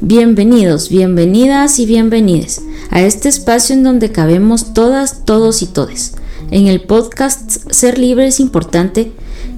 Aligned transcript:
Bienvenidos, 0.00 0.90
bienvenidas 0.90 1.80
y 1.80 1.84
bienvenides 1.84 2.62
a 2.90 3.02
este 3.02 3.28
espacio 3.28 3.74
en 3.74 3.82
donde 3.82 4.12
cabemos 4.12 4.72
todas, 4.72 5.24
todos 5.24 5.60
y 5.60 5.66
todes. 5.66 6.14
En 6.52 6.68
el 6.68 6.82
podcast 6.82 7.68
Ser 7.72 7.98
Libre 7.98 8.28
es 8.28 8.38
importante, 8.38 9.10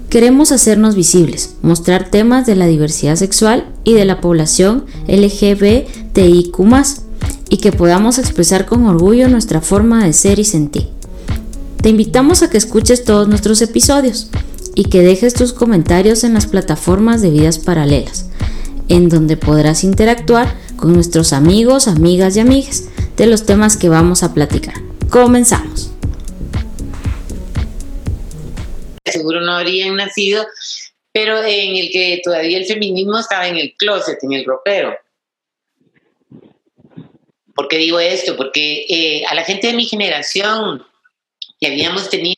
queremos 0.09 0.51
hacernos 0.51 0.95
visibles, 0.95 1.57
mostrar 1.61 2.11
temas 2.11 2.47
de 2.47 2.57
la 2.57 2.67
diversidad 2.67 3.17
sexual 3.17 3.67
y 3.85 3.93
de 3.93 4.07
la 4.07 4.23
población 4.23 4.87
LGBTIQ 5.09 6.59
y 7.51 7.57
que 7.59 7.73
podamos 7.73 8.17
expresar 8.17 8.65
con 8.65 8.87
orgullo 8.87 9.29
nuestra 9.29 9.61
forma 9.61 10.07
de 10.07 10.15
ser 10.15 10.39
y 10.39 10.45
sentir. 10.47 10.89
Te 11.83 11.91
invitamos 11.91 12.43
a 12.43 12.49
que 12.49 12.57
escuches 12.57 13.05
todos 13.05 13.29
nuestros 13.29 13.61
episodios 13.61 14.31
y 14.75 14.85
que 14.85 15.03
dejes 15.03 15.35
tus 15.35 15.53
comentarios 15.53 16.25
en 16.25 16.33
las 16.33 16.47
plataformas 16.47 17.21
de 17.21 17.29
vidas 17.29 17.59
paralelas 17.59 18.31
en 18.91 19.09
donde 19.09 19.37
podrás 19.37 19.85
interactuar 19.85 20.55
con 20.77 20.93
nuestros 20.93 21.33
amigos, 21.33 21.87
amigas 21.89 22.37
y 22.37 22.41
amigas 22.41 22.89
de 23.17 23.27
los 23.27 23.47
temas 23.47 23.77
que 23.77 23.89
vamos 23.89 24.23
a 24.23 24.35
platicar. 24.35 24.75
Comenzamos. 25.09 25.93
Seguro 29.05 29.41
no 29.41 29.53
habrían 29.53 29.95
nacido, 29.95 30.45
pero 31.13 31.43
en 31.43 31.77
el 31.77 31.91
que 31.93 32.21
todavía 32.23 32.59
el 32.59 32.67
feminismo 32.67 33.19
estaba 33.19 33.47
en 33.47 33.57
el 33.57 33.75
closet, 33.77 34.19
en 34.23 34.33
el 34.33 34.45
ropero. 34.45 34.97
¿Por 37.55 37.69
qué 37.69 37.77
digo 37.77 38.01
esto? 38.01 38.37
Porque 38.37 38.87
eh, 38.89 39.25
a 39.27 39.35
la 39.35 39.45
gente 39.45 39.69
de 39.69 39.75
mi 39.75 39.85
generación 39.85 40.85
que 41.61 41.69
habíamos 41.69 42.09
tenido 42.09 42.37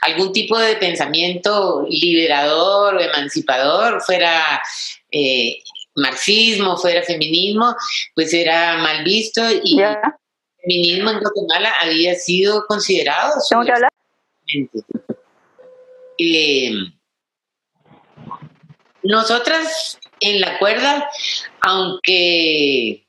algún 0.00 0.32
tipo 0.32 0.58
de 0.58 0.76
pensamiento 0.76 1.86
liberador 1.88 2.96
o 2.96 3.00
emancipador, 3.00 4.00
fuera 4.00 4.60
eh, 5.12 5.62
marxismo, 5.96 6.76
fuera 6.76 7.02
feminismo, 7.02 7.74
pues 8.14 8.32
era 8.32 8.78
mal 8.78 9.04
visto 9.04 9.42
y 9.62 9.80
el 9.80 9.96
feminismo 10.60 11.10
en 11.10 11.20
Guatemala 11.20 11.72
había 11.80 12.14
sido 12.14 12.64
considerado. 12.66 13.32
¿Tengo 13.48 13.64
que 13.64 13.72
hablar? 13.72 13.90
Eh, 16.18 16.72
nosotras 19.02 19.98
en 20.20 20.40
la 20.40 20.58
cuerda, 20.58 21.10
aunque 21.60 23.06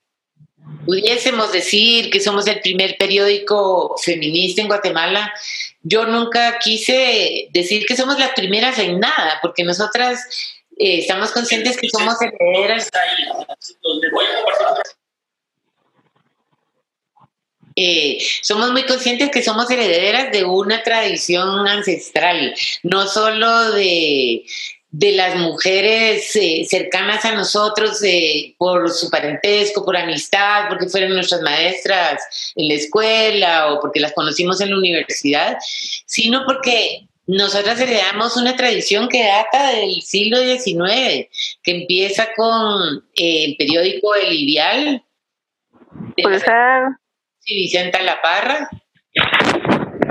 pudiésemos 0.85 1.51
decir 1.51 2.09
que 2.09 2.19
somos 2.19 2.47
el 2.47 2.59
primer 2.61 2.97
periódico 2.97 3.95
feminista 4.03 4.61
en 4.61 4.67
Guatemala, 4.67 5.33
yo 5.81 6.05
nunca 6.05 6.57
quise 6.59 7.47
decir 7.51 7.85
que 7.85 7.95
somos 7.95 8.19
las 8.19 8.31
primeras 8.31 8.77
en 8.79 8.99
nada, 8.99 9.39
porque 9.41 9.63
nosotras 9.63 10.25
eh, 10.77 10.99
estamos 10.99 11.31
conscientes 11.31 11.77
que 11.77 11.89
somos 11.89 12.15
herederas. 12.21 12.89
Eh, 17.77 18.17
somos 18.41 18.71
muy 18.71 18.85
conscientes 18.85 19.29
que 19.31 19.43
somos 19.43 19.69
herederas 19.69 20.31
de 20.31 20.45
una 20.45 20.81
tradición 20.83 21.67
ancestral, 21.67 22.55
no 22.83 23.05
solo 23.07 23.71
de, 23.71 24.45
de 24.91 25.11
las 25.11 25.35
mujeres 25.35 26.33
eh, 26.35 26.65
cercanas 26.69 27.25
a 27.25 27.33
nosotros 27.33 27.99
por 28.57 28.89
su 28.91 29.09
parentesco, 29.09 29.83
por 29.83 29.97
amistad, 29.97 30.69
porque 30.69 30.87
fueron 30.87 31.15
nuestras 31.15 31.41
maestras 31.41 32.53
en 32.55 32.69
la 32.69 32.75
escuela 32.75 33.73
o 33.73 33.81
porque 33.81 33.99
las 33.99 34.13
conocimos 34.13 34.61
en 34.61 34.71
la 34.71 34.77
universidad, 34.77 35.57
sino 36.05 36.45
porque 36.45 37.07
nosotras 37.27 37.79
heredamos 37.79 38.37
una 38.37 38.55
tradición 38.55 39.09
que 39.09 39.23
data 39.23 39.71
del 39.71 40.01
siglo 40.01 40.37
XIX, 40.37 41.27
que 41.63 41.71
empieza 41.71 42.29
con 42.35 43.03
eh, 43.15 43.45
el 43.45 43.57
periódico 43.57 44.13
El 44.15 44.33
Ideal. 44.33 45.03
Puede 46.21 46.39
ser. 46.39 46.51
Vicenta 47.47 48.01
La 48.01 48.21
Parra. 48.21 48.69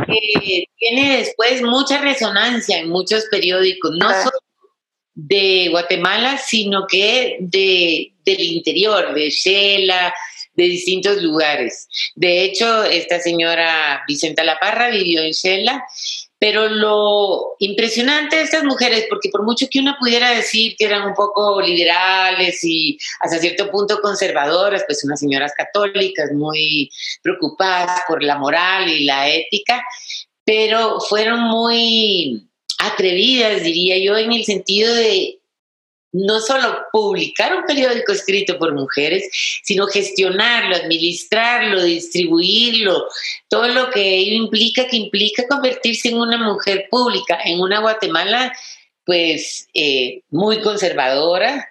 Que 0.06 0.64
tiene 0.76 1.18
después 1.18 1.62
mucha 1.62 1.98
resonancia 1.98 2.78
en 2.78 2.88
muchos 2.88 3.26
periódicos, 3.30 3.92
no 3.96 4.08
solo 4.08 4.38
de 5.14 5.68
Guatemala, 5.70 6.38
sino 6.38 6.86
que 6.88 7.36
de, 7.40 8.12
del 8.24 8.40
interior, 8.40 9.14
de 9.14 9.30
Shela, 9.30 10.12
de 10.54 10.64
distintos 10.64 11.22
lugares. 11.22 11.88
De 12.14 12.44
hecho, 12.44 12.84
esta 12.84 13.20
señora 13.20 14.02
Vicenta 14.06 14.44
La 14.44 14.58
Parra 14.58 14.90
vivió 14.90 15.22
en 15.22 15.32
Shela 15.32 15.84
pero 16.44 16.68
lo 16.68 17.56
impresionante 17.58 18.36
de 18.36 18.42
estas 18.42 18.64
mujeres, 18.64 19.06
porque 19.08 19.30
por 19.30 19.44
mucho 19.44 19.66
que 19.70 19.80
una 19.80 19.96
pudiera 19.98 20.28
decir 20.28 20.76
que 20.76 20.84
eran 20.84 21.08
un 21.08 21.14
poco 21.14 21.58
liberales 21.62 22.62
y 22.62 22.98
hasta 23.20 23.38
cierto 23.38 23.70
punto 23.70 23.98
conservadoras, 24.02 24.84
pues 24.86 25.02
unas 25.04 25.20
señoras 25.20 25.52
católicas 25.56 26.32
muy 26.34 26.90
preocupadas 27.22 28.02
por 28.06 28.22
la 28.22 28.36
moral 28.36 28.90
y 28.90 29.06
la 29.06 29.30
ética, 29.30 29.82
pero 30.44 31.00
fueron 31.00 31.40
muy 31.40 32.46
atrevidas, 32.78 33.62
diría 33.62 33.96
yo, 33.96 34.18
en 34.18 34.32
el 34.32 34.44
sentido 34.44 34.94
de 34.94 35.38
no 36.14 36.40
solo 36.40 36.78
publicar 36.92 37.54
un 37.56 37.64
periódico 37.64 38.12
escrito 38.12 38.56
por 38.56 38.72
mujeres, 38.72 39.28
sino 39.64 39.86
gestionarlo, 39.86 40.76
administrarlo, 40.76 41.82
distribuirlo, 41.82 43.08
todo 43.48 43.66
lo 43.68 43.90
que 43.90 44.18
ello 44.18 44.44
implica, 44.44 44.86
que 44.86 44.96
implica 44.96 45.46
convertirse 45.48 46.08
en 46.08 46.18
una 46.18 46.38
mujer 46.38 46.86
pública, 46.88 47.38
en 47.44 47.60
una 47.60 47.80
Guatemala 47.80 48.52
pues 49.04 49.68
eh, 49.74 50.22
muy 50.30 50.60
conservadora, 50.60 51.68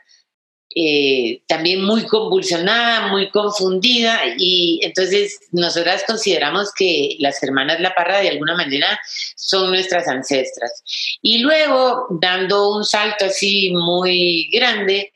eh, 0.75 1.41
también 1.47 1.83
muy 1.83 2.05
convulsionada, 2.07 3.07
muy 3.07 3.29
confundida 3.29 4.19
y 4.37 4.79
entonces 4.83 5.39
nosotras 5.51 6.03
consideramos 6.07 6.71
que 6.73 7.15
las 7.19 7.41
hermanas 7.43 7.79
La 7.79 7.93
Parra 7.93 8.19
de 8.19 8.29
alguna 8.29 8.55
manera 8.55 8.99
son 9.35 9.69
nuestras 9.69 10.07
ancestras. 10.07 10.83
Y 11.21 11.39
luego, 11.39 12.07
dando 12.21 12.71
un 12.75 12.83
salto 12.83 13.25
así 13.25 13.71
muy 13.71 14.49
grande, 14.51 15.13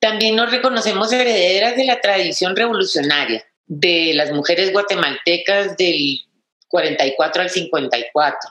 también 0.00 0.36
nos 0.36 0.50
reconocemos 0.50 1.12
herederas 1.12 1.76
de 1.76 1.84
la 1.84 2.00
tradición 2.00 2.54
revolucionaria 2.54 3.44
de 3.66 4.12
las 4.14 4.30
mujeres 4.32 4.72
guatemaltecas 4.72 5.76
del 5.76 6.20
44 6.68 7.42
al 7.42 7.50
54. 7.50 8.50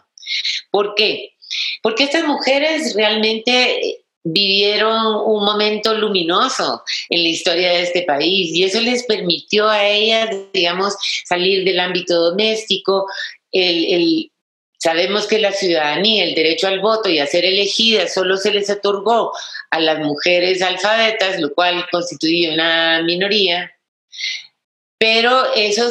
¿Por 0.72 0.96
qué? 0.96 1.34
Porque 1.82 2.04
estas 2.04 2.26
mujeres 2.26 2.96
realmente 2.96 4.05
vivieron 4.26 5.18
un 5.24 5.46
momento 5.46 5.94
luminoso 5.94 6.84
en 7.10 7.22
la 7.22 7.30
historia 7.30 7.70
de 7.70 7.84
este 7.84 8.02
país 8.02 8.54
y 8.56 8.64
eso 8.64 8.82
les 8.82 9.04
permitió 9.04 9.70
a 9.70 9.88
ellas, 9.88 10.36
digamos, 10.52 10.96
salir 11.26 11.64
del 11.64 11.80
ámbito 11.80 12.32
doméstico. 12.32 13.06
El, 13.52 14.32
sabemos 14.80 15.28
que 15.28 15.38
la 15.38 15.52
ciudadanía, 15.52 16.24
el 16.24 16.34
derecho 16.34 16.68
al 16.68 16.80
voto 16.80 17.08
y 17.08 17.20
a 17.20 17.28
ser 17.28 17.46
elegidas 17.46 18.16
solo 18.16 18.36
se 18.38 18.52
les 18.52 18.70
otorgó 18.72 19.32
a 19.70 19.80
las 19.80 20.00
mujeres 20.00 20.64
alfabetas, 20.64 21.40
lo 21.40 21.54
cual 21.54 21.86
constituye 21.92 22.52
una 22.52 23.04
minoría. 23.04 23.72
Pero 24.98 25.54
eso 25.54 25.90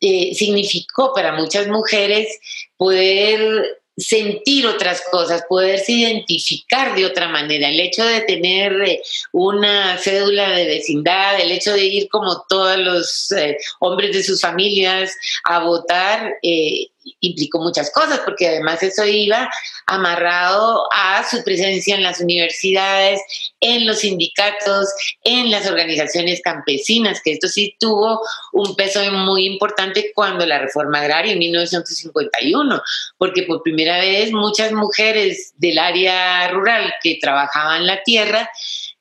eh, 0.00 0.32
significó 0.32 1.12
para 1.12 1.32
muchas 1.32 1.66
mujeres 1.66 2.28
poder 2.76 3.82
sentir 3.96 4.66
otras 4.66 5.02
cosas, 5.10 5.44
poderse 5.48 5.92
identificar 5.92 6.94
de 6.94 7.06
otra 7.06 7.28
manera. 7.28 7.68
El 7.68 7.80
hecho 7.80 8.04
de 8.04 8.20
tener 8.22 8.72
eh, 8.82 9.02
una 9.32 9.98
cédula 9.98 10.50
de 10.50 10.66
vecindad, 10.66 11.40
el 11.40 11.52
hecho 11.52 11.72
de 11.72 11.84
ir 11.84 12.08
como 12.08 12.44
todos 12.48 12.78
los 12.78 13.32
eh, 13.32 13.56
hombres 13.80 14.12
de 14.12 14.22
sus 14.22 14.40
familias 14.40 15.14
a 15.44 15.60
votar, 15.60 16.34
eh, 16.42 16.88
implicó 17.20 17.58
muchas 17.58 17.90
cosas, 17.90 18.20
porque 18.24 18.48
además 18.48 18.82
eso 18.82 19.04
iba 19.04 19.48
amarrado 19.86 20.88
a 20.92 21.24
su 21.28 21.42
presencia 21.44 21.94
en 21.94 22.02
las 22.02 22.20
universidades, 22.20 23.20
en 23.60 23.86
los 23.86 24.00
sindicatos, 24.00 24.88
en 25.22 25.50
las 25.50 25.66
organizaciones 25.66 26.40
campesinas, 26.42 27.20
que 27.22 27.32
esto 27.32 27.48
sí 27.48 27.76
tuvo 27.78 28.20
un 28.52 28.74
peso 28.76 29.00
muy 29.12 29.46
importante 29.46 30.12
cuando 30.14 30.46
la 30.46 30.58
reforma 30.58 31.00
agraria 31.00 31.32
en 31.32 31.38
1951, 31.38 32.82
porque 33.18 33.42
por 33.42 33.62
primera 33.62 33.98
vez 33.98 34.32
muchas 34.32 34.72
mujeres 34.72 35.52
del 35.56 35.78
área 35.78 36.48
rural 36.48 36.94
que 37.02 37.18
trabajaban 37.20 37.86
la 37.86 38.02
tierra 38.02 38.50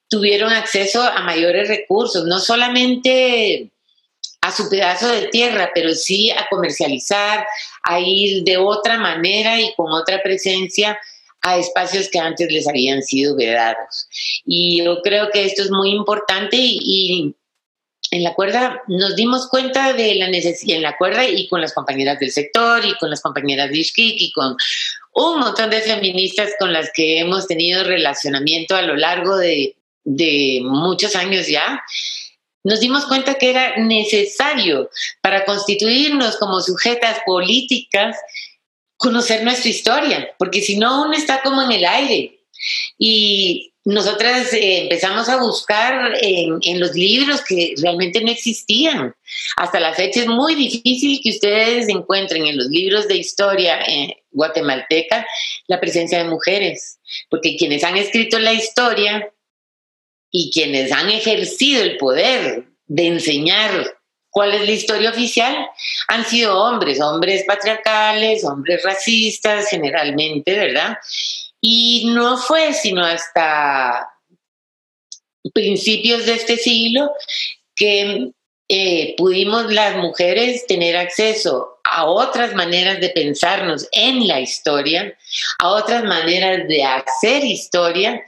tuvieron 0.07 0.53
acceso 0.53 1.01
a 1.01 1.21
mayores 1.23 1.67
recursos, 1.67 2.25
no 2.25 2.39
solamente 2.39 3.72
a 4.43 4.51
su 4.51 4.69
pedazo 4.69 5.07
de 5.07 5.27
tierra, 5.29 5.71
pero 5.73 5.93
sí 5.95 6.29
a 6.29 6.45
comercializar, 6.49 7.47
a 7.81 7.99
ir 8.01 8.43
de 8.43 8.57
otra 8.57 8.97
manera 8.97 9.59
y 9.61 9.73
con 9.75 9.89
otra 9.93 10.21
presencia 10.21 10.99
a 11.41 11.57
espacios 11.57 12.09
que 12.09 12.19
antes 12.19 12.51
les 12.51 12.67
habían 12.67 13.01
sido 13.03 13.37
vedados. 13.37 14.09
Y 14.45 14.83
yo 14.83 15.01
creo 15.01 15.29
que 15.31 15.45
esto 15.45 15.61
es 15.63 15.71
muy 15.71 15.91
importante 15.91 16.57
y, 16.59 17.33
en 18.11 18.23
la 18.23 18.33
cuerda 18.33 18.83
nos 18.87 19.15
dimos 19.15 19.47
cuenta 19.47 19.93
de 19.93 20.15
la 20.15 20.27
necesidad, 20.27 20.75
en 20.75 20.83
la 20.83 20.97
cuerda 20.97 21.25
y 21.25 21.47
con 21.47 21.61
las 21.61 21.73
compañeras 21.73 22.19
del 22.19 22.31
sector 22.31 22.85
y 22.85 22.95
con 22.97 23.09
las 23.09 23.21
compañeras 23.21 23.69
de 23.69 23.77
Ishkik 23.77 24.21
y 24.21 24.31
con 24.33 24.57
un 25.13 25.39
montón 25.39 25.69
de 25.69 25.79
feministas 25.79 26.51
con 26.59 26.73
las 26.73 26.91
que 26.93 27.19
hemos 27.19 27.47
tenido 27.47 27.85
relacionamiento 27.85 28.75
a 28.75 28.81
lo 28.81 28.97
largo 28.97 29.37
de, 29.37 29.77
de 30.03 30.59
muchos 30.63 31.15
años 31.15 31.47
ya, 31.47 31.81
nos 32.63 32.79
dimos 32.79 33.05
cuenta 33.05 33.35
que 33.35 33.49
era 33.49 33.77
necesario 33.77 34.89
para 35.21 35.45
constituirnos 35.45 36.37
como 36.37 36.61
sujetas 36.61 37.19
políticas 37.25 38.17
conocer 38.97 39.43
nuestra 39.43 39.69
historia, 39.69 40.29
porque 40.39 40.61
si 40.61 40.77
no 40.77 41.03
uno 41.03 41.13
está 41.13 41.41
como 41.41 41.61
en 41.61 41.71
el 41.73 41.85
aire. 41.85 42.39
Y 42.97 43.73
nosotras 43.85 44.53
eh, 44.53 44.83
empezamos 44.83 45.27
a 45.27 45.41
buscar 45.41 46.13
en, 46.21 46.79
los 46.79 46.95
libros 46.95 47.41
que 47.41 47.73
realmente 47.81 48.21
no 48.21 48.31
existían. 48.31 49.13
Hasta 49.57 49.81
la 49.81 49.93
fecha 49.93 50.21
es 50.21 50.27
muy 50.27 50.55
difícil 50.55 51.19
que 51.21 51.31
ustedes 51.31 51.89
encuentren 51.89 52.45
en 52.45 52.55
los 52.55 52.67
libros 52.67 53.09
de 53.09 53.17
historia 53.17 53.81
eh, 53.81 54.23
guatemalteca 54.31 55.27
la 55.67 55.81
presencia 55.81 56.19
de 56.19 56.29
mujeres, 56.29 56.99
porque 57.29 57.57
quienes 57.57 57.83
han 57.83 57.97
escrito 57.97 58.39
la 58.39 58.53
historia 58.53 59.29
y 60.35 60.51
quienes 60.51 60.91
han 60.91 61.11
ejercido 61.11 61.83
el 61.83 61.95
poder 61.97 62.65
de 62.87 63.07
enseñar 63.07 63.95
cuál 64.31 64.51
es 64.55 64.65
la 64.65 64.71
historia 64.71 65.11
oficial 65.11 65.55
han 66.07 66.25
sido 66.25 66.59
hombres, 66.59 66.99
hombres 66.99 67.45
patriarcales, 67.47 68.43
hombres 68.43 68.81
racistas 68.83 69.69
generalmente, 69.69 70.57
¿verdad? 70.57 70.97
Y 71.61 72.11
no 72.15 72.37
fue 72.37 72.73
sino 72.73 73.05
hasta 73.05 74.09
principios 75.53 76.25
de 76.25 76.33
este 76.33 76.57
siglo 76.57 77.11
que 77.75 78.31
eh, 78.69 79.13
pudimos 79.17 79.71
las 79.71 79.97
mujeres 79.97 80.65
tener 80.65 80.97
acceso 80.97 81.79
a 81.83 82.05
otras 82.05 82.55
maneras 82.55 82.99
de 82.99 83.09
pensarnos 83.09 83.87
en 83.91 84.27
la 84.27 84.39
historia, 84.39 85.15
a 85.59 85.69
otras 85.69 86.03
maneras 86.05 86.67
de 86.67 86.83
hacer 86.83 87.45
historia 87.45 88.23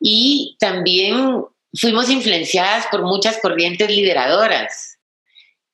y 0.00 0.56
también 0.58 1.42
fuimos 1.74 2.08
influenciadas 2.10 2.86
por 2.90 3.02
muchas 3.02 3.38
corrientes 3.40 3.90
liberadoras. 3.90 4.98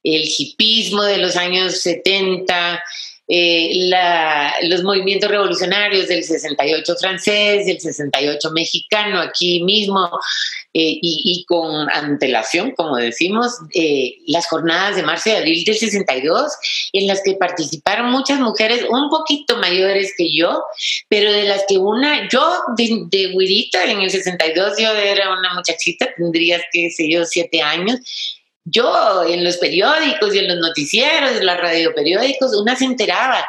El 0.02 0.28
hipismo 0.38 1.02
de 1.02 1.18
los 1.18 1.36
años 1.36 1.80
70, 1.80 2.82
eh, 3.26 3.90
los 4.62 4.82
movimientos 4.82 5.30
revolucionarios 5.30 6.08
del 6.08 6.24
68 6.24 6.94
francés, 7.00 7.66
del 7.66 7.80
68 7.80 8.50
mexicano, 8.50 9.20
aquí 9.20 9.62
mismo, 9.62 10.10
eh, 10.76 10.98
y, 11.00 11.44
con 11.46 11.88
antelación, 11.90 12.72
como 12.72 12.96
decimos, 12.96 13.58
eh, 13.74 14.16
las 14.26 14.48
jornadas 14.48 14.96
de 14.96 15.04
marzo 15.04 15.30
y 15.30 15.32
abril 15.32 15.64
del 15.64 15.76
62, 15.76 16.52
en 16.92 17.06
las 17.06 17.22
que 17.22 17.34
participaron 17.34 18.10
muchas 18.10 18.40
mujeres 18.40 18.84
un 18.90 19.08
poquito 19.08 19.56
mayores 19.58 20.12
que 20.18 20.36
yo, 20.36 20.64
pero 21.08 21.32
de 21.32 21.44
las 21.44 21.64
que 21.68 21.78
una, 21.78 22.28
yo 22.28 22.44
de, 22.76 23.04
de 23.06 23.70
en 23.84 24.00
el 24.00 24.10
62 24.10 24.74
yo 24.78 24.92
era 24.92 25.32
una 25.32 25.54
muchachita, 25.54 26.08
tendría, 26.16 26.60
qué 26.72 26.90
sé 26.90 27.08
yo, 27.08 27.24
siete 27.24 27.62
años, 27.62 28.00
yo 28.64 29.24
en 29.24 29.44
los 29.44 29.58
periódicos 29.58 30.34
y 30.34 30.38
en 30.38 30.48
los 30.48 30.58
noticieros, 30.58 31.32
en 31.32 31.46
los 31.46 31.56
radioperiódicos, 31.56 32.54
una 32.56 32.76
se 32.76 32.86
enteraba. 32.86 33.46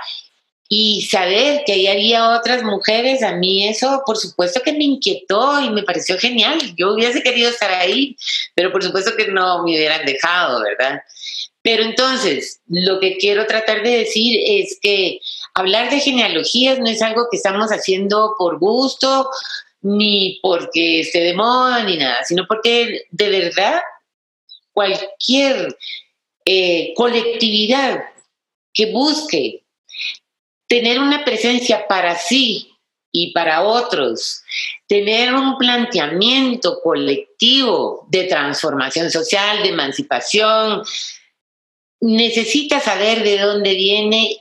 Y 0.68 1.04
saber 1.04 1.62
que 1.66 1.74
ahí 1.74 1.88
había 1.88 2.30
otras 2.30 2.64
mujeres, 2.64 3.22
a 3.22 3.34
mí 3.34 3.68
eso 3.68 4.02
por 4.04 4.18
supuesto 4.18 4.62
que 4.62 4.74
me 4.74 4.84
inquietó 4.84 5.62
y 5.62 5.70
me 5.70 5.84
pareció 5.84 6.18
genial. 6.18 6.60
Yo 6.76 6.94
hubiese 6.94 7.22
querido 7.22 7.50
estar 7.50 7.72
ahí, 7.72 8.18
pero 8.56 8.72
por 8.72 8.84
supuesto 8.84 9.16
que 9.16 9.28
no 9.28 9.64
me 9.64 9.76
hubieran 9.76 10.06
dejado, 10.06 10.64
¿verdad? 10.64 11.02
Pero 11.62 11.84
entonces, 11.84 12.62
lo 12.68 13.00
que 13.00 13.18
quiero 13.18 13.46
tratar 13.46 13.84
de 13.84 13.98
decir 13.98 14.40
es 14.46 14.78
que 14.82 15.20
hablar 15.54 15.90
de 15.90 16.00
genealogías 16.00 16.80
no 16.80 16.88
es 16.88 17.02
algo 17.02 17.28
que 17.30 17.38
estamos 17.38 17.70
haciendo 17.72 18.36
por 18.38 18.60
gusto, 18.60 19.30
ni 19.82 20.40
porque 20.42 21.02
esté 21.02 21.20
de 21.22 21.34
moda, 21.34 21.84
ni 21.84 21.98
nada, 21.98 22.24
sino 22.24 22.46
porque 22.48 23.06
de 23.12 23.30
verdad 23.30 23.82
cualquier 24.76 25.76
eh, 26.46 26.94
colectividad 26.96 28.04
que 28.72 28.92
busque 28.92 29.64
tener 30.68 31.00
una 31.00 31.24
presencia 31.24 31.88
para 31.88 32.16
sí 32.16 32.72
y 33.12 33.32
para 33.32 33.64
otros, 33.64 34.44
tener 34.88 35.34
un 35.34 35.58
planteamiento 35.58 36.82
colectivo 36.84 38.06
de 38.10 38.26
transformación 38.26 39.10
social, 39.10 39.64
de 39.64 39.70
emancipación, 39.70 40.84
necesita 42.02 42.82
saber 42.82 43.24
de 43.24 43.40
dónde 43.40 43.74
viene 43.74 44.38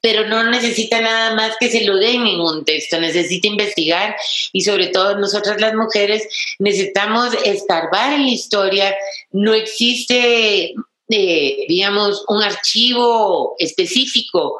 pero 0.00 0.26
no 0.28 0.44
necesita 0.50 1.00
nada 1.00 1.34
más 1.34 1.56
que 1.58 1.70
se 1.70 1.84
lo 1.84 1.96
den 1.96 2.26
en 2.26 2.40
un 2.40 2.64
texto, 2.64 3.00
necesita 3.00 3.48
investigar 3.48 4.16
y 4.52 4.62
sobre 4.62 4.88
todo 4.88 5.18
nosotras 5.18 5.60
las 5.60 5.74
mujeres 5.74 6.28
necesitamos 6.58 7.34
escarbar 7.44 8.12
en 8.12 8.26
la 8.26 8.32
historia, 8.32 8.94
no 9.32 9.54
existe, 9.54 10.74
eh, 11.08 11.64
digamos, 11.68 12.24
un 12.28 12.42
archivo 12.42 13.56
específico 13.58 14.58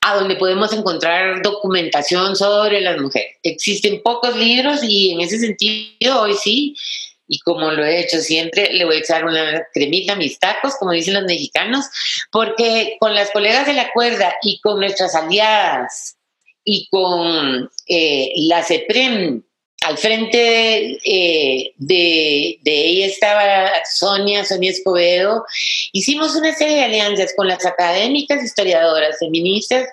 a 0.00 0.16
donde 0.16 0.34
podemos 0.34 0.72
encontrar 0.72 1.42
documentación 1.42 2.34
sobre 2.34 2.80
las 2.80 3.00
mujeres. 3.00 3.36
Existen 3.44 4.02
pocos 4.02 4.36
libros 4.36 4.80
y 4.82 5.12
en 5.12 5.20
ese 5.20 5.38
sentido 5.38 6.20
hoy 6.20 6.34
sí 6.34 6.74
y 7.32 7.38
como 7.38 7.70
lo 7.70 7.82
he 7.82 7.98
hecho 7.98 8.20
siempre, 8.20 8.74
le 8.74 8.84
voy 8.84 8.96
a 8.96 8.98
echar 8.98 9.24
una 9.24 9.66
cremita 9.72 10.12
a 10.12 10.16
mis 10.16 10.38
tacos, 10.38 10.74
como 10.78 10.92
dicen 10.92 11.14
los 11.14 11.24
mexicanos, 11.24 11.86
porque 12.30 12.98
con 13.00 13.14
las 13.14 13.30
colegas 13.30 13.66
de 13.66 13.72
la 13.72 13.90
cuerda 13.90 14.34
y 14.42 14.60
con 14.60 14.78
nuestras 14.78 15.14
aliadas 15.14 16.18
y 16.62 16.88
con 16.90 17.70
eh, 17.88 18.32
la 18.36 18.62
CEPREM, 18.62 19.42
al 19.80 19.96
frente 19.96 20.98
eh, 21.04 21.72
de, 21.78 22.58
de, 22.60 22.84
ella 22.86 23.06
estaba 23.06 23.70
Sonia, 23.90 24.44
Sonia 24.44 24.70
Escobedo, 24.70 25.46
hicimos 25.92 26.36
una 26.36 26.54
serie 26.54 26.76
de 26.76 26.84
alianzas 26.84 27.32
con 27.34 27.48
las 27.48 27.64
académicas 27.64 28.44
historiadoras 28.44 29.18
feministas 29.18 29.88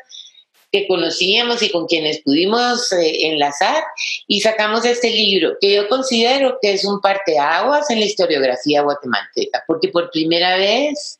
que 0.72 0.88
conocíamos 0.88 1.62
y 1.64 1.72
con 1.72 1.88
quienes 1.88 2.22
pudimos 2.22 2.92
eh, 2.92 3.28
enlazar 3.28 3.84
y 4.28 4.42
sacamos 4.42 4.86
este 4.86 5.10
libro 5.10 5.58
que 5.60 5.74
yo 5.74 5.88
considero 5.88 6.60
que 6.62 6.74
es 6.74 6.86
un 6.86 7.02
parteaguas 7.02 7.90
en 7.90 8.00
la 8.00 8.06
historiografía 8.06 8.82
guatemalteca, 8.82 9.64
porque 9.66 9.88
por 9.90 10.12
primera 10.12 10.58
vez, 10.58 11.20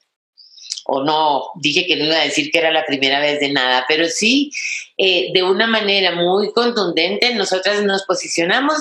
o 0.86 1.04
no, 1.04 1.46
dije 1.56 1.88
que 1.88 1.96
no 1.96 2.06
iba 2.06 2.18
a 2.18 2.26
decir 2.26 2.52
que 2.52 2.60
era 2.60 2.72
la 2.72 2.86
primera 2.86 3.20
vez 3.20 3.40
de 3.40 3.52
nada, 3.52 3.86
pero 3.88 4.08
sí, 4.08 4.52
eh, 4.98 5.32
de 5.34 5.44
una 5.44 5.66
manera 5.66 6.16
muy 6.16 6.52
contundente, 6.52 7.34
nosotras 7.34 7.84
nos 7.84 8.04
posicionamos 8.04 8.78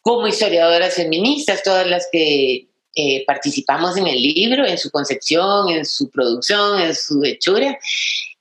como 0.00 0.26
historiadoras 0.26 0.94
feministas, 0.94 1.62
todas 1.62 1.86
las 1.86 2.08
que 2.10 2.66
eh, 2.94 3.24
participamos 3.24 3.96
en 3.96 4.06
el 4.06 4.20
libro, 4.20 4.66
en 4.66 4.76
su 4.76 4.90
concepción, 4.90 5.70
en 5.70 5.86
su 5.86 6.10
producción, 6.10 6.80
en 6.80 6.94
su 6.94 7.24
hechura. 7.24 7.78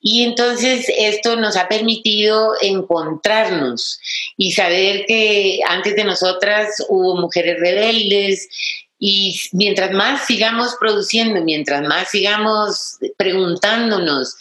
Y 0.01 0.23
entonces 0.23 0.85
esto 0.97 1.35
nos 1.35 1.55
ha 1.55 1.67
permitido 1.67 2.53
encontrarnos 2.59 3.99
y 4.35 4.51
saber 4.51 5.05
que 5.05 5.59
antes 5.67 5.95
de 5.95 6.03
nosotras 6.03 6.83
hubo 6.89 7.21
mujeres 7.21 7.59
rebeldes 7.59 8.49
y 8.97 9.39
mientras 9.51 9.91
más 9.91 10.25
sigamos 10.25 10.75
produciendo, 10.79 11.43
mientras 11.43 11.81
más 11.87 12.09
sigamos 12.09 12.97
preguntándonos 13.15 14.35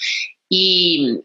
y 0.48 1.20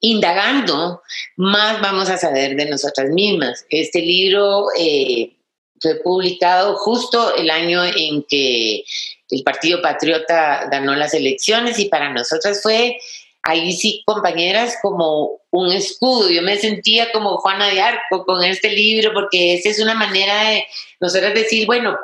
indagando, 0.00 1.02
más 1.36 1.80
vamos 1.80 2.08
a 2.08 2.16
saber 2.16 2.56
de 2.56 2.66
nosotras 2.66 3.10
mismas. 3.10 3.66
Este 3.70 4.00
libro 4.00 4.66
eh, 4.78 5.36
fue 5.80 5.96
publicado 5.96 6.76
justo 6.76 7.34
el 7.34 7.50
año 7.50 7.84
en 7.84 8.22
que 8.22 8.84
el 9.30 9.42
Partido 9.42 9.82
Patriota 9.82 10.68
ganó 10.70 10.94
las 10.94 11.14
elecciones 11.14 11.78
y 11.78 11.86
para 11.86 12.12
nosotras 12.12 12.62
fue 12.62 12.98
ahí 13.46 13.72
sí, 13.72 14.02
compañeras, 14.04 14.76
como 14.82 15.40
un 15.50 15.70
escudo. 15.70 16.28
Yo 16.28 16.42
me 16.42 16.56
sentía 16.58 17.12
como 17.12 17.38
Juana 17.38 17.68
de 17.68 17.80
Arco 17.80 18.24
con 18.26 18.42
este 18.42 18.70
libro, 18.70 19.12
porque 19.14 19.54
esa 19.54 19.68
es 19.68 19.80
una 19.80 19.94
manera 19.94 20.50
de 20.50 20.66
nosotros 21.00 21.32
decir, 21.32 21.64
bueno, 21.64 21.96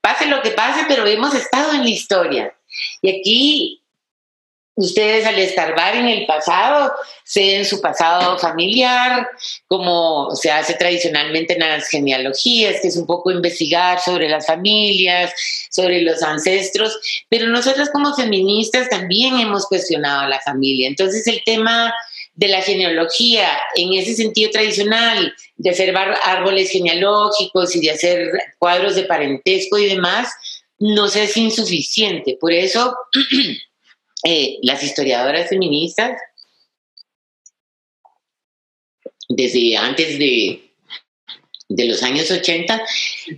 pase 0.00 0.26
lo 0.26 0.42
que 0.42 0.50
pase, 0.50 0.86
pero 0.88 1.06
hemos 1.06 1.34
estado 1.34 1.72
en 1.72 1.84
la 1.84 1.88
historia. 1.88 2.52
Y 3.00 3.10
aquí 3.10 3.77
ustedes 4.78 5.26
al 5.26 5.36
escarbar 5.38 5.96
en 5.96 6.06
el 6.06 6.24
pasado, 6.24 6.92
sé 7.24 7.56
en 7.56 7.64
su 7.64 7.80
pasado 7.80 8.38
familiar, 8.38 9.28
como 9.66 10.34
se 10.36 10.52
hace 10.52 10.74
tradicionalmente 10.74 11.54
en 11.54 11.60
las 11.60 11.88
genealogías, 11.88 12.80
que 12.80 12.88
es 12.88 12.96
un 12.96 13.04
poco 13.04 13.32
investigar 13.32 14.00
sobre 14.00 14.28
las 14.28 14.46
familias, 14.46 15.32
sobre 15.70 16.02
los 16.02 16.22
ancestros, 16.22 16.96
pero 17.28 17.48
nosotros 17.48 17.90
como 17.90 18.14
feministas 18.14 18.88
también 18.88 19.40
hemos 19.40 19.66
cuestionado 19.66 20.20
a 20.22 20.28
la 20.28 20.40
familia. 20.40 20.86
Entonces 20.86 21.26
el 21.26 21.42
tema 21.44 21.92
de 22.34 22.46
la 22.46 22.62
genealogía 22.62 23.50
en 23.74 23.94
ese 23.94 24.14
sentido 24.14 24.52
tradicional, 24.52 25.34
de 25.56 25.70
hacer 25.70 25.92
árboles 26.22 26.70
genealógicos 26.70 27.74
y 27.74 27.80
de 27.80 27.90
hacer 27.90 28.30
cuadros 28.60 28.94
de 28.94 29.02
parentesco 29.02 29.76
y 29.76 29.86
demás, 29.86 30.28
no 30.78 31.06
es 31.06 31.36
insuficiente. 31.36 32.38
Por 32.40 32.52
eso 32.52 32.94
Eh, 34.24 34.58
las 34.62 34.82
historiadoras 34.82 35.48
feministas, 35.48 36.20
desde 39.28 39.76
antes 39.76 40.18
de, 40.18 40.68
de 41.68 41.84
los 41.86 42.02
años 42.02 42.30
80, 42.30 42.82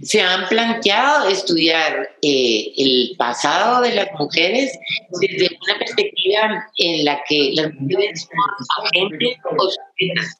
se 0.02 0.20
han 0.22 0.48
planteado 0.48 1.28
estudiar 1.28 2.16
eh, 2.22 2.72
el 2.76 3.14
pasado 3.18 3.82
de 3.82 3.94
las 3.94 4.08
mujeres 4.18 4.72
desde 5.20 5.58
una 5.62 5.78
perspectiva 5.78 6.70
en 6.76 7.04
la 7.04 7.22
que 7.28 7.52
las 7.54 7.74
mujeres 7.74 8.22
son 8.22 8.86
agentes 8.86 9.36
o 9.44 9.70
sujetas. 9.70 10.38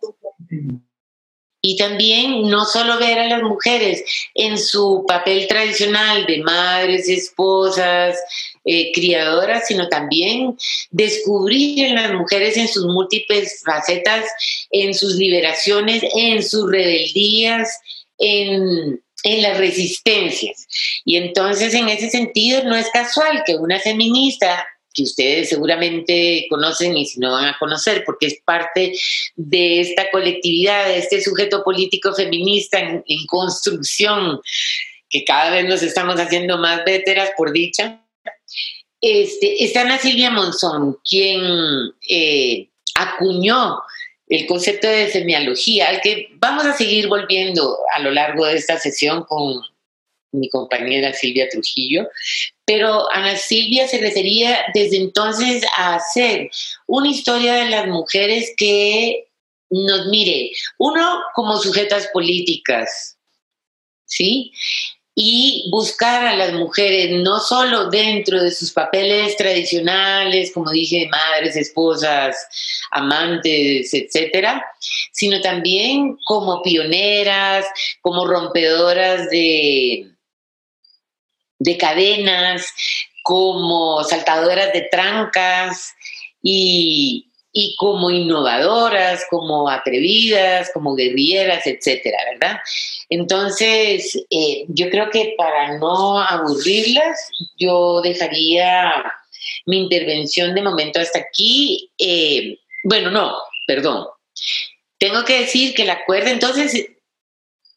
Y 1.62 1.76
también 1.76 2.48
no 2.48 2.64
solo 2.64 2.98
ver 2.98 3.18
a 3.18 3.28
las 3.28 3.42
mujeres 3.42 4.02
en 4.34 4.56
su 4.56 5.04
papel 5.06 5.46
tradicional 5.46 6.24
de 6.24 6.42
madres, 6.42 7.08
esposas, 7.08 8.18
eh, 8.64 8.92
criadoras, 8.92 9.66
sino 9.66 9.88
también 9.88 10.54
descubrir 10.90 11.86
en 11.86 11.94
las 11.94 12.12
mujeres 12.12 12.58
en 12.58 12.68
sus 12.68 12.84
múltiples 12.84 13.62
facetas, 13.64 14.26
en 14.70 14.92
sus 14.92 15.14
liberaciones, 15.14 16.02
en 16.14 16.42
sus 16.42 16.70
rebeldías, 16.70 17.80
en, 18.18 19.00
las 19.24 19.58
resistencias. 19.58 20.66
Y 21.04 21.16
entonces 21.16 21.74
en 21.74 21.88
ese 21.88 22.10
sentido 22.10 22.64
no 22.64 22.76
es 22.76 22.88
casual 22.90 23.42
que 23.46 23.54
una 23.54 23.78
feminista 23.78 24.66
que 24.92 25.04
ustedes 25.04 25.48
seguramente 25.48 26.46
conocen 26.50 26.96
y 26.96 27.06
si 27.06 27.20
no 27.20 27.32
van 27.32 27.46
a 27.46 27.58
conocer, 27.58 28.02
porque 28.04 28.26
es 28.26 28.40
parte 28.44 28.92
de 29.36 29.80
esta 29.80 30.10
colectividad, 30.10 30.86
de 30.86 30.98
este 30.98 31.22
sujeto 31.22 31.62
político 31.62 32.14
feminista 32.14 32.78
en, 32.78 33.26
construcción, 33.26 34.40
que 35.08 35.24
cada 35.24 35.50
vez 35.50 35.66
nos 35.66 35.82
estamos 35.82 36.16
haciendo 36.20 36.58
más 36.58 36.84
véteras, 36.84 37.30
por 37.36 37.52
dicha. 37.52 38.04
Este, 39.00 39.64
está 39.64 39.82
Ana 39.82 39.98
Silvia 39.98 40.30
Monzón, 40.30 40.98
quien 41.08 41.40
eh, 42.08 42.68
acuñó 42.94 43.80
el 44.28 44.46
concepto 44.46 44.86
de 44.86 45.10
semiología, 45.10 45.88
al 45.88 46.00
que 46.00 46.28
vamos 46.34 46.64
a 46.64 46.76
seguir 46.76 47.08
volviendo 47.08 47.78
a 47.94 48.00
lo 48.00 48.10
largo 48.10 48.46
de 48.46 48.56
esta 48.56 48.78
sesión 48.78 49.24
con 49.24 49.60
mi 50.32 50.48
compañera 50.48 51.12
Silvia 51.12 51.48
Trujillo, 51.48 52.08
pero 52.64 53.10
Ana 53.10 53.36
Silvia 53.36 53.88
se 53.88 53.98
refería 53.98 54.60
desde 54.74 54.98
entonces 54.98 55.64
a 55.76 55.96
hacer 55.96 56.50
una 56.86 57.08
historia 57.08 57.54
de 57.54 57.70
las 57.70 57.86
mujeres 57.88 58.54
que 58.56 59.26
nos 59.70 60.06
mire, 60.06 60.52
uno 60.78 61.20
como 61.34 61.56
sujetas 61.58 62.08
políticas, 62.12 63.18
¿sí? 64.04 64.52
Y 65.14 65.68
buscar 65.70 66.24
a 66.24 66.36
las 66.36 66.52
mujeres 66.52 67.10
no 67.22 67.40
solo 67.40 67.90
dentro 67.90 68.42
de 68.42 68.50
sus 68.50 68.72
papeles 68.72 69.36
tradicionales, 69.36 70.52
como 70.52 70.70
dije, 70.70 71.08
madres, 71.10 71.56
esposas, 71.56 72.36
amantes, 72.90 73.92
etcétera, 73.92 74.64
sino 75.12 75.40
también 75.40 76.16
como 76.24 76.62
pioneras, 76.62 77.66
como 78.00 78.26
rompedoras 78.26 79.28
de, 79.30 80.10
de 81.58 81.76
cadenas, 81.76 82.72
como 83.22 84.02
saltadoras 84.04 84.72
de 84.72 84.88
trancas 84.90 85.92
y, 86.42 87.29
como 87.76 88.10
innovadoras, 88.10 89.24
como 89.30 89.68
atrevidas, 89.68 90.70
como 90.72 90.94
guerrilleras, 90.94 91.66
etcétera, 91.66 92.18
¿verdad? 92.32 92.58
Entonces, 93.08 94.16
eh, 94.30 94.64
yo 94.68 94.88
creo 94.90 95.10
que 95.10 95.34
para 95.36 95.78
no 95.78 96.20
aburrirlas, 96.20 97.30
yo 97.58 98.00
dejaría 98.02 98.92
mi 99.66 99.78
intervención 99.78 100.54
de 100.54 100.62
momento 100.62 101.00
hasta 101.00 101.18
aquí. 101.18 101.90
Eh, 101.98 102.58
bueno, 102.84 103.10
no, 103.10 103.36
perdón. 103.66 104.06
Tengo 104.98 105.24
que 105.24 105.40
decir 105.40 105.74
que 105.74 105.84
la 105.84 106.04
cuerda 106.04 106.30
entonces 106.30 106.86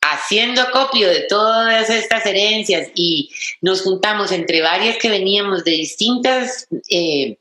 haciendo 0.01 0.62
acopio 0.62 1.08
de 1.08 1.22
todas 1.22 1.89
estas 1.89 2.25
herencias 2.25 2.89
y 2.94 3.30
nos 3.62 3.82
juntamos 3.82 4.32
entre 4.32 4.62
varias 4.62 4.98
que 4.98 5.10
veníamos 5.10 5.63
de 5.63 5.72
distintas 5.72 6.68
eh, 6.89 7.38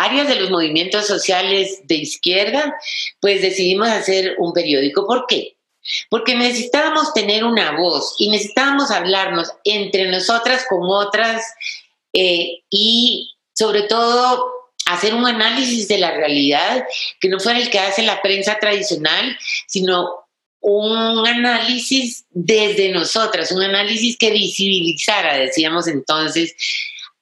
áreas 0.00 0.28
de 0.28 0.36
los 0.36 0.50
movimientos 0.50 1.06
sociales 1.06 1.80
de 1.84 1.96
izquierda, 1.96 2.74
pues 3.20 3.42
decidimos 3.42 3.88
hacer 3.88 4.34
un 4.38 4.52
periódico. 4.52 5.06
¿Por 5.06 5.26
qué? 5.26 5.56
Porque 6.08 6.34
necesitábamos 6.34 7.12
tener 7.12 7.44
una 7.44 7.72
voz 7.72 8.16
y 8.18 8.30
necesitábamos 8.30 8.90
hablarnos 8.90 9.52
entre 9.64 10.08
nosotras 10.10 10.64
con 10.68 10.80
otras 10.82 11.44
eh, 12.12 12.62
y 12.70 13.34
sobre 13.54 13.82
todo 13.82 14.46
hacer 14.86 15.14
un 15.14 15.26
análisis 15.26 15.86
de 15.88 15.98
la 15.98 16.12
realidad 16.12 16.84
que 17.20 17.28
no 17.28 17.38
fuera 17.38 17.58
el 17.58 17.70
que 17.70 17.78
hace 17.78 18.02
la 18.02 18.20
prensa 18.22 18.58
tradicional, 18.58 19.38
sino 19.66 20.08
un 20.60 21.26
análisis 21.26 22.24
desde 22.30 22.90
nosotras, 22.90 23.52
un 23.52 23.62
análisis 23.62 24.16
que 24.18 24.30
visibilizara, 24.30 25.36
decíamos 25.36 25.86
entonces, 25.86 26.54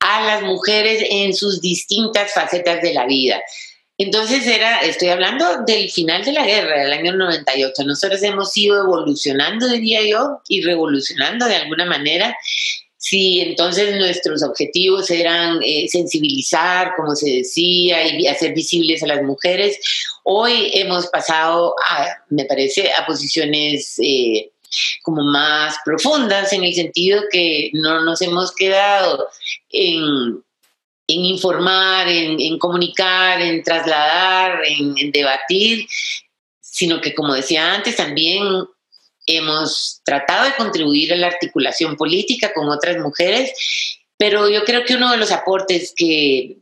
a 0.01 0.25
las 0.25 0.43
mujeres 0.43 1.05
en 1.11 1.35
sus 1.35 1.61
distintas 1.61 2.33
facetas 2.33 2.83
de 2.83 2.95
la 2.95 3.07
vida. 3.07 3.41
Entonces 4.01 4.47
era, 4.47 4.81
estoy 4.81 5.09
hablando 5.09 5.65
del 5.67 5.91
final 5.91 6.25
de 6.25 6.33
la 6.33 6.47
guerra, 6.47 6.83
del 6.83 6.93
año 6.93 7.15
98. 7.15 7.83
Nosotros 7.85 8.23
hemos 8.23 8.57
ido 8.57 8.81
evolucionando, 8.81 9.67
diría 9.69 10.01
yo, 10.07 10.41
y 10.49 10.63
revolucionando 10.63 11.47
de 11.47 11.57
alguna 11.57 11.85
manera 11.85 12.37
si 12.99 13.41
entonces 13.41 13.97
nuestros 13.97 14.43
objetivos 14.43 15.11
eran 15.11 15.61
eh, 15.65 15.87
sensibilizar, 15.89 16.93
como 16.97 17.15
se 17.15 17.31
decía, 17.31 18.07
y 18.07 18.27
hacer 18.27 18.53
visibles 18.53 19.03
a 19.03 19.07
las 19.07 19.23
mujeres, 19.23 19.79
hoy 20.25 20.73
hemos 20.75 21.07
pasado, 21.07 21.75
a, 21.89 22.09
me 22.29 22.45
parece, 22.45 22.91
a 22.93 23.07
posiciones 23.07 23.95
eh, 24.03 24.51
como 25.03 25.23
más 25.25 25.77
profundas, 25.85 26.53
en 26.53 26.65
el 26.65 26.75
sentido 26.75 27.23
que 27.31 27.71
no 27.73 28.05
nos 28.05 28.21
hemos 28.23 28.55
quedado 28.55 29.29
en, 29.71 30.43
informar, 31.07 32.09
en, 32.09 32.59
comunicar, 32.59 33.41
en 33.41 33.63
trasladar, 33.63 34.61
en 34.67 35.11
debatir, 35.11 35.87
sino 36.61 37.01
que, 37.01 37.15
como 37.15 37.35
decía 37.35 37.75
antes, 37.75 37.97
también 37.97 38.67
hemos 39.27 40.01
tratado 40.05 40.45
de 40.45 40.55
contribuir 40.55 41.13
a 41.13 41.17
la 41.17 41.27
articulación 41.27 41.97
política 41.97 42.53
con 42.55 42.69
otras 42.69 42.99
mujeres, 42.99 43.53
pero 44.17 44.49
yo 44.49 44.65
creo 44.65 44.85
que 44.85 44.95
uno 44.95 45.11
de 45.11 45.19
los 45.19 45.31
aportes 45.31 45.93
que 45.97 46.57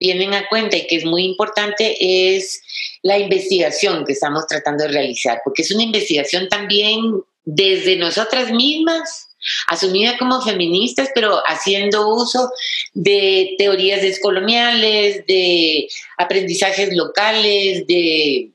vienen 0.00 0.34
a 0.34 0.48
cuenta 0.48 0.76
y 0.76 0.86
que 0.86 0.96
es 0.96 1.04
muy 1.04 1.24
importante 1.24 1.96
es 2.00 2.62
la 3.02 3.18
investigación 3.18 4.04
que 4.04 4.12
estamos 4.12 4.46
tratando 4.46 4.84
de 4.84 4.90
realizar, 4.90 5.40
porque 5.44 5.62
es 5.62 5.70
una 5.70 5.82
investigación 5.82 6.48
también 6.48 7.22
desde 7.50 7.96
nosotras 7.96 8.50
mismas, 8.52 9.30
asumida 9.68 10.18
como 10.18 10.42
feministas, 10.42 11.08
pero 11.14 11.40
haciendo 11.46 12.06
uso 12.14 12.50
de 12.92 13.54
teorías 13.56 14.02
descoloniales, 14.02 15.26
de 15.26 15.88
aprendizajes 16.18 16.94
locales, 16.94 17.86
de 17.86 18.50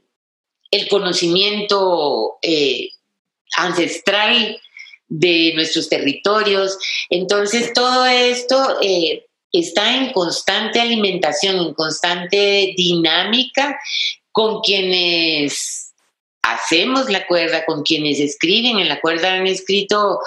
el 0.70 0.88
conocimiento 0.90 2.38
eh, 2.44 2.90
ancestral 3.58 4.62
de 5.08 5.54
nuestros 5.56 5.90
territorios. 5.90 6.78
Entonces, 7.10 7.74
todo 7.74 8.06
esto 8.06 8.78
eh, 8.80 9.26
está 9.52 9.98
en 9.98 10.14
constante 10.14 10.80
alimentación, 10.80 11.58
en 11.58 11.74
constante 11.74 12.76
dinámica 12.78 13.80
con 14.32 14.62
quienes 14.62 15.83
hacemos 16.44 17.10
la 17.10 17.26
cuerda, 17.26 17.66
con 17.66 17.84
quienes 17.84 18.20
escriben 18.20 18.80
en 18.80 18.90
la 18.90 19.02
cuerda 19.02 19.34
han 19.34 19.48
escrito 19.48 20.20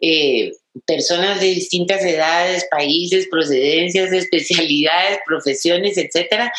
eh, 0.00 0.52
personas 0.84 1.40
de 1.40 1.46
distintas 1.46 2.02
edades, 2.04 2.66
países, 2.70 3.28
procedencias, 3.30 4.12
especialidades, 4.12 5.18
profesiones, 5.26 5.96
etcétera, 5.96 6.52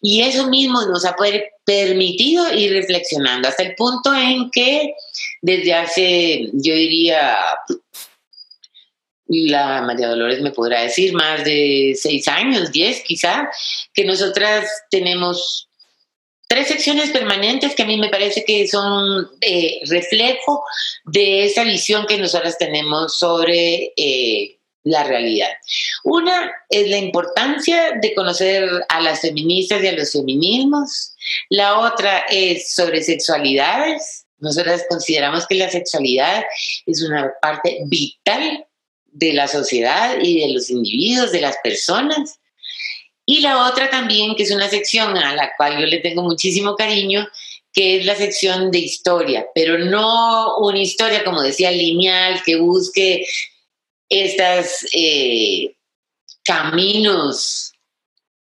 y 0.00 0.22
eso 0.22 0.48
mismo 0.48 0.82
nos 0.86 1.04
ha 1.04 1.16
permitido 1.64 2.52
ir 2.54 2.72
reflexionando 2.72 3.48
hasta 3.48 3.64
el 3.64 3.74
punto 3.74 4.14
en 4.14 4.50
que 4.50 4.94
desde 5.42 5.74
hace, 5.74 6.50
yo 6.52 6.74
diría, 6.74 7.36
la 9.26 9.82
María 9.82 10.08
Dolores 10.08 10.40
me 10.40 10.52
podrá 10.52 10.82
decir, 10.82 11.12
más 11.12 11.44
de 11.44 11.96
seis 12.00 12.28
años, 12.28 12.70
diez 12.72 13.02
quizá, 13.02 13.50
que 13.92 14.04
nosotras 14.04 14.68
tenemos 14.90 15.68
tres 16.46 16.68
secciones 16.68 17.10
permanentes 17.10 17.74
que 17.74 17.82
a 17.82 17.86
mí 17.86 17.96
me 17.96 18.08
parece 18.08 18.44
que 18.44 18.66
son 18.68 19.28
eh, 19.40 19.80
reflejo 19.88 20.64
de 21.04 21.44
esa 21.44 21.64
visión 21.64 22.06
que 22.06 22.18
nosotras 22.18 22.58
tenemos 22.58 23.18
sobre 23.18 23.92
eh, 23.96 24.58
la 24.84 25.02
realidad. 25.04 25.48
Una 26.04 26.52
es 26.68 26.88
la 26.88 26.98
importancia 26.98 27.92
de 28.00 28.14
conocer 28.14 28.68
a 28.88 29.00
las 29.00 29.20
feministas 29.20 29.82
y 29.82 29.88
a 29.88 29.92
los 29.92 30.12
feminismos. 30.12 31.14
La 31.48 31.80
otra 31.80 32.24
es 32.30 32.74
sobre 32.74 33.02
sexualidades. 33.02 34.26
Nosotras 34.38 34.84
consideramos 34.88 35.46
que 35.46 35.54
la 35.54 35.70
sexualidad 35.70 36.44
es 36.86 37.02
una 37.02 37.32
parte 37.40 37.80
vital 37.86 38.66
de 39.06 39.32
la 39.32 39.48
sociedad 39.48 40.18
y 40.20 40.40
de 40.40 40.52
los 40.52 40.68
individuos, 40.68 41.32
de 41.32 41.40
las 41.40 41.56
personas. 41.62 42.38
Y 43.26 43.40
la 43.40 43.66
otra 43.68 43.90
también, 43.90 44.34
que 44.34 44.42
es 44.42 44.50
una 44.50 44.68
sección 44.68 45.16
a 45.16 45.34
la 45.34 45.52
cual 45.56 45.80
yo 45.80 45.86
le 45.86 45.98
tengo 45.98 46.22
muchísimo 46.22 46.76
cariño, 46.76 47.26
que 47.72 47.98
es 47.98 48.06
la 48.06 48.14
sección 48.14 48.70
de 48.70 48.78
historia, 48.78 49.46
pero 49.54 49.78
no 49.78 50.58
una 50.58 50.78
historia, 50.78 51.24
como 51.24 51.42
decía, 51.42 51.70
lineal, 51.70 52.42
que 52.44 52.56
busque 52.56 53.26
estos 54.08 54.86
eh, 54.92 55.74
caminos 56.44 57.73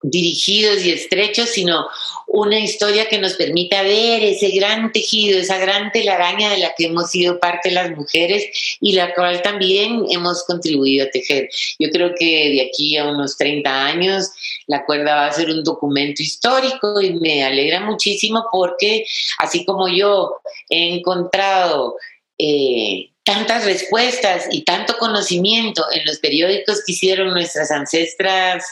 dirigidos 0.10 0.84
y 0.86 0.92
estrechos, 0.92 1.50
sino 1.50 1.88
una 2.28 2.60
historia 2.60 3.08
que 3.08 3.18
nos 3.18 3.34
permita 3.34 3.82
ver 3.84 4.24
ese 4.24 4.50
gran 4.50 4.92
tejido, 4.92 5.40
esa 5.40 5.58
gran 5.58 5.92
telaraña 5.92 6.50
de 6.50 6.58
la 6.58 6.74
que 6.76 6.86
hemos 6.86 7.12
sido 7.12 7.40
parte 7.40 7.72
las 7.72 7.92
mujeres 7.92 8.46
y 8.82 8.94
la 8.94 9.14
cual 9.14 9.42
también 9.42 10.06
hemos 10.10 10.44
contribuido 10.44 11.06
a 11.06 11.10
tejer. 11.10 11.50
Yo 11.80 11.90
creo 11.90 12.14
que 12.18 12.50
de 12.50 12.62
aquí 12.62 12.98
a 12.98 13.06
unos 13.06 13.38
30 13.38 13.86
años 13.86 14.30
la 14.68 14.86
cuerda 14.86 15.16
va 15.16 15.28
a 15.28 15.34
ser 15.34 15.50
un 15.50 15.64
documento 15.64 16.22
histórico 16.22 17.02
y 17.02 17.14
me 17.14 17.44
alegra 17.44 17.80
muchísimo 17.82 18.46
porque 18.52 19.06
así 19.40 19.66
como 19.66 19.88
yo 19.88 20.36
he 20.70 20.96
encontrado... 20.96 21.96
Eh, 22.38 23.12
tantas 23.24 23.66
respuestas 23.66 24.46
y 24.52 24.64
tanto 24.64 24.98
conocimiento 25.00 25.84
en 25.92 26.06
los 26.06 26.20
periódicos 26.20 26.84
que 26.86 26.92
hicieron 26.92 27.30
nuestras 27.30 27.72
ancestras 27.72 28.64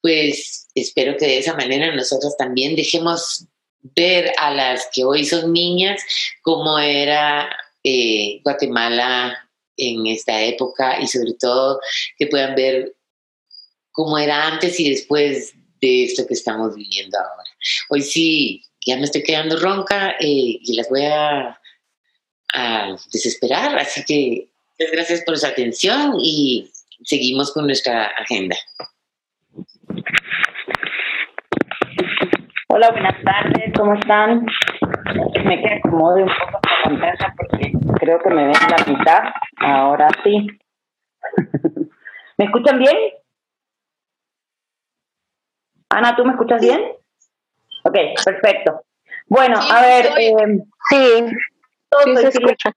pues 0.00 0.68
espero 0.74 1.16
que 1.16 1.26
de 1.26 1.38
esa 1.38 1.54
manera 1.54 1.94
nosotros 1.94 2.36
también 2.36 2.76
dejemos 2.76 3.46
ver 3.82 4.32
a 4.38 4.52
las 4.52 4.88
que 4.92 5.04
hoy 5.04 5.24
son 5.24 5.52
niñas 5.52 6.02
cómo 6.42 6.78
era 6.78 7.48
eh, 7.82 8.40
Guatemala 8.42 9.50
en 9.76 10.06
esta 10.06 10.42
época 10.42 11.00
y 11.00 11.06
sobre 11.06 11.34
todo 11.34 11.80
que 12.16 12.26
puedan 12.26 12.54
ver 12.54 12.96
cómo 13.92 14.18
era 14.18 14.46
antes 14.46 14.78
y 14.80 14.90
después 14.90 15.54
de 15.80 16.04
esto 16.04 16.26
que 16.26 16.34
estamos 16.34 16.74
viviendo 16.74 17.18
ahora. 17.18 17.50
Hoy 17.88 18.02
sí, 18.02 18.64
ya 18.84 18.96
me 18.96 19.04
estoy 19.04 19.22
quedando 19.22 19.58
ronca 19.58 20.10
eh, 20.20 20.58
y 20.60 20.74
las 20.74 20.88
voy 20.88 21.02
a, 21.04 21.60
a 22.54 22.96
desesperar, 23.12 23.78
así 23.78 24.04
que 24.04 24.50
muchas 24.78 24.92
gracias 24.92 25.22
por 25.22 25.38
su 25.38 25.46
atención 25.46 26.14
y 26.20 26.70
seguimos 27.04 27.52
con 27.52 27.66
nuestra 27.66 28.06
agenda. 28.06 28.56
Hola, 32.70 32.90
buenas 32.90 33.16
tardes, 33.24 33.72
¿cómo 33.74 33.94
están? 33.94 34.44
Me 35.42 35.62
quedé 35.62 35.78
acomode 35.78 36.24
un 36.24 36.28
poco 36.28 36.60
la 36.62 36.84
pantalla 36.84 37.34
porque 37.34 37.72
creo 37.98 38.18
que 38.18 38.28
me 38.28 38.44
ven 38.44 38.52
la 38.52 38.84
mitad. 38.86 39.22
Ahora 39.56 40.08
sí. 40.22 40.46
¿Me 42.36 42.44
escuchan 42.44 42.78
bien? 42.78 42.94
Ana, 45.88 46.14
¿tú 46.14 46.26
me 46.26 46.32
escuchas 46.32 46.60
bien? 46.60 46.92
Ok, 47.84 47.96
perfecto. 48.22 48.82
Bueno, 49.28 49.56
a 49.58 49.80
ver, 49.80 50.06
eh, 50.18 50.34
sí, 50.90 51.24
soy, 51.90 52.16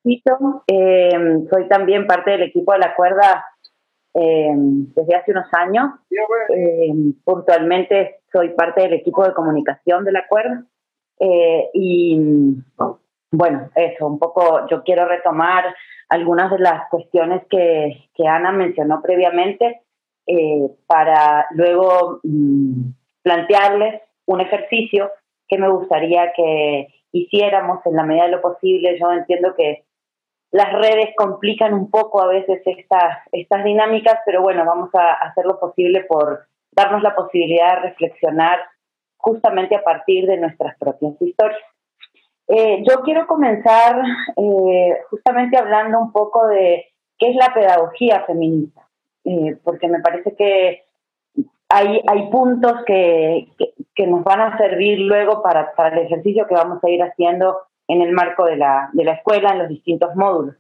sí 0.06 0.24
eh, 0.68 1.20
soy 1.52 1.68
también 1.68 2.08
parte 2.08 2.32
del 2.32 2.44
equipo 2.44 2.72
de 2.72 2.80
la 2.80 2.96
cuerda 2.96 3.46
eh, 4.14 4.52
desde 4.54 5.16
hace 5.16 5.32
unos 5.32 5.48
años. 5.54 5.92
Eh, 6.10 6.94
puntualmente 7.24 8.22
soy 8.32 8.50
parte 8.50 8.82
del 8.82 8.94
equipo 8.94 9.24
de 9.24 9.34
comunicación 9.34 10.04
de 10.04 10.12
la 10.12 10.28
cuerda. 10.28 10.66
Eh, 11.20 11.70
y 11.74 12.20
bueno, 13.32 13.70
eso, 13.76 14.08
un 14.08 14.20
poco 14.20 14.68
yo 14.70 14.84
quiero 14.84 15.08
retomar 15.08 15.74
algunas 16.10 16.52
de 16.52 16.60
las 16.60 16.90
cuestiones 16.90 17.44
que, 17.50 18.10
que 18.14 18.28
Ana 18.28 18.52
mencionó 18.52 19.02
previamente 19.02 19.82
para 20.88 21.48
luego 21.52 22.20
mm, 22.24 22.92
plantearles 23.22 24.02
un 24.26 24.40
ejercicio 24.40 25.10
que 25.48 25.58
me 25.58 25.70
gustaría 25.70 26.32
que 26.34 26.88
hiciéramos 27.12 27.86
en 27.86 27.96
la 27.96 28.04
medida 28.04 28.26
de 28.26 28.32
lo 28.32 28.42
posible. 28.42 28.98
Yo 29.00 29.12
entiendo 29.12 29.54
que 29.56 29.84
las 30.52 30.74
redes 30.74 31.16
complican 31.16 31.74
un 31.74 31.90
poco 31.90 32.22
a 32.22 32.28
veces 32.28 32.62
estas, 32.66 33.20
estas 33.32 33.64
dinámicas, 33.64 34.20
pero 34.26 34.42
bueno, 34.42 34.66
vamos 34.66 34.90
a 34.94 35.14
hacer 35.14 35.46
lo 35.46 35.60
posible 35.60 36.04
por 36.04 36.46
darnos 36.72 37.02
la 37.02 37.16
posibilidad 37.16 37.76
de 37.76 37.90
reflexionar 37.90 38.60
justamente 39.18 39.76
a 39.76 39.84
partir 39.84 40.28
de 40.28 40.38
nuestras 40.38 40.78
propias 40.78 41.14
historias. 41.22 41.62
Eh, 42.48 42.84
yo 42.88 43.02
quiero 43.02 43.28
comenzar 43.28 44.02
eh, 44.36 44.98
justamente 45.10 45.58
hablando 45.58 46.00
un 46.00 46.12
poco 46.12 46.48
de 46.48 46.86
qué 47.18 47.30
es 47.30 47.36
la 47.36 47.54
pedagogía 47.54 48.26
feminista, 48.26 48.90
eh, 49.24 49.58
porque 49.64 49.88
me 49.88 50.02
parece 50.02 50.36
que 50.36 50.84
hay, 51.70 52.02
hay 52.06 52.30
puntos 52.30 52.84
que, 52.86 53.48
que, 53.96 54.08
nos 54.08 54.26
van 54.26 54.42
a 54.42 54.58
servir 54.58 55.00
luego 55.00 55.42
para, 55.42 55.72
para 55.74 55.98
el 55.98 56.08
ejercicio 56.08 56.46
que 56.46 56.56
vamos 56.56 56.84
a 56.84 56.90
ir 56.90 57.02
haciendo 57.02 57.58
en 57.92 58.02
el 58.02 58.14
marco 58.14 58.46
de 58.46 58.56
la, 58.56 58.90
de 58.94 59.04
la 59.04 59.14
escuela, 59.14 59.52
en 59.52 59.60
los 59.60 59.70
distintos 59.70 60.16
módulos. 60.16 60.56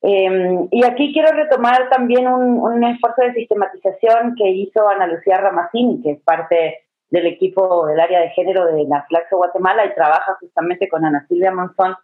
Em, 0.00 0.68
y 0.70 0.84
aquí 0.84 1.12
quiero 1.12 1.32
retomar 1.32 1.88
también 1.90 2.26
un, 2.26 2.58
un, 2.58 2.82
esfuerzo 2.82 3.22
de 3.22 3.34
sistematización 3.34 4.34
que 4.36 4.48
hizo 4.48 4.88
Ana 4.88 5.06
Lucía 5.06 5.36
Ramacini, 5.38 6.02
que 6.02 6.12
es 6.12 6.20
parte 6.22 6.78
del 7.10 7.26
equipo 7.26 7.86
del 7.86 8.00
área 8.00 8.20
de 8.20 8.30
género 8.30 8.66
de 8.66 8.84
la 8.84 9.04
Flaxo 9.04 9.36
Guatemala 9.36 9.84
y 9.84 9.94
trabaja 9.94 10.34
justamente 10.40 10.88
con 10.88 11.04
Ana 11.04 11.26
Silvia 11.28 11.52
Monzón, 11.52 11.94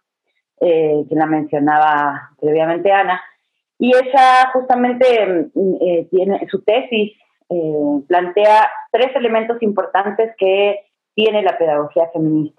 eh, 0.61 1.03
que 1.09 1.15
la 1.15 1.25
mencionaba 1.25 2.29
previamente 2.39 2.91
Ana. 2.91 3.19
Y 3.79 3.91
ella 3.95 4.51
justamente 4.53 5.49
mm, 5.55 5.75
eh, 5.81 6.07
tiene 6.11 6.47
su 6.49 6.61
tesis, 6.61 7.17
eh, 7.49 8.01
plantea 8.07 8.69
tres 8.91 9.15
elementos 9.15 9.61
importantes 9.61 10.35
que 10.37 10.79
tiene 11.15 11.41
la 11.41 11.57
pedagogía 11.57 12.07
feminista. 12.13 12.58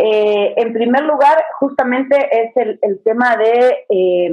Eh, 0.00 0.54
en 0.56 0.72
primer 0.72 1.02
lugar, 1.02 1.44
justamente 1.58 2.16
es 2.30 2.56
el, 2.56 3.02
tema 3.02 3.36
de 3.36 3.84
eh, 3.88 4.30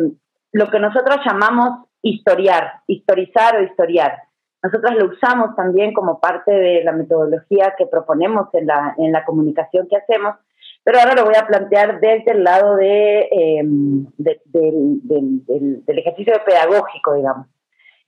lo 0.51 0.69
que 0.69 0.79
nosotros 0.79 1.17
llamamos 1.25 1.87
historiar, 2.03 2.81
historizar 2.85 3.55
o 3.55 3.63
historiar. 3.63 4.13
Nosotros 4.61 4.93
lo 4.95 5.05
usamos 5.07 5.55
también 5.55 5.91
como 5.91 6.19
parte 6.19 6.51
de 6.51 6.83
la 6.83 6.91
metodología 6.91 7.73
que 7.75 7.87
proponemos 7.87 8.47
en 8.53 8.67
la, 8.67 8.93
en 8.99 9.11
la 9.11 9.25
comunicación 9.25 9.87
que 9.89 9.97
hacemos, 9.97 10.35
pero 10.83 10.99
ahora 10.99 11.15
lo 11.15 11.25
voy 11.25 11.35
a 11.35 11.47
plantear 11.47 11.99
desde 11.99 12.31
el 12.31 12.43
lado 12.43 12.75
de, 12.75 13.27
em, 13.31 14.05
del, 14.17 15.01
del 15.83 15.97
ejercicio 15.97 16.35
pedagógico, 16.45 17.15
digamos. 17.15 17.47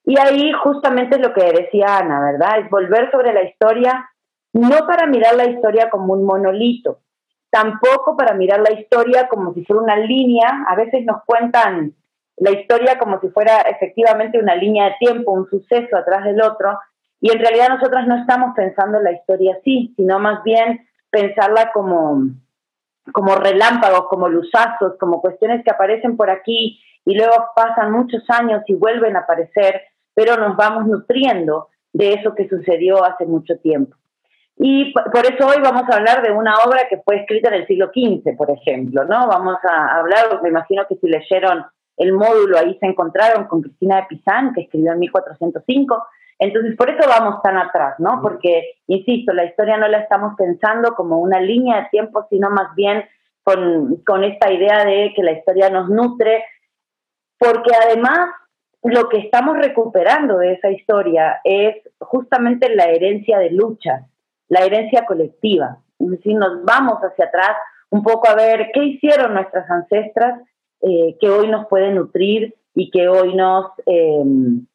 Y 0.06 0.17
ahí 0.20 0.52
justamente 0.63 1.15
es 1.15 1.28
lo 1.28 1.34
que 1.34 1.43
decía 1.43 1.98
Ana, 1.98 2.22
¿verdad? 2.22 2.60
Es 2.60 2.70
volver 2.70 3.10
sobre 3.10 3.34
la 3.34 3.43
historia, 3.43 4.08
no 4.54 4.86
para 4.86 5.08
mirar 5.08 5.36
la 5.36 5.46
historia 5.46 5.89
como 5.89 6.13
un 6.13 6.24
monolito, 6.24 7.00
tampoco 7.50 8.16
para 8.18 8.34
mirar 8.34 8.62
la 8.62 8.80
historia 8.80 9.28
como 9.28 9.54
si 9.54 9.64
fuera 9.66 9.84
una 9.84 9.98
línea. 9.98 10.66
A 10.68 10.76
veces 10.76 11.06
nos 11.06 11.24
cuentan 11.26 11.94
la 12.38 12.52
historia 12.52 13.00
como 13.00 13.20
si 13.20 13.30
fuera 13.30 13.62
efectivamente 13.62 14.40
una 14.40 14.56
línea 14.56 14.86
de 14.86 14.96
tiempo, 15.00 15.32
un 15.32 15.50
suceso 15.50 15.98
atrás 15.98 16.24
del 16.24 16.42
otro, 16.42 16.80
y 17.20 17.32
en 17.32 17.40
realidad 17.40 17.70
nosotros 17.70 18.06
no 18.08 18.18
estamos 18.18 18.54
pensando 18.56 19.00
en 19.00 19.06
la 19.06 19.12
historia 19.12 19.56
así, 19.60 19.94
sino 19.96 20.20
más 20.20 20.44
bien 20.44 20.88
pensarla 21.10 21.72
como, 21.74 22.28
como 23.12 23.36
relámpagos, 23.36 24.08
como 24.08 24.30
luzazos, 24.30 24.98
como 25.00 25.20
cuestiones 25.20 25.64
que 25.64 25.72
aparecen 25.72 26.16
por 26.16 26.30
aquí 26.30 26.80
y 27.06 27.16
luego 27.16 27.48
pasan 27.56 27.92
muchos 27.92 28.24
años 28.30 28.62
y 28.68 28.76
vuelven 28.76 29.16
a 29.16 29.22
aparecer, 29.22 29.82
pero 30.14 30.38
nos 30.38 30.56
vamos 30.56 30.86
nutriendo 30.86 31.70
de 31.92 32.14
eso 32.14 32.36
que 32.36 32.48
sucedió 32.48 33.04
hace 33.04 33.26
mucho 33.26 33.58
tiempo. 33.58 33.96
Y 34.60 34.91
por 34.91 35.24
eso 35.26 35.48
hoy 35.48 35.62
vamos 35.62 35.84
a 35.88 35.98
hablar 35.98 36.24
de 36.24 36.32
una 36.32 36.56
obra 36.65 36.88
que 36.89 36.98
fue 36.98 37.17
escrita 37.17 37.50
en 37.50 37.62
el 37.62 37.67
siglo 37.67 37.91
XV, 37.93 38.36
por 38.36 38.50
ejemplo, 38.50 39.06
¿no? 39.06 39.28
Vamos 39.28 39.58
a 39.63 40.00
hablar, 40.00 40.41
me 40.41 40.50
imagino 40.50 40.84
que 40.88 40.96
si 40.96 41.08
leyeron 41.08 41.63
el 41.98 42.13
módulo, 42.13 42.58
ahí 42.58 42.76
se 42.80 42.88
encontraron 42.88 43.46
con 43.46 43.62
Cristina 43.62 43.98
de 43.98 44.08
Pizán, 44.10 44.54
que 44.54 44.62
escribió 44.62 44.93
en 44.93 45.00
1405. 45.00 46.08
Entonces, 46.39 46.76
por 46.76 46.89
eso 46.89 47.08
vamos 47.08 47.41
tan 47.43 47.58
atrás, 47.58 47.96
¿no? 48.00 48.20
Porque, 48.22 48.78
insisto, 48.88 49.32
la 49.32 49.46
historia 49.46 49.78
no 49.78 49.88
la 49.88 50.00
estamos 50.00 50.34
pensando 50.36 50.96
como 50.96 51.20
una 51.20 51.39
línea 51.39 51.82
de 51.82 51.89
tiempo, 51.89 52.26
sino 52.30 52.50
más 52.50 52.74
bien 52.76 53.06
con, 53.43 53.98
con 54.06 54.24
esta 54.24 54.52
idea 54.52 54.86
de 54.86 55.13
que 55.15 55.22
la 55.22 55.34
historia 55.34 55.70
nos 55.70 55.88
nutre, 55.89 56.43
porque 57.38 57.72
además 57.76 58.30
lo 58.82 59.08
que 59.08 59.20
estamos 59.20 59.58
recuperando 59.58 60.39
de 60.39 60.54
esa 60.54 60.72
historia 60.72 61.41
es 61.43 61.76
justamente 62.00 62.74
la 62.74 62.86
herencia 62.86 63.38
de 63.38 63.52
luchas 63.52 64.04
la 64.50 64.66
herencia 64.66 65.06
colectiva. 65.06 65.78
Es 66.00 66.10
decir, 66.10 66.36
nos 66.36 66.64
vamos 66.64 67.00
hacia 67.00 67.26
atrás 67.26 67.58
un 67.90 68.04
poco 68.04 68.30
a 68.30 68.36
ver 68.36 68.70
qué 68.74 68.84
hicieron 68.84 69.34
nuestras 69.34 69.70
ancestras 69.70 70.42
eh, 70.82 71.18
que 71.20 71.30
hoy 71.30 71.48
nos 71.48 71.68
pueden 71.68 71.96
nutrir 71.96 72.56
y 72.76 72.92
que 72.92 73.08
hoy 73.08 73.36
nos, 73.36 73.72
em, 73.86 74.66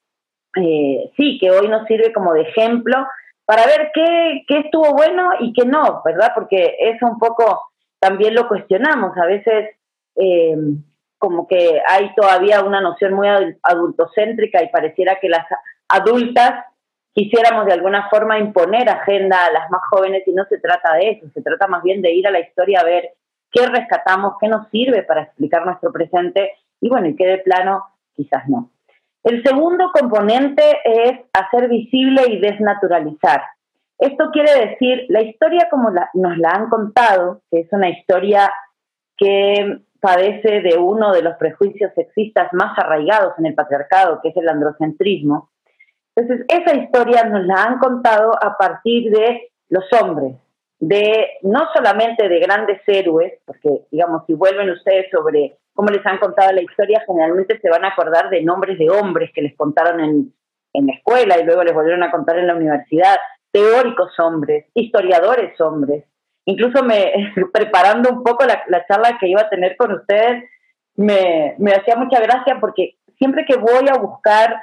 eh, 0.56 1.10
sí, 1.16 1.38
que 1.40 1.50
hoy 1.50 1.68
nos 1.68 1.86
sirve 1.86 2.12
como 2.12 2.32
de 2.32 2.42
ejemplo 2.42 3.06
para 3.44 3.66
ver 3.66 3.90
qué, 3.94 4.42
qué 4.48 4.58
estuvo 4.58 4.92
bueno 4.94 5.30
y 5.40 5.52
qué 5.52 5.64
no, 5.64 6.02
¿verdad? 6.04 6.32
Porque 6.34 6.76
eso 6.80 7.06
un 7.06 7.18
poco 7.18 7.62
también 8.00 8.34
lo 8.34 8.48
cuestionamos. 8.48 9.16
A 9.16 9.26
veces 9.26 9.76
em, 10.16 10.82
como 11.18 11.46
que 11.46 11.80
hay 11.88 12.12
todavía 12.16 12.64
una 12.64 12.80
noción 12.80 13.14
muy 13.14 13.28
adultocéntrica 13.62 14.62
y 14.62 14.70
pareciera 14.70 15.18
que 15.20 15.28
las 15.28 15.46
adultas 15.88 16.64
quisiéramos 17.14 17.66
de 17.66 17.72
alguna 17.72 18.08
forma 18.08 18.38
imponer 18.38 18.88
agenda 18.88 19.46
a 19.46 19.52
las 19.52 19.70
más 19.70 19.82
jóvenes 19.90 20.22
y 20.26 20.32
no 20.32 20.44
se 20.46 20.58
trata 20.58 20.94
de 20.94 21.10
eso, 21.10 21.26
se 21.32 21.42
trata 21.42 21.66
más 21.66 21.82
bien 21.82 22.02
de 22.02 22.12
ir 22.12 22.26
a 22.26 22.30
la 22.30 22.40
historia 22.40 22.80
a 22.80 22.84
ver 22.84 23.10
qué 23.50 23.66
rescatamos, 23.66 24.34
qué 24.40 24.48
nos 24.48 24.68
sirve 24.70 25.02
para 25.02 25.22
explicar 25.22 25.64
nuestro 25.64 25.92
presente 25.92 26.52
y 26.80 26.88
bueno, 26.88 27.08
y 27.08 27.16
qué 27.16 27.26
de 27.26 27.38
plano 27.38 27.84
quizás 28.14 28.48
no. 28.48 28.70
El 29.22 29.42
segundo 29.44 29.90
componente 29.92 30.62
es 30.84 31.20
hacer 31.32 31.68
visible 31.68 32.22
y 32.28 32.40
desnaturalizar. 32.40 33.42
Esto 33.98 34.30
quiere 34.32 34.68
decir, 34.68 35.06
la 35.10 35.22
historia 35.22 35.68
como 35.70 35.90
nos 35.90 36.38
la 36.38 36.50
han 36.50 36.68
contado, 36.68 37.42
que 37.50 37.60
es 37.60 37.68
una 37.70 37.88
historia 37.88 38.52
que 39.16 39.78
padece 40.00 40.60
de 40.62 40.76
uno 40.76 41.12
de 41.12 41.22
los 41.22 41.36
prejuicios 41.36 41.92
sexistas 41.94 42.52
más 42.52 42.76
arraigados 42.76 43.34
en 43.38 43.46
el 43.46 43.54
patriarcado, 43.54 44.18
que 44.20 44.30
es 44.30 44.36
el 44.36 44.48
androcentrismo. 44.48 45.51
Entonces, 46.14 46.46
esa 46.48 46.76
historia 46.76 47.24
nos 47.24 47.44
la 47.46 47.64
han 47.64 47.78
contado 47.78 48.32
a 48.42 48.56
partir 48.56 49.10
de 49.10 49.50
los 49.70 49.84
hombres, 50.00 50.36
de 50.78 51.28
no 51.42 51.66
solamente 51.74 52.28
de 52.28 52.40
grandes 52.40 52.80
héroes, 52.86 53.34
porque 53.46 53.86
digamos, 53.90 54.24
si 54.26 54.34
vuelven 54.34 54.70
ustedes 54.70 55.06
sobre 55.10 55.56
cómo 55.74 55.88
les 55.88 56.04
han 56.04 56.18
contado 56.18 56.52
la 56.52 56.62
historia, 56.62 57.02
generalmente 57.06 57.58
se 57.60 57.70
van 57.70 57.84
a 57.84 57.88
acordar 57.88 58.28
de 58.28 58.42
nombres 58.42 58.78
de 58.78 58.90
hombres 58.90 59.30
que 59.34 59.42
les 59.42 59.56
contaron 59.56 60.00
en, 60.00 60.34
en 60.74 60.86
la 60.86 60.94
escuela 60.94 61.38
y 61.38 61.44
luego 61.44 61.64
les 61.64 61.74
volvieron 61.74 62.02
a 62.02 62.10
contar 62.10 62.38
en 62.38 62.46
la 62.46 62.56
universidad, 62.56 63.16
teóricos 63.50 64.18
hombres, 64.18 64.66
historiadores 64.74 65.58
hombres. 65.60 66.04
Incluso 66.44 66.82
me 66.82 67.32
preparando 67.52 68.10
un 68.10 68.22
poco 68.22 68.44
la, 68.44 68.86
charla 68.86 69.18
que 69.18 69.28
iba 69.28 69.42
a 69.42 69.50
tener 69.50 69.76
con 69.76 69.92
ustedes, 69.92 70.44
me, 70.96 71.54
me 71.58 71.72
hacía 71.72 71.96
mucha 71.96 72.20
gracia 72.20 72.58
porque 72.60 72.96
siempre 73.16 73.46
que 73.46 73.56
voy 73.56 73.88
a 73.88 73.98
buscar 73.98 74.60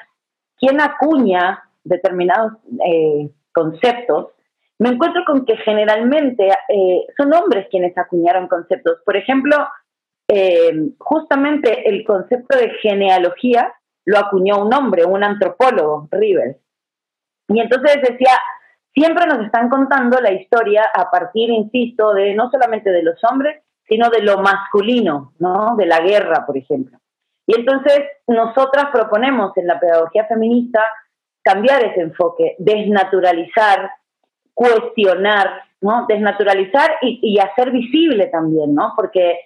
quién 0.60 0.82
acuña 0.82 1.64
determinados 1.84 2.54
eh, 2.86 3.30
conceptos, 3.52 4.34
me 4.78 4.90
encuentro 4.90 5.24
con 5.26 5.46
que 5.46 5.58
generalmente 5.58 6.48
eh, 6.70 7.06
son 7.18 7.34
hombres 7.34 7.68
quienes 7.70 7.98
acuñaron 7.98 8.48
conceptos. 8.48 9.00
Por 9.06 9.18
ejemplo, 9.18 9.56
eh, 10.28 10.72
justamente 10.98 11.90
el 11.90 12.06
concepto 12.06 12.58
de 12.58 12.70
genealogía 12.82 13.74
lo 14.06 14.20
acuñó 14.20 14.64
un 14.64 14.74
hombre, 14.74 15.06
un 15.06 15.24
antropólogo, 15.24 16.08
Rivers. 16.12 16.58
Y 17.50 17.60
entonces 17.60 17.98
decía, 18.02 18.32
siempre 18.94 19.26
nos 19.26 19.46
están 19.46 19.70
contando 19.70 20.20
la 20.22 20.32
historia 20.32 20.86
a 20.94 21.12
partir, 21.12 21.50
insisto, 21.50 22.14
de 22.14 22.34
no 22.36 22.50
solamente 22.50 22.92
de 22.92 23.04
los 23.04 23.20
hombres, 23.30 23.62
sino 23.88 24.10
de 24.10 24.22
lo 24.22 24.38
masculino, 24.38 25.34
¿no? 25.40 25.76
De 25.76 25.88
la 25.88 26.00
guerra, 26.00 26.46
por 26.46 26.58
ejemplo. 26.58 27.00
Y 27.50 27.56
entonces 27.56 28.04
nosotras 28.28 28.92
proponemos 28.94 29.58
en 29.58 29.66
la 29.66 29.80
pedagogía 29.80 30.24
feminista 30.28 30.84
cambiar 31.42 31.84
ese 31.84 32.02
enfoque, 32.02 32.56
desnaturalizar, 32.60 33.90
cuestionar, 34.54 35.64
¿no? 35.82 36.06
Desnaturalizar 36.08 36.92
y, 37.02 37.40
hacer 37.40 37.72
visible 37.72 38.28
también, 38.28 38.76
¿no? 38.76 38.94
Porque 38.96 39.40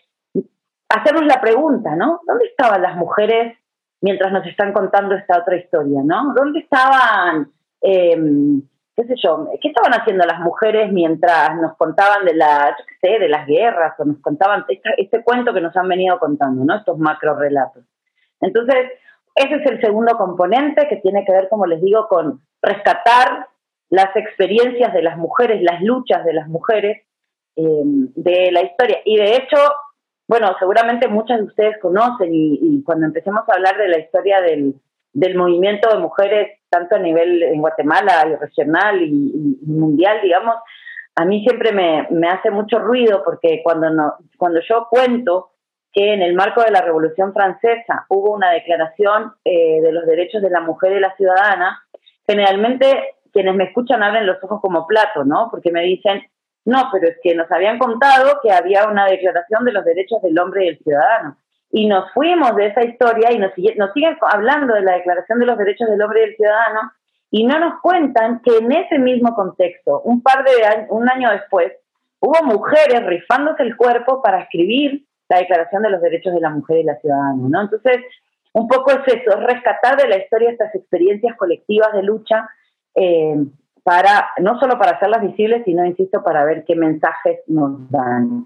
hacernos 0.89 1.27
la 1.27 1.39
pregunta, 1.39 1.95
¿no? 1.95 2.19
¿Dónde 2.27 2.47
estaban 2.47 2.81
las 2.81 2.97
mujeres 2.97 3.57
mientras 4.01 4.33
nos 4.33 4.45
están 4.47 4.73
contando 4.73 5.15
esta 5.15 5.39
otra 5.39 5.55
historia, 5.55 6.01
¿no? 6.03 6.33
¿Dónde 6.33 6.59
estaban, 6.59 7.53
em, 7.79 8.63
qué 8.97 9.05
sé 9.05 9.15
yo, 9.23 9.47
qué 9.61 9.69
estaban 9.69 9.97
haciendo 9.97 10.25
las 10.25 10.41
mujeres 10.41 10.91
mientras 10.91 11.55
nos 11.55 11.77
contaban 11.77 12.25
de 12.25 12.35
la, 12.35 12.75
yo 12.77 12.83
qué 12.85 12.95
sé, 13.07 13.19
de 13.19 13.29
las 13.29 13.47
guerras 13.47 13.97
o 13.97 14.03
nos 14.03 14.19
contaban 14.19 14.65
este, 14.97 15.23
cuento 15.23 15.53
que 15.53 15.61
nos 15.61 15.77
han 15.77 15.87
venido 15.87 16.19
contando, 16.19 16.65
¿no? 16.65 16.75
Estos 16.75 16.97
macro 16.97 17.39
relatos. 17.39 17.85
Entonces, 18.43 18.91
ese 19.36 19.56
es 19.56 19.65
el 19.65 19.82
segundo 19.82 20.15
componente 20.17 20.88
que 20.88 20.97
tiene 20.97 21.25
que 21.25 21.32
ver, 21.32 21.49
como 21.49 21.65
les 21.65 21.82
digo, 21.82 22.08
con 22.08 22.41
rescatar 22.62 23.47
las 23.89 24.15
experiencias 24.15 24.93
de 24.93 25.01
las 25.01 25.17
mujeres, 25.17 25.62
las 25.62 25.82
luchas 25.82 26.23
de 26.25 26.34
las 26.34 26.47
mujeres 26.47 27.03
em, 27.56 28.10
de 28.15 28.51
la 28.51 28.62
historia. 28.62 28.97
Y 29.06 29.17
de 29.17 29.36
hecho, 29.36 29.58
bueno, 30.27 30.56
seguramente 30.60 31.08
muchas 31.08 31.39
de 31.39 31.45
ustedes 31.45 31.77
conocen 31.82 32.29
y, 32.32 32.84
cuando 32.84 33.06
empecemos 33.06 33.43
a 33.47 33.56
hablar 33.56 33.77
de 33.77 33.88
la 33.88 33.99
historia 33.99 34.41
del, 34.41 34.75
movimiento 35.36 35.89
de 35.89 35.99
mujeres, 35.99 36.60
tanto 36.69 36.95
a 36.95 36.99
nivel 36.99 37.43
en 37.43 37.62
Guatemala 37.62 38.25
y 38.27 38.36
regional 38.36 39.01
y, 39.01 39.60
mundial, 39.65 40.19
digamos, 40.21 40.56
a 41.15 41.25
mí 41.25 41.43
siempre 41.43 41.71
me, 41.71 42.27
hace 42.27 42.49
mucho 42.49 42.79
ruido 42.79 43.21
porque 43.23 43.62
cuando, 43.63 43.89
no, 43.89 44.15
cuando 44.38 44.60
yo 44.67 44.88
cuento 44.89 45.52
que 45.93 46.13
en 46.13 46.21
el 46.23 46.34
marco 46.34 46.63
de 46.63 46.71
la 46.71 46.82
Revolución 46.82 47.34
Francesa 47.34 48.06
hubo 48.10 48.34
una 48.34 48.51
declaración 48.51 49.34
eh, 49.45 49.79
de 49.82 49.91
los 49.91 50.06
derechos 50.06 50.41
de 50.41 50.49
la 50.49 50.60
mujer 50.60 50.93
y 50.93 50.99
la 50.99 51.15
ciudadana, 51.15 51.84
generalmente 52.25 53.15
quienes 53.32 53.56
me 53.56 53.65
escuchan 53.65 54.01
abren 54.01 54.25
los 54.25 54.43
ojos 54.43 54.60
como 54.60 54.88
plato, 54.88 55.23
¿no? 55.23 55.49
Porque 55.51 55.71
me 55.71 55.84
dicen, 55.84 56.23
no, 56.65 56.89
pero 56.91 57.10
es 57.10 57.17
que 57.21 57.36
nos 57.36 57.51
habían 57.51 57.77
contado 57.77 58.39
que 58.41 58.51
había 58.51 58.88
una 58.88 59.06
declaración 59.06 59.65
de 59.65 59.71
los 59.71 59.86
derechos 59.86 60.21
del 60.21 60.38
hombre 60.39 60.65
y 60.65 60.69
el 60.69 60.79
ciudadano. 60.79 61.38
Y 61.71 61.88
nos 61.88 62.12
fuimos 62.13 62.56
de 62.56 62.67
esa 62.67 62.84
historia 62.84 63.32
y 63.32 63.39
nos, 63.39 63.53
siguen 63.53 64.17
hablando 64.21 64.73
de 64.75 64.82
la 64.82 64.93
declaración 64.93 65.39
de 65.39 65.45
los 65.45 65.58
derechos 65.58 65.89
del 65.89 66.01
hombre 66.01 66.21
y 66.21 66.29
el 66.29 66.38
ciudadano 66.38 66.91
y 67.32 67.45
no 67.45 67.60
nos 67.60 67.82
cuentan 67.82 68.41
que 68.41 68.58
en 68.58 68.71
ese 68.71 68.99
mismo 68.99 69.34
contexto, 69.34 70.01
un 70.01 70.21
par 70.21 70.43
de 70.43 70.86
un 70.89 71.10
año 71.10 71.32
después, 71.32 71.73
hubo 72.19 72.43
mujeres 72.43 73.03
rifándose 73.08 73.63
el 73.63 73.75
cuerpo 73.75 74.21
para 74.21 74.41
escribir 74.41 75.03
la 75.29 75.38
declaración 75.39 75.83
de 75.83 75.89
los 75.89 76.01
derechos 76.01 76.33
de 76.33 76.41
la 76.41 76.49
mujer 76.49 76.79
y 76.79 76.83
la 76.83 76.97
ciudadana, 76.97 77.47
¿no? 77.49 77.62
Entonces, 77.62 77.97
un 78.53 78.67
poco 78.67 78.91
es 78.91 79.07
eso, 79.07 79.38
es 79.38 79.43
rescatar 79.43 79.97
de 79.97 80.07
la 80.07 80.17
historia 80.17 80.51
estas 80.51 80.73
experiencias 80.75 81.36
colectivas 81.38 81.91
de 81.93 82.03
lucha 82.03 82.47
eh, 82.95 83.36
para, 83.83 84.29
no 84.39 84.59
solo 84.59 84.77
para 84.77 84.91
hacerlas 84.93 85.21
visibles, 85.21 85.63
sino, 85.65 85.86
insisto, 85.86 86.23
para 86.23 86.45
ver 86.45 86.63
qué 86.65 86.75
mensajes 86.75 87.39
nos 87.47 87.89
dan. 87.89 88.45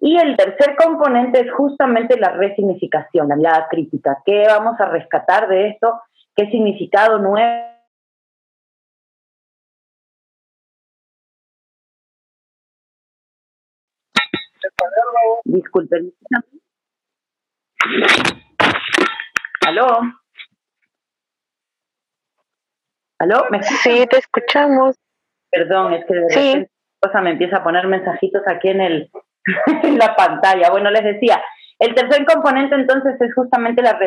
Y 0.00 0.16
el 0.16 0.36
tercer 0.36 0.76
componente 0.76 1.40
es 1.40 1.52
justamente 1.52 2.18
la 2.18 2.30
resignificación, 2.30 3.28
la 3.28 3.36
mirada 3.36 3.66
crítica. 3.68 4.22
¿Qué 4.24 4.44
vamos 4.46 4.80
a 4.80 4.86
rescatar 4.86 5.48
de 5.48 5.68
esto? 5.68 6.00
¿Qué 6.36 6.46
significado 6.50 7.18
nuevo? 7.18 7.77
Disculpen. 15.48 16.12
¿Aló? 19.66 19.86
¿Aló? 23.18 23.46
¿Me 23.50 23.62
sí, 23.62 24.06
te 24.10 24.18
escuchamos. 24.18 24.96
Perdón, 25.50 25.94
es 25.94 26.04
que 26.04 26.14
de 26.14 26.28
sí. 26.28 26.66
cosa 27.00 27.22
me 27.22 27.30
empieza 27.30 27.56
a 27.56 27.64
poner 27.64 27.86
mensajitos 27.86 28.42
aquí 28.46 28.68
en, 28.68 28.82
el, 28.82 29.10
en 29.84 29.96
la 29.96 30.14
pantalla. 30.14 30.70
Bueno, 30.70 30.90
les 30.90 31.02
decía, 31.02 31.42
el 31.78 31.94
tercer 31.94 32.26
componente 32.26 32.74
entonces 32.74 33.18
es 33.18 33.34
justamente 33.34 33.80
la 33.80 33.98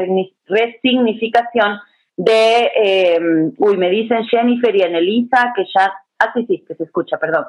resignificación 0.45 1.80
de, 2.17 2.71
em, 2.75 3.54
uy, 3.58 3.77
me 3.77 3.89
dicen 3.89 4.25
Jennifer 4.25 4.75
y 4.75 4.84
Anelisa 4.84 5.54
que 5.56 5.63
ya, 5.75 5.91
ah, 6.19 6.32
sí, 6.36 6.45
sí, 6.47 6.63
que 6.67 6.75
se 6.75 6.84
escucha, 6.84 7.17
perdón. 7.17 7.45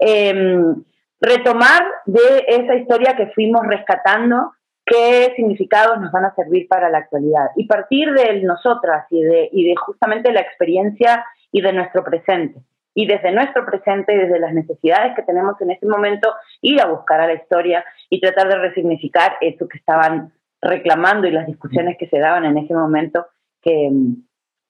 Em, 0.00 0.82
retomar 1.20 1.82
de 2.06 2.44
esa 2.48 2.74
historia 2.74 3.16
que 3.16 3.28
fuimos 3.28 3.66
rescatando 3.66 4.52
qué 4.84 5.32
significados 5.34 6.00
nos 6.00 6.12
van 6.12 6.26
a 6.26 6.34
servir 6.34 6.68
para 6.68 6.88
la 6.90 6.98
actualidad 6.98 7.50
y 7.56 7.66
partir 7.66 8.12
de 8.12 8.40
nosotras 8.42 9.06
y 9.10 9.20
de, 9.22 9.48
y 9.52 9.68
de 9.68 9.74
justamente 9.76 10.32
la 10.32 10.40
experiencia 10.40 11.24
y 11.50 11.60
de 11.60 11.72
nuestro 11.72 12.04
presente. 12.04 12.60
Y 12.94 13.06
desde 13.06 13.30
nuestro 13.30 13.66
presente, 13.66 14.14
y 14.14 14.16
desde 14.16 14.38
las 14.38 14.54
necesidades 14.54 15.14
que 15.14 15.22
tenemos 15.22 15.60
en 15.60 15.70
ese 15.70 15.86
momento, 15.86 16.32
ir 16.62 16.80
a 16.80 16.86
buscar 16.86 17.20
a 17.20 17.26
la 17.26 17.34
historia 17.34 17.84
y 18.08 18.20
tratar 18.20 18.48
de 18.48 18.56
resignificar 18.56 19.36
eso 19.42 19.68
que 19.68 19.76
estaban 19.76 20.32
reclamando 20.62 21.26
y 21.26 21.32
las 21.32 21.46
discusiones 21.46 21.98
que 21.98 22.08
se 22.08 22.18
daban 22.18 22.46
en 22.46 22.56
ese 22.56 22.72
momento, 22.72 23.26
que, 23.60 23.90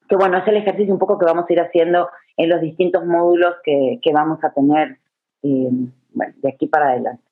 que 0.09 0.17
bueno, 0.17 0.39
es 0.39 0.49
el 0.49 0.57
ejercicio 0.57 0.93
un 0.93 0.99
poco 0.99 1.19
que 1.19 1.27
vamos 1.27 1.45
a 1.49 1.53
ir 1.53 1.61
haciendo 1.61 2.09
en 2.37 2.49
los 2.49 2.61
distintos 2.61 3.05
módulos 3.07 3.55
que, 3.63 4.01
que 4.03 4.13
vamos 4.13 4.43
a 4.43 4.53
tener 4.53 4.99
eh, 5.45 5.71
bueno, 6.17 6.33
de 6.39 6.49
aquí 6.49 6.67
para 6.67 6.89
adelante. 6.89 7.23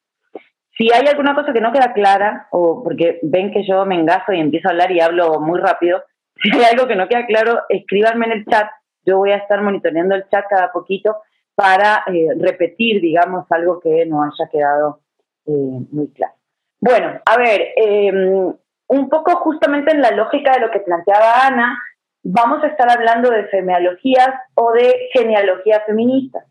Si 0.77 0.93
hay 0.93 1.07
alguna 1.07 1.35
cosa 1.35 1.53
que 1.53 1.61
no 1.61 1.73
queda 1.73 1.93
clara, 1.93 2.49
o 2.51 2.83
porque 2.83 3.19
ven 3.23 3.53
que 3.53 3.67
yo 3.67 3.85
me 3.87 3.95
engaso 3.95 4.33
y 4.33 4.41
empiezo 4.41 4.69
a 4.69 4.73
hablar 4.73 4.93
y 4.93 5.01
hablo 5.01 5.41
muy 5.41 5.59
rápido, 5.59 6.05
si 6.43 6.51
hay 6.57 6.65
algo 6.73 6.87
que 6.87 6.97
no 6.97 7.09
queda 7.09 7.27
claro, 7.27 7.63
escríbanme 7.69 8.27
en 8.27 8.33
el 8.33 8.47
chat. 8.47 8.69
Yo 9.07 9.19
voy 9.19 9.31
a 9.31 9.37
estar 9.37 9.61
monitoreando 9.63 10.15
el 10.15 10.29
chat 10.29 10.45
cada 10.49 10.71
poquito 10.73 11.17
para 11.55 12.05
eh, 12.07 12.29
repetir, 12.39 13.01
digamos, 13.01 13.47
algo 13.51 13.81
que 13.81 14.05
no 14.07 14.23
haya 14.23 14.51
quedado 14.51 15.01
eh, 15.47 15.81
muy 15.91 16.09
claro. 16.13 16.35
Bueno, 16.81 17.21
a 17.25 17.37
ver, 17.39 17.69
em, 17.77 18.53
un 18.89 19.09
poco 19.09 19.37
justamente 19.37 19.93
en 19.93 20.03
la 20.03 20.11
lógica 20.11 20.53
de 20.53 20.61
lo 20.61 20.71
que 20.71 20.81
planteaba 20.81 21.47
Ana, 21.47 21.79
vamos 22.23 22.65
a 22.65 22.67
estar 22.67 22.91
hablando 22.91 23.31
de 23.31 23.45
genealogías 23.45 24.35
o 24.55 24.73
de 24.73 25.09
genealogías 25.13 25.83
feministas, 25.87 26.45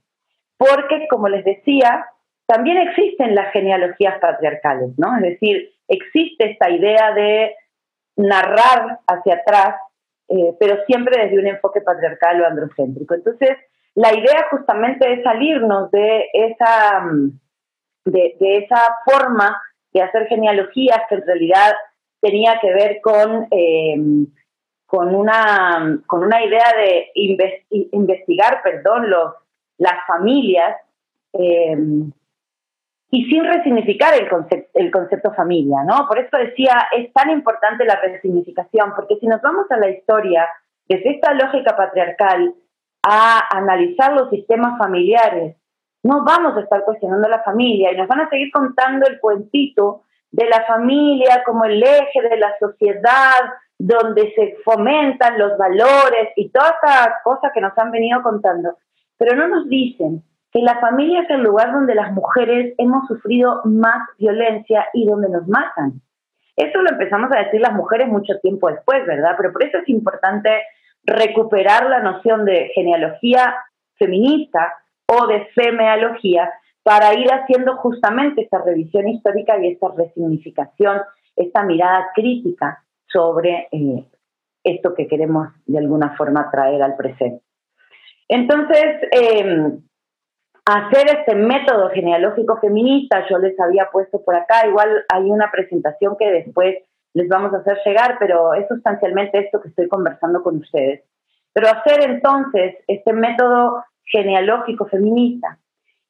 porque, 0.58 1.08
como 1.10 1.28
les 1.28 1.44
decía, 1.44 2.06
también 2.54 2.78
existen 2.78 3.36
las 3.36 3.52
genealogías 3.52 4.20
patriarcales, 4.20 4.92
¿no? 4.98 5.16
Es 5.18 5.24
decir, 5.24 5.72
existe 5.88 6.52
esta 6.52 6.70
idea 6.70 7.14
de 7.14 7.56
narrar 8.16 9.00
hacia 9.08 9.36
atrás 9.36 9.76
eh, 10.30 10.56
pero 10.60 10.84
siempre 10.86 11.22
desde 11.22 11.40
un 11.40 11.48
enfoque 11.48 11.82
patriarcal 11.82 12.42
o 12.42 12.48
androcéntrico. 12.48 13.14
Entonces, 13.14 13.58
la 13.94 14.14
idea 14.14 14.48
justamente 14.50 15.14
es 15.14 15.24
salirnos 15.24 15.92
de 15.92 16.26
esa, 16.34 17.02
mm, 17.02 17.40
de, 18.06 18.36
esa 18.40 18.80
forma 19.06 19.62
de 19.92 20.02
hacer 20.02 20.28
genealogías 20.28 21.02
que 21.08 21.16
en 21.16 21.26
realidad 21.28 21.74
tenía 22.22 22.58
que 22.62 22.74
ver 22.74 23.02
con, 23.02 23.48
eh, 23.52 23.96
con, 24.88 25.14
una, 25.14 26.00
con 26.08 26.24
una 26.24 26.44
idea 26.44 26.74
de 26.78 27.12
investigar 27.92 28.62
perdón, 28.64 29.10
los, 29.10 29.34
las 29.78 30.06
familias 30.08 30.78
eh, 31.34 31.78
y 33.16 33.26
sin 33.26 33.44
resignificar 33.44 34.16
el, 34.16 34.28
concepto, 34.28 34.72
el 34.74 34.90
concepto 34.90 35.32
familia, 35.36 35.84
¿no? 35.86 36.08
Por 36.08 36.18
eso 36.18 36.36
decía, 36.36 36.88
es 36.98 37.14
tan 37.14 37.30
importante 37.30 37.86
la 37.86 38.02
resignificación, 38.02 38.92
porque 38.96 39.18
si 39.20 39.28
nos 39.28 39.40
vamos 39.40 39.70
a 39.70 39.78
la 39.78 39.92
historia, 39.92 40.48
desde 40.90 41.12
esta 41.12 41.32
lógica 41.36 41.76
patriarcal, 41.76 42.56
a 43.04 43.56
analizar 43.56 44.14
los 44.14 44.32
sistemas 44.32 44.80
familiares, 44.80 45.56
no 46.02 46.24
vamos 46.24 46.58
a 46.58 46.62
estar 46.62 46.84
cuestionando 46.86 47.30
la 47.30 47.44
familia 47.44 47.92
y 47.92 47.98
nos 47.98 48.08
van 48.08 48.22
a 48.22 48.30
seguir 48.32 48.52
contando 48.52 49.06
el 49.06 49.20
cuentito 49.20 50.02
de 50.32 50.48
la 50.50 50.66
familia 50.66 51.44
como 51.46 51.66
el 51.66 51.84
eje 51.84 52.20
de 52.28 52.38
la 52.38 52.58
sociedad, 52.60 53.44
donde 53.78 54.34
se 54.34 54.58
fomentan 54.66 55.38
los 55.38 55.56
valores 55.60 56.30
y 56.36 56.50
todas 56.50 56.74
estas 56.82 57.22
cosas 57.24 57.52
que 57.54 57.62
nos 57.62 57.78
han 57.78 57.92
venido 57.92 58.24
contando. 58.24 58.80
Pero 59.20 59.36
no 59.36 59.50
nos 59.50 59.70
dicen 59.70 60.24
que 60.54 60.62
la 60.62 60.80
familia 60.80 61.22
es 61.22 61.30
el 61.32 61.42
lugar 61.42 61.74
donde 61.74 61.96
las 61.96 62.12
mujeres 62.12 62.76
hemos 62.78 63.08
sufrido 63.08 63.62
más 63.66 64.08
violencia 64.20 64.86
y 64.94 65.08
donde 65.08 65.28
nos 65.30 65.48
matan. 65.48 66.00
Eso 66.56 66.80
lo 66.84 66.92
empezamos 66.92 67.32
a 67.32 67.40
decir 67.40 67.60
las 67.60 67.74
mujeres 67.74 68.08
mucho 68.08 68.34
tiempo 68.40 68.70
después, 68.70 69.04
¿verdad? 69.08 69.34
Pero 69.36 69.52
por 69.52 69.64
eso 69.64 69.80
es 69.80 69.90
importante 69.90 70.52
recuperar 71.04 71.90
la 71.90 72.02
noción 72.02 72.46
de 72.46 72.70
genealogía 72.76 73.56
feminista 73.98 74.74
o 75.08 75.26
de 75.26 75.46
femealogía 75.56 76.54
para 76.84 77.16
ir 77.16 77.32
haciendo 77.32 77.78
justamente 77.78 78.44
esta 78.44 78.62
revisión 78.62 79.08
histórica 79.08 79.58
y 79.58 79.72
esta 79.72 79.88
resignificación, 79.98 81.02
esta 81.36 81.64
mirada 81.64 82.12
crítica 82.14 82.84
sobre 83.08 83.70
eh, 83.72 84.06
esto 84.64 84.94
que 84.94 85.08
queremos 85.08 85.48
de 85.66 85.80
alguna 85.80 86.16
forma 86.16 86.52
traer 86.52 86.84
al 86.84 86.96
presente. 86.96 87.44
Entonces, 88.28 89.02
em, 89.12 89.82
hacer 90.66 91.08
este 91.20 91.36
método 91.36 91.90
genealógico 91.90 92.58
feminista, 92.60 93.26
yo 93.30 93.38
les 93.38 93.60
había 93.60 93.90
puesto 93.92 94.24
por 94.24 94.36
acá, 94.36 94.66
igual 94.68 95.04
hay 95.14 95.30
una 95.30 95.52
presentación 95.52 96.16
que 96.18 96.32
después 96.32 96.78
les 97.14 97.28
vamos 97.28 97.54
a 97.54 97.58
hacer 97.58 97.78
llegar, 97.86 98.18
pero 98.20 98.54
es 98.54 98.68
sustancialmente 98.68 99.40
esto 99.40 99.62
que 99.62 99.70
estoy 99.70 99.88
conversando 99.88 100.42
con 100.42 100.58
ustedes. 100.58 101.04
Pero 101.54 101.68
hacer 101.68 102.10
entonces 102.10 102.76
este 102.88 103.14
método 103.14 103.84
genealógico 104.06 104.88
feminista 104.88 105.60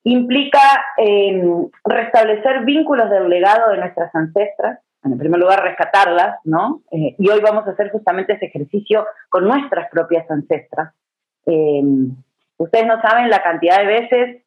implica 0.03 0.59
em, 0.97 1.69
restablecer 1.83 2.63
vínculos 2.63 3.09
del 3.09 3.29
legado 3.29 3.71
de 3.71 3.77
nuestras 3.77 4.13
ancestras, 4.15 4.79
en 5.03 5.17
primer 5.17 5.39
lugar 5.39 5.63
rescatarlas, 5.63 6.39
¿no? 6.45 6.81
Eh, 6.91 7.15
y 7.17 7.29
hoy 7.29 7.41
vamos 7.41 7.67
a 7.67 7.71
hacer 7.71 7.91
justamente 7.91 8.33
ese 8.33 8.45
ejercicio 8.45 9.05
con 9.29 9.45
nuestras 9.45 9.89
propias 9.89 10.29
ancestras. 10.31 10.93
Em, 11.45 12.15
ustedes 12.57 12.85
no 12.85 13.01
saben 13.01 13.29
la 13.29 13.43
cantidad 13.43 13.79
de 13.79 13.85
veces 13.85 14.42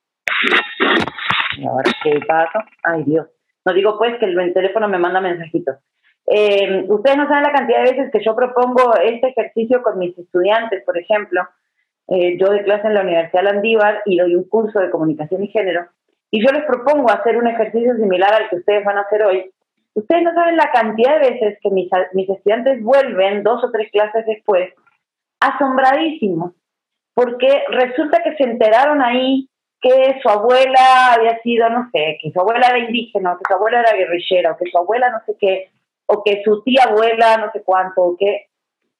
¿Y 1.59 1.67
ahora 1.67 1.91
qué 2.03 2.21
pasa? 2.27 2.65
Ay, 2.83 3.05
Dios. 3.05 3.27
No 3.65 3.73
digo 3.73 3.99
pues 3.99 4.17
que 4.19 4.27
el, 4.27 4.55
teléfono 4.55 4.89
me 4.89 4.99
manda 4.99 5.21
mensajitos. 5.21 5.77
Eh, 6.27 6.85
ustedes 6.89 7.17
no 7.17 7.29
saben 7.29 7.45
la 7.45 7.53
cantidad 7.53 7.85
de 7.85 7.93
veces 7.93 8.13
que 8.13 8.25
yo 8.25 8.35
propongo 8.35 8.95
este 8.97 9.29
ejercicio 9.29 9.83
con 9.83 9.99
mis 9.99 10.17
estudiantes, 10.19 10.85
por 10.85 10.99
ejemplo. 10.99 11.43
Eh, 12.09 12.39
yo 12.39 12.51
de 12.51 12.63
clase 12.63 12.87
en 12.87 12.95
la 12.95 13.03
Universidad 13.03 13.45
Landívar 13.45 14.03
y 14.07 14.19
doy 14.19 14.37
un 14.37 14.49
curso 14.49 14.79
de 14.79 14.91
comunicación 14.91 15.43
y 15.43 15.49
género. 15.49 15.89
Y 16.31 16.45
yo 16.45 16.53
les 16.53 16.65
propongo 16.65 17.11
hacer 17.11 17.37
un 17.37 17.47
ejercicio 17.47 17.97
similar 17.97 18.35
al 18.35 18.49
que 18.49 18.57
ustedes 18.57 18.85
van 18.85 18.99
a 18.99 19.03
hacer 19.03 19.23
hoy. 19.25 19.51
Ustedes 19.95 20.23
no 20.23 20.35
saben 20.35 20.57
la 20.57 20.71
cantidad 20.73 21.19
de 21.19 21.31
veces 21.31 21.59
que 21.63 21.71
mis, 21.71 21.89
mis 22.13 22.29
estudiantes 22.29 22.83
vuelven 22.83 23.43
dos 23.43 23.65
o 23.65 23.71
tres 23.71 23.91
clases 23.91 24.27
después 24.27 24.71
asombradísimos, 25.41 26.53
porque 27.15 27.63
resulta 27.71 28.23
que 28.23 28.37
se 28.37 28.45
enteraron 28.45 29.03
ahí 29.03 29.49
que 29.87 30.19
su 30.21 30.29
abuela 30.29 31.15
había 31.15 31.39
sido, 31.43 31.69
no 31.71 31.89
sé, 31.93 32.19
que 32.21 32.33
su 32.33 32.41
abuela 32.41 32.67
era 32.67 32.79
indígena, 32.79 33.37
que 33.39 33.45
su 33.49 33.55
abuela 33.55 33.81
era 33.81 33.97
guerrillera, 33.97 34.53
o 34.53 34.57
que 34.57 34.69
su 34.71 34.79
abuela 34.79 35.11
no 35.11 35.19
sé 35.25 35.37
qué, 35.39 35.71
o 36.07 36.25
que 36.25 36.43
su 36.45 36.63
tía 36.63 36.85
abuela 36.89 37.37
no 37.37 37.53
sé 37.53 37.63
cuánto, 37.63 38.03
o 38.03 38.17
que, 38.17 38.47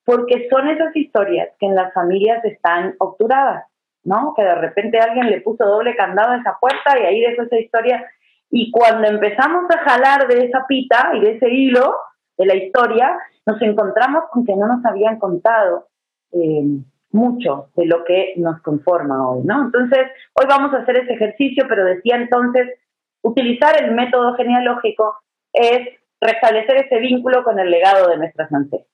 porque 0.05 0.49
son 0.49 0.69
esas 0.69 0.95
historias 0.95 1.49
que 1.59 1.67
en 1.67 1.75
las 1.75 1.93
familias 1.93 2.45
están 2.45 2.95
obturadas, 2.99 3.65
¿no? 4.05 4.33
Que 4.37 4.43
de 4.43 4.55
repente 4.55 5.01
alguien 5.01 5.29
le 5.29 5.41
puso 5.41 5.65
doble 5.65 5.97
candado 5.97 6.33
a 6.33 6.39
esa 6.39 6.57
puerta 6.61 6.99
y 6.99 7.05
ahí 7.05 7.21
dejó 7.21 7.43
esa 7.43 7.59
historia. 7.59 8.07
Y 8.51 8.71
cuando 8.71 9.09
empezamos 9.09 9.65
a 9.71 9.79
jalar 9.79 10.29
de 10.29 10.45
esa 10.45 10.67
pita 10.69 11.11
y 11.15 11.21
de 11.21 11.33
ese 11.33 11.51
hilo 11.51 11.97
de 12.39 12.47
la 12.47 12.55
historia, 12.55 13.19
nos 13.45 13.61
encontramos 13.61 14.25
con 14.31 14.47
que 14.47 14.55
no 14.55 14.69
nos 14.69 14.85
habían 14.85 15.19
contado. 15.19 15.89
Eh, 16.33 16.79
mucho 17.17 17.71
de 17.75 17.87
lo 17.87 18.05
que 18.05 18.35
nos 18.37 18.61
conforma 18.63 19.29
hoy, 19.29 19.43
¿no? 19.45 19.63
Entonces, 19.65 20.07
hoy 20.35 20.47
vamos 20.49 20.73
a 20.75 20.79
hacer 20.79 20.99
ese 20.99 21.15
ejercicio, 21.15 21.65
pero 21.69 21.85
decía 21.85 22.17
entonces, 22.17 22.79
utilizar 23.23 23.83
el 23.83 23.93
método 23.93 24.35
genealógico 24.35 25.17
es 25.53 25.89
restablecer 26.21 26.77
ese 26.77 26.99
vínculo 26.99 27.43
con 27.43 27.59
el 27.59 27.71
legado 27.71 28.09
de 28.09 28.19
nuestras 28.19 28.53
ancestras. 28.53 28.87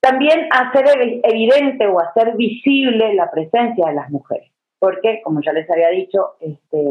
También 0.00 0.48
hacer 0.50 0.86
evidente 1.22 1.86
o 1.86 2.00
hacer 2.00 2.34
visible 2.36 3.14
la 3.14 3.30
presencia 3.30 3.86
de 3.86 3.94
las 3.94 4.10
mujeres, 4.10 4.50
porque, 4.78 5.20
como 5.22 5.40
ya 5.40 5.52
les 5.52 5.70
había 5.70 5.90
dicho, 5.90 6.36
este, 6.40 6.82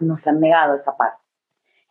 nos 0.00 0.26
han 0.26 0.40
negado 0.40 0.76
esa 0.76 0.96
parte. 0.96 1.18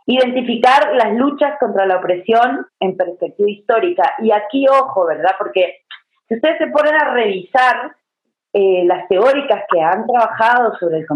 Identificar 0.05 0.95
las 0.95 1.13
luchas 1.13 1.57
contra 1.59 1.85
la 1.85 1.97
opresión 1.97 2.67
en 2.79 2.97
perspectiva 2.97 3.49
histórica. 3.49 4.13
Y 4.19 4.31
aquí, 4.31 4.67
ojo, 4.67 5.05
¿verdad? 5.05 5.31
Porque 5.37 5.82
si 6.33 6.37
ustedes 6.37 6.57
se 6.57 6.67
ponen 6.67 6.95
a 6.95 7.13
revisar 7.13 7.95
eh, 8.53 8.85
las 8.85 9.07
teóricas 9.07 9.63
que 9.71 9.81
han 9.81 10.05
trabajado 10.07 10.75
sobre 10.79 10.99
el 10.99 11.07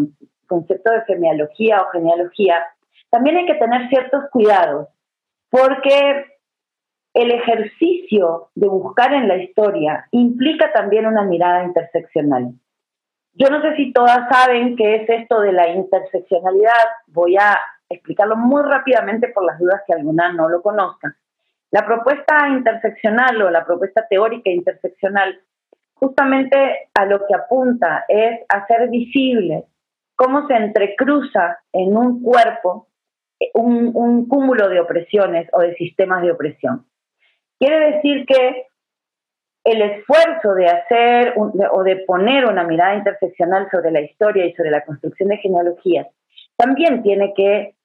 concepto 0.48 0.92
de 0.92 1.06
genealogía 1.06 1.82
o 1.82 1.90
genealogía, 1.90 2.66
también 3.10 3.38
hay 3.38 3.46
que 3.46 3.56
tener 3.56 3.90
ciertos 3.90 4.26
cuidados, 4.32 4.90
porque 5.50 6.26
el 7.14 7.32
ejercicio 7.32 8.50
de 8.54 8.68
buscar 8.68 9.14
en 9.14 9.28
la 9.28 9.38
historia 9.38 10.08
implica 10.12 10.72
también 10.72 11.08
una 11.08 11.24
mirada 11.24 11.64
interseccional. 11.64 12.52
Yo 13.34 13.50
no 13.50 13.62
sé 13.62 13.76
si 13.76 13.94
todas 13.94 14.30
saben 14.30 14.76
qué 14.76 14.98
es 14.98 15.10
esto 15.10 15.42
de 15.42 15.52
la 15.52 15.70
interseccionalidad, 15.70 16.74
voy 17.08 17.38
a 17.38 17.60
explicarlo 17.90 18.36
muy 18.36 18.62
rápidamente 18.64 19.30
por 19.30 19.46
las 19.46 19.58
dudas 19.58 19.82
que 19.88 19.94
alguna 19.94 20.32
no 20.34 20.50
lo 20.50 20.62
conozcan. 20.62 21.16
La 21.72 21.86
propuesta 21.86 22.48
interseccional 22.50 23.42
o 23.42 23.50
la 23.50 23.66
propuesta 23.66 24.06
teórica 24.08 24.50
interseccional 24.50 25.42
justamente 25.94 26.90
a 26.94 27.06
lo 27.06 27.26
que 27.26 27.36
apunta 27.36 28.06
es 28.08 28.40
hacer 28.50 28.90
visible 28.90 29.66
cómo 30.16 30.48
se 30.48 30.56
entrecruza 30.56 31.60
en 31.74 31.98
un 31.98 32.22
cuerpo 32.22 32.88
un, 33.54 34.28
cúmulo 34.28 34.70
de 34.70 34.80
opresiones 34.80 35.48
o 35.54 35.62
de 35.62 35.76
sistemas 35.76 36.24
de 36.24 36.32
opresión. 36.32 36.86
Quiere 37.60 37.94
decir 37.94 38.26
que 38.26 38.68
el 39.64 39.82
esfuerzo 39.82 40.54
de 40.54 40.68
hacer 40.68 41.34
o 41.36 41.84
de 41.84 41.98
poner 42.08 42.46
una 42.46 42.64
mirada 42.64 42.96
interseccional 42.96 43.68
sobre 43.70 43.92
la 43.92 44.02
historia 44.02 44.46
y 44.46 44.54
sobre 44.54 44.72
la 44.72 44.86
construcción 44.86 45.30
de 45.30 45.38
genealogías 45.38 46.08
también 46.56 47.04
tiene 47.04 47.34
que 47.36 47.76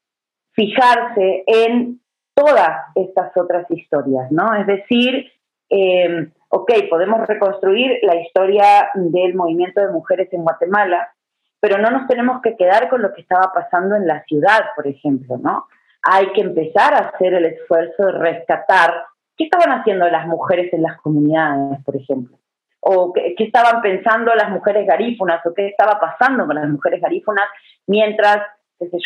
fijarse 0.53 1.43
en 1.47 2.02
todas 2.35 2.87
estas 2.95 3.37
otras 3.37 3.71
historias, 3.71 4.31
¿no? 4.31 4.55
Es 4.55 4.67
decir, 4.67 5.31
eh, 5.71 6.29
ok, 6.49 6.71
podemos 6.91 7.27
reconstruir 7.27 7.99
la 8.03 8.17
historia 8.17 8.91
del 8.95 9.35
movimiento 9.35 9.81
de 9.81 9.89
mujeres 9.89 10.33
en 10.33 10.43
Guatemala, 10.43 11.13
pero 11.61 11.79
no 11.79 11.91
nos 11.91 12.07
tenemos 12.09 12.43
que 12.43 12.57
quedar 12.57 12.89
con 12.89 13.03
lo 13.03 13.13
que 13.15 13.23
estaba 13.23 13.53
pasando 13.55 13.95
en 13.95 14.07
la 14.07 14.23
ciudad, 14.25 14.61
por 14.75 14.87
ejemplo, 14.87 15.39
¿no? 15.39 15.67
Hay 16.03 16.33
que 16.33 16.41
empezar 16.41 16.95
a 16.95 17.09
hacer 17.09 17.35
el 17.35 17.47
esfuerzo 17.47 18.07
de 18.07 18.13
rescatar 18.13 19.05
qué 19.37 19.45
estaban 19.45 19.79
haciendo 19.79 20.09
las 20.09 20.27
mujeres 20.27 20.73
en 20.73 20.83
las 20.83 21.01
comunidades, 21.01 21.83
por 21.85 21.97
ejemplo, 21.97 22.37
o 22.81 23.13
qué, 23.13 23.35
qué 23.37 23.45
estaban 23.45 23.81
pensando 23.81 24.35
las 24.35 24.51
mujeres 24.51 24.87
garífunas, 24.87 25.47
o 25.47 25.55
qué 25.55 25.69
estaba 25.69 26.01
pasando 26.01 26.47
con 26.47 26.57
las 26.57 26.69
mujeres 26.69 27.01
garífunas 27.01 27.45
mientras 27.87 28.43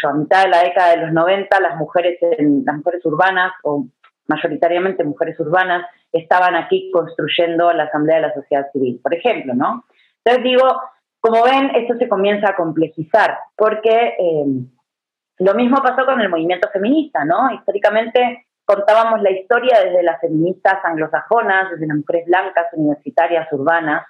a 0.04 0.12
mitad 0.14 0.44
de 0.44 0.50
la 0.50 0.62
década 0.62 0.90
de 0.90 1.02
los 1.02 1.12
90 1.12 1.60
las 1.60 1.76
mujeres, 1.76 2.18
en, 2.20 2.64
las 2.64 2.76
mujeres 2.76 3.04
urbanas 3.04 3.52
o 3.62 3.86
mayoritariamente 4.28 5.04
mujeres 5.04 5.38
urbanas 5.40 5.86
estaban 6.12 6.54
aquí 6.54 6.90
construyendo 6.92 7.72
la 7.72 7.84
Asamblea 7.84 8.16
de 8.16 8.22
la 8.22 8.34
Sociedad 8.34 8.66
Civil, 8.72 9.00
por 9.02 9.14
ejemplo, 9.14 9.54
¿no? 9.54 9.84
Entonces 10.24 10.44
digo, 10.44 10.66
como 11.20 11.44
ven, 11.44 11.70
esto 11.74 11.94
se 11.98 12.08
comienza 12.08 12.50
a 12.50 12.56
complejizar, 12.56 13.38
porque 13.56 14.14
eh, 14.18 14.44
lo 15.38 15.54
mismo 15.54 15.78
pasó 15.82 16.04
con 16.06 16.20
el 16.20 16.28
movimiento 16.28 16.68
feminista, 16.72 17.24
¿no? 17.24 17.52
Históricamente 17.52 18.46
contábamos 18.64 19.22
la 19.22 19.30
historia 19.30 19.80
desde 19.84 20.02
las 20.02 20.20
feministas 20.20 20.84
anglosajonas, 20.84 21.70
desde 21.70 21.86
las 21.86 21.98
mujeres 21.98 22.26
blancas, 22.26 22.66
universitarias, 22.72 23.52
urbanas, 23.52 24.06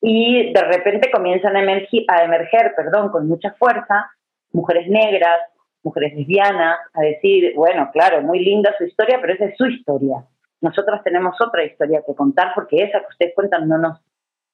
y 0.00 0.52
de 0.52 0.62
repente 0.62 1.10
comienzan 1.10 1.56
a 1.56 1.62
emerger, 1.62 2.04
a 2.08 2.24
emerger 2.24 2.74
perdón, 2.76 3.10
con 3.10 3.26
mucha 3.26 3.52
fuerza 3.58 4.10
mujeres 4.52 4.88
negras, 4.88 5.38
mujeres 5.82 6.14
lesbianas, 6.14 6.78
a 6.94 7.00
decir, 7.02 7.52
bueno, 7.54 7.90
claro, 7.92 8.22
muy 8.22 8.40
linda 8.40 8.74
su 8.76 8.84
historia, 8.84 9.18
pero 9.20 9.34
esa 9.34 9.46
es 9.46 9.56
su 9.56 9.66
historia. 9.66 10.24
Nosotras 10.60 11.02
tenemos 11.04 11.40
otra 11.40 11.64
historia 11.64 12.02
que 12.06 12.14
contar 12.14 12.52
porque 12.54 12.82
esa 12.82 13.00
que 13.00 13.06
ustedes 13.10 13.34
cuentan 13.34 13.68
no 13.68 13.78
nos, 13.78 14.00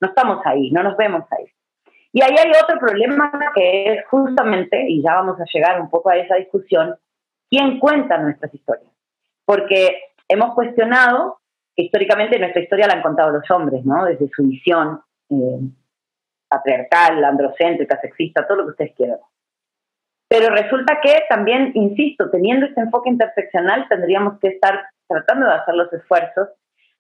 no 0.01 0.09
estamos 0.09 0.41
ahí, 0.45 0.71
no 0.71 0.83
nos 0.83 0.97
vemos 0.97 1.25
ahí. 1.31 1.47
Y 2.13 2.23
ahí 2.23 2.37
hay 2.39 2.53
otro 2.63 2.79
problema 2.79 3.33
que 3.55 3.93
es 3.93 4.07
justamente, 4.07 4.85
y 4.89 5.03
ya 5.03 5.15
vamos 5.15 5.41
a 5.41 5.45
llegar 5.53 5.81
un 5.81 5.91
poco 5.91 6.11
a 6.11 6.17
esa 6.17 6.37
discusión, 6.37 6.97
¿quién 7.51 7.81
cuenta 7.81 8.19
nuestras 8.19 8.55
historias? 8.55 8.93
Porque 9.45 9.99
hemos 10.29 10.55
cuestionado 10.55 11.39
que 11.75 11.83
históricamente 11.83 12.39
nuestra 12.39 12.63
historia 12.63 12.87
la 12.87 12.95
han 12.95 13.03
contado 13.03 13.33
los 13.33 13.51
hombres, 13.51 13.85
¿no? 13.85 14.05
Desde 14.05 14.29
su 14.29 14.45
visión 14.45 15.01
eh, 15.31 15.61
patriarcal, 16.49 17.25
androcéntrica, 17.25 18.01
sexista, 18.01 18.47
todo 18.47 18.59
lo 18.59 18.65
que 18.65 18.71
ustedes 18.71 18.95
quieran. 18.95 19.19
Pero 20.29 20.51
resulta 20.51 21.01
que 21.03 21.23
también, 21.29 21.73
insisto, 21.75 22.31
teniendo 22.31 22.67
este 22.67 22.81
enfoque 22.81 23.11
interseccional, 23.11 23.87
tendríamos 23.89 24.39
que 24.41 24.49
estar 24.49 24.87
tratando 25.07 25.47
de 25.47 25.55
hacer 25.55 25.75
los 25.75 25.93
esfuerzos 25.93 26.49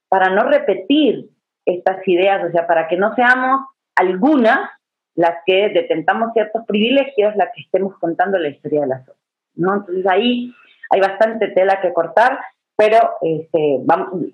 para 0.08 0.30
no 0.30 0.44
repetir 0.44 1.30
estas 1.64 2.06
ideas, 2.06 2.44
o 2.44 2.52
sea, 2.52 2.66
para 2.66 2.87
que 2.88 2.96
no 2.96 3.14
seamos 3.14 3.62
algunas 3.96 4.70
las 5.14 5.37
que 5.46 5.68
detentamos 5.70 6.32
ciertos 6.32 6.64
privilegios, 6.66 7.37
las 7.37 7.48
que 7.54 7.62
estemos 7.62 7.96
contando 7.98 8.38
la 8.38 8.48
historia 8.48 8.82
de 8.82 8.87
las 8.88 9.02
otras. 9.02 9.18
¿no? 9.54 9.74
Entonces 9.74 10.06
ahí 10.06 10.52
hay 10.90 11.00
bastante 11.00 11.48
tela 11.48 11.80
que 11.80 11.92
cortar, 11.92 12.38
pero 12.76 12.98
este, 13.22 13.80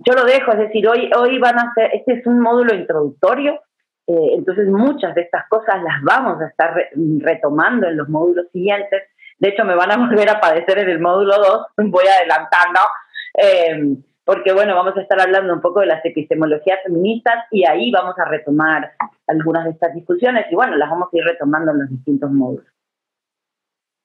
yo 0.07 0.15
lo 0.15 0.25
dejo, 0.25 0.53
es 0.53 0.59
decir, 0.59 0.89
hoy, 0.89 1.11
hoy 1.17 1.39
van 1.39 1.59
a 1.59 1.73
ser, 1.75 1.91
este 1.95 2.15
es 2.15 2.27
un 2.27 2.41
módulo 2.41 2.75
introductorio, 2.75 3.61
eh, 4.11 4.35
entonces 4.35 4.67
muchas 4.67 5.15
de 5.15 5.21
estas 5.23 5.47
cosas 5.49 5.81
las 5.85 6.03
vamos 6.03 6.43
a 6.43 6.47
estar 6.49 6.75
retomando 7.21 7.87
en 7.87 7.97
los 7.97 8.09
módulos 8.09 8.47
siguientes. 8.53 9.05
De 9.39 9.51
hecho, 9.51 9.65
me 9.65 9.77
van 9.77 9.93
a 9.93 9.97
volver 10.09 10.29
a 10.29 10.41
padecer 10.41 10.81
en 10.81 10.89
el 10.89 10.99
módulo 10.99 11.37
2, 11.37 11.67
voy 11.91 12.05
adelantando, 12.09 12.81
eh, 13.39 13.97
porque 14.25 14.53
bueno, 14.53 14.75
vamos 14.75 14.97
a 14.97 15.03
estar 15.03 15.21
hablando 15.21 15.55
un 15.55 15.61
poco 15.61 15.79
de 15.79 15.87
las 15.87 16.05
epistemologías 16.05 16.81
feministas 16.83 17.45
y 17.53 17.65
ahí 17.65 17.93
vamos 17.93 18.19
a 18.19 18.25
retomar 18.25 18.91
algunas 19.29 19.65
de 19.65 19.71
estas 19.71 19.95
discusiones 19.95 20.47
y 20.51 20.57
bueno, 20.57 20.75
las 20.75 20.91
vamos 20.91 21.09
a 21.13 21.17
ir 21.17 21.23
retomando 21.23 21.71
en 21.71 21.79
los 21.79 21.91
distintos 21.91 22.33
módulos. 22.33 22.67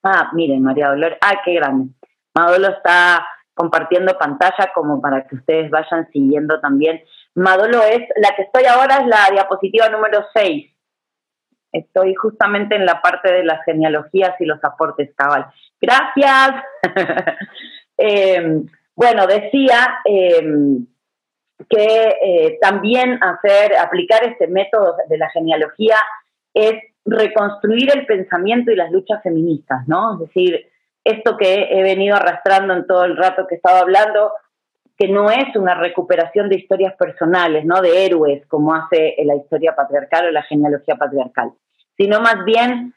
Ah, 0.03 0.29
miren, 0.33 0.61
María 0.61 0.89
Dolores, 0.89 1.17
ah, 1.19 1.41
qué 1.43 1.55
grande. 1.55 1.95
Madolo 2.35 2.67
está 2.67 3.25
compartiendo 3.55 4.15
pantalla 4.19 4.71
como 4.75 5.01
para 5.01 5.25
que 5.25 5.35
ustedes 5.35 5.71
vayan 5.71 6.07
siguiendo 6.11 6.59
también 6.59 7.01
Madolo 7.35 7.83
es, 7.83 8.01
la 8.15 8.35
que 8.35 8.43
estoy 8.43 8.65
ahora 8.65 8.97
es 8.97 9.07
la 9.07 9.27
diapositiva 9.31 9.89
número 9.89 10.25
6. 10.33 10.71
Estoy 11.73 12.15
justamente 12.15 12.75
en 12.75 12.85
la 12.85 13.01
parte 13.01 13.31
de 13.31 13.43
las 13.43 13.63
genealogías 13.65 14.33
y 14.39 14.45
los 14.45 14.63
aportes 14.63 15.13
cabal. 15.15 15.47
Gracias. 15.79 16.63
Em, 17.97 18.67
bueno, 18.93 19.25
decía 19.25 19.99
em, 20.03 20.85
que 21.69 22.17
eh, 22.21 22.57
también 22.59 23.17
hacer, 23.23 23.73
aplicar 23.77 24.25
este 24.25 24.47
método 24.47 24.97
de 25.07 25.17
la 25.17 25.29
genealogía 25.29 25.95
es 26.53 26.73
reconstruir 27.05 27.89
el 27.95 28.05
pensamiento 28.05 28.71
y 28.71 28.75
las 28.75 28.91
luchas 28.91 29.23
feministas, 29.23 29.87
¿no? 29.87 30.15
Es 30.15 30.27
decir, 30.27 30.69
esto 31.05 31.37
que 31.37 31.69
he 31.71 31.83
venido 31.83 32.17
arrastrando 32.17 32.73
en 32.73 32.85
todo 32.85 33.05
el 33.05 33.15
rato 33.15 33.47
que 33.47 33.55
estaba 33.55 33.79
hablando, 33.79 34.33
que 34.97 35.07
no 35.09 35.29
es 35.29 35.55
una 35.55 35.75
recuperación 35.75 36.49
de 36.49 36.55
historias 36.55 36.95
personales, 36.95 37.65
¿no? 37.65 37.81
De 37.81 38.05
héroes, 38.05 38.45
como 38.47 38.73
hace 38.73 39.15
la 39.25 39.35
historia 39.35 39.75
patriarcal 39.75 40.27
o 40.27 40.31
la 40.31 40.43
genealogía 40.43 40.95
patriarcal, 40.95 41.51
sino 41.97 42.21
más 42.21 42.45
bien, 42.45 42.93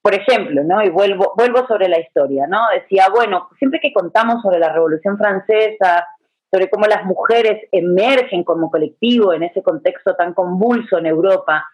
por 0.00 0.14
ejemplo, 0.14 0.62
¿no? 0.64 0.82
Y 0.82 0.88
vuelvo, 0.88 1.34
vuelvo 1.36 1.66
sobre 1.66 1.88
la 1.88 2.00
historia, 2.00 2.46
¿no? 2.46 2.60
Decía, 2.72 3.06
bueno, 3.14 3.48
siempre 3.58 3.80
que 3.80 3.92
contamos 3.92 4.40
sobre 4.42 4.58
la 4.58 4.72
Revolución 4.72 5.18
Francesa, 5.18 6.06
sobre 6.50 6.70
cómo 6.70 6.86
las 6.86 7.04
mujeres 7.04 7.68
emergen 7.70 8.44
como 8.44 8.70
colectivo 8.70 9.32
en 9.32 9.42
ese 9.42 9.62
contexto 9.62 10.14
tan 10.14 10.34
convulso 10.34 10.98
en 10.98 11.06
Europa, 11.06 11.66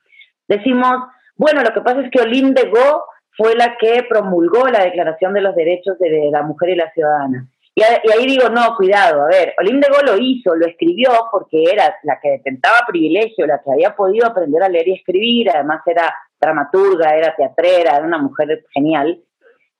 decimos, 0.48 0.96
bueno, 1.36 1.62
lo 1.62 1.72
que 1.72 1.80
pasa 1.80 2.00
es 2.00 2.10
que 2.10 2.20
Olympe 2.20 2.62
de 2.62 2.70
Gaulle 2.70 3.02
fue 3.36 3.54
la 3.54 3.76
que 3.76 4.04
promulgó 4.08 4.66
la 4.68 4.82
Declaración 4.82 5.32
de 5.34 5.40
los 5.40 5.54
Derechos 5.54 5.96
de 6.00 6.28
la 6.32 6.42
Mujer 6.42 6.70
y 6.70 6.74
la 6.74 6.90
Ciudadana. 6.92 7.46
Y, 7.78 8.10
ahí 8.10 8.26
digo, 8.26 8.48
no, 8.48 8.74
cuidado, 8.74 9.22
a 9.22 9.26
ver, 9.26 9.54
Olim 9.56 9.78
de 9.78 9.86
Gaulle 9.86 10.10
lo 10.10 10.18
hizo, 10.18 10.52
lo 10.56 10.66
escribió 10.66 11.10
porque 11.30 11.62
era 11.62 11.94
la 12.02 12.18
que 12.20 12.30
detentaba 12.30 12.78
privilegio, 12.88 13.46
la 13.46 13.62
que 13.62 13.70
había 13.70 13.94
podido 13.94 14.26
aprender 14.26 14.60
a 14.64 14.68
leer 14.68 14.88
y 14.88 14.94
escribir, 14.94 15.48
además 15.48 15.82
era 15.86 16.12
dramaturga, 16.40 17.14
era 17.14 17.36
teatrera, 17.36 17.96
era 17.96 18.04
una 18.04 18.18
mujer 18.18 18.64
genial, 18.74 19.20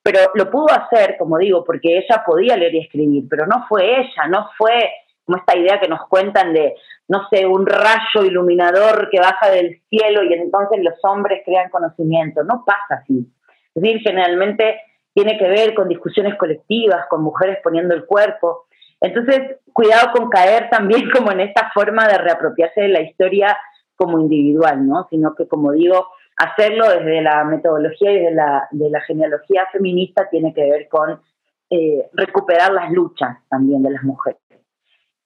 pero 0.01 0.21
lo 0.35 0.49
pudo 0.49 0.69
hacer, 0.71 1.17
como 1.19 1.39
digo, 1.39 1.65
porque 1.65 1.99
ella 1.99 2.23
podía 2.25 2.57
leer 2.57 2.77
y 2.77 2.85
escribir, 2.85 3.25
pero 3.29 3.49
no 3.49 3.67
fue 3.69 3.99
ella, 3.99 4.29
no 4.29 4.49
fue 4.57 4.93
como 5.25 5.39
esta 5.39 5.59
idea 5.59 5.81
que 5.81 5.89
nos 5.89 6.07
cuentan 6.07 6.53
de, 6.53 6.77
no 7.09 7.27
sé, 7.29 7.47
un 7.47 7.67
rayo 7.67 8.25
iluminador 8.25 9.09
que 9.11 9.19
baja 9.19 9.51
del 9.51 9.83
cielo 9.91 10.23
y 10.23 10.35
entonces 10.35 10.79
los 10.85 10.95
hombres 11.03 11.43
crean 11.45 11.69
conocimiento, 11.69 12.45
no 12.45 12.63
pasa 12.65 13.03
así. 13.03 13.27
Es 13.75 13.83
decir, 13.83 14.01
generalmente 14.03 14.83
tiene 15.19 15.37
que 15.37 15.49
ver 15.49 15.75
con 15.75 15.89
discusiones 15.89 16.37
colectivas, 16.37 17.07
con 17.11 17.25
mujeres 17.25 17.59
poniendo 17.65 17.93
el 17.93 18.07
cuerpo. 18.07 18.67
Entonces, 19.01 19.57
cuidado 19.73 20.13
con 20.13 20.31
caer 20.31 20.71
también 20.71 21.11
como 21.17 21.33
en 21.33 21.41
esta 21.41 21.73
forma 21.75 22.07
de 22.07 22.19
reapropiarse 22.19 22.83
de 22.83 22.89
la 22.89 23.01
historia 23.01 23.59
como 23.97 24.21
individual, 24.21 24.87
¿no? 24.87 25.09
Sino 25.11 25.35
que, 25.35 25.49
como 25.49 25.73
digo, 25.73 26.07
hacerlo 26.37 26.89
desde 26.89 27.21
la 27.21 27.43
metodología 27.43 28.13
y 28.13 28.21
de 28.27 28.31
la, 28.31 28.69
de 28.71 28.91
la 28.91 29.01
genealogía 29.01 29.67
feminista 29.73 30.29
tiene 30.31 30.55
que 30.55 30.71
ver 30.71 30.89
con 30.89 31.21
eh, 31.69 32.09
recuperar 32.13 32.73
las 32.73 32.93
luchas 32.93 33.39
también 33.49 33.83
de 33.83 33.91
las 33.91 34.05
mujeres. 34.05 34.41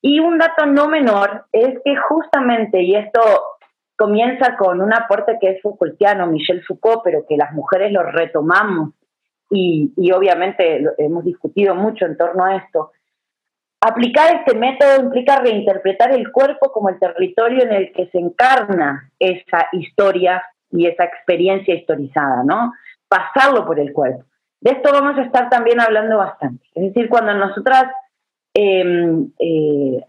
Y 0.00 0.20
un 0.20 0.38
dato 0.38 0.64
no 0.64 0.88
menor 0.88 1.44
es 1.52 1.80
que 1.84 1.96
justamente, 1.96 2.80
y 2.80 2.94
esto 2.94 3.20
comienza 3.94 4.56
con 4.56 4.80
un 4.80 4.94
aporte 4.94 5.36
que 5.38 5.50
es 5.50 5.60
Foucaultiano, 5.60 6.28
Michel 6.28 6.64
Foucault, 6.64 7.02
pero 7.04 7.26
que 7.28 7.36
las 7.36 7.52
mujeres 7.52 7.92
lo 7.92 8.02
retomamos 8.02 8.94
y, 9.54 10.10
obviamente 10.12 10.82
hemos 10.96 11.24
discutido 11.24 11.74
mucho 11.74 12.06
en 12.06 12.16
torno 12.16 12.44
a 12.44 12.56
esto, 12.56 12.92
aplicar 13.80 14.34
este 14.36 14.56
método 14.56 15.02
implica 15.02 15.40
reinterpretar 15.40 16.14
el 16.14 16.32
cuerpo 16.32 16.72
como 16.72 16.88
el 16.88 16.98
territorio 16.98 17.64
en 17.64 17.72
el 17.72 17.92
que 17.92 18.06
se 18.06 18.18
encarna 18.18 19.10
esa 19.18 19.66
historia 19.72 20.42
y 20.70 20.86
esa 20.86 21.04
experiencia 21.04 21.74
historizada, 21.74 22.42
¿no? 22.44 22.72
Pasarlo 23.08 23.66
por 23.66 23.78
el 23.78 23.92
cuerpo. 23.92 24.24
De 24.60 24.70
esto 24.70 24.90
vamos 24.90 25.18
a 25.18 25.22
estar 25.22 25.50
también 25.50 25.80
hablando 25.80 26.16
bastante. 26.16 26.64
Es 26.74 26.84
decir, 26.84 27.10
cuando 27.10 27.34
nosotras 27.34 27.86
em, 28.54 29.32
eh, 29.38 30.00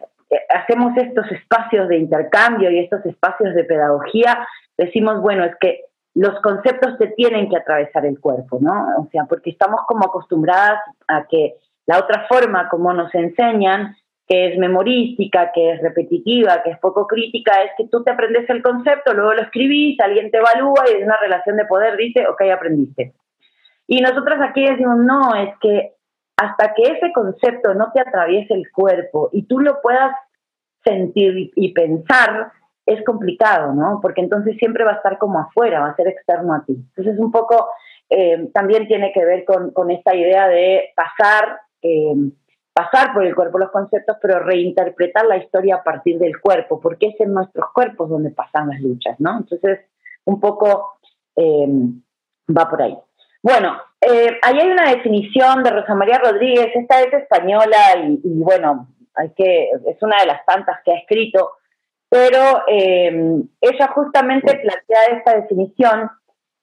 hacemos 0.49 0.95
estos 0.95 1.29
espacios 1.31 1.89
de 1.89 1.97
intercambio 1.97 2.71
y 2.71 2.79
estos 2.79 3.05
espacios 3.05 3.55
de 3.55 3.65
pedagogía, 3.65 4.47
decimos, 4.77 5.21
bueno, 5.21 5.43
es 5.43 5.55
que 5.59 5.81
los 6.15 6.39
conceptos 6.41 6.95
se 6.99 7.07
tienen 7.07 7.49
que 7.49 7.57
atravesar 7.57 8.05
el 8.05 8.19
cuerpo, 8.19 8.59
¿no? 8.61 8.87
O 8.99 9.07
sea, 9.11 9.25
porque 9.25 9.49
estamos 9.49 9.81
como 9.87 10.05
acostumbradas 10.05 10.79
a 11.07 11.25
que 11.27 11.55
la 11.85 11.99
otra 11.99 12.27
forma 12.27 12.69
como 12.69 12.93
nos 12.93 13.13
enseñan, 13.15 13.95
que 14.27 14.47
es 14.47 14.57
memorística, 14.57 15.51
que 15.51 15.71
es 15.71 15.81
repetitiva, 15.81 16.61
que 16.63 16.71
es 16.71 16.79
poco 16.79 17.07
crítica, 17.07 17.63
es 17.63 17.71
que 17.77 17.87
tú 17.87 18.03
te 18.03 18.11
aprendes 18.11 18.49
el 18.49 18.61
concepto, 18.61 19.13
luego 19.13 19.33
lo 19.33 19.41
escribís, 19.41 19.99
alguien 19.99 20.31
te 20.31 20.37
evalúa 20.37 20.85
y 20.89 20.97
en 20.97 21.05
una 21.05 21.17
relación 21.17 21.57
de 21.57 21.65
poder 21.65 21.97
dice, 21.97 22.25
ok, 22.27 22.41
aprendiste. 22.53 23.13
Y 23.87 23.99
nosotros 23.99 24.37
aquí 24.41 24.65
decimos, 24.65 24.97
no, 24.99 25.35
es 25.35 25.49
que 25.59 25.93
hasta 26.37 26.73
que 26.73 26.83
ese 26.83 27.11
concepto 27.11 27.73
no 27.73 27.91
te 27.91 27.99
atraviese 27.99 28.53
el 28.53 28.71
cuerpo 28.71 29.29
y 29.33 29.43
tú 29.43 29.59
lo 29.59 29.81
puedas 29.81 30.15
sentir 30.83 31.51
y 31.55 31.73
pensar, 31.73 32.51
es 32.85 33.03
complicado, 33.05 33.73
¿no? 33.73 33.99
Porque 34.01 34.21
entonces 34.21 34.57
siempre 34.57 34.83
va 34.83 34.91
a 34.91 34.95
estar 34.95 35.17
como 35.17 35.39
afuera, 35.39 35.79
va 35.79 35.89
a 35.89 35.95
ser 35.95 36.07
externo 36.07 36.53
a 36.53 36.63
ti. 36.65 36.73
Entonces 36.73 37.17
un 37.19 37.31
poco 37.31 37.69
eh, 38.09 38.49
también 38.53 38.87
tiene 38.87 39.11
que 39.13 39.23
ver 39.23 39.45
con, 39.45 39.91
esta 39.91 40.15
idea 40.15 40.47
de 40.47 40.91
pasar, 40.95 41.59
eh, 41.81 42.13
pasar 42.73 43.13
por 43.13 43.25
el 43.25 43.35
cuerpo 43.35 43.57
los 43.57 43.71
conceptos, 43.71 44.17
pero 44.21 44.39
reinterpretar 44.39 45.25
la 45.25 45.37
historia 45.37 45.75
a 45.75 45.83
partir 45.83 46.19
del 46.19 46.39
cuerpo, 46.39 46.79
porque 46.79 47.07
es 47.07 47.19
en 47.21 47.33
nuestros 47.33 47.71
cuerpos 47.73 48.09
donde 48.09 48.31
pasan 48.31 48.69
las 48.69 48.81
luchas, 48.81 49.19
¿no? 49.19 49.37
Entonces 49.37 49.79
un 50.25 50.39
poco 50.39 50.93
eh, 51.35 51.67
va 52.55 52.69
por 52.69 52.81
ahí. 52.81 52.97
Bueno, 53.41 53.75
ahí 54.01 54.59
hay 54.59 54.71
una 54.71 54.89
definición 54.89 55.63
de 55.63 55.71
Rosa 55.71 55.95
María 55.95 56.17
Rodríguez, 56.17 56.69
esta 56.75 57.01
es 57.01 57.13
española 57.13 57.77
y, 57.97 58.21
y 58.23 58.41
bueno, 58.41 58.87
hay 59.15 59.31
que, 59.31 59.69
es 59.87 60.01
una 60.01 60.19
de 60.19 60.27
las 60.27 60.45
tantas 60.45 60.77
que 60.83 60.91
ha 60.91 60.97
escrito, 60.97 61.51
pero 62.13 62.61
eh, 62.67 63.41
ella 63.59 63.87
justamente 63.87 64.55
plantea 64.59 65.17
esta 65.17 65.33
definición 65.33 66.11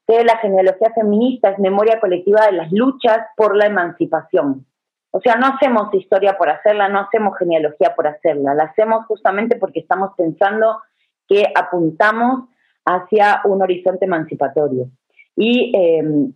de 0.06 0.24
la 0.24 0.38
genealogía 0.38 0.92
feminista 0.94 1.50
es 1.50 1.58
memoria 1.58 1.98
colectiva 1.98 2.46
de 2.46 2.52
las 2.52 2.70
luchas 2.70 3.18
por 3.36 3.56
la 3.56 3.66
emancipación. 3.66 4.64
O 5.10 5.20
sea, 5.20 5.34
no 5.34 5.48
hacemos 5.48 5.92
historia 5.92 6.38
por 6.38 6.50
hacerla, 6.50 6.88
no 6.88 7.00
hacemos 7.00 7.36
genealogía 7.36 7.96
por 7.96 8.06
hacerla, 8.06 8.54
la 8.54 8.66
hacemos 8.66 9.06
justamente 9.06 9.56
porque 9.56 9.80
estamos 9.80 10.12
pensando 10.16 10.82
que 11.28 11.46
apuntamos 11.52 12.48
hacia 12.84 13.40
un 13.44 13.60
horizonte 13.60 14.04
emancipatorio. 14.04 14.86
Y 15.34 15.72
em, 15.74 16.32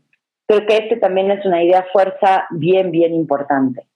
creo 0.49 0.67
que 0.67 0.77
este 0.77 0.97
también 0.97 1.31
es 1.31 1.47
una 1.47 1.63
idea 1.63 1.87
fuerza 1.93 2.47
bien, 2.51 2.91
bien 2.91 3.15
importante. 3.15 3.87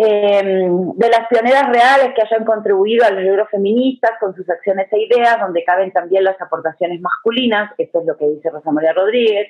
Em, 0.00 0.92
de 0.94 1.08
las 1.08 1.26
pioneras 1.28 1.66
reales 1.70 2.14
que 2.14 2.22
hayan 2.22 2.44
contribuido 2.44 3.04
a 3.04 3.10
los 3.10 3.20
libros 3.20 3.48
feministas 3.50 4.12
con 4.20 4.32
sus 4.32 4.48
acciones 4.48 4.86
e 4.92 5.00
ideas, 5.00 5.40
donde 5.40 5.64
caben 5.64 5.90
también 5.92 6.22
las 6.22 6.40
aportaciones 6.40 7.00
masculinas, 7.00 7.72
esto 7.76 8.00
es 8.00 8.06
lo 8.06 8.16
que 8.16 8.28
dice 8.28 8.48
Rosa 8.48 8.70
María 8.70 8.92
Rodríguez, 8.92 9.48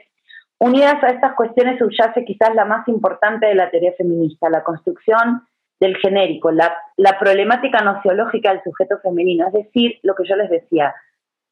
unidas 0.59 1.05
a 1.05 1.09
estas 1.09 1.35
cuestiones 1.35 1.79
subyace 1.79 2.25
quizás 2.25 2.55
la 2.55 2.65
más 2.65 2.89
importante 2.89 3.47
de 3.47 3.57
la 3.57 3.71
teoría 3.71 3.93
feminista, 3.99 4.49
la 4.49 4.65
construcción 4.65 5.43
del 5.81 5.99
genérico, 5.99 6.51
la, 6.51 6.75
la 6.97 7.19
problemática 7.19 7.83
nociológica 7.83 8.51
del 8.51 8.63
sujeto 8.63 9.01
femenino, 9.03 9.49
es 9.49 9.53
decir, 9.53 9.99
lo 10.03 10.15
que 10.15 10.27
yo 10.27 10.35
les 10.35 10.49
decía, 10.49 10.95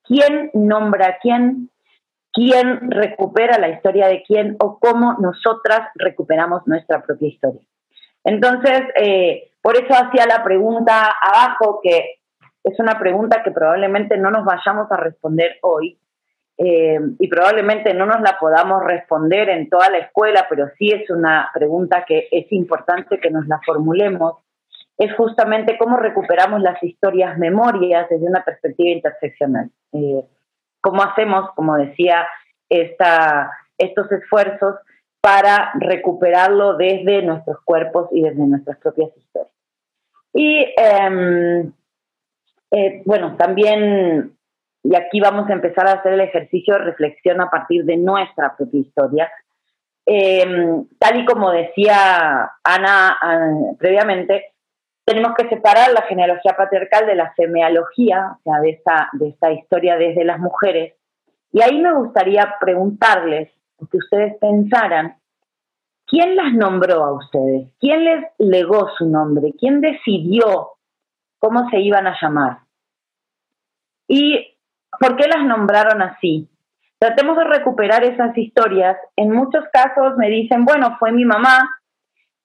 quién 0.04 0.50
nombra 0.54 1.08
a 1.08 1.18
quién, 1.18 1.68
quién 2.32 2.90
recupera 2.90 3.58
la 3.58 3.68
historia 3.68 4.08
de 4.08 4.22
quién 4.22 4.56
o 4.58 4.78
cómo 4.78 5.18
nosotras 5.20 5.90
recuperamos 5.96 6.66
nuestra 6.66 7.02
propia 7.02 7.28
historia. 7.28 7.60
Entonces, 8.26 8.82
eh, 8.96 9.52
por 9.62 9.76
eso 9.76 9.94
hacía 9.94 10.26
la 10.26 10.42
pregunta 10.42 11.14
abajo, 11.22 11.78
que 11.80 12.16
es 12.64 12.78
una 12.80 12.98
pregunta 12.98 13.44
que 13.44 13.52
probablemente 13.52 14.18
no 14.18 14.32
nos 14.32 14.44
vayamos 14.44 14.90
a 14.90 14.96
responder 14.96 15.58
hoy 15.62 15.96
eh, 16.58 16.98
y 17.20 17.28
probablemente 17.28 17.94
no 17.94 18.04
nos 18.04 18.20
la 18.22 18.36
podamos 18.40 18.82
responder 18.82 19.48
en 19.48 19.70
toda 19.70 19.90
la 19.90 19.98
escuela, 19.98 20.46
pero 20.50 20.66
sí 20.76 20.90
es 20.90 21.08
una 21.08 21.50
pregunta 21.54 22.04
que 22.04 22.26
es 22.32 22.50
importante 22.50 23.20
que 23.20 23.30
nos 23.30 23.46
la 23.46 23.60
formulemos, 23.64 24.34
es 24.98 25.14
justamente 25.14 25.78
cómo 25.78 25.96
recuperamos 25.96 26.60
las 26.62 26.82
historias 26.82 27.38
memorias 27.38 28.08
desde 28.10 28.26
una 28.26 28.42
perspectiva 28.42 28.90
interseccional. 28.90 29.70
Eh, 29.92 30.24
cómo 30.80 31.04
hacemos, 31.04 31.50
como 31.54 31.76
decía, 31.76 32.26
esta, 32.68 33.52
estos 33.78 34.10
esfuerzos 34.10 34.74
para 35.26 35.72
recuperarlo 35.74 36.76
desde 36.76 37.20
nuestros 37.20 37.56
cuerpos 37.64 38.08
y 38.12 38.22
desde 38.22 38.46
nuestras 38.46 38.78
propias 38.78 39.10
historias. 39.16 39.52
Y 40.32 40.72
em, 40.76 41.72
eh, 42.70 43.02
bueno, 43.04 43.34
también, 43.36 44.36
y 44.84 44.94
aquí 44.94 45.18
vamos 45.18 45.50
a 45.50 45.54
empezar 45.54 45.88
a 45.88 45.94
hacer 45.94 46.12
el 46.12 46.20
ejercicio 46.20 46.74
de 46.74 46.84
reflexión 46.84 47.40
a 47.40 47.50
partir 47.50 47.84
de 47.84 47.96
nuestra 47.96 48.54
propia 48.56 48.78
historia. 48.78 49.32
Em, 50.06 50.86
tal 50.96 51.18
y 51.18 51.24
como 51.24 51.50
decía 51.50 52.52
Ana 52.62 53.18
ah, 53.20 53.50
previamente, 53.80 54.52
tenemos 55.04 55.34
que 55.36 55.48
separar 55.48 55.90
la 55.90 56.02
genealogía 56.02 56.56
patriarcal 56.56 57.04
de 57.04 57.16
la 57.16 57.34
semealogía, 57.34 58.36
o 58.38 58.42
sea, 58.44 58.60
de 58.60 58.70
esta, 58.70 59.08
de 59.14 59.30
esta 59.30 59.50
historia 59.50 59.96
desde 59.96 60.24
las 60.24 60.38
mujeres. 60.38 60.94
Y 61.50 61.62
ahí 61.62 61.82
me 61.82 61.94
gustaría 61.94 62.54
preguntarles, 62.60 63.55
que 63.90 63.98
ustedes 63.98 64.34
pensaran, 64.40 65.16
¿quién 66.06 66.36
las 66.36 66.52
nombró 66.52 67.04
a 67.04 67.12
ustedes? 67.12 67.68
¿Quién 67.78 68.04
les 68.04 68.24
legó 68.38 68.88
su 68.96 69.06
nombre? 69.06 69.52
¿Quién 69.58 69.80
decidió 69.80 70.72
cómo 71.38 71.68
se 71.70 71.80
iban 71.80 72.06
a 72.06 72.16
llamar? 72.20 72.58
¿Y 74.08 74.56
por 74.98 75.16
qué 75.16 75.28
las 75.28 75.44
nombraron 75.44 76.02
así? 76.02 76.48
Tratemos 76.98 77.36
de 77.36 77.44
recuperar 77.44 78.04
esas 78.04 78.36
historias. 78.38 78.96
En 79.16 79.30
muchos 79.30 79.64
casos 79.72 80.16
me 80.16 80.30
dicen, 80.30 80.64
bueno, 80.64 80.96
fue 80.98 81.12
mi 81.12 81.24
mamá, 81.24 81.68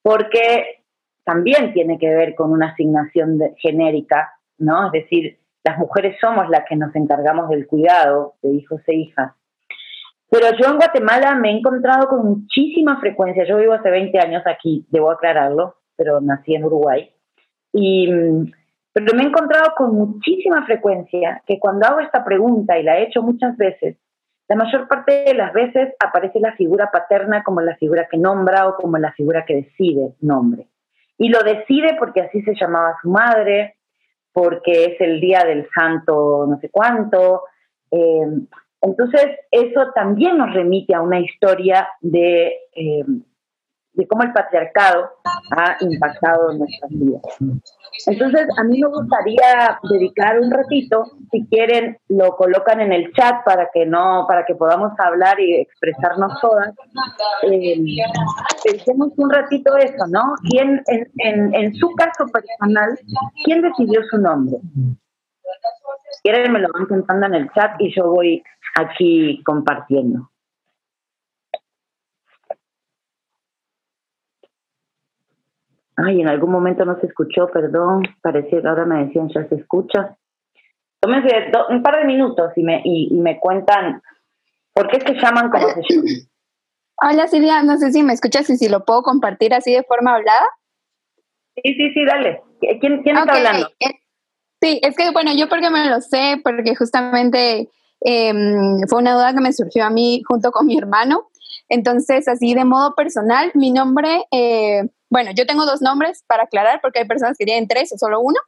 porque 0.01 0.83
también 1.23 1.73
tiene 1.73 1.97
que 1.97 2.09
ver 2.09 2.35
con 2.35 2.51
una 2.51 2.71
asignación 2.71 3.39
genérica, 3.57 4.33
¿no? 4.57 4.87
Es 4.87 4.91
decir, 4.91 5.39
las 5.63 5.77
mujeres 5.77 6.17
somos 6.19 6.49
las 6.49 6.65
que 6.67 6.75
nos 6.75 6.93
encargamos 6.95 7.49
del 7.49 7.67
cuidado 7.67 8.33
de 8.41 8.49
hijos 8.53 8.81
e 8.87 8.95
hijas. 8.95 9.33
Pero 10.31 10.47
yo 10.57 10.71
en 10.71 10.77
Guatemala 10.77 11.35
me 11.35 11.49
he 11.49 11.57
encontrado 11.57 12.07
con 12.07 12.25
muchísima 12.25 12.97
frecuencia, 13.01 13.43
yo 13.43 13.57
vivo 13.57 13.73
hace 13.73 13.91
20 13.91 14.17
años 14.17 14.41
aquí, 14.45 14.85
debo 14.89 15.11
aclararlo, 15.11 15.75
pero 15.97 16.21
nací 16.21 16.55
en 16.55 16.63
Uruguay, 16.63 17.11
y, 17.73 18.07
pero 18.93 19.13
me 19.13 19.23
he 19.23 19.27
encontrado 19.27 19.73
con 19.75 19.93
muchísima 19.93 20.65
frecuencia 20.65 21.43
que 21.45 21.59
cuando 21.59 21.85
hago 21.85 21.99
esta 21.99 22.23
pregunta, 22.23 22.79
y 22.79 22.83
la 22.83 22.97
he 22.97 23.03
hecho 23.03 23.21
muchas 23.21 23.57
veces, 23.57 23.97
la 24.47 24.55
mayor 24.55 24.87
parte 24.87 25.25
de 25.25 25.33
las 25.33 25.51
veces 25.51 25.93
aparece 25.99 26.39
la 26.39 26.53
figura 26.53 26.89
paterna 26.91 27.43
como 27.43 27.59
la 27.59 27.75
figura 27.75 28.07
que 28.09 28.17
nombra 28.17 28.69
o 28.69 28.75
como 28.77 28.97
la 28.97 29.11
figura 29.11 29.43
que 29.45 29.55
decide 29.55 30.13
nombre. 30.21 30.67
Y 31.17 31.27
lo 31.27 31.43
decide 31.43 31.97
porque 31.99 32.21
así 32.21 32.41
se 32.43 32.55
llamaba 32.55 32.95
su 33.01 33.09
madre, 33.09 33.75
porque 34.31 34.85
es 34.85 35.01
el 35.01 35.19
día 35.19 35.43
del 35.43 35.67
santo 35.75 36.45
no 36.49 36.57
sé 36.59 36.69
cuánto, 36.69 37.43
eh, 37.91 38.27
entonces, 38.81 39.27
eso 39.51 39.91
también 39.93 40.37
nos 40.37 40.53
remite 40.53 40.95
a 40.95 41.01
una 41.01 41.19
historia 41.19 41.87
de, 42.01 42.47
eh, 42.75 43.05
de 43.93 44.07
cómo 44.07 44.23
el 44.23 44.33
patriarcado 44.33 45.11
ha 45.55 45.77
impactado 45.81 46.53
nuestras 46.53 46.89
vidas. 46.89 47.21
Entonces, 48.07 48.47
a 48.57 48.63
mí 48.63 48.81
me 48.81 48.87
gustaría 48.87 49.77
dedicar 49.83 50.39
un 50.39 50.49
ratito, 50.49 51.03
si 51.29 51.45
quieren, 51.47 51.97
lo 52.07 52.35
colocan 52.37 52.79
en 52.79 52.91
el 52.91 53.11
chat 53.13 53.43
para 53.43 53.69
que 53.71 53.85
no, 53.85 54.25
para 54.27 54.45
que 54.45 54.55
podamos 54.55 54.93
hablar 54.97 55.39
y 55.39 55.61
expresarnos 55.61 56.39
todas. 56.41 56.73
Eh, 57.43 57.77
pensemos 58.63 59.09
un 59.17 59.29
ratito 59.29 59.77
eso, 59.77 60.07
¿no? 60.09 60.33
¿Quién, 60.49 60.81
en, 60.87 61.53
en 61.53 61.75
su 61.75 61.93
caso 61.95 62.25
personal, 62.31 62.97
quién 63.43 63.61
decidió 63.61 64.01
su 64.09 64.17
nombre? 64.17 64.57
Quieren, 66.23 66.51
me 66.51 66.59
lo 66.59 66.69
van 66.73 66.85
contando 66.85 67.25
en 67.27 67.35
el 67.35 67.51
chat 67.51 67.75
y 67.79 67.93
yo 67.93 68.11
voy 68.11 68.43
aquí 68.75 69.41
compartiendo. 69.43 70.29
Ay, 75.97 76.21
en 76.21 76.27
algún 76.27 76.51
momento 76.51 76.85
no 76.85 76.99
se 76.99 77.07
escuchó, 77.07 77.49
perdón. 77.51 78.03
Parecía 78.21 78.61
que 78.61 78.67
ahora 78.67 78.85
me 78.85 79.05
decían 79.05 79.29
ya 79.29 79.47
se 79.47 79.55
escucha. 79.55 80.17
Tómense 80.99 81.51
un 81.69 81.81
par 81.81 81.97
de 81.97 82.05
minutos 82.05 82.51
y 82.55 82.63
me, 82.63 82.81
y, 82.83 83.13
me 83.13 83.39
cuentan 83.39 84.01
por 84.73 84.87
qué 84.87 84.99
se 85.01 85.13
llaman 85.15 85.49
como 85.49 85.67
se 85.69 85.81
llaman. 85.89 86.05
Hola 87.03 87.27
Silvia, 87.27 87.63
no 87.63 87.77
sé 87.77 87.91
si 87.91 88.03
me 88.03 88.13
escuchas 88.13 88.49
y 88.51 88.57
si 88.57 88.69
lo 88.69 88.85
puedo 88.85 89.01
compartir 89.01 89.53
así 89.53 89.73
de 89.73 89.83
forma 89.83 90.15
hablada. 90.15 90.45
Sí, 91.55 91.73
sí, 91.73 91.91
sí, 91.93 92.05
dale. 92.05 92.41
¿Quién, 92.59 93.01
quién 93.01 93.17
está 93.17 93.33
hablando? 93.33 93.67
Eh, 93.79 93.99
sí, 94.61 94.79
es 94.83 94.95
que 94.95 95.09
bueno, 95.11 95.31
yo 95.35 95.49
porque 95.49 95.71
me 95.71 95.89
lo 95.89 95.99
sé, 96.01 96.39
porque 96.43 96.75
justamente 96.75 97.69
Em, 98.01 98.81
fue 98.87 98.99
una 98.99 99.13
duda 99.13 99.33
que 99.33 99.41
me 99.41 99.53
surgió 99.53 99.85
a 99.85 99.89
mí 99.89 100.21
junto 100.27 100.51
con 100.51 100.65
mi 100.65 100.77
hermano. 100.77 101.29
Entonces, 101.69 102.27
así 102.27 102.53
de 102.53 102.65
modo 102.65 102.95
personal, 102.95 103.51
mi 103.53 103.71
nombre, 103.71 104.25
eh, 104.31 104.83
bueno, 105.09 105.31
yo 105.35 105.45
tengo 105.45 105.65
dos 105.65 105.81
nombres 105.81 106.23
para 106.27 106.43
aclarar, 106.43 106.81
porque 106.81 106.99
hay 106.99 107.05
personas 107.05 107.37
que 107.37 107.45
tienen 107.45 107.67
tres 107.67 107.91
o 107.93 107.97
solo 107.97 108.19
uno. 108.19 108.39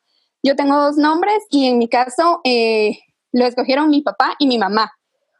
Yo 0.43 0.55
tengo 0.55 0.77
dos 0.77 0.97
nombres 0.97 1.41
y 1.49 1.67
en 1.67 1.77
mi 1.77 1.87
caso 1.87 2.41
eh, 2.43 2.99
lo 3.31 3.45
escogieron 3.45 3.89
mi 3.89 4.01
papá 4.01 4.35
y 4.39 4.47
mi 4.47 4.57
mamá. 4.57 4.91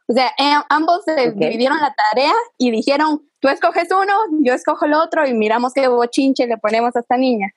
O 0.06 0.12
sea, 0.12 0.28
eh, 0.38 0.54
ambos 0.68 1.04
se 1.04 1.32
dividieron 1.32 1.78
la 1.78 1.94
tarea 1.94 2.32
y 2.58 2.70
dijeron, 2.70 3.22
tú 3.40 3.48
escoges 3.48 3.88
uno, 3.90 4.12
yo 4.42 4.52
escojo 4.52 4.84
el 4.84 4.94
otro 4.94 5.26
y 5.26 5.34
miramos 5.34 5.72
qué 5.72 5.88
bochinche 5.88 6.46
le 6.46 6.58
ponemos 6.58 6.94
a 6.96 7.00
esta 7.00 7.16
niña. 7.16 7.52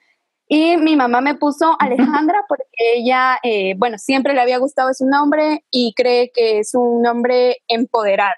Y 0.48 0.78
mi 0.78 0.96
mamá 0.96 1.20
me 1.20 1.36
puso 1.36 1.76
Alejandra 1.80 2.46
porque 2.48 2.64
ella, 2.96 3.38
eh, 3.44 3.76
bueno, 3.78 3.98
siempre 3.98 4.34
le 4.34 4.40
había 4.40 4.60
gustado 4.60 4.90
ese 4.90 5.06
nombre 5.06 5.66
y 5.70 5.94
cree 5.94 6.32
que 6.34 6.60
es 6.60 6.74
un 6.74 7.02
nombre 7.02 7.58
empoderar 7.68 8.34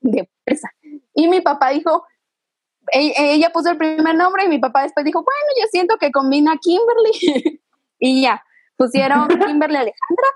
de 0.00 0.28
fuerza. 0.44 0.70
Y 1.14 1.28
mi 1.28 1.40
papá 1.40 1.70
dijo, 1.70 2.04
e-, 2.92 3.14
ella 3.16 3.50
puso 3.50 3.70
el 3.70 3.76
primer 3.76 4.14
nombre 4.14 4.44
y 4.44 4.48
mi 4.48 4.58
papá 4.58 4.82
después 4.82 5.04
dijo, 5.04 5.18
bueno, 5.24 5.60
yo 5.60 5.66
siento 5.70 5.96
que 5.98 6.12
combina 6.12 6.56
Kimberly. 6.60 7.60
y 7.98 8.22
ya, 8.22 8.42
pusieron 8.76 9.26
Kimberly 9.28 9.76
Alejandra, 9.76 10.28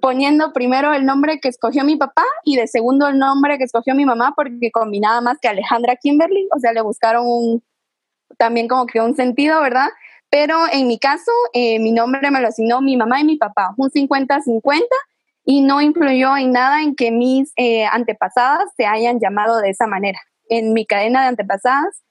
poniendo 0.00 0.52
primero 0.52 0.92
el 0.92 1.06
nombre 1.06 1.38
que 1.40 1.48
escogió 1.48 1.84
mi 1.84 1.96
papá 1.96 2.24
y 2.44 2.56
de 2.56 2.66
segundo 2.66 3.06
el 3.06 3.18
nombre 3.18 3.58
que 3.58 3.64
escogió 3.64 3.94
mi 3.94 4.04
mamá 4.04 4.32
porque 4.34 4.72
combinaba 4.72 5.20
más 5.20 5.38
que 5.40 5.46
Alejandra 5.46 5.94
Kimberly, 5.94 6.48
o 6.54 6.58
sea, 6.58 6.72
le 6.72 6.80
buscaron 6.80 7.24
un, 7.26 7.62
también 8.38 8.66
como 8.66 8.86
que 8.86 9.00
un 9.00 9.14
sentido, 9.14 9.60
¿verdad? 9.60 9.88
Pero 10.32 10.56
en 10.72 10.86
mi 10.86 10.98
caso, 10.98 11.30
eh, 11.52 11.78
mi 11.78 11.92
nombre 11.92 12.30
me 12.30 12.40
lo 12.40 12.48
asignó 12.48 12.80
mi 12.80 12.96
mamá 12.96 13.20
y 13.20 13.24
mi 13.24 13.36
papá, 13.36 13.74
un 13.76 13.90
50-50, 13.90 14.62
y 15.44 15.60
no 15.60 15.82
influyó 15.82 16.38
en 16.38 16.52
nada 16.52 16.82
en 16.82 16.96
que 16.96 17.10
mis 17.10 17.52
eh, 17.56 17.84
antepasadas 17.84 18.64
se 18.74 18.86
hayan 18.86 19.20
llamado 19.20 19.58
de 19.58 19.68
esa 19.68 19.86
manera. 19.86 20.18
En 20.48 20.72
mi 20.72 20.86
cadena 20.86 21.20
de 21.20 21.28
antepasadas, 21.28 22.02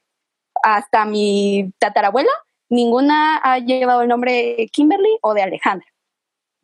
hasta 0.61 1.03
mi 1.05 1.73
tatarabuela, 1.79 2.29
ninguna 2.69 3.37
ha 3.37 3.57
llevado 3.57 4.03
el 4.03 4.07
nombre 4.07 4.55
de 4.55 4.67
Kimberly 4.71 5.17
o 5.23 5.33
de 5.33 5.41
Alejandra. 5.41 5.87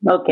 Ok, 0.05 0.29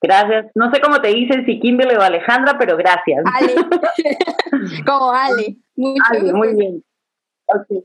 gracias. 0.00 0.46
No 0.54 0.70
sé 0.72 0.80
cómo 0.80 0.98
te 1.02 1.08
dicen, 1.08 1.44
si 1.44 1.60
Kimberly 1.60 1.96
o 1.96 2.00
Alejandra, 2.00 2.56
pero 2.58 2.78
gracias. 2.78 3.22
Ale, 3.34 3.54
como 4.86 5.12
Ale. 5.12 5.56
Ale, 6.08 6.32
muy 6.32 6.56
bien. 6.56 6.82
Ok, 7.48 7.84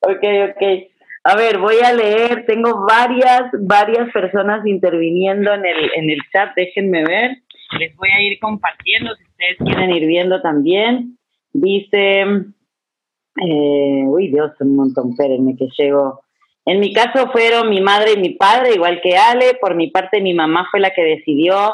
ok, 0.00 0.24
ok. 0.56 0.95
A 1.28 1.34
ver, 1.34 1.58
voy 1.58 1.74
a 1.84 1.92
leer, 1.92 2.46
tengo 2.46 2.86
varias, 2.86 3.50
varias 3.58 4.12
personas 4.12 4.64
interviniendo 4.64 5.52
en 5.54 5.66
el, 5.66 5.90
en 5.96 6.08
el 6.08 6.20
chat, 6.32 6.54
déjenme 6.54 7.04
ver. 7.04 7.38
Les 7.80 7.96
voy 7.96 8.10
a 8.10 8.22
ir 8.22 8.38
compartiendo 8.38 9.12
si 9.16 9.24
ustedes 9.24 9.56
quieren 9.58 9.90
ir 9.90 10.06
viendo 10.06 10.40
también. 10.40 11.18
Dice, 11.52 12.20
eh, 12.20 14.02
uy 14.06 14.28
Dios, 14.28 14.52
un 14.60 14.76
montón, 14.76 15.10
espérenme 15.10 15.56
que 15.56 15.66
llego. 15.76 16.20
En 16.64 16.78
mi 16.78 16.92
caso 16.92 17.28
fueron 17.32 17.70
mi 17.70 17.80
madre 17.80 18.12
y 18.12 18.20
mi 18.20 18.30
padre, 18.30 18.74
igual 18.74 19.00
que 19.00 19.16
Ale. 19.16 19.54
Por 19.60 19.74
mi 19.74 19.90
parte, 19.90 20.20
mi 20.20 20.32
mamá 20.32 20.68
fue 20.70 20.78
la 20.78 20.90
que 20.90 21.02
decidió. 21.02 21.72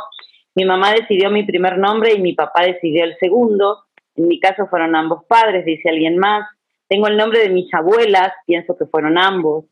Mi 0.54 0.64
mamá 0.64 0.94
decidió 0.94 1.30
mi 1.30 1.42
primer 1.42 1.76
nombre 1.76 2.14
y 2.14 2.22
mi 2.22 2.32
papá 2.32 2.64
decidió 2.64 3.04
el 3.04 3.18
segundo. 3.18 3.80
En 4.16 4.28
mi 4.28 4.40
caso 4.40 4.66
fueron 4.68 4.96
ambos 4.96 5.24
padres, 5.26 5.66
dice 5.66 5.90
alguien 5.90 6.16
más. 6.16 6.46
Tengo 6.88 7.06
el 7.08 7.16
nombre 7.16 7.40
de 7.40 7.50
mis 7.50 7.72
abuelas, 7.72 8.32
pienso 8.46 8.76
que 8.76 8.86
fueron 8.86 9.18
ambos. 9.18 9.64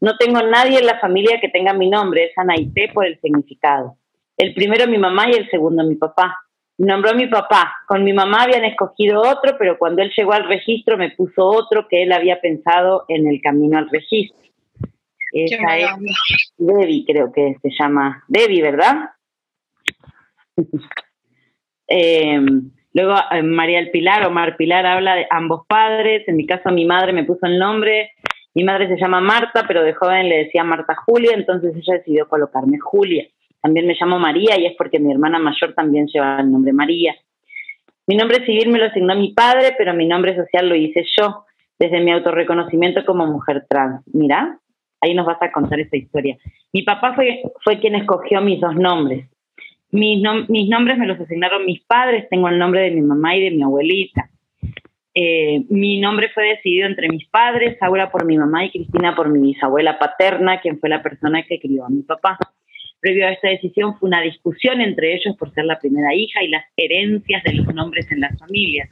No 0.00 0.16
tengo 0.16 0.42
nadie 0.42 0.78
en 0.78 0.86
la 0.86 0.98
familia 0.98 1.40
que 1.40 1.48
tenga 1.48 1.72
mi 1.72 1.88
nombre, 1.88 2.24
es 2.24 2.38
Anaité 2.38 2.90
por 2.92 3.06
el 3.06 3.20
significado. 3.20 3.96
El 4.36 4.54
primero 4.54 4.86
mi 4.88 4.98
mamá 4.98 5.28
y 5.30 5.34
el 5.34 5.48
segundo 5.50 5.84
mi 5.84 5.94
papá. 5.94 6.38
Nombró 6.78 7.10
a 7.10 7.14
mi 7.14 7.26
papá. 7.26 7.76
Con 7.86 8.02
mi 8.02 8.12
mamá 8.12 8.42
habían 8.42 8.64
escogido 8.64 9.20
otro, 9.20 9.56
pero 9.58 9.78
cuando 9.78 10.02
él 10.02 10.10
llegó 10.16 10.32
al 10.32 10.48
registro 10.48 10.96
me 10.96 11.10
puso 11.10 11.46
otro 11.46 11.86
que 11.88 12.02
él 12.02 12.12
había 12.12 12.40
pensado 12.40 13.04
en 13.08 13.28
el 13.28 13.40
camino 13.40 13.78
al 13.78 13.88
registro. 13.90 14.42
Esa 15.32 15.78
es 15.78 15.90
Debbie, 16.58 17.04
creo 17.06 17.32
que 17.32 17.56
se 17.62 17.70
llama. 17.78 18.24
Debbie, 18.28 18.62
¿verdad? 18.62 19.10
eh, 21.88 22.40
Luego 22.94 23.14
eh, 23.30 23.42
María 23.42 23.78
El 23.78 23.90
Pilar, 23.90 24.26
Omar 24.26 24.56
Pilar 24.56 24.86
habla 24.86 25.14
de 25.14 25.26
ambos 25.30 25.66
padres. 25.66 26.26
En 26.28 26.36
mi 26.36 26.46
caso 26.46 26.70
mi 26.70 26.84
madre 26.84 27.12
me 27.12 27.24
puso 27.24 27.46
el 27.46 27.58
nombre. 27.58 28.12
Mi 28.54 28.64
madre 28.64 28.86
se 28.88 28.98
llama 28.98 29.20
Marta, 29.20 29.64
pero 29.66 29.82
de 29.82 29.94
joven 29.94 30.28
le 30.28 30.44
decía 30.44 30.62
Marta 30.62 30.94
Julia, 30.94 31.32
entonces 31.32 31.74
ella 31.74 31.94
decidió 31.94 32.28
colocarme 32.28 32.78
Julia. 32.78 33.26
También 33.62 33.86
me 33.86 33.96
llamo 33.98 34.18
María 34.18 34.58
y 34.58 34.66
es 34.66 34.74
porque 34.76 34.98
mi 34.98 35.10
hermana 35.10 35.38
mayor 35.38 35.72
también 35.74 36.06
lleva 36.06 36.40
el 36.40 36.50
nombre 36.50 36.72
María. 36.72 37.14
Mi 38.06 38.16
nombre 38.16 38.44
civil 38.44 38.68
me 38.70 38.78
lo 38.78 38.86
asignó 38.86 39.14
mi 39.14 39.32
padre, 39.32 39.74
pero 39.78 39.94
mi 39.94 40.06
nombre 40.06 40.36
social 40.36 40.68
lo 40.68 40.74
hice 40.74 41.04
yo, 41.16 41.46
desde 41.78 42.00
mi 42.00 42.10
autorreconocimiento 42.10 43.06
como 43.06 43.26
mujer 43.26 43.64
trans. 43.70 44.02
Mira, 44.12 44.58
ahí 45.00 45.14
nos 45.14 45.24
vas 45.24 45.40
a 45.40 45.52
contar 45.52 45.80
esa 45.80 45.96
historia. 45.96 46.36
Mi 46.72 46.82
papá 46.82 47.14
fue, 47.14 47.42
fue 47.62 47.78
quien 47.78 47.94
escogió 47.94 48.40
mis 48.42 48.60
dos 48.60 48.74
nombres. 48.74 49.28
Mis, 49.92 50.22
nombres 50.22 50.96
me 50.96 51.06
los 51.06 51.20
asignaron 51.20 51.66
mis 51.66 51.82
padres, 51.82 52.26
tengo 52.30 52.48
el 52.48 52.58
nombre 52.58 52.80
de 52.80 52.90
mi 52.92 53.02
mamá 53.02 53.36
y 53.36 53.44
de 53.44 53.50
mi 53.50 53.62
abuelita. 53.62 54.30
Eh, 55.14 55.64
mi 55.68 56.00
nombre 56.00 56.30
fue 56.30 56.48
decidido 56.48 56.86
entre 56.86 57.10
mis 57.10 57.28
padres, 57.28 57.76
Aura 57.82 58.10
por 58.10 58.24
mi 58.24 58.38
mamá 58.38 58.64
y 58.64 58.70
Cristina 58.70 59.14
por 59.14 59.28
mi 59.28 59.52
bisabuela 59.52 59.98
paterna, 59.98 60.60
quien 60.60 60.80
fue 60.80 60.88
la 60.88 61.02
persona 61.02 61.42
que 61.42 61.60
crió 61.60 61.84
a 61.84 61.90
mi 61.90 62.02
papá. 62.02 62.38
Previo 63.00 63.26
a 63.26 63.32
esta 63.32 63.48
decisión 63.48 63.98
fue 63.98 64.08
una 64.08 64.22
discusión 64.22 64.80
entre 64.80 65.14
ellos 65.14 65.36
por 65.36 65.52
ser 65.52 65.66
la 65.66 65.78
primera 65.78 66.14
hija 66.14 66.42
y 66.42 66.48
las 66.48 66.64
herencias 66.76 67.42
de 67.42 67.52
los 67.52 67.74
nombres 67.74 68.10
en 68.10 68.20
las 68.20 68.38
familias. 68.38 68.88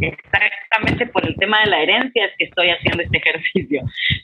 Exactamente 0.00 1.06
por 1.08 1.26
el 1.26 1.36
tema 1.36 1.60
de 1.64 1.70
la 1.70 1.82
herencia 1.82 2.24
es 2.24 2.32
que 2.38 2.44
estoy 2.44 2.70
haciendo 2.70 3.02
este 3.02 3.18
ejercicio. 3.18 3.82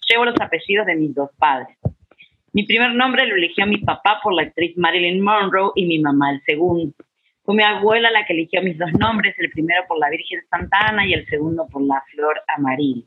Llevo 0.09 0.25
los 0.25 0.41
apellidos 0.41 0.87
de 0.87 0.95
mis 0.95 1.14
dos 1.14 1.31
padres. 1.39 1.77
Mi 2.57 2.64
primer 2.64 2.94
nombre 2.94 3.26
lo 3.26 3.36
eligió 3.36 3.66
mi 3.66 3.76
papá 3.76 4.18
por 4.22 4.32
la 4.32 4.40
actriz 4.40 4.78
Marilyn 4.78 5.22
Monroe 5.22 5.72
y 5.74 5.84
mi 5.84 5.98
mamá 5.98 6.30
el 6.30 6.40
segundo. 6.46 6.94
Fue 7.42 7.54
mi 7.54 7.62
abuela 7.62 8.11
la 8.11 8.24
que 8.24 8.32
eligió 8.32 8.62
mis 8.62 8.78
dos 8.78 8.90
nombres, 8.98 9.34
el 9.36 9.50
primero 9.50 9.82
por 9.86 9.98
la 9.98 10.09
Virgen 10.09 10.40
Santa 10.48 10.78
Ana 10.88 11.07
y 11.07 11.12
el 11.12 11.26
segundo 11.26 11.66
por 11.70 11.82
la 11.82 12.02
flor 12.11 12.40
amarilla. 12.57 13.04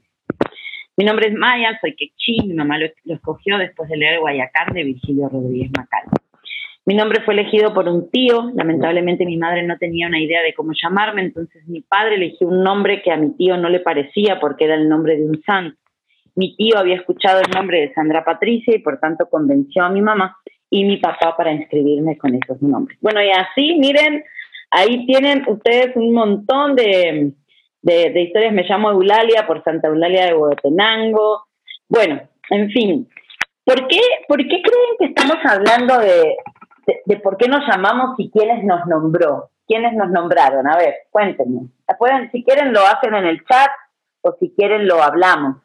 Mi 0.97 1.03
nombre 1.03 1.29
es 1.29 1.33
Maya, 1.33 1.79
soy 1.81 1.95
quechí, 1.95 2.45
mi 2.45 2.53
mamá 2.53 2.77
lo, 2.77 2.89
escogió 3.05 3.57
después 3.57 3.89
de 3.89 3.97
leer 3.97 4.19
Guayacán 4.19 4.71
de 4.71 4.83
Virgilio 4.83 5.29
Rodríguez 5.29 5.71
Macal. 5.75 6.03
Mi 6.85 6.93
nombre 6.93 7.23
fue 7.23 7.33
elegido 7.33 7.73
por 7.73 7.89
un 7.89 8.11
tío, 8.11 8.51
lamentablemente 8.53 9.25
mi 9.25 9.37
madre 9.37 9.63
no 9.63 9.79
tenía 9.79 10.05
una 10.05 10.21
idea 10.21 10.43
de 10.43 10.53
cómo 10.53 10.73
llamarme, 10.79 11.23
entonces 11.23 11.67
mi 11.67 11.81
padre 11.81 12.17
eligió 12.17 12.47
un 12.47 12.61
nombre 12.61 13.01
que 13.01 13.11
a 13.11 13.17
mi 13.17 13.35
tío 13.35 13.57
no 13.57 13.69
le 13.69 13.79
parecía 13.79 14.39
porque 14.39 14.65
era 14.65 14.75
el 14.75 14.87
nombre 14.87 15.17
de 15.17 15.25
un 15.25 15.41
santo. 15.41 15.79
Mi 16.35 16.55
tío 16.55 16.77
había 16.77 16.95
escuchado 16.95 17.41
el 17.41 17.51
nombre 17.51 17.81
de 17.81 17.93
Sandra 17.93 18.23
Patricia 18.23 18.75
y 18.75 18.79
por 18.79 18.99
tanto 18.99 19.29
convenció 19.29 19.83
a 19.83 19.89
mi 19.89 20.01
mamá 20.01 20.37
y 20.69 20.83
mi 20.83 20.97
papá 20.97 21.35
para 21.35 21.51
inscribirme 21.51 22.17
con 22.17 22.35
esos 22.35 22.61
nombres. 22.61 22.97
Bueno, 23.01 23.21
y 23.21 23.31
así, 23.31 23.75
miren, 23.79 24.23
ahí 24.71 25.05
tienen 25.05 25.43
ustedes 25.47 25.95
un 25.95 26.13
montón 26.13 26.75
de, 26.75 27.33
de, 27.81 28.21
historias. 28.21 28.53
Me 28.53 28.63
llamo 28.63 28.91
Eulalia 28.91 29.47
por 29.47 29.63
Santa 29.63 29.87
Eulalia 29.87 30.25
de 30.25 30.35
Huehuetenango. 30.35 31.45
Bueno, 31.87 32.21
en 32.49 32.69
fin. 32.69 33.09
¿Por 33.63 33.87
qué, 33.87 33.99
¿Por 34.27 34.37
qué 34.37 34.61
creen 34.61 34.95
que 34.99 35.05
estamos 35.05 35.37
hablando 35.43 35.99
de, 35.99 36.35
de, 37.05 37.17
por 37.17 37.37
qué 37.37 37.47
nos 37.47 37.61
llamamos 37.67 38.15
y 38.17 38.29
quiénes 38.31 38.63
nos 38.63 38.85
nombró? 38.87 39.49
¿Quiénes 39.67 39.93
nos 39.93 40.09
nombraron? 40.09 40.67
A 40.67 40.77
ver, 40.77 40.95
cuéntenme. 41.11 41.67
Pueden, 41.97 42.31
si 42.31 42.43
quieren 42.43 42.73
lo 42.73 42.81
hacen 42.81 43.13
en 43.13 43.25
el 43.25 43.43
chat 43.45 43.69
o 44.21 44.35
si 44.39 44.51
quieren 44.55 44.87
lo 44.87 45.01
hablamos. 45.01 45.57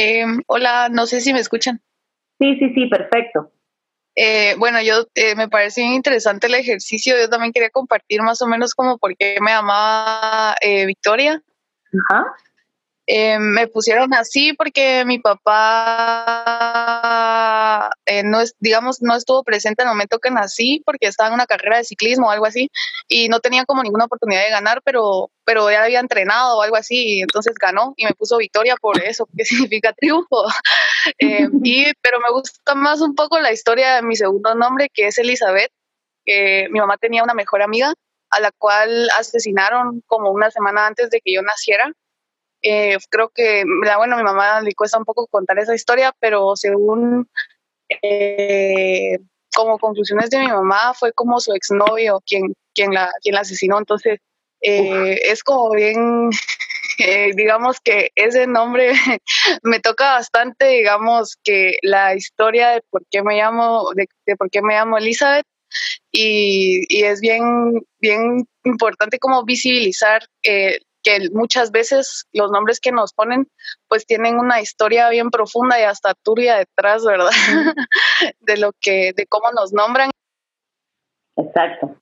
Eh, 0.00 0.24
hola, 0.46 0.88
no 0.92 1.06
sé 1.06 1.20
si 1.20 1.32
me 1.32 1.40
escuchan. 1.40 1.82
Sí, 2.38 2.56
sí, 2.60 2.72
sí, 2.72 2.86
perfecto. 2.86 3.50
Eh, 4.14 4.54
bueno, 4.56 4.80
yo 4.80 5.08
eh, 5.16 5.34
me 5.34 5.48
pareció 5.48 5.84
interesante 5.84 6.46
el 6.46 6.54
ejercicio. 6.54 7.16
Yo 7.18 7.28
también 7.28 7.52
quería 7.52 7.70
compartir 7.70 8.22
más 8.22 8.40
o 8.40 8.46
menos 8.46 8.76
como 8.76 8.98
por 8.98 9.16
qué 9.16 9.38
me 9.40 9.50
llamaba 9.50 10.54
Victoria. 10.86 11.42
Ajá. 12.10 12.32
Eh, 13.10 13.38
me 13.38 13.66
pusieron 13.68 14.12
así 14.12 14.52
porque 14.52 15.02
mi 15.06 15.18
papá 15.18 15.48
eh, 18.04 18.22
no 18.22 18.38
es, 18.42 18.54
digamos, 18.60 19.00
no 19.00 19.16
estuvo 19.16 19.42
presente 19.44 19.82
en 19.82 19.88
el 19.88 19.94
momento 19.94 20.18
que 20.18 20.30
nací 20.30 20.82
porque 20.84 21.06
estaba 21.06 21.28
en 21.28 21.34
una 21.34 21.46
carrera 21.46 21.78
de 21.78 21.84
ciclismo 21.84 22.26
o 22.26 22.30
algo 22.30 22.44
así 22.44 22.70
y 23.08 23.30
no 23.30 23.40
tenía 23.40 23.64
como 23.64 23.82
ninguna 23.82 24.04
oportunidad 24.04 24.44
de 24.44 24.50
ganar, 24.50 24.82
pero, 24.84 25.30
pero 25.46 25.70
ya 25.70 25.84
había 25.84 26.00
entrenado 26.00 26.58
o 26.58 26.62
algo 26.62 26.76
así 26.76 27.16
y 27.16 27.22
entonces 27.22 27.54
ganó 27.58 27.94
y 27.96 28.04
me 28.04 28.12
puso 28.12 28.36
victoria 28.36 28.76
por 28.76 29.02
eso, 29.02 29.26
que 29.36 29.46
significa 29.46 29.94
triunfo. 29.94 30.44
Eh, 31.20 31.48
y, 31.62 31.86
pero 32.02 32.18
me 32.20 32.30
gusta 32.32 32.74
más 32.74 33.00
un 33.00 33.14
poco 33.14 33.38
la 33.38 33.52
historia 33.52 33.94
de 33.94 34.02
mi 34.02 34.16
segundo 34.16 34.54
nombre 34.54 34.90
que 34.92 35.06
es 35.06 35.16
Elizabeth, 35.16 35.70
que 36.24 36.66
mi 36.70 36.80
mamá 36.80 36.98
tenía 36.98 37.22
una 37.22 37.34
mejor 37.34 37.62
amiga 37.62 37.94
a 38.30 38.40
la 38.40 38.50
cual 38.58 39.08
asesinaron 39.18 40.02
como 40.06 40.30
una 40.30 40.50
semana 40.50 40.86
antes 40.86 41.08
de 41.10 41.20
que 41.20 41.32
yo 41.32 41.40
naciera 41.42 41.92
eh, 42.62 42.96
creo 43.10 43.30
que, 43.34 43.64
bueno, 43.96 44.16
a 44.16 44.18
mi 44.18 44.24
mamá 44.24 44.60
le 44.60 44.74
cuesta 44.74 44.98
un 44.98 45.04
poco 45.04 45.26
contar 45.28 45.58
esa 45.58 45.74
historia, 45.74 46.14
pero 46.18 46.56
según 46.56 47.28
eh, 48.02 49.18
como 49.54 49.78
conclusiones 49.78 50.30
de 50.30 50.40
mi 50.40 50.48
mamá, 50.48 50.94
fue 50.94 51.12
como 51.12 51.40
su 51.40 51.52
exnovio 51.52 52.20
quien, 52.26 52.54
quien, 52.74 52.92
la, 52.92 53.10
quien 53.22 53.34
la 53.34 53.42
asesinó. 53.42 53.78
Entonces, 53.78 54.18
eh, 54.60 55.20
es 55.24 55.42
como 55.42 55.70
bien, 55.70 56.30
digamos 57.36 57.80
que 57.80 58.10
ese 58.14 58.46
nombre 58.46 58.92
me 59.62 59.80
toca 59.80 60.12
bastante, 60.14 60.66
digamos 60.66 61.36
que 61.44 61.78
la 61.82 62.14
historia 62.14 62.70
de 62.70 62.82
por 62.90 63.02
qué 63.10 63.22
me 63.22 63.36
llamo, 63.36 63.90
de, 63.94 64.08
por 64.36 64.50
qué 64.50 64.62
me 64.62 64.74
llamo 64.74 64.98
Elizabeth. 64.98 65.46
Y, 66.10 66.86
y, 66.88 67.04
es 67.04 67.20
bien, 67.20 67.82
bien 68.00 68.48
importante 68.64 69.18
como 69.18 69.44
visibilizar 69.44 70.22
eh, 70.42 70.78
que 71.08 71.30
muchas 71.32 71.70
veces 71.70 72.26
los 72.32 72.50
nombres 72.50 72.80
que 72.80 72.92
nos 72.92 73.14
ponen 73.14 73.46
pues 73.88 74.04
tienen 74.04 74.38
una 74.38 74.60
historia 74.60 75.08
bien 75.08 75.30
profunda 75.30 75.80
y 75.80 75.84
hasta 75.84 76.12
turbia 76.14 76.56
detrás, 76.56 77.04
¿verdad? 77.04 77.30
de 78.40 78.56
lo 78.58 78.72
que, 78.80 79.12
de 79.16 79.26
cómo 79.26 79.50
nos 79.52 79.72
nombran. 79.72 80.10
Exacto. 81.36 81.96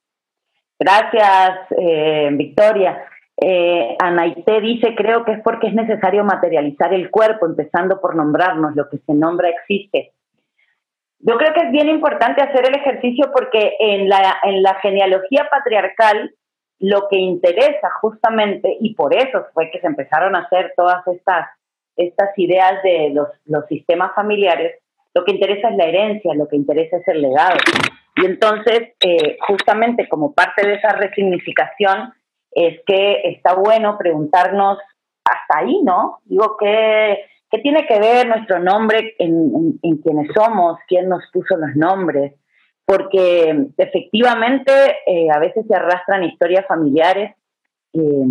Gracias, 0.79 1.59
eh, 1.77 2.29
Victoria. 2.33 3.03
Eh, 3.39 3.95
Anaite 3.99 4.61
dice, 4.61 4.95
creo 4.95 5.23
que 5.23 5.33
es 5.33 5.41
porque 5.43 5.67
es 5.67 5.73
necesario 5.73 6.23
materializar 6.23 6.93
el 6.93 7.09
cuerpo, 7.09 7.45
empezando 7.45 8.01
por 8.01 8.15
nombrarnos, 8.15 8.75
lo 8.75 8.89
que 8.89 8.97
se 8.97 9.13
nombra 9.13 9.49
existe. 9.49 10.13
Yo 11.19 11.37
creo 11.37 11.53
que 11.53 11.61
es 11.61 11.71
bien 11.71 11.89
importante 11.89 12.41
hacer 12.41 12.67
el 12.67 12.75
ejercicio 12.75 13.31
porque 13.31 13.73
en 13.79 14.09
la, 14.09 14.37
en 14.43 14.61
la 14.61 14.75
genealogía 14.75 15.47
patriarcal 15.49 16.33
lo 16.79 17.07
que 17.09 17.17
interesa 17.17 17.89
justamente, 18.01 18.77
y 18.79 18.93
por 18.93 19.15
eso 19.15 19.45
fue 19.53 19.71
que 19.71 19.79
se 19.79 19.87
empezaron 19.87 20.35
a 20.35 20.41
hacer 20.41 20.73
todas 20.75 21.05
estas, 21.07 21.47
estas 21.95 22.29
ideas 22.37 22.81
de 22.83 23.11
los, 23.13 23.29
los 23.45 23.65
sistemas 23.67 24.13
familiares, 24.13 24.79
lo 25.13 25.25
que 25.25 25.31
interesa 25.31 25.69
es 25.69 25.77
la 25.77 25.85
herencia, 25.85 26.33
lo 26.35 26.47
que 26.47 26.55
interesa 26.55 26.97
es 26.97 27.07
el 27.07 27.21
legado. 27.21 27.57
Y 28.17 28.25
entonces, 28.25 28.93
eh, 28.99 29.37
justamente 29.47 30.07
como 30.07 30.33
parte 30.33 30.67
de 30.67 30.75
esa 30.75 30.89
resignificación, 30.89 32.13
es 32.51 32.79
que 32.85 33.21
está 33.25 33.53
bueno 33.53 33.97
preguntarnos 33.97 34.79
hasta 35.23 35.59
ahí, 35.59 35.81
¿no? 35.83 36.19
Digo, 36.25 36.57
¿qué, 36.59 37.25
qué 37.51 37.59
tiene 37.59 37.85
que 37.85 37.99
ver 37.99 38.27
nuestro 38.27 38.59
nombre 38.59 39.15
en, 39.19 39.79
en, 39.81 39.97
quienes 39.97 40.29
somos? 40.33 40.79
¿Quién 40.87 41.09
nos 41.09 41.23
puso 41.31 41.57
los 41.57 41.75
nombres? 41.75 42.33
Porque 42.87 43.67
efectivamente 43.77 44.71
eh, 45.05 45.27
a 45.29 45.39
veces 45.39 45.65
se 45.67 45.75
arrastran 45.75 46.23
historias 46.23 46.65
familiares, 46.65 47.35
eh, 47.91 48.25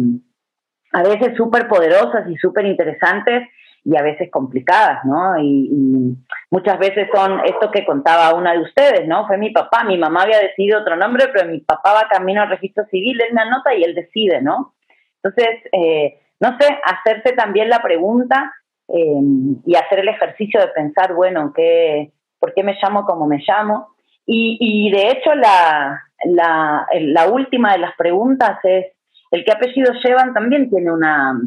a 0.92 1.02
veces 1.02 1.36
súper 1.36 1.68
poderosas 1.68 2.26
y 2.30 2.36
súper 2.36 2.64
interesantes, 2.64 3.46
y 3.84 3.96
a 3.96 4.02
veces 4.02 4.30
complicadas, 4.32 5.04
¿no? 5.04 5.38
Y, 5.38 6.16
muchas 6.50 6.78
veces 6.78 7.08
son 7.14 7.40
esto 7.44 7.70
que 7.70 7.84
contaba 7.84 8.34
una 8.34 8.52
de 8.52 8.60
ustedes, 8.60 9.06
¿no? 9.06 9.26
Fue 9.26 9.36
mi 9.36 9.50
papá, 9.50 9.84
mi 9.84 9.98
mamá 9.98 10.22
había 10.22 10.40
decidido 10.40 10.80
otro 10.80 10.96
nombre, 10.96 11.26
pero 11.32 11.48
mi 11.48 11.60
papá 11.60 11.92
va 11.92 12.08
camino 12.08 12.40
al 12.40 12.48
registro 12.48 12.84
civil, 12.86 13.20
él 13.20 13.34
me 13.34 13.42
anota 13.42 13.74
y 13.74 13.84
él 13.84 13.94
decide, 13.94 14.40
¿no? 14.40 14.74
Entonces, 15.22 15.60
eh, 15.70 16.18
no 16.40 16.56
sé, 16.58 16.66
hacerse 16.82 17.34
también 17.34 17.68
la 17.68 17.82
pregunta 17.82 18.54
eh, 18.88 19.20
y 19.66 19.74
hacer 19.76 19.98
el 19.98 20.08
ejercicio 20.08 20.60
de 20.60 20.68
pensar, 20.68 21.12
bueno, 21.12 21.52
¿qué, 21.54 22.10
¿por 22.38 22.54
qué 22.54 22.62
me 22.62 22.78
llamo 22.82 23.04
como 23.04 23.26
me 23.26 23.44
llamo? 23.46 23.95
Y, 24.28 24.90
de 24.90 25.10
hecho, 25.10 25.34
la, 25.34 26.02
la, 26.24 27.28
última 27.30 27.72
de 27.72 27.78
las 27.78 27.94
preguntas 27.96 28.58
es, 28.64 28.86
¿el 29.30 29.44
qué 29.44 29.52
apellido 29.52 29.92
llevan? 30.02 30.34
También 30.34 30.68
tiene 30.68 30.90
una, 30.90 31.40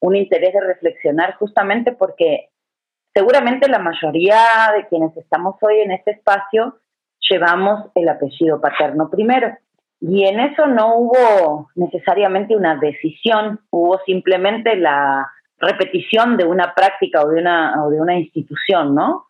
un 0.00 0.16
interés 0.16 0.54
de 0.54 0.60
reflexionar 0.60 1.34
justamente 1.34 1.92
porque 1.92 2.48
seguramente 3.12 3.68
la 3.68 3.78
mayoría 3.78 4.38
de 4.74 4.86
quienes 4.88 5.14
estamos 5.16 5.56
hoy 5.60 5.80
en 5.80 5.92
este 5.92 6.12
espacio 6.12 6.78
llevamos 7.30 7.90
el 7.94 8.08
apellido 8.08 8.60
paterno 8.60 9.10
primero. 9.10 9.54
Y 10.00 10.24
en 10.24 10.40
eso 10.40 10.66
no 10.66 10.96
hubo 10.96 11.68
necesariamente 11.76 12.56
una 12.56 12.76
decisión, 12.76 13.60
hubo 13.70 14.00
simplemente 14.04 14.74
la 14.74 15.30
repetición 15.58 16.36
de 16.36 16.44
una 16.44 16.74
práctica 16.74 17.22
o 17.22 17.28
de 17.28 17.40
una, 17.40 17.84
o 17.84 17.90
de 17.90 18.00
una 18.00 18.18
institución, 18.18 18.94
¿no? 18.96 19.26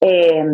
Eh, 0.00 0.44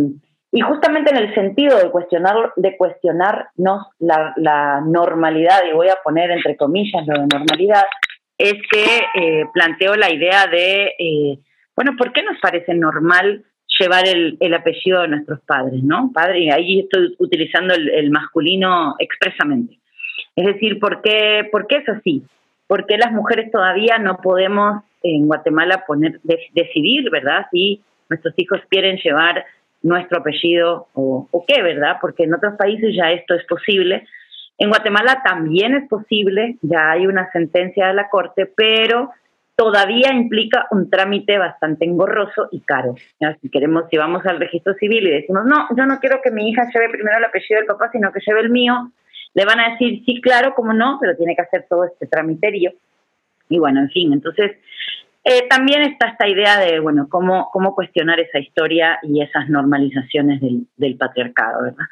y 0.56 0.60
justamente 0.62 1.10
en 1.10 1.18
el 1.18 1.34
sentido 1.34 1.76
de, 1.76 1.90
cuestionar, 1.90 2.54
de 2.56 2.78
cuestionarnos 2.78 3.88
la, 3.98 4.32
la, 4.36 4.80
normalidad, 4.80 5.60
y 5.68 5.74
voy 5.74 5.90
a 5.90 5.98
poner 6.02 6.30
entre 6.30 6.56
comillas 6.56 7.06
lo 7.06 7.12
de 7.12 7.26
normalidad, 7.26 7.84
es 8.38 8.54
que 8.72 8.84
eh, 9.16 9.44
planteo 9.52 9.96
la 9.96 10.10
idea 10.10 10.46
de, 10.46 10.94
eh, 10.98 11.38
bueno, 11.76 11.92
¿por 11.98 12.10
qué 12.10 12.22
nos 12.22 12.40
parece 12.40 12.72
normal 12.72 13.44
llevar 13.78 14.08
el, 14.08 14.38
el, 14.40 14.54
apellido 14.54 15.02
de 15.02 15.08
nuestros 15.08 15.40
padres, 15.40 15.82
¿no? 15.82 16.10
Padre, 16.14 16.50
ahí 16.50 16.80
estoy 16.80 17.14
utilizando 17.18 17.74
el, 17.74 18.10
masculino 18.10 18.94
expresamente. 18.98 19.78
Es 20.36 20.46
decir, 20.46 20.80
¿por 20.80 21.02
qué, 21.02 21.46
¿por 21.52 21.66
qué 21.66 21.76
es 21.76 21.88
así? 21.90 22.22
¿Por 22.66 22.86
qué 22.86 22.96
las 22.96 23.12
mujeres 23.12 23.52
todavía 23.52 23.98
no 23.98 24.16
podemos 24.22 24.84
en 25.02 25.26
Guatemala 25.26 25.84
poner, 25.86 26.18
decidir, 26.54 27.10
¿verdad? 27.10 27.44
Si 27.52 27.82
nuestros 28.08 28.32
hijos 28.38 28.60
quieren 28.70 28.96
llevar 29.04 29.44
nuestro 29.82 30.18
apellido 30.18 30.88
o, 30.94 31.44
qué, 31.46 31.62
¿verdad? 31.62 31.98
Porque 32.00 32.24
en 32.24 32.34
otros 32.34 32.54
países 32.56 32.94
ya 32.94 33.10
esto 33.12 33.34
es 33.34 33.44
posible, 33.46 34.06
en 34.58 34.70
Guatemala 34.70 35.22
también 35.22 35.74
es 35.74 35.88
posible, 35.88 36.56
ya 36.62 36.92
hay 36.92 37.06
una 37.06 37.30
sentencia 37.30 37.88
de 37.88 37.94
la 37.94 38.08
Corte, 38.08 38.46
pero 38.46 39.10
todavía 39.54 40.12
implica 40.12 40.66
un 40.70 40.88
trámite 40.88 41.38
bastante 41.38 41.84
engorroso 41.84 42.48
y 42.52 42.60
caro. 42.60 42.94
Si 43.42 43.50
queremos, 43.50 43.84
si 43.90 43.96
vamos 43.96 44.24
al 44.26 44.40
registro 44.40 44.74
civil 44.74 45.06
y 45.06 45.10
decimos, 45.10 45.44
no, 45.44 45.68
yo 45.76 45.86
no 45.86 45.98
quiero 45.98 46.20
que 46.22 46.30
mi 46.30 46.48
hija 46.48 46.68
lleve 46.72 46.90
primero 46.90 47.18
el 47.18 47.24
apellido 47.24 47.58
del 47.58 47.66
papá, 47.66 47.90
sino 47.92 48.12
que 48.12 48.20
lleve 48.26 48.40
el 48.40 48.50
mío, 48.50 48.90
le 49.34 49.44
van 49.44 49.60
a 49.60 49.70
decir, 49.72 50.02
sí, 50.06 50.20
claro, 50.22 50.54
cómo 50.54 50.72
no, 50.72 50.98
pero 51.00 51.16
tiene 51.16 51.36
que 51.36 51.42
hacer 51.42 51.66
todo 51.68 51.84
este 51.84 52.06
tramiterio. 52.06 52.72
Y 53.48 53.58
bueno, 53.58 53.80
en 53.80 53.90
fin, 53.90 54.12
entonces 54.12 54.56
eh, 55.28 55.48
también 55.50 55.82
está 55.82 56.06
esta 56.06 56.28
idea 56.28 56.56
de, 56.60 56.78
bueno, 56.78 57.08
cómo, 57.10 57.50
cómo 57.52 57.74
cuestionar 57.74 58.20
esa 58.20 58.38
historia 58.38 59.00
y 59.02 59.20
esas 59.20 59.48
normalizaciones 59.48 60.40
del, 60.40 60.96
patriarcado, 60.96 61.64
¿verdad? 61.64 61.84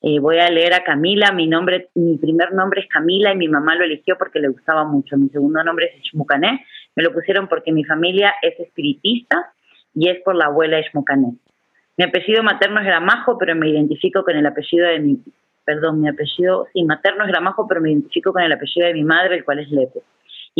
Eh, 0.00 0.18
voy 0.20 0.38
a 0.38 0.48
leer 0.48 0.72
a 0.72 0.84
Camila, 0.84 1.30
mi 1.32 1.46
nombre, 1.46 1.90
mi 1.94 2.16
primer 2.16 2.54
nombre 2.54 2.80
es 2.80 2.88
Camila 2.88 3.34
y 3.34 3.36
mi 3.36 3.46
mamá 3.46 3.74
lo 3.74 3.84
eligió 3.84 4.16
porque 4.16 4.40
le 4.40 4.48
gustaba 4.48 4.84
mucho. 4.84 5.18
Mi 5.18 5.28
segundo 5.28 5.62
nombre 5.62 5.90
es 5.92 6.06
Ishmucané, 6.06 6.64
me 6.96 7.02
lo 7.02 7.12
pusieron 7.12 7.46
porque 7.46 7.72
mi 7.72 7.84
familia 7.84 8.32
es 8.40 8.58
espiritista 8.58 9.52
y 9.94 10.08
es 10.08 10.22
por 10.22 10.34
la 10.34 10.46
abuela 10.46 10.80
Ishmucané. 10.80 11.34
Mi 11.98 12.04
apellido 12.04 12.42
materno 12.42 12.80
es 12.80 12.86
Gramajo, 12.86 13.36
pero 13.36 13.54
me 13.54 13.68
identifico 13.68 14.24
con 14.24 14.34
el 14.34 14.46
apellido 14.46 14.86
de 14.86 15.00
mi, 15.00 15.18
perdón, 15.62 16.00
mi 16.00 16.08
apellido, 16.08 16.68
sí, 16.72 16.84
materno 16.84 17.24
es 17.24 17.28
Gramajo, 17.28 17.68
pero 17.68 17.82
me 17.82 17.90
identifico 17.90 18.32
con 18.32 18.42
el 18.42 18.52
apellido 18.52 18.86
de 18.86 18.94
mi 18.94 19.04
madre, 19.04 19.36
el 19.36 19.44
cual 19.44 19.58
es 19.58 19.70
Lepe. 19.70 20.00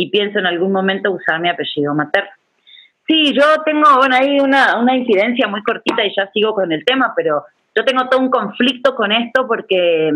Y 0.01 0.09
pienso 0.11 0.39
en 0.39 0.45
algún 0.45 0.71
momento 0.71 1.11
usar 1.11 1.41
mi 1.41 1.49
apellido 1.49 1.93
materno. 1.93 2.29
Sí, 3.05 3.33
yo 3.33 3.43
tengo, 3.65 3.97
bueno, 3.97 4.15
hay 4.15 4.39
una, 4.39 4.79
una 4.79 4.95
incidencia 4.95 5.45
muy 5.49 5.61
cortita 5.61 6.05
y 6.05 6.15
ya 6.15 6.31
sigo 6.31 6.53
con 6.53 6.71
el 6.71 6.85
tema, 6.85 7.11
pero 7.17 7.43
yo 7.75 7.83
tengo 7.83 8.07
todo 8.07 8.21
un 8.21 8.29
conflicto 8.29 8.95
con 8.95 9.11
esto 9.11 9.45
porque 9.45 10.09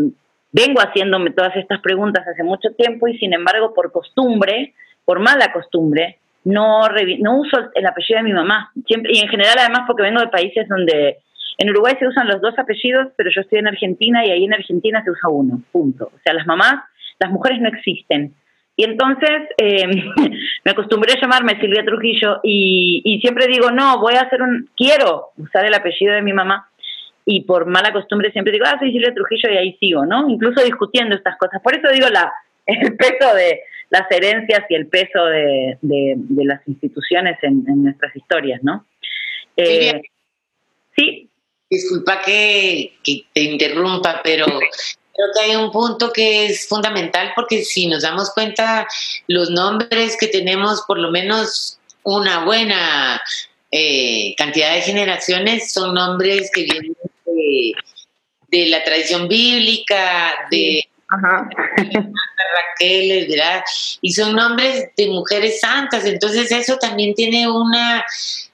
vengo 0.53 0.79
haciéndome 0.79 1.31
todas 1.31 1.53
estas 1.57 1.81
preguntas 1.81 2.25
hace 2.25 2.43
mucho 2.43 2.69
tiempo 2.77 3.09
y 3.09 3.17
sin 3.17 3.33
embargo 3.33 3.73
por 3.73 3.91
costumbre, 3.91 4.73
por 5.03 5.19
mala 5.19 5.51
costumbre, 5.51 6.19
no, 6.45 6.87
no 7.19 7.39
uso 7.39 7.57
el 7.75 7.85
apellido 7.85 8.19
de 8.19 8.23
mi 8.23 8.33
mamá. 8.33 8.71
Siempre, 8.87 9.11
y 9.13 9.19
en 9.19 9.27
general 9.27 9.57
además 9.59 9.81
porque 9.85 10.03
vengo 10.03 10.21
de 10.21 10.27
países 10.27 10.65
donde 10.69 11.17
en 11.57 11.69
Uruguay 11.71 11.95
se 11.99 12.07
usan 12.07 12.29
los 12.29 12.39
dos 12.39 12.57
apellidos, 12.57 13.09
pero 13.17 13.29
yo 13.35 13.41
estoy 13.41 13.59
en 13.59 13.67
Argentina 13.67 14.25
y 14.25 14.31
ahí 14.31 14.45
en 14.45 14.53
Argentina 14.53 15.03
se 15.03 15.11
usa 15.11 15.29
uno, 15.29 15.61
punto. 15.73 16.05
O 16.05 16.19
sea, 16.23 16.33
las 16.33 16.47
mamás, 16.47 16.85
las 17.19 17.29
mujeres 17.31 17.59
no 17.59 17.67
existen. 17.67 18.33
Y 18.75 18.85
entonces 18.85 19.41
eh, 19.57 19.87
me 20.65 20.71
acostumbré 20.71 21.13
a 21.13 21.21
llamarme 21.21 21.59
Silvia 21.59 21.85
Trujillo 21.85 22.39
y, 22.43 23.01
y, 23.05 23.19
siempre 23.21 23.47
digo, 23.47 23.71
no, 23.71 23.99
voy 23.99 24.15
a 24.15 24.21
hacer 24.21 24.41
un, 24.41 24.69
quiero 24.75 25.29
usar 25.37 25.65
el 25.65 25.73
apellido 25.73 26.13
de 26.13 26.21
mi 26.21 26.33
mamá 26.33 26.69
y 27.25 27.41
por 27.41 27.65
mala 27.65 27.93
costumbre 27.93 28.31
siempre 28.31 28.53
digo, 28.53 28.65
ah, 28.67 28.77
soy 28.79 28.91
Silvia 28.91 29.13
Trujillo 29.13 29.49
y 29.51 29.57
ahí 29.57 29.77
sigo, 29.79 30.05
¿no? 30.05 30.29
Incluso 30.29 30.63
discutiendo 30.63 31.15
estas 31.15 31.37
cosas. 31.37 31.61
Por 31.61 31.75
eso 31.75 31.87
digo 31.93 32.09
la, 32.09 32.33
el 32.65 32.95
peso 32.95 33.33
de 33.35 33.61
las 33.89 34.09
herencias 34.09 34.65
y 34.69 34.75
el 34.75 34.87
peso 34.87 35.25
de, 35.25 35.77
de, 35.81 36.45
las 36.45 36.67
instituciones 36.67 37.37
en, 37.43 37.63
nuestras 37.83 38.15
historias, 38.15 38.61
¿no? 38.63 38.85
Eh, 39.55 40.01
sí. 40.95 41.29
Disculpa 41.69 42.21
que, 42.23 42.93
que 43.03 43.23
te 43.33 43.41
interrumpa, 43.41 44.21
pero 44.23 44.45
creo 45.13 45.27
que 45.33 45.39
hay 45.39 45.55
un 45.55 45.71
punto 45.71 46.11
que 46.11 46.47
es 46.47 46.67
fundamental 46.67 47.31
porque 47.35 47.63
si 47.63 47.87
nos 47.87 48.01
damos 48.03 48.31
cuenta, 48.31 48.87
los 49.27 49.49
nombres 49.49 50.17
que 50.19 50.27
tenemos, 50.27 50.83
por 50.87 50.97
lo 50.97 51.11
menos 51.11 51.79
una 52.03 52.43
buena 52.43 53.21
eh, 53.71 54.33
cantidad 54.37 54.73
de 54.73 54.81
generaciones, 54.81 55.71
son 55.71 55.93
nombres 55.93 56.49
que 56.53 56.63
vienen 56.63 56.95
de, 57.25 58.65
la 58.67 58.83
tradición 58.83 59.27
bíblica, 59.27 60.33
de 60.51 60.83
Raquel, 62.79 63.27
¿verdad? 63.29 63.63
Y 64.01 64.13
son 64.13 64.35
nombres 64.35 64.89
de 64.95 65.07
mujeres 65.07 65.59
santas, 65.59 66.05
entonces 66.05 66.51
eso 66.51 66.77
también 66.77 67.15
tiene 67.15 67.49
una, 67.49 68.05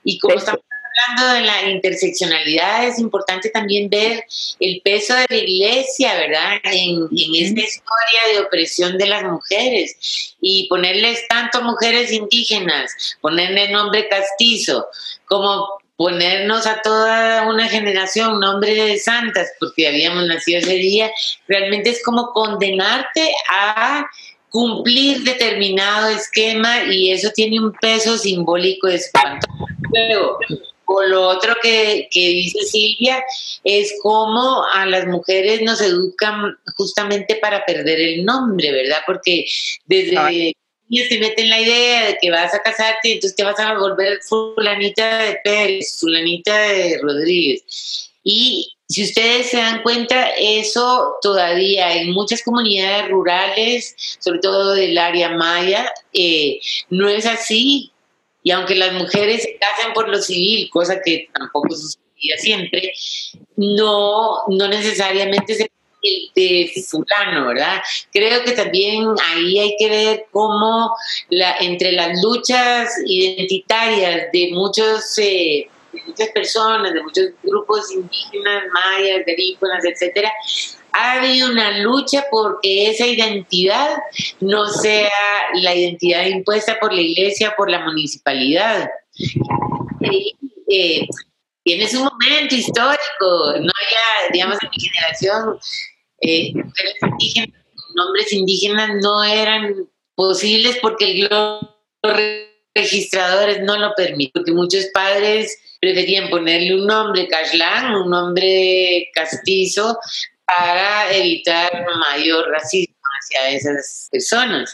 y 0.03 0.18
como 0.20 0.36
estamos 0.36 0.62
hablando 1.08 1.34
de 1.34 1.41
la 1.41 1.70
interseccionalidad, 1.70 2.88
es 2.88 3.00
importante 3.00 3.50
también 3.50 3.89
ver 3.89 4.26
el 4.60 4.82
peso 4.84 5.16
de 5.16 5.26
la 5.30 5.38
iglesia, 5.38 6.16
¿verdad? 6.16 6.60
En, 6.64 7.08
en 7.12 7.36
esta 7.36 7.62
historia 7.62 8.20
de 8.34 8.39
opresión 8.39 8.97
de 8.97 9.08
las 9.08 9.24
mujeres 9.24 10.36
y 10.41 10.68
ponerles 10.68 11.28
tanto 11.28 11.62
mujeres 11.62 12.12
indígenas, 12.12 13.18
ponerle 13.22 13.70
nombre 13.70 14.08
castizo, 14.08 14.88
como 15.26 15.68
ponernos 16.00 16.66
a 16.66 16.82
toda 16.82 17.45
una 17.47 17.68
generación 17.68 18.39
nombre 18.39 18.74
de 18.74 18.97
santas, 18.97 19.50
porque 19.60 19.86
habíamos 19.86 20.26
nacido 20.28 20.60
ese 20.60 20.76
día, 20.76 21.12
realmente 21.45 21.89
es 21.89 22.02
como 22.04 22.32
condenarte 22.32 23.34
a 23.54 24.06
cumplir 24.50 25.24
determinado 25.24 26.08
esquema 26.08 26.86
y 26.86 27.12
eso 27.12 27.32
tiene 27.36 27.60
un 27.60 27.74
peso 27.74 28.18
simbólico 28.18 28.88
espantoso. 28.88 29.54
Luego, 29.91 30.39
o 30.92 31.04
lo 31.04 31.28
otro 31.28 31.56
que, 31.62 32.08
que, 32.12 32.20
dice 32.20 32.66
Silvia 32.66 33.24
es 33.64 33.94
cómo 34.02 34.64
a 34.74 34.86
las 34.88 35.06
mujeres 35.06 35.62
nos 35.62 35.82
educan 35.82 36.58
justamente 36.76 37.36
para 37.36 37.64
perder 37.64 38.00
el 38.00 38.26
nombre, 38.26 38.72
¿verdad? 38.72 39.02
Porque 39.06 39.46
desde 39.86 40.56
y 40.90 41.04
se 41.04 41.20
mete 41.20 41.44
en 41.44 41.50
la 41.50 41.62
idea 41.62 42.08
de 42.08 42.18
que 42.20 42.32
vas 42.32 42.54
a 42.54 42.64
casarte 42.64 43.10
y 43.10 43.12
entonces 43.14 43.36
te 43.36 43.44
vas 43.44 43.60
a 43.60 43.78
volver 43.78 44.20
fulanita 44.28 45.20
de 45.20 45.40
Pérez, 45.44 46.00
fulanita 46.00 46.58
de 46.58 47.00
Rodríguez. 47.00 48.10
Y 48.24 48.72
si 48.88 49.04
ustedes 49.04 49.52
se 49.52 49.58
dan 49.58 49.84
cuenta, 49.84 50.30
eso 50.40 51.18
todavía 51.22 51.96
en 51.96 52.12
muchas 52.12 52.42
comunidades 52.42 53.08
rurales, 53.10 53.96
sobre 54.20 54.40
todo 54.40 54.74
del 54.74 54.98
área 54.98 55.30
maya, 55.30 55.94
eh, 56.12 56.60
no 56.90 57.08
es 57.08 57.28
así. 57.28 57.92
Y 58.44 58.52
aunque 58.52 58.76
las 58.76 58.94
mujeres 58.94 59.44
se 59.44 59.58
casan 59.58 59.94
por 59.94 60.08
lo 60.08 60.18
civil, 60.20 60.70
cosa 60.72 61.02
que 61.04 61.30
tampoco 61.34 61.76
sucedía 61.76 62.38
siempre, 62.38 62.94
no, 63.56 64.38
no 64.48 64.68
necesariamente 64.68 65.56
se 65.56 65.70
de 66.36 66.72
fulano, 66.88 67.48
¿verdad? 67.48 67.82
Creo 68.12 68.44
que 68.44 68.52
también 68.54 69.06
ahí 69.32 69.60
hay 69.60 69.76
que 69.78 69.90
ver 69.90 70.26
cómo 70.32 70.96
la, 71.30 71.58
entre 71.58 71.92
las 71.92 72.22
luchas 72.24 72.90
identitarias 73.06 74.32
de 74.32 74.50
muchos... 74.54 75.18
Eh, 75.18 75.70
muchas 76.06 76.30
personas, 76.30 76.94
de 76.94 77.02
muchos 77.02 77.26
grupos 77.42 77.92
indígenas, 77.92 78.64
mayas, 78.72 79.26
garífunas, 79.26 79.84
etcétera, 79.84 80.32
ha 80.94 81.14
habido 81.14 81.52
una 81.52 81.80
lucha 81.80 82.26
porque 82.32 82.90
esa 82.90 83.06
identidad 83.06 83.98
no 84.40 84.68
sea 84.68 85.12
la 85.56 85.76
identidad 85.76 86.26
impuesta 86.26 86.80
por 86.80 86.94
la 86.94 87.02
iglesia, 87.02 87.54
por 87.58 87.70
la 87.70 87.86
municipalidad. 87.86 88.90
Y, 90.02 90.36
eh, 90.72 91.08
tienes 91.64 91.94
un 91.94 92.04
momento 92.06 92.56
histórico, 92.56 93.00
no 93.20 93.72
había, 93.72 94.32
digamos, 94.32 94.58
en 94.62 94.70
mi 94.70 94.84
generación, 94.84 95.60
eh, 96.22 96.54
nombres 97.96 98.34
indígenas 98.34 98.92
no 99.02 99.24
eran 99.24 99.76
posibles 100.16 100.78
porque 100.82 101.28
los 101.30 101.62
registradores 102.76 103.62
no 103.62 103.78
lo 103.78 103.94
permiten, 103.96 104.32
porque 104.34 104.52
muchos 104.52 104.86
padres 104.94 105.58
preferían 105.80 106.30
ponerle 106.30 106.76
un 106.76 106.88
nombre 106.88 107.28
cashlán, 107.28 107.96
un 107.96 108.10
nombre 108.10 109.10
castizo, 109.14 109.98
para 110.58 111.14
evitar 111.16 111.72
mayor 112.12 112.50
racismo 112.50 112.95
hacia 113.20 113.50
esas 113.50 114.08
personas. 114.12 114.72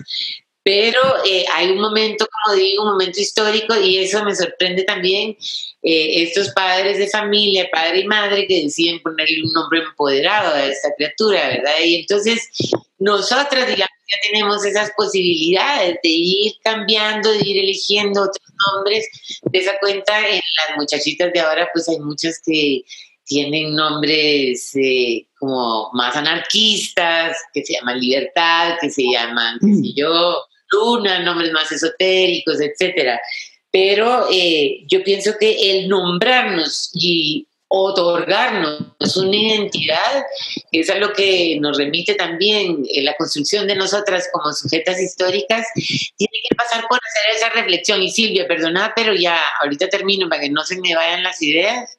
Pero 0.63 0.99
eh, 1.23 1.45
hay 1.53 1.69
un 1.69 1.79
momento, 1.79 2.25
como 2.27 2.57
digo, 2.57 2.83
un 2.83 2.93
momento 2.93 3.19
histórico 3.19 3.79
y 3.79 3.99
eso 3.99 4.25
me 4.25 4.35
sorprende 4.35 4.83
también, 4.83 5.37
eh, 5.83 6.23
estos 6.23 6.49
padres 6.53 6.97
de 6.97 7.07
familia, 7.07 7.69
padre 7.71 7.99
y 7.99 8.07
madre, 8.07 8.47
que 8.47 8.63
deciden 8.63 8.99
ponerle 9.03 9.43
un 9.43 9.53
nombre 9.53 9.83
empoderado 9.83 10.55
a 10.55 10.65
esta 10.65 10.89
criatura, 10.97 11.49
¿verdad? 11.49 11.73
Y 11.83 11.99
entonces 11.99 12.49
nosotras, 12.97 13.67
digamos, 13.67 13.95
ya 14.07 14.17
tenemos 14.23 14.65
esas 14.65 14.91
posibilidades 14.97 15.99
de 16.01 16.09
ir 16.09 16.53
cambiando, 16.63 17.31
de 17.31 17.47
ir 17.47 17.57
eligiendo 17.59 18.23
otros 18.23 18.49
nombres. 18.73 19.07
De 19.43 19.59
esa 19.59 19.77
cuenta, 19.79 20.27
en 20.27 20.35
las 20.35 20.77
muchachitas 20.77 21.31
de 21.31 21.39
ahora, 21.41 21.69
pues 21.73 21.87
hay 21.89 21.99
muchas 21.99 22.41
que 22.43 22.81
tienen 23.25 23.75
nombres 23.75 24.75
eh, 24.75 25.27
como 25.39 25.89
más 25.93 26.15
anarquistas, 26.15 27.37
que 27.53 27.63
se 27.63 27.73
llaman 27.73 27.99
Libertad, 27.99 28.75
que 28.79 28.89
se 28.89 29.03
llaman, 29.11 29.57
qué 29.59 29.73
sé 29.73 29.93
yo, 29.95 30.45
Luna, 30.71 31.19
nombres 31.19 31.51
más 31.51 31.71
esotéricos, 31.71 32.59
etcétera. 32.61 33.19
Pero 33.71 34.27
eh, 34.31 34.85
yo 34.87 35.03
pienso 35.03 35.33
que 35.39 35.71
el 35.71 35.89
nombrarnos 35.89 36.91
y 36.93 37.47
otorgarnos 37.67 39.17
una 39.17 39.35
identidad, 39.35 40.23
es 40.71 40.89
a 40.89 40.95
lo 40.95 41.11
que 41.13 41.57
nos 41.59 41.77
remite 41.77 42.13
también 42.15 42.85
en 42.87 43.05
la 43.05 43.15
construcción 43.15 43.67
de 43.67 43.75
nosotras 43.75 44.29
como 44.31 44.53
sujetas 44.53 45.01
históricas, 45.01 45.65
tiene 45.75 46.37
que 46.47 46.55
pasar 46.55 46.85
por 46.87 46.99
hacer 46.99 47.35
esa 47.35 47.49
reflexión. 47.49 48.01
Y 48.01 48.11
Silvia, 48.11 48.47
perdona, 48.47 48.93
pero 48.95 49.13
ya 49.13 49.39
ahorita 49.61 49.89
termino 49.89 50.29
para 50.29 50.41
que 50.41 50.49
no 50.49 50.63
se 50.63 50.79
me 50.79 50.95
vayan 50.95 51.23
las 51.23 51.41
ideas. 51.41 51.97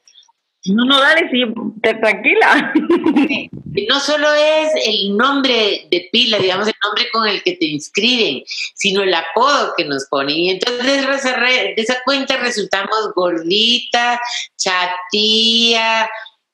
No, 0.68 0.84
no, 0.84 1.00
dale, 1.00 1.28
sí, 1.30 1.42
te, 1.82 1.94
tranquila. 1.94 2.72
No 3.88 4.00
solo 4.00 4.32
es 4.32 4.70
el 4.86 5.16
nombre 5.16 5.86
de 5.90 6.08
pila, 6.10 6.38
digamos, 6.38 6.66
el 6.66 6.74
nombre 6.82 7.10
con 7.12 7.28
el 7.28 7.42
que 7.42 7.56
te 7.56 7.66
inscriben, 7.66 8.42
sino 8.74 9.02
el 9.02 9.12
apodo 9.12 9.74
que 9.76 9.84
nos 9.84 10.06
ponen. 10.06 10.34
Y 10.34 10.50
entonces 10.50 11.06
de 11.06 11.74
esa 11.76 12.00
cuenta 12.06 12.38
resultamos 12.38 13.12
gordita, 13.14 14.18
chatía, 14.56 16.08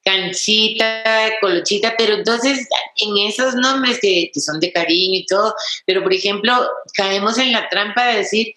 canchita, 0.05 1.05
colochita, 1.41 1.95
pero 1.97 2.15
entonces 2.15 2.67
en 2.97 3.19
esos 3.19 3.55
nombres 3.55 3.99
que, 4.01 4.31
que 4.33 4.41
son 4.41 4.59
de 4.61 4.73
cariño 4.73 5.21
y 5.21 5.27
todo, 5.27 5.55
pero 5.87 6.03
por 6.03 6.13
ejemplo, 6.13 6.69
caemos 6.97 7.39
en 7.39 7.53
la 7.53 7.69
trampa 7.69 8.07
de 8.07 8.19
decir, 8.19 8.53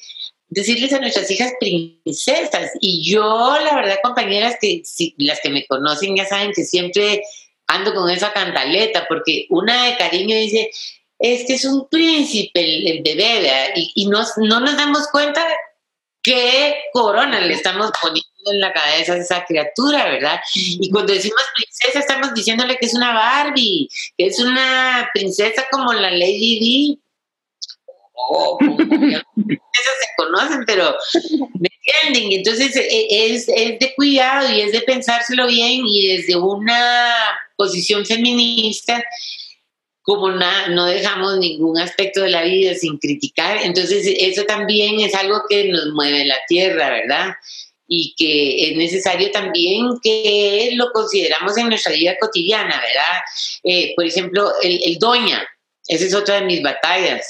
decirles 0.48 0.94
a 0.94 1.00
nuestras 1.00 1.30
hijas 1.32 1.54
princesas. 1.60 2.72
Y 2.80 3.10
yo, 3.10 3.58
la 3.64 3.76
verdad, 3.76 3.98
compañeras, 4.04 4.58
que 4.60 4.82
si, 4.86 5.16
las 5.18 5.40
que 5.42 5.50
me 5.50 5.66
conocen 5.66 6.16
ya 6.16 6.26
saben 6.26 6.52
que 6.54 6.64
siempre 6.64 7.24
ando 7.68 7.94
con 7.94 8.10
esa 8.10 8.32
cantaleta, 8.32 9.06
porque 9.08 9.48
una 9.50 9.86
de 9.86 9.98
cariño 9.98 10.36
dice, 10.38 10.70
es 11.20 11.46
que 11.46 11.56
es 11.56 11.66
un 11.66 11.88
príncipe 11.90 12.62
el, 12.62 13.02
bebé, 13.04 13.74
y, 13.76 14.08
no 14.08 14.60
nos 14.60 14.78
damos 14.78 15.08
cuenta 15.12 15.46
qué 16.22 16.76
corona 16.92 17.40
le 17.40 17.54
estamos 17.54 17.92
poniendo 18.02 18.30
en 18.52 18.60
la 18.60 18.74
cabeza 18.74 19.14
a 19.14 19.18
esa 19.18 19.46
criatura, 19.46 20.06
¿verdad? 20.06 20.40
Y 20.54 20.90
cuando 20.92 21.14
decimos 21.14 21.42
princesa, 21.56 22.00
estamos 22.00 22.34
diciéndole 22.34 22.78
que 22.78 22.86
es 22.86 22.94
una 22.94 23.14
Barbie, 23.14 23.88
que 24.18 24.26
es 24.28 24.40
una 24.40 25.10
princesa 25.14 25.66
como 25.72 25.94
la 25.94 26.12
Lady 26.12 26.60
Di, 26.60 27.00
oh, 28.16 28.58
esas 28.62 29.96
se 30.00 30.08
conocen, 30.18 30.64
pero 30.66 30.96
¿me 31.60 31.70
entienden? 31.86 32.32
Entonces 32.40 32.76
e, 32.76 33.08
es, 33.10 33.48
es 33.50 33.80
de 33.80 33.94
cuidado 33.96 34.52
y 34.52 34.62
es 34.62 34.72
de 34.72 34.82
pensárselo 34.82 35.48
bien 35.48 35.82
y 35.86 36.08
desde 36.08 36.36
una 36.36 37.16
posición 37.56 38.06
feminista, 38.06 39.04
como 40.02 40.30
no 40.30 40.86
dejamos 40.86 41.38
ningún 41.40 41.80
aspecto 41.80 42.22
de 42.22 42.30
la 42.30 42.44
vida 42.44 42.76
sin 42.76 42.98
criticar, 43.00 43.58
entonces 43.64 44.06
eso 44.20 44.44
también 44.44 45.00
es 45.00 45.16
algo 45.16 45.42
que 45.50 45.66
nos 45.70 45.88
mueve 45.94 46.26
la 46.26 46.38
tierra, 46.48 46.90
¿verdad? 46.90 47.34
Y 47.88 48.14
que 48.16 48.70
es 48.70 48.78
necesario 48.78 49.32
también 49.32 49.88
que 50.04 50.72
lo 50.74 50.92
consideramos 50.92 51.58
en 51.58 51.70
nuestra 51.70 51.94
vida 51.94 52.16
cotidiana, 52.20 52.80
¿verdad? 52.80 53.22
Eh, 53.64 53.94
por 53.96 54.06
ejemplo, 54.06 54.52
el, 54.62 54.80
el, 54.84 55.00
doña, 55.00 55.44
esa 55.88 56.06
es 56.06 56.14
otra 56.14 56.36
de 56.36 56.46
mis 56.46 56.62
batallas. 56.62 57.28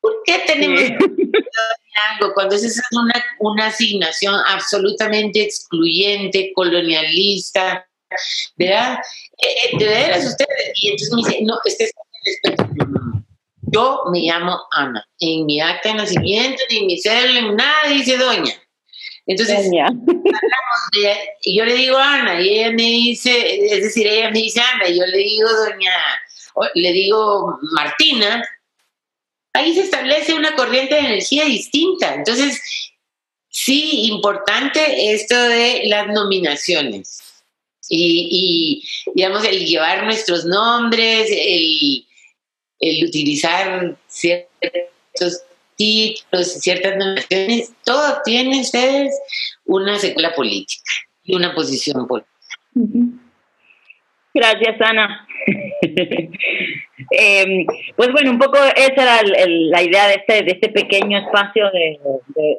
¿Por 0.00 0.22
qué 0.24 0.42
tenemos 0.46 0.80
algo 2.10 2.32
cuando 2.34 2.54
esa 2.54 2.66
es 2.66 2.80
una, 2.92 3.24
una 3.40 3.66
asignación 3.66 4.34
absolutamente 4.48 5.42
excluyente, 5.42 6.52
colonialista, 6.54 7.86
¿verdad? 8.56 8.98
Eh, 9.38 9.46
eh, 9.72 9.78
de 9.78 9.84
veras 9.84 10.24
ustedes, 10.24 10.72
y 10.74 10.88
entonces 10.88 11.14
me 11.14 11.22
dice, 11.22 11.38
no, 11.42 11.58
este 11.64 11.84
es 11.84 11.92
yo 13.72 14.02
me 14.10 14.20
llamo 14.20 14.58
Ana. 14.72 15.06
En 15.20 15.46
mi 15.46 15.60
acta 15.60 15.90
de 15.90 15.94
nacimiento, 15.96 16.62
ni 16.70 16.78
en 16.78 16.86
mi 16.86 17.00
cédula, 17.00 17.52
nada 17.52 17.88
dice 17.88 18.16
doña. 18.16 18.52
Entonces, 19.26 19.70
y 21.42 21.56
yo 21.56 21.64
le 21.64 21.74
digo 21.74 21.96
Ana, 21.96 22.40
y 22.40 22.58
ella 22.58 22.70
me 22.70 22.82
dice, 22.82 23.64
es 23.64 23.82
decir, 23.82 24.06
ella 24.06 24.30
me 24.30 24.40
dice 24.40 24.60
Ana, 24.60 24.88
y 24.88 24.98
yo 24.98 25.06
le 25.06 25.18
digo 25.18 25.48
doña, 25.48 25.92
le 26.74 26.92
digo 26.92 27.58
Martina, 27.72 28.42
ahí 29.52 29.74
se 29.74 29.82
establece 29.82 30.34
una 30.34 30.54
corriente 30.54 30.94
de 30.94 31.00
energía 31.00 31.44
distinta. 31.44 32.14
Entonces, 32.14 32.60
sí, 33.48 34.06
importante 34.10 35.12
esto 35.12 35.34
de 35.36 35.82
las 35.86 36.08
nominaciones. 36.08 37.18
Y, 37.92 38.88
digamos, 39.14 39.44
el 39.44 39.66
llevar 39.66 40.04
nuestros 40.04 40.44
nombres, 40.44 41.28
el, 41.30 42.06
utilizar 43.04 43.96
ciertos 44.06 45.42
títulos, 45.76 46.52
ciertas 46.60 46.96
nominaciones, 46.96 47.72
todo 47.84 48.18
tiene 48.24 48.60
ustedes 48.60 49.12
una 49.64 49.98
secuela 49.98 50.32
política 50.34 50.92
y 51.24 51.34
una 51.34 51.52
posición 51.52 52.06
política. 52.06 52.30
Gracias, 54.32 54.80
Ana. 54.80 55.26
eh, 57.10 57.66
pues 57.96 58.12
bueno, 58.12 58.30
un 58.30 58.38
poco 58.38 58.58
esa 58.76 59.02
era 59.02 59.20
la 59.46 59.82
idea 59.82 60.08
de 60.08 60.14
este, 60.14 60.42
de 60.44 60.52
este 60.52 60.68
pequeño 60.70 61.18
espacio 61.18 61.70
de, 61.70 61.98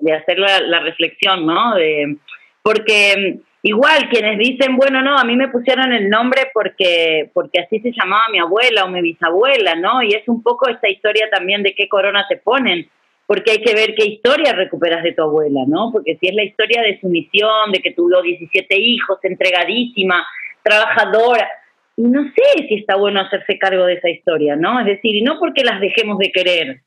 de, 0.02 0.14
hacer 0.14 0.40
la, 0.40 0.80
reflexión, 0.80 1.46
¿no? 1.46 1.76
De, 1.76 2.18
porque 2.62 3.40
igual 3.64 4.10
quienes 4.10 4.38
dicen, 4.38 4.78
bueno, 4.78 5.02
no, 5.02 5.18
a 5.18 5.24
mí 5.24 5.36
me 5.36 5.50
pusieron 5.50 5.94
el 5.94 6.10
nombre 6.10 6.50
porque, 6.54 7.30
porque 7.34 7.62
así 7.62 7.80
se 7.80 7.92
llamaba 7.92 8.24
mi 8.32 8.40
abuela 8.40 8.86
o 8.86 8.90
mi 8.90 9.02
bisabuela, 9.02 9.76
¿no? 9.76 10.02
Y 10.04 10.14
es 10.14 10.28
un 10.28 10.42
poco 10.42 10.70
esta 10.70 10.90
historia 10.90 11.30
también 11.32 11.64
de 11.64 11.76
qué 11.76 11.88
corona 11.88 12.26
te 12.28 12.38
ponen 12.38 12.90
porque 13.32 13.52
hay 13.52 13.62
que 13.62 13.74
ver 13.74 13.96
qué 13.96 14.06
historia 14.08 14.52
recuperas 14.52 15.04
de 15.04 15.14
tu 15.14 15.22
abuela, 15.22 15.62
¿no? 15.66 15.90
Porque 15.94 16.18
si 16.20 16.28
es 16.28 16.36
la 16.36 16.44
historia 16.44 16.82
de 16.82 17.00
su 17.00 17.08
misión, 17.08 17.72
de 17.72 17.80
que 17.80 17.94
tuvo 17.94 18.22
17 18.22 18.78
hijos, 18.78 19.20
entregadísima, 19.24 20.28
trabajadora, 20.62 21.50
y 21.98 22.04
no 22.04 22.24
sé 22.24 22.68
si 22.68 22.76
está 22.76 22.96
bueno 22.96 23.22
hacerse 23.22 23.58
cargo 23.58 23.86
de 23.86 23.94
esa 23.94 24.10
historia, 24.10 24.56
¿no? 24.56 24.80
Es 24.80 24.86
decir, 24.86 25.16
y 25.16 25.22
no 25.22 25.40
porque 25.40 25.64
las 25.64 25.82
dejemos 25.82 26.18
de 26.18 26.32
querer, 26.32 26.82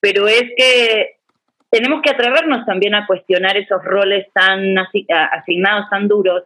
pero 0.00 0.28
es 0.28 0.44
que 0.56 1.16
tenemos 1.70 2.02
que 2.02 2.10
atrevernos 2.10 2.66
también 2.66 2.94
a 2.94 3.06
cuestionar 3.06 3.56
esos 3.56 3.82
roles 3.84 4.26
tan 4.32 4.76
asignados, 4.78 5.88
tan 5.88 6.08
duros, 6.08 6.42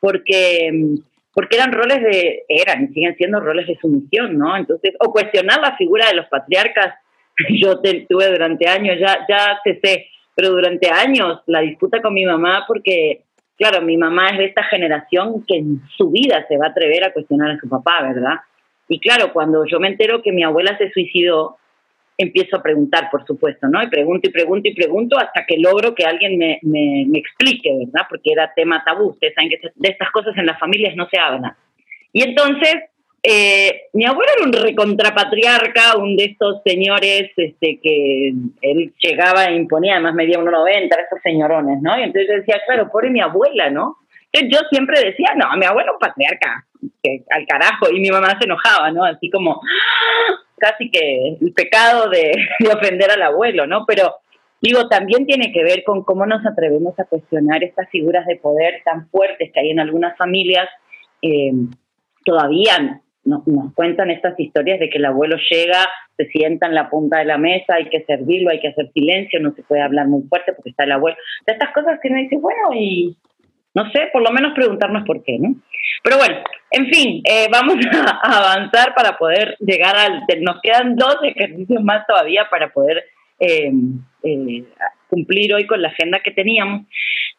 porque, 0.00 0.70
porque 1.32 1.56
eran 1.56 1.72
roles 1.72 2.02
de, 2.02 2.44
eran 2.48 2.84
y 2.84 2.88
siguen 2.88 3.16
siendo 3.16 3.40
roles 3.40 3.66
de 3.66 3.76
sumisión, 3.76 4.36
¿no? 4.36 4.56
Entonces, 4.56 4.94
o 5.00 5.10
cuestionar 5.10 5.60
la 5.60 5.76
figura 5.76 6.08
de 6.08 6.14
los 6.14 6.26
patriarcas, 6.26 6.94
yo 7.60 7.80
tuve 7.80 8.28
durante 8.28 8.68
años, 8.68 8.96
ya, 9.00 9.26
ya 9.28 9.58
sé, 9.64 10.06
pero 10.34 10.50
durante 10.50 10.90
años 10.90 11.40
la 11.46 11.60
disputa 11.60 12.02
con 12.02 12.12
mi 12.12 12.24
mamá 12.24 12.64
porque 12.68 13.22
claro, 13.56 13.82
mi 13.82 13.96
mamá 13.96 14.30
es 14.30 14.38
de 14.38 14.44
esta 14.46 14.64
generación 14.64 15.44
que 15.46 15.56
en 15.56 15.80
su 15.96 16.10
vida 16.10 16.44
se 16.48 16.56
va 16.56 16.66
a 16.66 16.70
atrever 16.70 17.04
a 17.04 17.12
cuestionar 17.12 17.50
a 17.50 17.58
su 17.58 17.68
papá, 17.68 18.02
¿verdad? 18.02 18.36
Y 18.88 19.00
claro, 19.00 19.32
cuando 19.32 19.64
yo 19.66 19.80
me 19.80 19.88
entero 19.88 20.22
que 20.22 20.32
mi 20.32 20.44
abuela 20.44 20.76
se 20.78 20.90
suicidó, 20.90 21.56
empiezo 22.18 22.56
a 22.56 22.62
preguntar, 22.62 23.10
por 23.10 23.26
supuesto, 23.26 23.66
¿no? 23.68 23.82
Y 23.82 23.88
pregunto 23.88 24.28
y 24.28 24.32
pregunto 24.32 24.68
y 24.68 24.74
pregunto 24.74 25.18
hasta 25.18 25.44
que 25.46 25.58
logro 25.58 25.94
que 25.94 26.04
alguien 26.04 26.38
me, 26.38 26.60
me, 26.62 27.18
explique, 27.18 27.70
¿verdad? 27.84 28.06
Porque 28.08 28.32
era 28.32 28.52
tema 28.54 28.82
tabú. 28.84 29.10
Ustedes 29.10 29.34
saben 29.34 29.50
que 29.50 29.60
de 29.74 29.88
estas 29.88 30.10
cosas 30.10 30.36
en 30.36 30.46
las 30.46 30.58
familias 30.58 30.94
no 30.96 31.08
se 31.08 31.18
hablan. 31.18 31.54
Y 32.12 32.22
entonces 32.22 32.76
eh, 33.28 33.88
mi 33.92 34.04
abuelo 34.04 34.30
era 34.36 34.46
un 34.46 34.52
recontrapatriarca, 34.52 35.96
un 35.96 36.16
de 36.16 36.26
estos 36.26 36.62
señores 36.64 37.32
este, 37.36 37.80
que 37.82 38.32
él 38.62 38.94
llegaba 39.02 39.46
e 39.46 39.56
imponía, 39.56 39.94
además 39.94 40.14
medía 40.14 40.38
1,90, 40.38 40.84
esos 40.84 41.20
señorones, 41.24 41.82
¿no? 41.82 41.98
Y 41.98 42.04
entonces 42.04 42.28
yo 42.28 42.36
decía, 42.36 42.62
claro, 42.66 42.88
pobre 42.88 43.10
mi 43.10 43.20
abuela, 43.20 43.68
¿no? 43.70 43.96
yo 44.32 44.58
siempre 44.70 45.00
decía, 45.02 45.34
no, 45.34 45.56
mi 45.56 45.64
abuelo 45.64 45.94
un 45.94 45.98
patriarca, 45.98 46.66
que, 47.02 47.24
al 47.30 47.46
carajo, 47.46 47.90
y 47.90 47.98
mi 47.98 48.10
mamá 48.10 48.38
se 48.38 48.44
enojaba, 48.44 48.92
¿no? 48.92 49.02
Así 49.02 49.28
como, 49.30 49.60
casi 50.58 50.88
que 50.90 51.38
el 51.40 51.52
pecado 51.52 52.08
de, 52.08 52.32
ofender 52.72 53.10
al 53.10 53.22
abuelo, 53.22 53.66
¿no? 53.66 53.86
Pero 53.86 54.14
digo, 54.60 54.88
también 54.88 55.26
tiene 55.26 55.52
que 55.52 55.64
ver 55.64 55.82
con 55.82 56.04
cómo 56.04 56.26
nos 56.26 56.46
atrevemos 56.46 56.96
a 57.00 57.04
cuestionar 57.04 57.64
estas 57.64 57.88
figuras 57.90 58.24
de 58.26 58.36
poder 58.36 58.82
tan 58.84 59.08
fuertes 59.08 59.50
que 59.52 59.60
hay 59.60 59.70
en 59.70 59.80
algunas 59.80 60.16
familias. 60.16 60.68
Eh, 61.22 61.50
todavía 62.24 63.00
nos, 63.26 63.42
cuentan 63.74 64.10
estas 64.10 64.38
historias 64.38 64.80
de 64.80 64.88
que 64.88 64.98
el 64.98 65.04
abuelo 65.04 65.36
llega, 65.50 65.86
se 66.16 66.26
sienta 66.26 66.66
en 66.66 66.74
la 66.74 66.88
punta 66.88 67.18
de 67.18 67.26
la 67.26 67.38
mesa, 67.38 67.74
hay 67.74 67.88
que 67.90 68.04
servirlo, 68.04 68.50
hay 68.50 68.60
que 68.60 68.68
hacer 68.68 68.90
silencio, 68.92 69.40
no 69.40 69.52
se 69.54 69.62
puede 69.62 69.82
hablar 69.82 70.06
muy 70.06 70.22
fuerte 70.28 70.52
porque 70.52 70.70
está 70.70 70.84
el 70.84 70.92
abuelo. 70.92 71.16
De 71.46 71.52
estas 71.52 71.72
cosas 71.74 71.98
que 72.00 72.08
uno 72.08 72.18
dice, 72.18 72.36
bueno, 72.36 72.72
y 72.74 73.16
no 73.74 73.90
sé, 73.90 74.08
por 74.12 74.22
lo 74.22 74.30
menos 74.30 74.54
preguntarnos 74.54 75.04
por 75.04 75.22
qué, 75.22 75.38
¿no? 75.38 75.54
Pero 76.02 76.18
bueno, 76.18 76.36
en 76.70 76.86
fin, 76.86 77.22
eh, 77.24 77.48
vamos 77.50 77.76
a, 78.22 78.38
avanzar 78.38 78.94
para 78.94 79.18
poder 79.18 79.56
llegar 79.60 79.96
al... 79.96 80.22
Nos 80.40 80.60
quedan 80.62 80.96
dos 80.96 81.16
ejercicios 81.22 81.82
más 81.82 82.06
todavía 82.06 82.46
para 82.50 82.72
poder 82.72 83.04
eh, 83.38 83.70
eh, 84.22 84.64
cumplir 85.08 85.52
hoy 85.52 85.66
con 85.66 85.82
la 85.82 85.88
agenda 85.88 86.20
que 86.20 86.30
teníamos. 86.30 86.86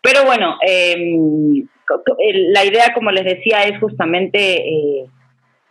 Pero 0.02 0.26
bueno, 0.26 0.58
la 0.62 2.66
idea, 2.66 2.94
como 2.94 3.12
les 3.12 3.26
decía, 3.26 3.64
es 3.64 3.80
justamente 3.80 5.08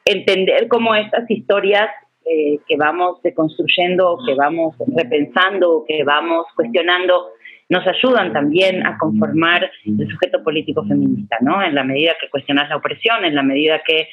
entender 0.07 0.69
cómo 0.69 0.95
estas 0.95 1.31
historias 1.31 1.91
que 2.25 2.77
vamos 2.77 3.21
construyendo, 3.37 4.19
que 4.27 4.35
vamos 4.35 4.75
repensando, 4.97 5.85
que 5.87 6.03
vamos 6.03 6.47
cuestionando, 6.57 7.29
nos 7.69 7.87
ayudan 7.87 8.33
también 8.33 8.85
a 8.87 8.99
conformar 8.99 9.71
el 9.85 10.09
sujeto 10.09 10.43
político 10.43 10.85
feminista, 10.85 11.37
¿no? 11.41 11.63
En 11.63 11.75
la 11.75 11.85
medida 11.85 12.15
que 12.21 12.31
cuestionas 12.31 12.69
la 12.69 12.77
opresión, 12.77 13.25
en 13.25 13.35
la 13.35 13.43
medida 13.43 13.81
que 13.87 14.09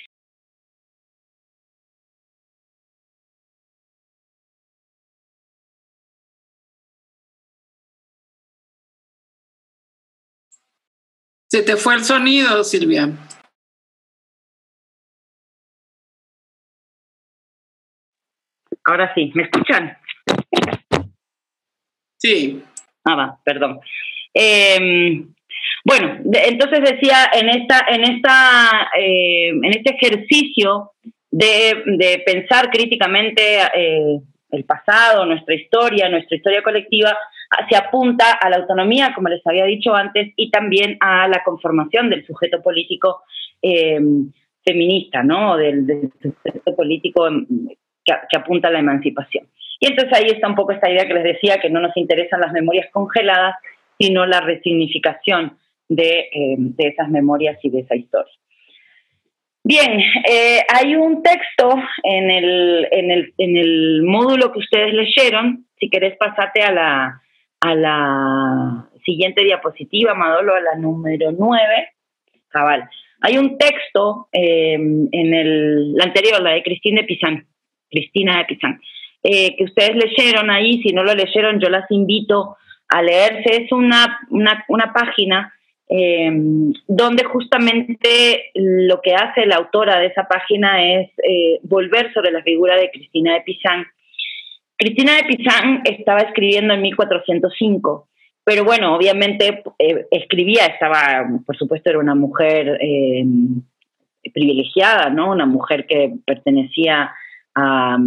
Se 11.49 11.61
te 11.61 11.75
fue 11.75 11.93
el 11.93 12.03
sonido, 12.03 12.63
Silvia. 12.63 13.11
Ahora 18.85 19.13
sí, 19.15 19.31
¿me 19.33 19.43
escuchan? 19.43 19.97
Sí. 22.17 22.63
Ah, 23.05 23.15
va, 23.15 23.39
perdón. 23.43 23.79
Em, 24.33 25.33
bueno, 25.85 26.19
entonces 26.23 26.79
decía, 26.81 27.29
en, 27.33 27.49
esta, 27.49 27.85
en, 27.89 28.03
esta, 28.03 28.89
eh, 28.97 29.49
en 29.49 29.65
este 29.65 29.95
ejercicio 29.95 30.91
de, 31.29 32.23
pensar 32.25 32.69
críticamente 32.69 33.41
eh, 33.75 34.19
el 34.51 34.65
pasado, 34.65 35.25
nuestra 35.25 35.55
historia, 35.55 36.09
nuestra 36.09 36.37
historia 36.37 36.63
colectiva, 36.63 37.17
se 37.69 37.75
apunta 37.75 38.33
a 38.33 38.49
la 38.49 38.57
autonomía, 38.57 39.13
como 39.13 39.29
les 39.29 39.45
había 39.45 39.65
dicho 39.65 39.93
antes, 39.93 40.31
y 40.35 40.49
también 40.49 40.97
a 40.99 41.27
la 41.27 41.43
conformación 41.43 42.09
del 42.09 42.25
sujeto 42.25 42.61
político 42.61 43.23
em, 43.61 44.31
feminista, 44.63 45.23
¿no? 45.23 45.57
Del, 45.57 46.11
sujeto 46.21 46.75
político 46.75 47.27
em, 48.05 48.17
que 48.29 48.37
apunta 48.37 48.67
a 48.67 48.71
la 48.71 48.79
emancipación. 48.79 49.47
Y 49.79 49.87
entonces 49.87 50.17
ahí 50.17 50.27
está 50.27 50.47
un 50.47 50.55
poco 50.55 50.71
esta 50.71 50.89
idea 50.89 51.05
que 51.05 51.13
les 51.13 51.23
decía, 51.23 51.59
que 51.61 51.69
no 51.69 51.81
nos 51.81 51.95
interesan 51.97 52.39
las 52.39 52.53
memorias 52.53 52.87
congeladas, 52.91 53.55
sino 53.99 54.25
la 54.25 54.41
resignificación 54.41 55.57
de, 55.89 56.29
eh, 56.31 56.57
esas 56.77 57.09
memorias 57.09 57.57
y 57.63 57.69
de 57.69 57.81
esa 57.81 57.95
historia. 57.95 58.31
Bien, 59.65 59.99
eh, 60.29 60.61
hay 60.73 60.95
un 60.95 61.21
texto 61.23 61.75
en 62.03 62.29
el, 62.29 62.87
en, 62.91 63.11
el, 63.11 63.33
en 63.37 63.57
el 63.57 64.03
módulo 64.03 64.51
que 64.51 64.59
ustedes 64.59 64.93
leyeron, 64.93 65.65
si 65.79 65.89
querés 65.89 66.17
pasarte 66.17 66.61
a 66.61 66.71
la, 66.71 67.21
a 67.61 67.75
la 67.75 68.89
siguiente 69.05 69.43
diapositiva, 69.43 70.13
Madolo, 70.15 70.55
a 70.55 70.61
la 70.61 70.75
número 70.75 71.31
9, 71.31 71.87
cabal. 72.49 72.89
Hay 73.21 73.37
un 73.37 73.57
texto 73.57 74.27
eh, 74.33 74.73
en 74.73 75.33
el, 75.33 75.93
la 75.93 76.05
anterior, 76.05 76.41
la 76.41 76.51
de 76.51 76.63
Cristina 76.63 77.01
de 77.01 77.07
Pizán, 77.07 77.47
Cristina 77.93 78.39
de 78.39 78.45
Pizán, 78.45 78.81
eh, 79.23 79.55
que 79.55 79.63
ustedes 79.65 79.95
leyeron 79.95 80.49
ahí, 80.49 80.81
si 80.81 80.93
no 80.93 81.03
lo 81.03 81.13
leyeron, 81.13 81.59
yo 81.59 81.69
las 81.69 81.89
invito 81.91 82.57
a 82.89 83.01
leerse. 83.01 83.63
Es 83.63 83.71
una, 83.71 84.19
una, 84.29 84.93
página 84.93 85.53
em, 85.87 86.73
donde 86.87 87.23
justamente 87.23 88.51
lo 88.55 88.99
que 89.01 89.13
hace 89.13 89.45
la 89.45 89.57
autora 89.57 89.99
de 89.99 90.07
esa 90.07 90.27
página 90.27 90.83
es 90.83 91.09
eh, 91.23 91.59
volver 91.63 92.13
sobre 92.13 92.31
la 92.31 92.43
figura 92.43 92.75
de 92.75 92.89
Cristina 92.91 93.33
de 93.33 93.41
Pizán. 93.41 93.85
Cristina 94.77 95.15
de 95.15 95.23
Pizán 95.23 95.81
estaba 95.85 96.19
escribiendo 96.21 96.73
en 96.73 96.81
1405, 96.81 98.09
pero 98.43 98.65
bueno, 98.65 98.95
obviamente 98.95 99.63
eh, 99.79 100.05
escribía, 100.11 100.65
estaba, 100.65 101.25
por 101.45 101.55
supuesto, 101.55 101.89
era 101.89 101.99
una 101.99 102.15
mujer 102.15 102.77
em, 102.81 103.61
privilegiada, 104.33 105.09
¿no? 105.09 105.31
Una 105.31 105.45
mujer 105.45 105.85
que 105.87 106.13
pertenecía 106.25 107.11
a, 107.55 107.97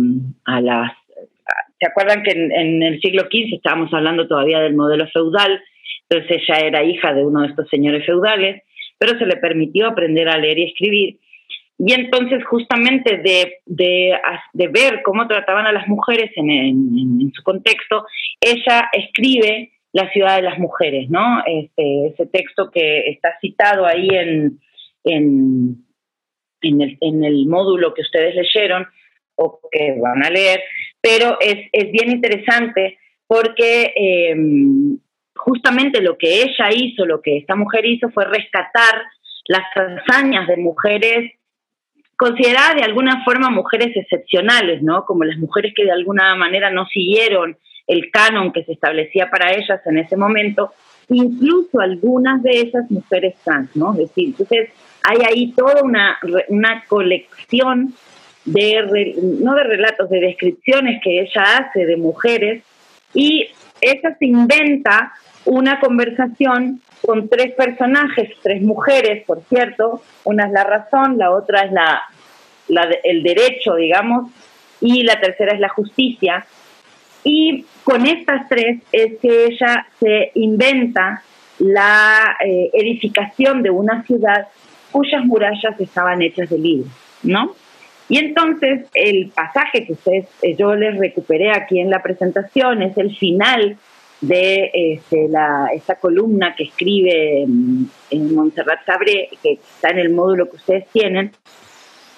las 0.60 0.92
¿Se 1.78 1.86
acuerdan 1.86 2.22
que 2.22 2.30
en, 2.30 2.82
el 2.82 3.00
siglo 3.00 3.22
XV 3.22 3.56
estábamos 3.56 3.92
hablando 3.92 4.26
todavía 4.26 4.60
del 4.60 4.74
modelo 4.74 5.06
feudal? 5.08 5.62
Entonces 6.08 6.42
ella 6.42 6.60
era 6.60 6.84
hija 6.84 7.12
de 7.12 7.24
uno 7.24 7.42
de 7.42 7.48
estos 7.48 7.68
señores 7.68 8.04
feudales, 8.06 8.62
pero 8.98 9.18
se 9.18 9.26
le 9.26 9.36
permitió 9.36 9.88
aprender 9.88 10.28
a 10.28 10.38
leer 10.38 10.58
y 10.58 10.64
escribir. 10.64 11.18
Y 11.78 11.92
entonces 11.92 12.42
justamente 12.46 13.18
de, 13.18 13.58
de, 13.66 14.68
ver 14.68 15.02
cómo 15.02 15.28
trataban 15.28 15.66
a 15.66 15.72
las 15.72 15.86
mujeres 15.86 16.30
en, 16.36 17.30
su 17.34 17.42
contexto, 17.42 18.06
ella 18.40 18.88
escribe 18.92 19.72
La 19.92 20.10
ciudad 20.10 20.36
de 20.36 20.42
las 20.42 20.58
mujeres, 20.58 21.10
¿no? 21.10 21.42
Este, 21.46 22.08
ese 22.08 22.26
texto 22.26 22.70
que 22.70 23.08
está 23.10 23.36
citado 23.40 23.84
ahí 23.84 24.08
en, 24.10 24.58
en, 25.04 25.84
en 26.62 27.24
el 27.24 27.46
módulo 27.46 27.92
que 27.92 28.02
ustedes 28.02 28.34
leyeron 28.34 28.86
o 29.36 29.60
que 29.70 29.96
van 30.00 30.24
a 30.24 30.30
leer, 30.30 30.62
pero 31.00 31.38
es, 31.40 31.70
bien 31.92 32.10
interesante 32.10 32.98
porque 33.26 33.92
em, 33.94 34.98
justamente 35.34 36.00
lo 36.00 36.16
que 36.16 36.42
ella 36.42 36.70
hizo, 36.72 37.04
lo 37.06 37.20
que 37.20 37.38
esta 37.38 37.54
mujer 37.54 37.84
hizo 37.86 38.10
fue 38.10 38.24
rescatar 38.24 39.02
las 39.46 39.64
hazañas 39.74 40.48
de 40.48 40.56
mujeres 40.56 41.32
consideradas 42.16 42.76
de 42.76 42.82
alguna 42.82 43.22
forma 43.24 43.50
mujeres 43.50 43.94
excepcionales, 43.94 44.82
¿no? 44.82 45.04
Como 45.04 45.24
las 45.24 45.38
mujeres 45.38 45.74
que 45.76 45.84
de 45.84 45.92
alguna 45.92 46.34
manera 46.34 46.70
no 46.70 46.86
siguieron 46.86 47.56
el 47.86 48.10
canon 48.10 48.52
que 48.52 48.64
se 48.64 48.72
establecía 48.72 49.30
para 49.30 49.52
ellas 49.52 49.80
en 49.86 49.98
ese 49.98 50.16
momento, 50.16 50.72
incluso 51.08 51.78
algunas 51.78 52.42
de 52.42 52.62
esas 52.62 52.90
mujeres 52.90 53.36
trans, 53.44 53.76
¿no? 53.76 53.92
Es 53.92 53.98
decir, 53.98 54.28
entonces 54.28 54.70
hay 55.04 55.18
ahí 55.24 55.52
toda 55.52 55.82
una, 55.82 56.18
una 56.48 56.84
colección 56.88 57.94
de, 58.46 59.14
no 59.40 59.54
de 59.54 59.64
relatos, 59.64 60.08
de 60.08 60.20
descripciones 60.20 61.00
que 61.02 61.20
ella 61.20 61.42
hace 61.58 61.84
de 61.84 61.96
mujeres 61.96 62.62
y 63.12 63.48
ella 63.80 64.16
se 64.18 64.26
inventa 64.26 65.12
una 65.44 65.78
conversación 65.80 66.80
con 67.02 67.28
tres 67.28 67.54
personajes, 67.54 68.30
tres 68.42 68.62
mujeres, 68.62 69.24
por 69.26 69.42
cierto, 69.44 70.02
una 70.24 70.46
es 70.46 70.52
la 70.52 70.64
razón, 70.64 71.18
la 71.18 71.30
otra 71.30 71.62
es 71.62 71.72
la, 71.72 72.02
el 73.04 73.22
derecho, 73.22 73.74
digamos, 73.74 74.30
y 74.80 75.02
la 75.02 75.20
tercera 75.20 75.54
es 75.54 75.60
la 75.60 75.68
justicia. 75.68 76.46
Y 77.22 77.64
con 77.84 78.06
estas 78.06 78.48
tres 78.48 78.82
es 78.92 79.18
que 79.20 79.46
ella 79.46 79.86
se 80.00 80.30
inventa 80.34 81.22
la 81.58 82.36
eh, 82.44 82.70
edificación 82.72 83.62
de 83.62 83.70
una 83.70 84.02
ciudad 84.04 84.48
cuyas 84.90 85.24
murallas 85.24 85.78
estaban 85.78 86.22
hechas 86.22 86.50
de 86.50 86.58
libros, 86.58 86.92
¿no? 87.22 87.54
Y 88.08 88.18
entonces 88.18 88.86
el 88.94 89.30
pasaje 89.34 89.84
que 89.84 89.92
ustedes, 89.92 90.26
eh, 90.42 90.54
yo 90.56 90.74
les 90.74 90.96
recuperé 90.96 91.50
aquí 91.50 91.80
en 91.80 91.90
la 91.90 92.02
presentación 92.02 92.82
es 92.82 92.96
el 92.96 93.16
final 93.16 93.76
de 94.20 94.70
este, 94.72 95.28
la, 95.28 95.68
esta 95.74 95.96
columna 95.96 96.54
que 96.56 96.64
escribe 96.64 97.44
mm, 97.46 97.84
en 98.10 98.34
Montserrat 98.34 98.84
Sabré, 98.86 99.28
que 99.42 99.52
está 99.54 99.90
en 99.90 99.98
el 99.98 100.10
módulo 100.10 100.48
que 100.48 100.56
ustedes 100.56 100.86
tienen, 100.90 101.32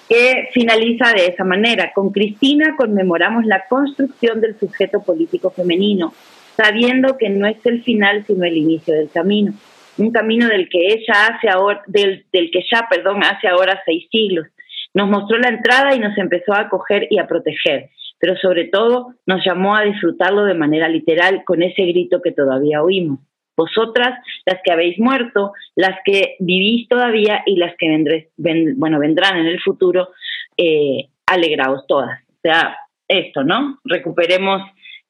que 0.07 0.49
finaliza 0.53 1.11
de 1.11 1.27
esa 1.27 1.43
manera. 1.43 1.91
Con 1.93 2.11
Cristina 2.11 2.75
conmemoramos 2.77 3.45
la 3.45 3.65
construcción 3.67 4.41
del 4.41 4.57
sujeto 4.59 5.01
político 5.01 5.49
femenino, 5.49 6.13
sabiendo 6.55 7.17
que 7.17 7.29
no 7.29 7.47
es 7.47 7.57
el 7.65 7.83
final 7.83 8.23
sino 8.27 8.45
el 8.45 8.57
inicio 8.57 8.93
del 8.93 9.09
camino. 9.09 9.53
Un 9.97 10.11
camino 10.11 10.47
del 10.47 10.69
que 10.69 10.93
ella 10.93 11.27
hace 11.27 11.49
ahora, 11.49 11.81
del, 11.87 12.23
del 12.31 12.51
que 12.51 12.61
ya, 12.71 12.87
perdón, 12.89 13.23
hace 13.23 13.47
ahora 13.47 13.81
seis 13.85 14.07
siglos 14.09 14.47
Nos 14.93 15.09
mostró 15.09 15.37
la 15.37 15.49
entrada 15.49 15.95
y 15.95 15.99
nos 15.99 16.17
empezó 16.17 16.53
a 16.53 16.61
acoger 16.61 17.07
y 17.09 17.19
a 17.19 17.27
proteger, 17.27 17.89
pero 18.19 18.35
sobre 18.37 18.65
todo 18.65 19.13
nos 19.25 19.45
llamó 19.45 19.75
a 19.75 19.83
disfrutarlo 19.83 20.45
de 20.45 20.55
manera 20.55 20.89
literal 20.89 21.43
con 21.45 21.61
ese 21.61 21.83
grito 21.83 22.21
que 22.21 22.31
todavía 22.31 22.81
oímos. 22.81 23.19
Vosotras, 23.55 24.19
las 24.45 24.61
que 24.63 24.71
habéis 24.71 24.97
muerto, 24.99 25.51
las 25.75 25.99
que 26.05 26.37
vivís 26.39 26.87
todavía 26.87 27.43
y 27.45 27.57
las 27.57 27.75
que 27.77 27.89
vendré, 27.89 28.29
bueno, 28.37 28.99
vendrán 28.99 29.37
en 29.37 29.47
el 29.47 29.59
futuro, 29.59 30.09
eh, 30.55 31.09
alegraos 31.25 31.85
todas. 31.85 32.21
O 32.29 32.41
sea, 32.41 32.77
esto, 33.07 33.43
¿no? 33.43 33.79
Recuperemos 33.83 34.61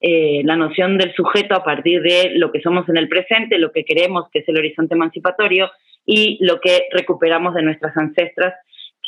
eh, 0.01 0.41
la 0.45 0.55
noción 0.55 0.97
del 0.97 1.13
sujeto 1.13 1.55
a 1.55 1.63
partir 1.63 2.01
de 2.01 2.32
lo 2.36 2.51
que 2.51 2.61
somos 2.61 2.88
en 2.89 2.97
el 2.97 3.09
presente, 3.09 3.59
lo 3.59 3.71
que 3.71 3.84
queremos, 3.84 4.30
que 4.32 4.39
es 4.39 4.49
el 4.49 4.57
horizonte 4.57 4.95
emancipatorio, 4.95 5.69
y 6.05 6.38
lo 6.43 6.59
que 6.59 6.88
recuperamos 6.91 7.53
de 7.53 7.61
nuestras 7.61 7.95
ancestras, 7.97 8.55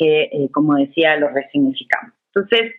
que, 0.02 0.22
eh, 0.22 0.48
como 0.52 0.74
decía, 0.74 1.16
lo 1.16 1.28
resignificamos. 1.28 2.12
Entonces, 2.34 2.72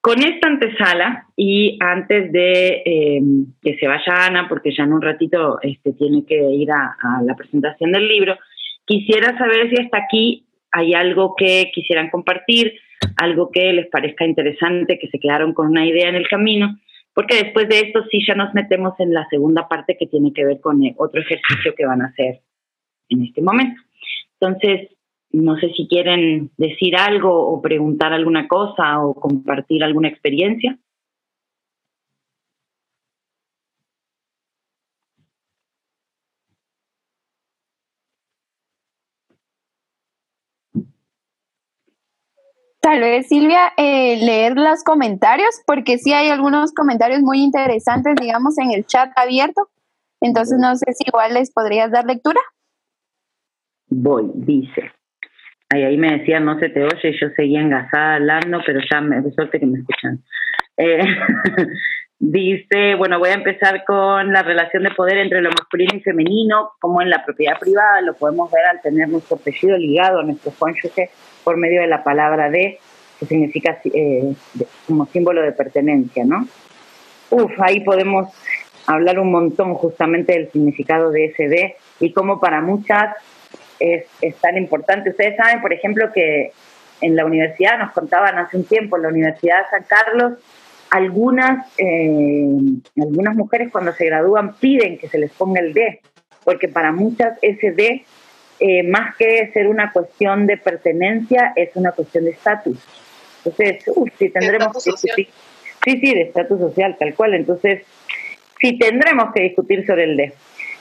con 0.00 0.22
esta 0.22 0.46
antesala 0.46 1.26
y 1.36 1.76
antes 1.80 2.30
de 2.30 2.82
eh, 2.86 3.20
que 3.60 3.76
se 3.76 3.88
vaya 3.88 4.26
Ana, 4.26 4.48
porque 4.48 4.70
ya 4.72 4.84
en 4.84 4.92
un 4.92 5.02
ratito 5.02 5.58
este, 5.62 5.94
tiene 5.94 6.24
que 6.24 6.36
ir 6.52 6.70
a, 6.70 6.96
la 7.24 7.34
presentación 7.34 7.90
del 7.90 8.06
libro, 8.06 8.38
quisiera 8.84 9.36
saber 9.36 9.68
si 9.70 9.82
hasta 9.82 9.98
aquí 9.98 10.46
hay 10.70 10.94
algo 10.94 11.34
que 11.36 11.72
quisieran 11.74 12.10
compartir, 12.10 12.74
algo 13.16 13.50
que 13.50 13.72
les 13.72 13.88
parezca 13.88 14.24
interesante, 14.24 14.98
que 15.00 15.08
se 15.08 15.18
quedaron 15.18 15.52
con 15.52 15.66
una 15.66 15.84
idea 15.84 16.08
en 16.08 16.14
el 16.14 16.28
camino, 16.28 16.78
porque 17.12 17.42
después 17.42 17.68
de 17.68 17.80
esto 17.80 18.04
sí 18.10 18.20
ya 18.24 18.36
nos 18.36 18.54
metemos 18.54 18.94
en 19.00 19.12
la 19.12 19.26
segunda 19.28 19.66
parte 19.66 19.96
que 19.98 20.06
tiene 20.06 20.32
que 20.32 20.44
ver 20.44 20.60
con 20.60 20.80
otro 20.98 21.20
ejercicio 21.20 21.74
que 21.74 21.86
van 21.86 22.02
a 22.02 22.08
hacer 22.08 22.42
en 23.08 23.24
este 23.24 23.42
momento. 23.42 23.80
Entonces, 24.38 24.95
no 25.36 25.56
sé 25.56 25.70
si 25.76 25.86
quieren 25.86 26.50
decir 26.56 26.96
algo 26.96 27.30
o 27.30 27.60
preguntar 27.60 28.12
alguna 28.12 28.48
cosa 28.48 29.00
o 29.00 29.14
compartir 29.14 29.84
alguna 29.84 30.08
experiencia. 30.08 30.78
Tal 42.80 43.00
vez, 43.00 43.26
Silvia, 43.26 43.72
eh, 43.76 44.16
leer 44.24 44.56
los 44.56 44.84
comentarios, 44.84 45.60
porque 45.66 45.98
sí 45.98 46.12
hay 46.12 46.28
algunos 46.28 46.72
comentarios 46.72 47.20
muy 47.20 47.42
interesantes, 47.42 48.14
digamos, 48.20 48.56
en 48.58 48.70
el 48.70 48.86
chat 48.86 49.10
abierto. 49.16 49.68
Entonces, 50.20 50.58
no 50.60 50.74
sé 50.76 50.92
si 50.92 51.04
igual 51.08 51.34
les 51.34 51.50
podrías 51.50 51.90
dar 51.90 52.04
lectura. 52.04 52.40
Voy, 53.88 54.30
dice. 54.34 54.92
Ahí, 55.70 55.82
ahí 55.82 55.96
me 55.96 56.18
decían, 56.18 56.44
no 56.44 56.58
se 56.58 56.68
te 56.68 56.84
oye, 56.84 57.16
yo 57.20 57.28
seguía 57.30 57.60
engasada 57.60 58.16
hablando, 58.16 58.60
pero 58.64 58.80
ya 58.90 59.00
me 59.00 59.20
de 59.20 59.32
suerte 59.32 59.58
que 59.58 59.66
me 59.66 59.78
escuchan. 59.78 60.22
Eh, 60.76 61.00
dice, 62.18 62.94
bueno, 62.94 63.18
voy 63.18 63.30
a 63.30 63.34
empezar 63.34 63.84
con 63.84 64.32
la 64.32 64.42
relación 64.42 64.84
de 64.84 64.90
poder 64.90 65.18
entre 65.18 65.42
lo 65.42 65.50
masculino 65.50 65.94
y 65.94 66.00
femenino, 66.00 66.70
como 66.80 67.02
en 67.02 67.10
la 67.10 67.24
propiedad 67.24 67.58
privada 67.58 68.00
lo 68.00 68.14
podemos 68.14 68.50
ver 68.50 68.64
al 68.66 68.80
tener 68.80 69.08
nuestro 69.08 69.36
apellido 69.36 69.76
ligado 69.76 70.20
a 70.20 70.24
nuestro 70.24 70.52
cónyuge 70.52 71.10
por 71.44 71.56
medio 71.56 71.80
de 71.80 71.88
la 71.88 72.02
palabra 72.02 72.48
de, 72.48 72.78
que 73.18 73.26
significa 73.26 73.78
eh, 73.84 74.34
como 74.86 75.06
símbolo 75.06 75.42
de 75.42 75.52
pertenencia, 75.52 76.24
¿no? 76.24 76.46
Uf, 77.30 77.52
ahí 77.60 77.80
podemos 77.80 78.32
hablar 78.86 79.18
un 79.18 79.32
montón 79.32 79.74
justamente 79.74 80.32
del 80.32 80.50
significado 80.50 81.10
de 81.10 81.26
ese 81.26 81.48
de 81.48 81.76
y 82.00 82.12
cómo 82.12 82.40
para 82.40 82.60
muchas 82.60 83.16
es, 83.80 84.06
tan 84.40 84.56
importante. 84.56 85.10
Ustedes 85.10 85.36
saben, 85.36 85.60
por 85.60 85.72
ejemplo, 85.72 86.12
que 86.12 86.52
en 87.00 87.16
la 87.16 87.24
universidad, 87.24 87.78
nos 87.78 87.92
contaban 87.92 88.38
hace 88.38 88.56
un 88.56 88.64
tiempo, 88.64 88.96
en 88.96 89.02
la 89.02 89.08
Universidad 89.08 89.58
de 89.58 89.70
San 89.70 89.84
Carlos, 89.84 90.38
algunas, 90.90 91.66
eh, 91.78 92.56
algunas 92.96 93.34
mujeres 93.34 93.70
cuando 93.70 93.92
se 93.92 94.06
gradúan 94.06 94.54
piden 94.54 94.98
que 94.98 95.08
se 95.08 95.18
les 95.18 95.30
ponga 95.32 95.60
el 95.60 95.74
D, 95.74 96.00
porque 96.44 96.68
para 96.68 96.92
muchas 96.92 97.38
ese 97.42 97.72
D, 97.72 98.04
eh, 98.60 98.82
más 98.84 99.14
que 99.16 99.50
ser 99.52 99.66
una 99.66 99.92
cuestión 99.92 100.46
de 100.46 100.56
pertenencia, 100.56 101.52
es 101.56 101.70
una 101.74 101.92
cuestión 101.92 102.24
de 102.24 102.30
estatus. 102.30 102.78
Entonces, 103.44 103.84
si 104.18 104.30
tendremos 104.30 104.82
que 104.82 104.90
discutir. 104.90 105.28
Sí, 105.84 106.00
sí, 106.00 106.14
de 106.14 106.22
estatus 106.22 106.58
social, 106.58 106.96
tal 106.98 107.14
cual. 107.14 107.34
Entonces, 107.34 107.82
sí 108.60 108.78
tendremos 108.78 109.32
que 109.32 109.42
discutir 109.42 109.86
sobre 109.86 110.04
el 110.04 110.16
D. 110.16 110.32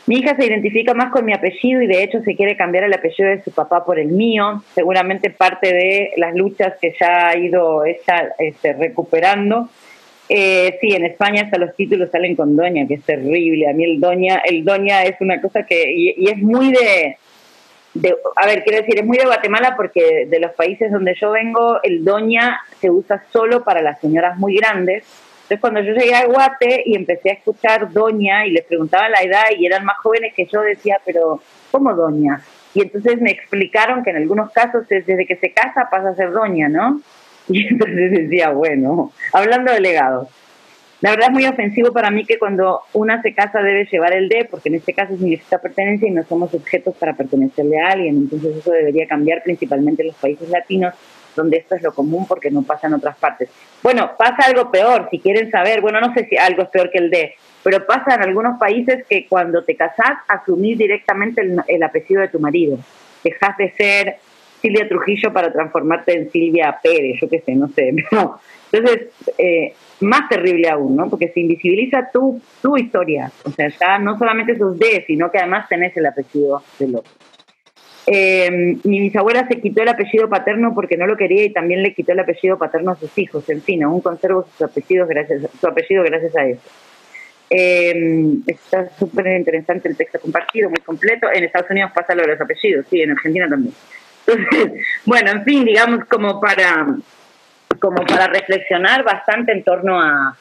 Mi 0.08 0.18
hija 0.18 0.36
se 0.36 0.46
identifica 0.46 0.94
más 0.94 1.12
con 1.12 1.26
mi 1.26 1.34
apellido 1.34 1.82
y 1.82 1.88
de 1.88 2.04
hecho 2.04 2.22
se 2.22 2.36
quiere 2.36 2.56
cambiar 2.56 2.84
el 2.84 2.94
apellido 2.94 3.30
de 3.30 3.42
su 3.42 3.52
papá 3.52 3.84
por 3.84 3.98
el 3.98 4.10
mío, 4.10 4.62
seguramente 4.76 5.32
parte 5.32 5.74
de 5.74 6.12
las 6.18 6.36
luchas 6.36 6.74
que 6.80 6.94
ya 7.00 7.30
ha 7.30 7.38
ido 7.38 7.84
ella 7.86 8.30
este, 8.38 8.74
recuperando. 8.74 9.68
Eh, 10.30 10.78
sí, 10.80 10.94
en 10.94 11.06
España 11.06 11.44
hasta 11.44 11.58
los 11.58 11.76
títulos 11.76 12.12
salen 12.12 12.36
con 12.36 12.56
doña, 12.56 12.88
que 12.88 12.96
es 12.96 13.04
terrible. 13.04 13.68
A 13.68 13.74
mí 13.74 13.84
el 13.84 14.00
doña, 14.00 14.42
el 14.46 14.64
doña 14.64 15.04
es 15.04 15.20
una 15.22 15.42
cosa 15.42 15.64
que, 15.64 15.92
y, 15.92 16.30
es 16.30 16.38
muy 16.38 16.72
de, 16.72 17.18
a 18.36 18.46
ver, 18.46 18.64
quiero 18.64 18.82
decir, 18.82 19.00
es 19.00 19.06
muy 19.06 19.18
de 19.18 19.26
Guatemala 19.26 19.74
porque 19.76 20.28
de 20.30 20.40
los 20.40 20.52
países 20.52 20.92
donde 20.92 21.16
yo 21.20 21.32
vengo, 21.32 21.80
el 21.82 22.06
doña 22.06 22.60
se 22.80 22.92
usa 22.92 23.24
solo 23.32 23.64
para 23.64 23.82
las 23.82 24.00
señoras 24.02 24.38
muy 24.38 24.56
grandes 24.56 25.04
entonces 25.46 25.62
cuando 25.62 25.80
yo 25.82 25.94
llegué 25.94 26.16
a 26.16 26.26
Guate 26.26 26.82
y 26.88 26.96
empecé 26.96 27.30
a 27.30 27.34
escuchar 27.34 27.92
doña 27.94 28.48
y 28.48 28.52
les 28.52 28.66
preguntaba 28.66 29.08
la 29.10 29.22
edad 29.22 29.44
y 29.56 29.68
eran 29.68 29.86
más 29.86 29.98
jóvenes 29.98 30.34
que 30.34 30.48
yo, 30.52 30.62
decía, 30.62 31.00
pero 31.06 31.40
¿cómo 31.70 31.94
doña? 31.94 32.42
Y 32.74 32.82
entonces 32.82 33.22
me 33.22 33.30
explicaron 33.30 34.04
que 34.04 34.10
en 34.10 34.16
algunos 34.16 34.52
casos 34.52 34.88
desde 34.88 35.28
que 35.28 35.36
se 35.36 35.52
casa 35.52 35.88
pasa 35.92 36.10
a 36.10 36.16
ser 36.16 36.32
doña, 36.32 36.68
¿no? 36.68 37.00
Y 37.48 37.68
entonces 37.68 38.10
decía, 38.10 38.50
bueno, 38.50 39.12
hablando 39.32 39.72
de 39.72 39.80
legados. 39.80 40.30
La 41.02 41.12
verdad 41.12 41.28
es 41.28 41.34
muy 41.34 41.46
ofensivo 41.46 41.94
para 41.94 42.10
mí 42.10 42.26
que 42.26 42.40
cuando 42.40 42.82
una 42.94 43.22
se 43.22 43.36
casa 43.36 43.62
debe 43.62 43.86
llevar 43.86 44.14
el 44.14 44.28
D, 44.28 44.48
porque 44.50 44.70
en 44.70 44.76
este 44.76 44.94
caso 44.94 45.16
significa 45.16 45.60
pertenencia 45.60 46.08
y 46.08 46.12
no 46.12 46.24
somos 46.24 46.56
objetos 46.56 46.96
para 46.96 47.14
pertenecerle 47.14 47.80
a 47.80 47.90
alguien. 47.90 48.16
Entonces 48.16 48.58
eso 48.58 48.72
debería 48.72 49.06
cambiar 49.06 49.44
principalmente 49.44 50.02
en 50.02 50.08
los 50.08 50.18
países 50.18 50.50
latinos 50.50 50.96
donde 51.36 51.58
esto 51.58 51.76
es 51.76 51.82
lo 51.82 51.94
común 51.94 52.26
porque 52.28 52.52
no 52.52 52.64
pasa 52.64 52.88
en 52.88 52.94
otras 52.94 53.18
partes. 53.18 53.50
Bueno, 53.84 54.12
pasa 54.18 54.48
algo 54.48 54.72
peor, 54.72 55.08
si 55.12 55.20
quieren 55.20 55.52
saber, 55.52 55.82
bueno, 55.82 56.00
no 56.00 56.14
sé 56.14 56.26
si 56.26 56.38
algo 56.38 56.64
es 56.64 56.70
peor 56.70 56.90
que 56.92 56.98
el 56.98 57.10
D, 57.10 57.36
pero 57.64 57.86
pasa 57.86 58.16
en 58.16 58.22
algunos 58.22 58.60
países 58.60 59.06
que 59.10 59.28
cuando 59.28 59.64
te 59.64 59.76
casás 59.76 60.18
asumís 60.28 60.78
directamente 60.78 61.42
el, 61.68 61.84
apellido 61.84 62.22
de 62.22 62.28
tu 62.28 62.40
marido. 62.40 62.78
Dejas 63.24 63.58
de 63.58 63.72
ser 63.72 64.16
Silvia 64.62 64.88
Trujillo 64.88 65.34
para 65.34 65.52
transformarte 65.52 66.14
en 66.14 66.32
Silvia 66.32 66.78
Pérez, 66.82 67.20
yo 67.20 67.30
qué 67.30 67.40
sé, 67.40 67.56
no 67.56 67.68
sé. 67.70 67.90
Entonces, 68.72 69.08
eh, 69.38 69.74
más 70.02 70.28
terrible 70.30 70.70
aún, 70.70 70.96
¿no? 70.96 71.10
Porque 71.10 71.30
se 71.30 71.40
invisibiliza 71.40 72.10
tu, 72.12 72.42
tu 72.62 72.78
historia. 72.78 73.32
O 73.44 73.52
sea, 73.52 73.68
ya 73.70 74.00
no 74.00 74.18
solamente 74.18 74.58
sos 74.58 74.78
D, 74.78 75.04
sino 75.08 75.32
que 75.32 75.40
además 75.40 75.68
tenés 75.70 75.96
el 75.98 76.06
apellido 76.06 76.62
del 76.80 76.98
otro. 76.98 77.12
Eh, 78.08 78.78
mi 78.84 79.00
bisabuela 79.00 79.48
se 79.48 79.60
quitó 79.60 79.82
el 79.82 79.90
apellido 79.90 80.30
paterno 80.30 80.74
porque 80.76 80.96
no 80.96 81.08
lo 81.08 81.18
quería 81.18 81.44
y 81.44 81.50
también 81.50 81.82
le 81.82 81.94
quitó 81.94 82.12
el 82.12 82.20
apellido 82.20 82.58
paterno 82.58 82.92
a 82.92 82.96
sus 82.96 83.18
hijos. 83.18 83.50
En 83.50 83.62
fin, 83.62 83.84
aún 83.84 84.02
conservo 84.02 84.48
sus 84.52 84.62
apellidos 84.62 85.10
gracias, 85.10 85.50
su 85.60 85.68
apellido 85.68 86.04
gracias 86.04 86.36
a 86.36 86.46
eso. 86.46 86.62
Eh, 87.50 88.38
está 88.48 88.90
súper 88.98 89.28
interesante 89.28 89.88
el 89.88 89.98
texto 89.98 90.20
compartido, 90.20 90.70
muy 90.70 90.80
completo. 90.80 91.28
En 91.32 91.44
Estados 91.44 91.70
Unidos 91.70 91.92
pasa 91.94 92.16
lo 92.16 92.24
de 92.24 92.30
los 92.30 92.42
apellidos, 92.42 92.86
sí, 92.90 93.02
en 93.02 93.12
Argentina 93.12 93.48
también. 93.50 93.74
Bueno, 95.06 95.32
en 95.32 95.44
fin, 95.44 95.66
digamos 95.66 96.06
como 96.06 96.42
para, 96.42 96.88
como 97.80 98.04
para 98.06 98.28
reflexionar 98.28 99.04
bastante 99.04 99.52
en 99.52 99.64
torno 99.64 100.02
a, 100.02 100.36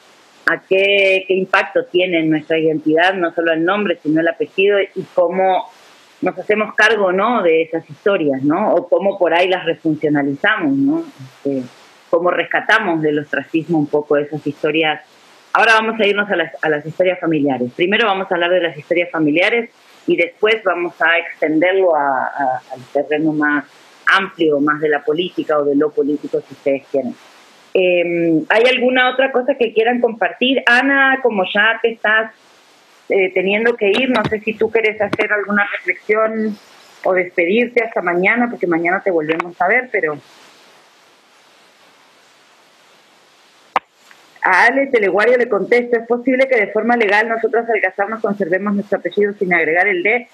a 0.47 0.61
qué, 0.67 1.25
qué 1.27 1.33
impacto 1.33 1.85
tiene 1.85 2.19
en 2.19 2.31
nuestra 2.31 2.57
identidad, 2.57 3.13
no 3.13 3.31
solo 3.33 3.53
el 3.53 3.63
nombre, 3.63 3.99
sino 4.01 4.21
el 4.21 4.27
apellido 4.27 4.79
y 4.81 5.03
cómo 5.13 5.69
nos 6.25 6.37
hacemos 6.39 6.73
cargo, 6.73 7.11
¿no? 7.11 7.43
De 7.43 7.61
esas 7.61 7.87
historias, 7.89 8.41
¿no? 8.43 8.73
O 8.73 8.89
cómo 8.89 9.17
por 9.17 9.33
ahí 9.33 9.47
las 9.47 9.63
refuncionalizamos, 9.63 10.75
¿no? 10.75 11.03
Este, 11.45 11.63
cómo 12.09 12.31
rescatamos 12.31 13.01
del 13.01 13.19
ostracismo 13.19 13.77
un 13.77 13.87
poco 13.87 14.17
esas 14.17 14.45
historias. 14.45 15.01
Ahora 15.53 15.75
vamos 15.75 15.99
a 15.99 16.05
irnos 16.05 16.29
a 16.29 16.35
las, 16.35 16.51
a 16.63 16.69
las 16.69 16.85
historias 16.85 17.19
familiares. 17.19 17.71
Primero 17.75 18.07
vamos 18.07 18.29
a 18.29 18.35
hablar 18.35 18.49
de 18.49 18.61
las 18.61 18.75
historias 18.75 19.11
familiares 19.11 19.69
y 20.07 20.17
después 20.17 20.63
vamos 20.63 20.99
a 20.99 21.19
extenderlo 21.19 21.95
al 21.95 22.81
terreno 22.91 23.31
más 23.31 23.65
amplio, 24.07 24.59
más 24.59 24.81
de 24.81 24.89
la 24.89 25.03
política 25.03 25.59
o 25.59 25.63
de 25.63 25.75
lo 25.75 25.91
político, 25.91 26.41
si 26.41 26.53
ustedes 26.53 26.83
quieren. 26.91 27.15
Em, 27.73 28.45
¿Hay 28.49 28.63
alguna 28.73 29.11
otra 29.11 29.31
cosa 29.31 29.55
que 29.55 29.73
quieran 29.73 30.01
compartir? 30.01 30.63
Ana, 30.65 31.19
como 31.21 31.43
ya 31.53 31.79
te 31.81 31.91
estás 31.91 32.31
eh, 33.09 33.31
teniendo 33.33 33.75
que 33.75 33.89
ir. 33.89 34.09
No 34.09 34.23
sé 34.25 34.39
si 34.39 34.53
tú 34.53 34.69
quieres 34.69 34.99
hacer 35.01 35.31
alguna 35.31 35.67
reflexión 35.77 36.57
o 37.03 37.13
despedirte 37.13 37.83
hasta 37.83 38.01
mañana, 38.01 38.49
porque 38.49 38.67
mañana 38.67 39.01
te 39.01 39.11
volvemos 39.11 39.59
a 39.61 39.67
ver, 39.67 39.89
pero... 39.91 40.17
A 44.41 44.65
Ale 44.65 44.87
Teleguario 44.87 45.37
le 45.37 45.49
contesto, 45.49 45.97
¿es 45.97 46.07
posible 46.07 46.47
que 46.47 46.55
de 46.55 46.67
forma 46.67 46.95
legal 46.95 47.27
nosotros 47.27 47.65
al 47.67 47.81
casarnos 47.81 48.21
conservemos 48.21 48.75
nuestro 48.75 48.99
apellido 48.99 49.33
sin 49.33 49.51
agregar 49.51 49.87
el 49.87 50.03
D? 50.03 50.27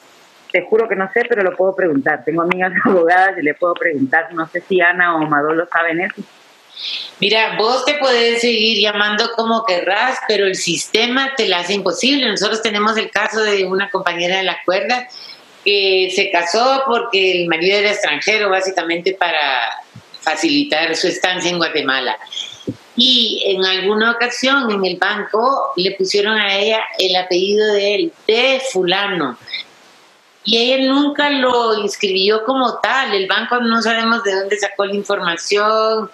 te 0.52 0.62
juro 0.62 0.88
que 0.88 0.96
no 0.96 1.10
sé, 1.12 1.24
pero 1.28 1.44
lo 1.44 1.56
puedo 1.56 1.76
preguntar. 1.76 2.24
Tengo 2.24 2.42
amigas 2.42 2.74
abogadas 2.86 3.38
y 3.38 3.42
le 3.42 3.54
puedo 3.54 3.74
preguntar. 3.74 4.34
No 4.34 4.48
sé 4.48 4.62
si 4.62 4.82
Ana 4.82 5.16
o 5.16 5.26
Madolo 5.26 5.66
saben 5.68 6.02
eso. 6.02 6.22
Mira, 7.20 7.56
vos 7.58 7.86
te 7.86 7.96
puedes 7.96 8.42
seguir 8.42 8.80
llamando 8.80 9.32
como 9.36 9.64
querrás, 9.66 10.20
pero 10.28 10.48
el 10.48 10.56
sistema 10.56 11.34
te 11.36 11.48
la 11.48 11.60
hace 11.60 11.74
imposible. 11.74 12.28
Nosotros 12.28 12.62
tenemos 12.62 12.98
el 12.98 13.12
caso 13.12 13.44
de 13.44 13.66
una 13.66 13.90
compañera 13.90 14.38
de 14.38 14.44
la 14.44 14.58
cuerda 14.66 15.08
que 15.64 16.12
se 16.16 16.32
casó 16.32 16.84
porque 16.88 17.44
el 17.44 17.48
marido 17.48 17.78
era 17.78 17.92
extranjero, 17.92 18.50
básicamente 18.50 19.14
para 19.14 19.70
facilitar 20.22 20.96
su 20.96 21.08
estancia 21.08 21.50
en 21.50 21.58
Guatemala. 21.58 22.18
Y 22.96 23.44
en 23.46 23.66
alguna 23.66 24.12
ocasión 24.12 24.72
en 24.72 24.84
el 24.84 24.98
banco 24.98 25.74
le 25.76 25.92
pusieron 25.92 26.38
a 26.38 26.56
ella 26.56 26.82
el 26.98 27.16
apellido 27.16 27.74
de 27.74 27.96
él, 27.96 28.14
de 28.28 28.62
fulano. 28.72 29.38
Y 30.44 30.58
ella 30.58 30.92
nunca 30.92 31.30
lo 31.30 31.80
inscribió 31.80 32.44
como 32.44 32.80
tal. 32.80 33.14
El 33.14 33.28
banco 33.28 33.60
no 33.60 33.82
sabemos 33.82 34.24
de 34.24 34.34
dónde 34.34 34.58
sacó 34.58 34.86
la 34.86 34.96
información, 34.96 36.10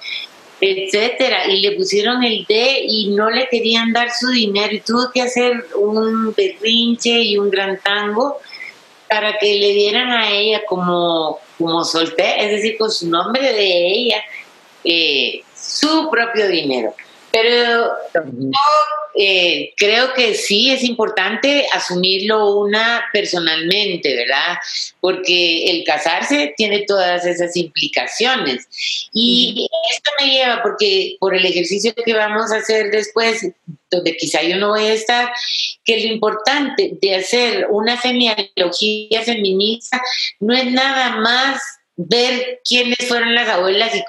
etcétera. 0.62 1.48
Y 1.48 1.62
le 1.62 1.74
pusieron 1.74 2.24
el 2.24 2.46
D 2.46 2.82
y 2.88 3.10
no 3.10 3.30
le 3.30 3.48
querían 3.50 3.94
dar 3.94 4.10
su 4.12 4.30
dinero. 4.30 4.74
Y 4.74 4.80
tuvo 4.82 5.12
que 5.14 5.22
hacer 5.22 5.66
un 5.76 6.34
berrinche 6.34 7.22
y 7.22 7.38
un 7.38 7.50
gran 7.50 7.80
tango 7.80 8.38
para 9.10 9.38
que 9.38 9.56
le 9.56 9.74
dieran 9.74 10.12
a 10.12 10.30
ella 10.32 10.64
como, 10.68 11.40
como 11.58 11.84
soltera, 11.86 12.44
es 12.44 12.52
decir, 12.52 12.78
con 12.78 12.92
su 12.92 13.10
nombre 13.10 13.54
de 13.54 13.88
ella, 13.88 14.24
eh, 14.84 15.42
su 15.56 16.10
propio 16.10 16.48
dinero. 16.50 16.94
Pero 17.40 17.92
yo 18.14 18.52
eh, 19.20 19.74
creo 19.78 20.14
que 20.14 20.34
sí 20.34 20.72
es 20.72 20.84
importante 20.84 21.68
asumirlo 21.72 22.58
una 22.58 23.06
personalmente, 23.14 24.16
¿verdad? 24.16 24.58
Porque 25.00 25.66
el 25.66 25.84
casarse 25.84 26.54
tiene 26.58 26.86
todas 26.88 27.26
esas 27.26 27.56
implicaciones. 27.56 28.68
Y 29.14 29.68
esto 29.92 30.12
me 30.20 30.32
lleva, 30.32 30.64
porque 30.64 31.16
por 31.20 31.36
el 31.36 31.46
ejercicio 31.46 31.94
que 31.94 32.14
vamos 32.14 32.52
a 32.52 32.58
hacer 32.58 32.90
después, 32.90 33.48
donde 33.92 34.18
quizá 34.18 34.42
yo 34.42 34.58
no 34.58 34.70
voy 34.70 34.86
a 34.86 34.94
estar, 34.94 35.32
que 35.84 36.00
lo 36.00 36.14
importante 36.14 36.98
de 37.00 37.16
hacer 37.16 37.68
una 37.70 37.98
genealogía 37.98 39.22
feminista 39.22 40.02
no 40.40 40.56
es 40.56 40.72
nada 40.72 41.18
más 41.18 41.62
ver 41.98 42.62
quiénes 42.64 43.08
fueron 43.08 43.34
las 43.34 43.50
abuelas 43.50 43.94
y 43.96 44.04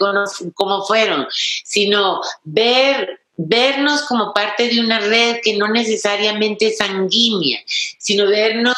cómo, 0.55 0.85
fueron, 0.87 1.27
sino 1.65 2.21
ver 2.45 3.21
vernos 3.37 4.03
como 4.03 4.35
parte 4.35 4.69
de 4.69 4.81
una 4.81 4.99
red 5.01 5.39
que 5.43 5.57
no 5.57 5.69
necesariamente 5.69 6.69
es 6.69 6.79
sanguínea, 6.79 7.61
sino 7.99 8.27
vernos 8.27 8.75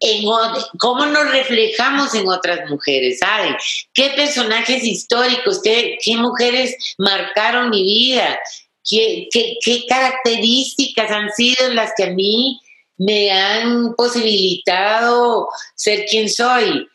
en 0.00 0.24
cómo 0.78 1.06
nos 1.06 1.30
reflejamos 1.30 2.14
en 2.14 2.28
otras 2.28 2.68
mujeres, 2.70 3.18
¿saben? 3.18 3.54
¿Qué 3.92 4.10
personajes 4.10 4.82
históricos, 4.84 5.60
qué, 5.62 5.98
mujeres 6.16 6.76
marcaron 6.98 7.70
mi 7.70 7.82
vida? 7.82 8.38
¿Qué, 8.88 9.28
¿Qué, 9.30 9.56
qué, 9.62 9.84
características 9.86 11.10
han 11.10 11.30
sido 11.32 11.68
las 11.74 11.92
que 11.96 12.04
a 12.04 12.10
mí 12.10 12.60
me 12.96 13.30
han 13.30 13.94
posibilitado 13.94 15.48
ser 15.74 16.06
quien 16.06 16.30
soy? 16.30 16.88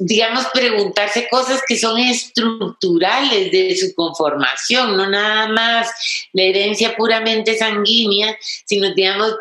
Digamos, 0.00 0.46
preguntarse 0.52 1.28
cosas 1.28 1.62
que 1.66 1.76
son 1.76 1.98
estructurales 1.98 3.50
de 3.50 3.76
su 3.76 3.94
conformación, 3.94 4.96
no 4.96 5.08
nada 5.08 5.48
más 5.48 5.88
la 6.32 6.42
herencia 6.42 6.96
puramente 6.96 7.56
sanguínea, 7.56 8.36
sino, 8.66 8.94
digamos, 8.94 9.34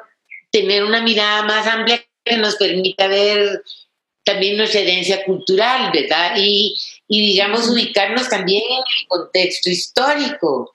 tener 0.51 0.83
una 0.83 1.01
mirada 1.01 1.43
más 1.43 1.67
amplia 1.67 2.03
que 2.23 2.37
nos 2.37 2.55
permita 2.55 3.07
ver 3.07 3.61
también 4.23 4.57
nuestra 4.57 4.81
herencia 4.81 5.23
cultural, 5.23 5.91
¿verdad? 5.91 6.35
Y, 6.37 6.75
y 7.07 7.21
digamos, 7.31 7.67
ubicarnos 7.69 8.29
también 8.29 8.63
en 8.63 8.77
el 8.77 9.07
contexto 9.07 9.69
histórico, 9.69 10.73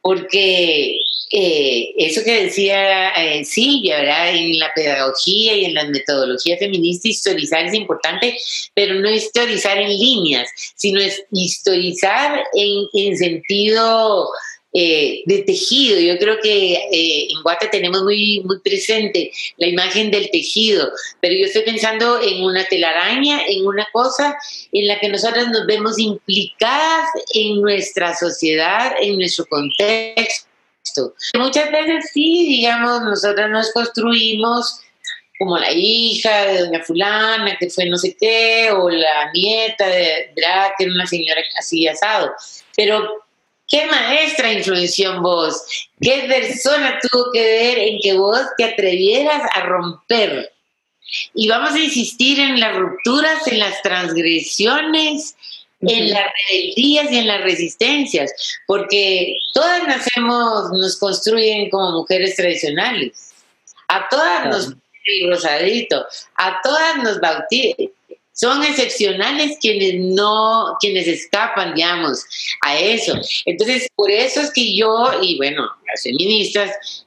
porque 0.00 0.98
eh, 1.32 1.94
eso 1.96 2.22
que 2.22 2.44
decía 2.44 3.10
eh, 3.10 3.44
Silvia. 3.44 4.30
En 4.30 4.58
la 4.58 4.72
pedagogía 4.74 5.56
y 5.56 5.64
en 5.64 5.74
la 5.74 5.84
metodología 5.86 6.56
feminista, 6.58 7.08
historizar 7.08 7.66
es 7.66 7.74
importante, 7.74 8.36
pero 8.74 8.94
no 8.94 9.10
historizar 9.10 9.78
en 9.78 9.88
líneas, 9.88 10.48
sino 10.76 11.00
es 11.00 11.22
historizar 11.30 12.44
en, 12.54 12.86
en 12.92 13.16
sentido 13.16 14.28
eh, 14.74 15.22
de 15.26 15.42
tejido. 15.42 16.00
Yo 16.00 16.18
creo 16.18 16.38
que 16.42 16.72
eh, 16.72 17.28
en 17.30 17.42
Guate 17.42 17.68
tenemos 17.68 18.02
muy, 18.04 18.40
muy 18.42 18.58
presente 18.60 19.30
la 19.58 19.66
imagen 19.66 20.10
del 20.10 20.30
tejido, 20.30 20.90
pero 21.20 21.34
yo 21.34 21.44
estoy 21.44 21.62
pensando 21.62 22.22
en 22.22 22.42
una 22.42 22.64
telaraña, 22.64 23.42
en 23.46 23.66
una 23.66 23.86
cosa 23.92 24.34
en 24.72 24.86
la 24.86 24.98
que 24.98 25.10
nosotras 25.10 25.48
nos 25.48 25.66
vemos 25.66 25.98
implicadas 25.98 27.10
en 27.34 27.60
nuestra 27.60 28.16
sociedad, 28.16 28.94
en 28.98 29.18
nuestro 29.18 29.44
contexto. 29.44 30.51
Muchas 31.38 31.70
veces 31.70 32.10
sí, 32.12 32.46
digamos, 32.46 33.02
nosotras 33.02 33.50
nos 33.50 33.72
construimos 33.72 34.80
como 35.38 35.58
la 35.58 35.72
hija 35.72 36.44
de 36.46 36.66
doña 36.66 36.84
fulana, 36.84 37.56
que 37.58 37.68
fue 37.68 37.86
no 37.86 37.96
sé 37.96 38.16
qué, 38.18 38.70
o 38.70 38.88
la 38.88 39.32
nieta 39.32 39.86
de 39.86 40.32
que 40.34 40.84
era 40.84 40.92
una 40.92 41.06
señora 41.06 41.42
así 41.58 41.86
asado. 41.88 42.32
Pero 42.76 43.22
¿Qué 43.72 43.86
maestra 43.86 44.52
influenció 44.52 45.14
en 45.14 45.22
vos? 45.22 45.88
¿Qué 45.98 46.26
persona 46.28 46.98
tuvo 47.00 47.32
que 47.32 47.42
ver 47.42 47.78
en 47.78 48.00
que 48.02 48.12
vos 48.12 48.38
te 48.58 48.64
atrevieras 48.64 49.42
a 49.54 49.62
romper? 49.62 50.52
Y 51.32 51.48
vamos 51.48 51.72
a 51.72 51.78
insistir 51.78 52.38
en 52.38 52.60
las 52.60 52.76
rupturas, 52.76 53.46
en 53.46 53.58
las 53.58 53.80
transgresiones, 53.80 55.36
en 55.82 56.10
las 56.10 56.26
rebeldías 56.48 57.10
y 57.10 57.18
en 57.18 57.26
las 57.26 57.42
resistencias, 57.42 58.32
porque 58.66 59.36
todas 59.52 59.86
nacemos, 59.86 60.70
nos 60.72 60.96
construyen 60.98 61.70
como 61.70 61.98
mujeres 61.98 62.36
tradicionales. 62.36 63.32
A 63.88 64.08
todas 64.08 64.46
nos 64.46 64.76
el 65.04 65.30
rosadito, 65.30 66.06
a 66.36 66.60
todas 66.62 67.02
nos 67.02 67.20
bautizan 67.20 67.90
son 68.32 68.62
excepcionales 68.64 69.58
quienes 69.60 69.94
no, 70.00 70.76
quienes 70.80 71.06
escapan, 71.06 71.74
digamos, 71.74 72.24
a 72.62 72.78
eso. 72.78 73.14
Entonces, 73.44 73.88
por 73.94 74.10
eso 74.10 74.40
es 74.40 74.50
que 74.52 74.74
yo 74.74 75.12
y 75.20 75.36
bueno, 75.36 75.68
las 75.86 76.02
feministas 76.02 77.04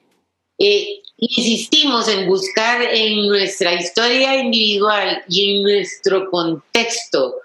eh, 0.60 1.02
insistimos 1.18 2.08
en 2.08 2.28
buscar 2.28 2.82
en 2.84 3.28
nuestra 3.28 3.74
historia 3.74 4.38
individual 4.38 5.24
y 5.28 5.58
en 5.58 5.64
nuestro 5.64 6.30
contexto 6.30 7.36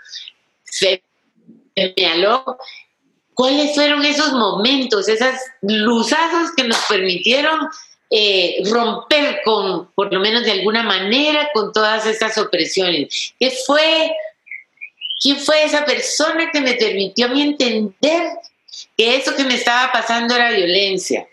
señaló 1.96 2.58
cuáles 3.34 3.74
fueron 3.74 4.04
esos 4.04 4.32
momentos, 4.32 5.08
esas 5.08 5.40
luzazos 5.62 6.50
que 6.56 6.64
nos 6.64 6.78
permitieron 6.88 7.68
eh, 8.10 8.62
romper 8.70 9.40
con, 9.44 9.90
por 9.94 10.12
lo 10.12 10.20
menos 10.20 10.44
de 10.44 10.50
alguna 10.50 10.82
manera, 10.82 11.48
con 11.54 11.72
todas 11.72 12.06
esas 12.06 12.36
opresiones. 12.38 13.34
¿Qué 13.38 13.52
fue, 13.66 14.12
¿Quién 15.22 15.38
fue 15.38 15.64
esa 15.64 15.84
persona 15.84 16.50
que 16.52 16.60
me 16.60 16.74
permitió 16.74 17.26
a 17.26 17.28
mí 17.28 17.42
entender 17.42 18.30
que 18.96 19.16
eso 19.16 19.34
que 19.36 19.44
me 19.44 19.54
estaba 19.54 19.92
pasando 19.92 20.34
era 20.34 20.50
violencia? 20.50 21.26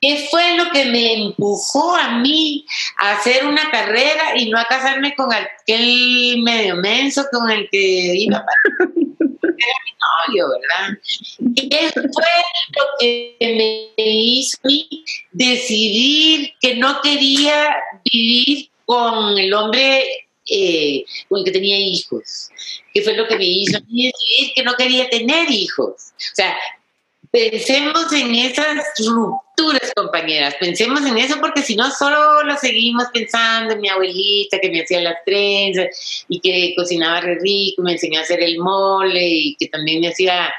¿Qué 0.00 0.28
fue 0.30 0.56
lo 0.56 0.70
que 0.70 0.84
me 0.86 1.14
empujó 1.14 1.96
a 1.96 2.18
mí 2.18 2.64
a 2.98 3.12
hacer 3.12 3.44
una 3.44 3.70
carrera 3.70 4.36
y 4.36 4.50
no 4.50 4.58
a 4.58 4.66
casarme 4.66 5.14
con 5.14 5.30
aquel 5.32 6.42
medio 6.42 6.76
menso 6.76 7.26
con 7.32 7.50
el 7.50 7.68
que 7.70 8.12
iba 8.14 8.44
era 9.60 9.78
mi 9.84 9.92
novio, 10.32 10.48
¿verdad? 10.60 10.98
Y 11.54 11.74
eso 11.74 12.00
fue 12.00 12.24
lo 12.76 12.84
que 12.98 13.36
me 13.40 13.90
hizo 13.96 14.58
decidir 15.32 16.52
que 16.60 16.76
no 16.76 17.00
quería 17.00 17.76
vivir 18.12 18.70
con 18.86 19.38
el 19.38 19.52
hombre 19.54 20.26
eh, 20.52 21.04
con 21.28 21.38
el 21.38 21.44
que 21.44 21.52
tenía 21.52 21.78
hijos, 21.78 22.50
que 22.92 23.02
fue 23.02 23.14
lo 23.14 23.28
que 23.28 23.36
me 23.36 23.46
hizo 23.46 23.78
decidir 23.80 24.52
que 24.54 24.64
no 24.64 24.74
quería 24.74 25.08
tener 25.08 25.48
hijos. 25.50 26.12
O 26.16 26.34
sea, 26.34 26.56
pensemos 27.30 28.12
en 28.12 28.34
esas 28.34 28.84
rupturas, 29.06 29.92
compañeras, 29.94 30.56
pensemos 30.58 31.04
en 31.06 31.18
eso 31.18 31.36
porque 31.40 31.62
si 31.62 31.76
no 31.76 31.90
solo 31.90 32.42
lo 32.42 32.56
seguimos 32.56 33.06
pensando 33.12 33.74
en 33.74 33.80
mi 33.80 33.88
abuelita 33.88 34.58
que 34.58 34.70
me 34.70 34.82
hacía 34.82 35.00
las 35.00 35.16
trenzas 35.24 36.24
y 36.28 36.40
que 36.40 36.74
cocinaba 36.76 37.20
re 37.20 37.38
rico, 37.40 37.82
me 37.82 37.92
enseñó 37.92 38.18
a 38.20 38.22
hacer 38.22 38.42
el 38.42 38.58
mole 38.58 39.26
y 39.26 39.56
que 39.56 39.68
también 39.68 40.00
me 40.00 40.08
hacía 40.08 40.52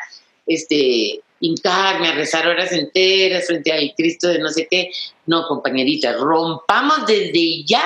este 0.47 1.19
hincarme 1.39 2.07
a 2.07 2.13
rezar 2.13 2.47
horas 2.47 2.71
enteras 2.71 3.47
frente 3.47 3.71
al 3.71 3.93
Cristo 3.97 4.27
de 4.27 4.39
no 4.39 4.49
sé 4.49 4.67
qué. 4.69 4.91
No, 5.25 5.47
compañerita, 5.47 6.13
rompamos 6.13 7.07
desde 7.07 7.63
ya 7.63 7.83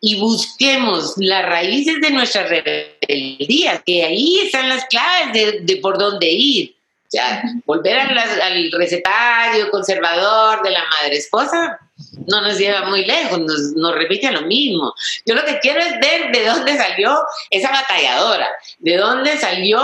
y 0.00 0.18
busquemos 0.18 1.14
las 1.16 1.44
raíces 1.44 2.00
de 2.00 2.10
nuestra 2.10 2.46
rebeldía, 2.46 3.82
que 3.84 4.04
ahí 4.04 4.40
están 4.44 4.68
las 4.68 4.86
claves 4.86 5.32
de, 5.32 5.60
de 5.60 5.76
por 5.76 5.98
dónde 5.98 6.30
ir 6.30 6.79
sea, 7.10 7.42
volver 7.66 7.98
al 7.98 8.72
recetario 8.72 9.70
conservador 9.70 10.62
de 10.62 10.70
la 10.70 10.84
madre 10.84 11.16
esposa 11.16 11.78
no 12.26 12.40
nos 12.40 12.58
lleva 12.58 12.84
muy 12.84 13.04
lejos, 13.04 13.38
nos, 13.38 13.72
nos 13.74 13.94
repite 13.94 14.30
lo 14.30 14.42
mismo. 14.42 14.94
Yo 15.26 15.34
lo 15.34 15.44
que 15.44 15.58
quiero 15.58 15.80
es 15.80 15.98
ver 16.00 16.30
de 16.32 16.46
dónde 16.46 16.76
salió 16.76 17.18
esa 17.50 17.70
batalladora, 17.70 18.48
de 18.78 18.96
dónde 18.96 19.36
salió 19.38 19.80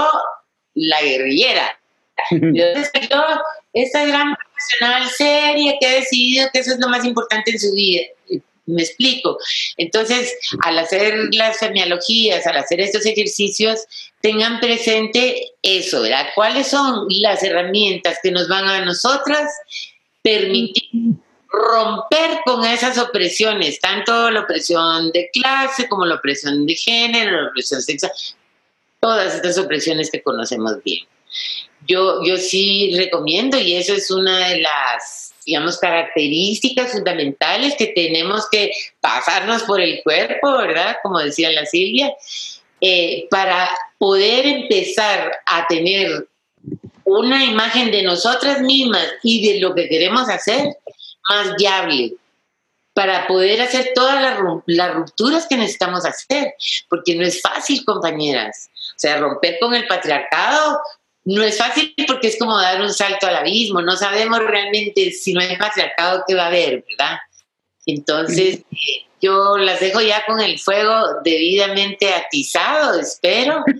la 0.74 1.00
guerrillera, 1.02 1.78
de 2.30 2.74
dónde 2.74 2.90
salió 2.92 3.42
esa 3.72 4.06
gran 4.06 4.34
profesional 4.34 5.08
seria 5.10 5.74
que 5.78 5.86
ha 5.86 5.94
decidido 5.94 6.48
que 6.52 6.60
eso 6.60 6.72
es 6.72 6.78
lo 6.78 6.88
más 6.88 7.04
importante 7.04 7.50
en 7.50 7.60
su 7.60 7.72
vida. 7.72 8.02
Me 8.64 8.82
explico. 8.82 9.38
Entonces, 9.76 10.34
al 10.64 10.78
hacer 10.78 11.14
las 11.32 11.58
semiologías, 11.58 12.46
al 12.46 12.56
hacer 12.56 12.80
estos 12.80 13.06
ejercicios, 13.06 13.86
tengan 14.20 14.60
presente 14.60 15.52
eso, 15.62 16.02
¿verdad? 16.02 16.28
¿Cuáles 16.34 16.68
son 16.68 17.06
las 17.08 17.42
herramientas 17.42 18.18
que 18.22 18.30
nos 18.30 18.48
van 18.48 18.68
a 18.68 18.84
nosotras 18.84 19.50
permitir 20.22 21.16
romper 21.48 22.40
con 22.44 22.64
esas 22.64 22.98
opresiones, 22.98 23.80
tanto 23.80 24.30
la 24.30 24.40
opresión 24.40 25.10
de 25.12 25.30
clase 25.32 25.88
como 25.88 26.04
la 26.04 26.16
opresión 26.16 26.66
de 26.66 26.74
género, 26.74 27.42
la 27.42 27.48
opresión 27.48 27.80
sexual, 27.80 28.12
todas 29.00 29.34
estas 29.34 29.58
opresiones 29.58 30.10
que 30.10 30.22
conocemos 30.22 30.82
bien. 30.82 31.06
Yo, 31.86 32.24
yo 32.24 32.36
sí 32.36 32.94
recomiendo, 32.96 33.58
y 33.60 33.74
eso 33.74 33.94
es 33.94 34.10
una 34.10 34.48
de 34.48 34.60
las, 34.60 35.34
digamos, 35.44 35.78
características 35.78 36.92
fundamentales 36.92 37.74
que 37.78 37.88
tenemos 37.88 38.48
que 38.50 38.72
pasarnos 39.00 39.62
por 39.62 39.80
el 39.80 40.02
cuerpo, 40.02 40.56
¿verdad? 40.58 40.96
Como 41.02 41.20
decía 41.20 41.50
la 41.52 41.64
Silvia, 41.64 42.12
eh, 42.88 43.26
para 43.30 43.68
poder 43.98 44.46
empezar 44.46 45.32
a 45.44 45.66
tener 45.66 46.28
una 47.02 47.44
imagen 47.44 47.90
de 47.90 48.04
nosotras 48.04 48.60
mismas 48.60 49.04
y 49.24 49.44
de 49.44 49.58
lo 49.58 49.74
que 49.74 49.88
queremos 49.88 50.28
hacer 50.28 50.76
más 51.28 51.56
viable 51.56 52.12
para 52.94 53.26
poder 53.26 53.60
hacer 53.60 53.90
todas 53.92 54.22
las, 54.66 54.94
rupturas 54.94 55.48
que 55.48 55.56
necesitamos 55.56 56.06
hacer, 56.06 56.54
porque 56.88 57.16
no 57.16 57.26
es 57.26 57.42
fácil, 57.42 57.84
compañeras. 57.84 58.70
O 58.90 58.98
sea, 58.98 59.18
romper 59.18 59.58
con 59.60 59.74
el 59.74 59.88
patriarcado 59.88 60.80
no 61.24 61.42
es 61.42 61.58
fácil 61.58 61.92
porque 62.06 62.28
es 62.28 62.38
como 62.38 62.56
dar 62.56 62.80
un 62.80 62.94
salto 62.94 63.26
al 63.26 63.34
abismo, 63.34 63.82
no 63.82 63.96
sabemos 63.96 64.38
realmente 64.38 65.10
si 65.10 65.32
no 65.32 65.40
hay 65.40 65.56
patriarcado 65.56 66.22
qué 66.28 66.36
va 66.36 66.44
a 66.44 66.46
haber, 66.46 66.84
¿verdad? 66.88 67.18
Entonces, 67.84 68.60
yo 69.26 69.56
las 69.58 69.80
dejo 69.80 70.00
ya 70.00 70.24
con 70.26 70.40
el 70.40 70.58
fuego 70.58 71.20
debidamente 71.24 72.12
atizado, 72.14 73.00
espero. 73.00 73.64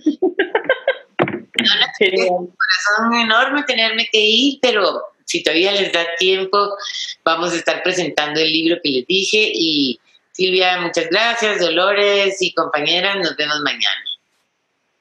No, 1.59 2.35
un 2.35 2.53
corazón 2.55 3.15
enorme 3.19 3.63
tenerme 3.63 4.07
que 4.11 4.19
ir, 4.19 4.59
pero 4.61 5.01
si 5.25 5.43
todavía 5.43 5.71
les 5.71 5.91
da 5.91 6.05
tiempo, 6.19 6.77
vamos 7.25 7.51
a 7.51 7.55
estar 7.55 7.81
presentando 7.81 8.39
el 8.39 8.51
libro 8.51 8.77
que 8.83 8.91
les 8.91 9.07
dije. 9.07 9.51
Y 9.53 9.99
Silvia, 10.31 10.79
muchas 10.79 11.09
gracias, 11.09 11.59
Dolores 11.59 12.37
y 12.41 12.53
compañeras, 12.53 13.15
nos 13.17 13.35
vemos 13.35 13.59
mañana. 13.61 14.03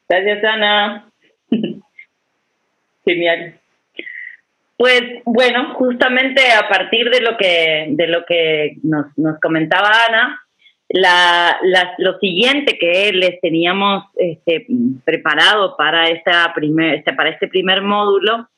Gracias, 0.08 0.44
Ana. 0.44 1.10
Genial. 3.04 3.60
Pues 4.76 5.02
bueno, 5.24 5.74
justamente 5.74 6.52
a 6.52 6.68
partir 6.68 7.10
de 7.10 7.20
lo 7.20 7.36
que, 7.36 7.86
de 7.90 8.06
lo 8.08 8.24
que 8.26 8.76
nos, 8.82 9.06
nos 9.16 9.40
comentaba 9.40 9.90
Ana, 10.08 10.46
la, 10.88 11.58
lo 11.98 12.18
siguiente 12.18 12.78
que 12.78 13.12
les 13.12 13.40
teníamos 13.40 14.04
este, 14.16 14.66
preparado 15.04 15.76
para, 15.76 16.08
esta 16.10 16.52
primer, 16.54 16.96
este, 16.96 17.12
para 17.14 17.30
este 17.30 17.48
primer 17.48 17.82
módulo 17.82 18.48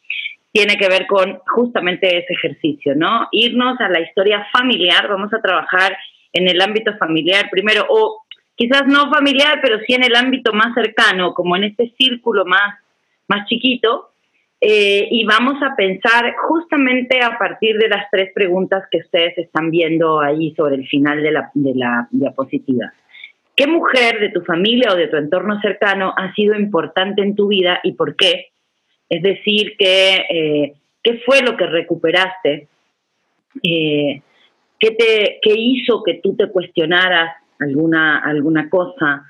tiene 0.53 0.77
que 0.77 0.89
ver 0.89 1.07
con 1.07 1.39
justamente 1.47 2.19
ese 2.19 2.33
ejercicio, 2.33 2.95
¿no? 2.97 3.29
Irnos 3.33 3.81
a 3.81 3.89
la 3.89 4.01
historia 4.01 4.47
familiar, 4.53 5.07
vamos 5.09 5.33
a 5.33 5.41
trabajar 5.41 5.97
en 6.33 6.49
el 6.49 6.61
ámbito 6.61 6.97
familiar 6.97 7.49
primero, 7.51 7.87
o 7.89 8.25
quizás 8.57 8.87
no 8.87 9.11
familiar, 9.11 9.61
pero 9.63 9.79
sí 9.87 9.95
en 9.95 10.05
el 10.05 10.17
ámbito 10.17 10.53
más 10.53 10.75
cercano, 10.75 11.33
como 11.33 11.55
en 11.57 11.65
este 11.65 11.93
círculo 11.99 12.45
más, 12.45 12.77
más 13.29 13.47
chiquito, 13.47 14.08
eh, 14.61 15.07
y 15.11 15.25
vamos 15.25 15.63
a 15.63 15.77
pensar 15.77 16.35
justamente 16.49 17.21
a 17.23 17.39
partir 17.39 17.79
de 17.79 17.89
las 17.89 18.11
tres 18.11 18.33
preguntas 18.35 18.85
que 18.91 18.99
ustedes 18.99 19.39
están 19.39 19.71
viendo 19.71 20.21
ahí 20.21 20.53
sobre 20.57 20.75
el 20.75 20.87
final 20.89 21.23
de 21.23 21.31
la, 21.31 21.51
de 21.55 21.75
la 21.75 22.09
diapositiva. 22.11 22.93
¿Qué 23.55 23.67
mujer 23.69 24.19
de 24.19 24.31
tu 24.31 24.43
familia 24.43 24.93
o 24.93 24.97
de 24.97 25.07
tu 25.09 25.17
entorno 25.17 25.61
cercano 25.61 26.13
ha 26.17 26.33
sido 26.35 26.59
importante 26.59 27.23
en 27.23 27.37
tu 27.37 27.49
vida 27.49 27.81
y 27.85 27.93
por 27.93 28.17
qué? 28.17 28.47
Es 29.09 29.23
decir, 29.23 29.75
¿qué, 29.79 30.25
eh, 30.29 30.75
qué 31.03 31.21
fue 31.25 31.41
lo 31.43 31.57
que 31.57 31.67
recuperaste? 31.67 32.69
Eh, 33.63 34.23
¿qué, 34.79 34.91
te, 34.91 35.39
¿Qué 35.41 35.55
hizo 35.57 36.03
que 36.03 36.15
tú 36.15 36.37
te 36.37 36.49
cuestionaras 36.49 37.37
alguna, 37.61 38.19
alguna 38.19 38.69
cosa? 38.69 39.25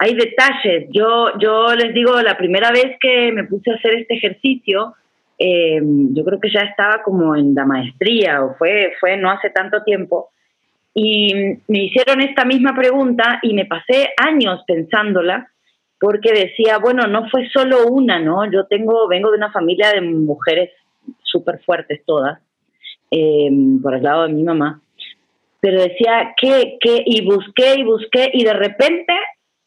Eh, 0.00 0.10
hay 0.10 0.14
detalles. 0.14 0.88
Yo, 0.90 1.38
yo 1.38 1.74
les 1.74 1.94
digo, 1.94 2.20
la 2.20 2.36
primera 2.36 2.70
vez 2.70 2.96
que 3.00 3.32
me 3.32 3.44
puse 3.44 3.70
a 3.70 3.74
hacer 3.74 3.94
este 3.94 4.14
ejercicio, 4.14 4.94
yo 5.38 6.24
creo 6.24 6.40
que 6.40 6.50
ya 6.50 6.60
estaba 6.60 7.02
como 7.02 7.34
en 7.34 7.54
la 7.54 7.64
maestría 7.64 8.42
o 8.44 8.54
fue, 8.54 8.92
fue 9.00 9.16
no 9.16 9.30
hace 9.30 9.50
tanto 9.50 9.82
tiempo, 9.82 10.30
y 10.94 11.34
me 11.66 11.84
hicieron 11.84 12.20
esta 12.20 12.44
misma 12.44 12.72
pregunta 12.74 13.40
y 13.42 13.52
me 13.52 13.66
pasé 13.66 14.10
años 14.16 14.62
pensándola 14.64 15.50
porque 15.98 16.32
decía, 16.32 16.78
bueno, 16.78 17.08
no 17.08 17.28
fue 17.30 17.48
solo 17.48 17.88
una, 17.88 18.20
¿no? 18.20 18.50
Yo 18.50 18.66
tengo, 18.66 19.08
vengo 19.08 19.30
de 19.30 19.38
una 19.38 19.50
familia 19.50 19.90
de 19.90 20.02
mujeres 20.02 20.70
súper 21.22 21.60
fuertes 21.64 22.02
todas, 22.06 22.38
em, 23.10 23.82
por 23.82 23.94
el 23.94 24.04
lado 24.04 24.26
de 24.26 24.34
mi 24.34 24.44
mamá, 24.44 24.80
pero 25.60 25.80
decía, 25.80 26.34
¿qué, 26.40 26.76
qué? 26.80 27.02
Y 27.04 27.24
busqué 27.24 27.74
y 27.78 27.82
busqué 27.82 28.30
y 28.32 28.44
de 28.44 28.52
repente 28.52 29.14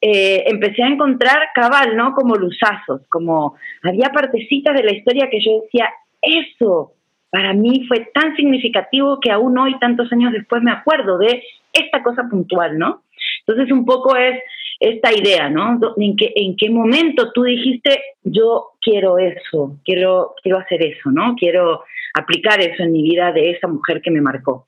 eh, 0.02 0.44
empecé 0.48 0.84
a 0.84 0.88
encontrar 0.88 1.40
cabal, 1.56 1.96
¿no? 1.98 2.14
Como 2.14 2.36
luzazos, 2.36 3.02
como 3.10 3.56
había 3.84 4.10
partecitas 4.10 4.76
de 4.76 4.84
la 4.84 4.94
historia 4.94 5.30
que 5.30 5.44
yo 5.44 5.62
decía, 5.62 5.90
eso 6.22 6.94
para 7.30 7.54
mí 7.54 7.86
fue 7.88 8.10
tan 8.14 8.36
significativo 8.36 9.20
que 9.20 9.32
aún 9.32 9.58
hoy, 9.58 9.78
tantos 9.80 10.12
años 10.14 10.32
después, 10.34 10.64
me 10.64 10.72
acuerdo 10.72 11.18
de 11.18 11.44
esta 11.74 12.02
cosa 12.04 12.28
puntual, 12.30 12.78
¿no? 12.78 13.04
Entonces 13.46 13.72
un 13.72 13.86
poco 13.86 14.16
es 14.16 14.40
esta 14.80 15.12
idea, 15.12 15.50
¿no? 15.50 15.80
¿En 15.98 16.16
qué, 16.16 16.32
en 16.36 16.56
qué 16.56 16.70
momento 16.70 17.32
tú 17.34 17.44
dijiste, 17.44 18.02
yo 18.24 18.72
quiero 18.82 19.18
eso, 19.18 19.78
quiero, 19.84 20.36
quiero 20.44 20.60
hacer 20.60 20.84
eso, 20.84 21.12
¿no? 21.12 21.36
Quiero 21.36 21.84
aplicar 22.14 22.60
eso 22.62 22.84
en 22.84 22.92
mi 22.92 23.04
vida 23.04 23.32
de 23.32 23.52
esa 23.52 23.68
mujer 23.68 24.02
que 24.02 24.12
me 24.12 24.22
marcó. 24.22 24.68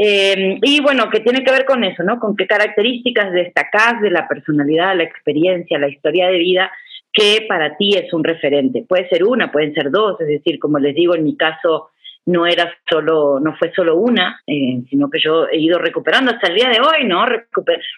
Eh, 0.00 0.58
y 0.62 0.80
bueno, 0.80 1.10
que 1.10 1.18
tiene 1.18 1.42
que 1.42 1.50
ver 1.50 1.64
con 1.64 1.82
eso, 1.82 2.04
¿no? 2.04 2.20
Con 2.20 2.36
qué 2.36 2.46
características 2.46 3.32
destacás 3.32 4.00
de 4.00 4.12
la 4.12 4.28
personalidad, 4.28 4.96
la 4.96 5.02
experiencia, 5.02 5.76
la 5.76 5.88
historia 5.88 6.28
de 6.28 6.38
vida 6.38 6.70
que 7.12 7.44
para 7.48 7.76
ti 7.76 7.96
es 7.96 8.12
un 8.12 8.22
referente. 8.22 8.84
Puede 8.88 9.08
ser 9.08 9.24
una, 9.24 9.50
pueden 9.50 9.74
ser 9.74 9.90
dos, 9.90 10.20
es 10.20 10.28
decir, 10.28 10.60
como 10.60 10.78
les 10.78 10.94
digo, 10.94 11.16
en 11.16 11.24
mi 11.24 11.36
caso, 11.36 11.90
no 12.26 12.46
era 12.46 12.72
solo, 12.88 13.40
no 13.40 13.56
fue 13.56 13.72
solo 13.74 13.96
una, 13.96 14.40
eh, 14.46 14.82
sino 14.88 15.10
que 15.10 15.18
yo 15.18 15.48
he 15.48 15.58
ido 15.58 15.80
recuperando 15.80 16.30
hasta 16.30 16.46
el 16.46 16.54
día 16.54 16.68
de 16.68 16.80
hoy, 16.80 17.04
¿no? 17.04 17.26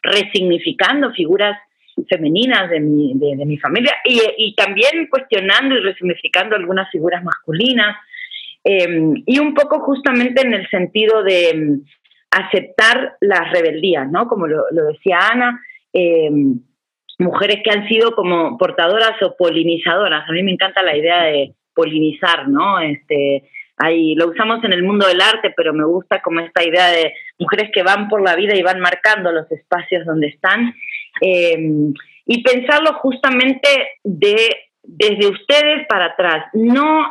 resignificando 0.03 1.13
figuras 1.13 1.59
femeninas 2.09 2.71
de 2.71 2.81
mi, 2.81 3.13
de, 3.15 3.45
mi 3.45 3.59
familia 3.59 3.93
y, 4.07 4.23
y, 4.39 4.55
también 4.55 5.09
cuestionando 5.11 5.75
y 5.75 5.81
resignificando 5.81 6.57
algunas 6.57 6.91
figuras 6.91 7.23
masculinas. 7.23 7.95
Em, 8.65 9.15
y 9.27 9.39
un 9.39 9.55
poco 9.55 9.81
justamente 9.81 10.43
en 10.43 10.55
el 10.55 10.69
sentido 10.69 11.23
de 11.23 11.51
em, 11.51 11.83
aceptar 12.31 13.17
las 13.21 13.51
rebeldías, 13.53 14.11
¿no? 14.11 14.29
Como 14.29 14.47
lo, 14.47 14.65
decía 14.93 15.19
Ana, 15.33 15.61
em, 15.93 16.61
mujeres 17.19 17.61
que 17.65 17.71
han 17.71 17.89
sido 17.89 18.15
como 18.15 18.59
portadoras 18.59 19.21
o 19.23 19.35
polinizadoras. 19.37 20.29
A 20.29 20.33
mí 20.33 20.43
me 20.43 20.53
encanta 20.53 20.83
la 20.83 20.97
idea 20.97 21.25
de 21.25 21.55
polinizar, 21.75 22.49
¿no? 22.49 22.81
Este, 22.81 23.45
Ahí 23.83 24.15
lo 24.15 24.29
usamos 24.29 24.63
en 24.63 24.75
el 24.75 24.83
mundo 24.83 25.07
del 25.07 25.23
arte, 25.23 25.55
pero 25.57 25.73
me 25.73 25.87
gusta 25.87 26.21
como 26.21 26.41
esta 26.41 26.63
idea 26.63 26.89
de 26.89 27.15
mujeres 27.39 27.71
que 27.73 27.83
van 27.83 28.11
por 28.11 28.21
la 28.21 28.37
vida 28.37 28.55
y 28.55 28.63
van 28.63 28.79
marcando 28.79 29.33
los 29.33 29.51
espacios 29.51 30.05
donde 30.05 30.27
están. 30.27 30.75
Y 31.23 32.43
pensarlo 32.43 32.93
justamente 32.99 33.69
de, 34.05 34.37
desde 34.83 35.29
ustedes 35.29 35.87
para 35.89 36.07
atrás, 36.07 36.45
no 36.53 37.11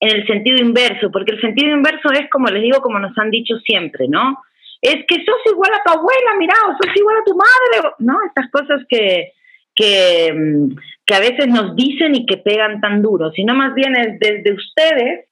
en 0.00 0.16
el 0.16 0.26
sentido 0.26 0.58
inverso, 0.58 1.10
porque 1.10 1.32
el 1.32 1.40
sentido 1.40 1.74
inverso 1.74 2.10
es, 2.12 2.28
como 2.30 2.48
les 2.48 2.62
digo, 2.62 2.80
como 2.80 2.98
nos 2.98 3.16
han 3.18 3.30
dicho 3.30 3.56
siempre, 3.58 4.06
¿no? 4.08 4.38
Es 4.80 5.04
que 5.08 5.16
sos 5.24 5.40
igual 5.50 5.72
a 5.74 5.82
tu 5.84 5.98
abuela, 5.98 6.36
mira, 6.38 6.54
o 6.68 6.72
sos 6.72 6.96
igual 6.96 7.16
a 7.16 7.24
tu 7.24 7.34
madre, 7.34 7.94
¿no? 7.98 8.18
Estas 8.26 8.50
cosas 8.50 8.82
que, 8.88 9.32
que, 9.74 10.26
em, 10.26 10.74
que 11.04 11.14
a 11.14 11.20
veces 11.20 11.48
nos 11.48 11.74
dicen 11.74 12.14
y 12.14 12.26
que 12.26 12.36
pegan 12.36 12.80
tan 12.80 13.02
duro, 13.02 13.32
sino 13.32 13.54
más 13.54 13.74
bien 13.74 13.96
es 13.96 14.18
desde 14.20 14.52
ustedes 14.52 15.28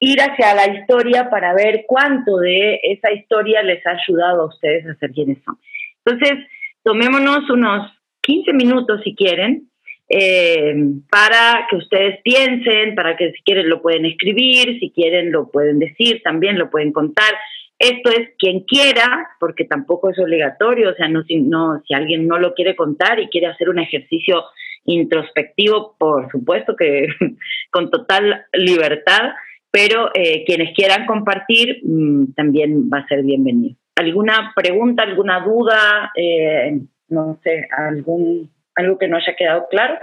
ir 0.00 0.20
hacia 0.20 0.54
la 0.54 0.66
historia 0.66 1.30
para 1.30 1.54
ver 1.54 1.84
cuánto 1.86 2.38
de 2.38 2.80
esa 2.82 3.12
historia 3.12 3.62
les 3.62 3.86
ha 3.86 3.90
ayudado 3.92 4.42
a 4.42 4.46
ustedes 4.46 4.84
a 4.86 4.96
ser 4.96 5.12
quienes 5.12 5.38
son. 5.44 5.56
Entonces, 6.04 6.44
tomémonos 6.82 7.48
unos 7.50 7.92
15 8.22 8.52
minutos 8.52 9.00
si 9.04 9.14
quieren, 9.14 9.70
eh, 10.14 10.74
para 11.08 11.66
que 11.70 11.76
ustedes 11.76 12.20
piensen, 12.22 12.94
para 12.94 13.16
que 13.16 13.32
si 13.32 13.42
quieren 13.44 13.70
lo 13.70 13.80
pueden 13.80 14.04
escribir, 14.04 14.78
si 14.78 14.90
quieren 14.90 15.32
lo 15.32 15.50
pueden 15.50 15.78
decir, 15.78 16.20
también 16.22 16.58
lo 16.58 16.68
pueden 16.68 16.92
contar. 16.92 17.32
Esto 17.78 18.10
es 18.10 18.28
quien 18.38 18.60
quiera, 18.60 19.26
porque 19.40 19.64
tampoco 19.64 20.10
es 20.10 20.18
obligatorio, 20.18 20.90
o 20.90 20.94
sea, 20.94 21.08
no 21.08 21.22
si, 21.24 21.94
alguien 21.94 22.28
no 22.28 22.38
lo 22.38 22.52
quiere 22.52 22.76
contar 22.76 23.20
y 23.20 23.28
quiere 23.28 23.46
hacer 23.46 23.70
un 23.70 23.78
ejercicio 23.78 24.44
introspectivo, 24.84 25.96
por 25.98 26.30
supuesto 26.30 26.76
que 26.76 27.06
con 27.70 27.90
total 27.90 28.44
libertad, 28.52 29.30
pero 29.70 30.10
eh, 30.12 30.44
quienes 30.44 30.74
quieran 30.74 31.06
compartir 31.06 31.80
mm, 31.84 32.34
también 32.34 32.90
va 32.92 32.98
a 32.98 33.08
ser 33.08 33.22
bienvenido. 33.22 33.76
¿Alguna 33.96 34.52
pregunta, 34.54 35.04
alguna 35.04 35.40
duda? 35.40 36.12
Eh, 36.14 36.80
no 37.08 37.38
sé, 37.42 37.66
algún, 37.74 38.50
algo 38.74 38.98
que 38.98 39.08
no 39.08 39.16
haya 39.16 39.34
quedado 39.36 39.66
claro. 39.68 39.98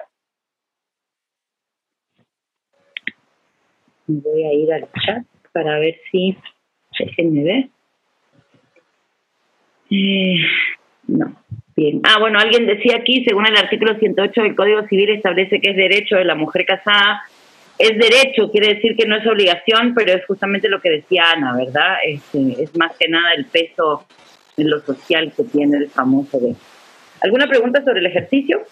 Voy 4.08 4.44
a 4.44 4.54
ir 4.54 4.74
al 4.74 4.90
chat 5.06 5.24
para 5.52 5.80
ver 5.80 5.96
si 6.12 6.38
me 7.18 7.44
ve. 7.44 7.70
Eh, 9.92 10.36
no, 11.08 11.36
bien. 11.76 12.02
Ah, 12.04 12.20
bueno, 12.20 12.40
alguien 12.40 12.66
decía 12.66 12.98
aquí, 12.98 13.24
según 13.26 13.48
el 13.48 13.58
artículo 13.58 13.98
108 13.98 14.42
del 14.42 14.56
Código 14.56 14.88
Civil 14.88 15.10
establece 15.12 15.60
que 15.60 15.72
es 15.72 15.76
derecho 15.76 16.16
de 16.16 16.26
la 16.26 16.36
mujer 16.36 16.66
casada. 16.66 17.22
Es 17.78 17.98
derecho, 17.98 18.52
quiere 18.52 18.76
decir 18.76 18.96
que 18.98 19.08
no 19.08 19.16
es 19.16 19.26
obligación, 19.26 19.94
pero 19.96 20.14
es 20.14 20.26
justamente 20.26 20.68
lo 20.68 20.82
que 20.82 20.90
decía 20.90 21.32
Ana, 21.32 21.56
¿verdad? 21.56 21.98
Es, 22.06 22.22
es 22.34 22.76
más 22.78 22.96
que 22.98 23.08
nada 23.08 23.34
el 23.34 23.46
peso 23.46 24.06
en 24.58 24.70
lo 24.70 24.82
social 24.82 25.32
que 25.36 25.44
tiene 25.44 25.78
el 25.78 25.90
famoso 25.90 26.40
de. 26.40 26.56
¿Alguna 27.22 27.48
pregunta 27.48 27.84
sobre 27.84 28.00
el 28.00 28.06
ejercicio? 28.06 28.64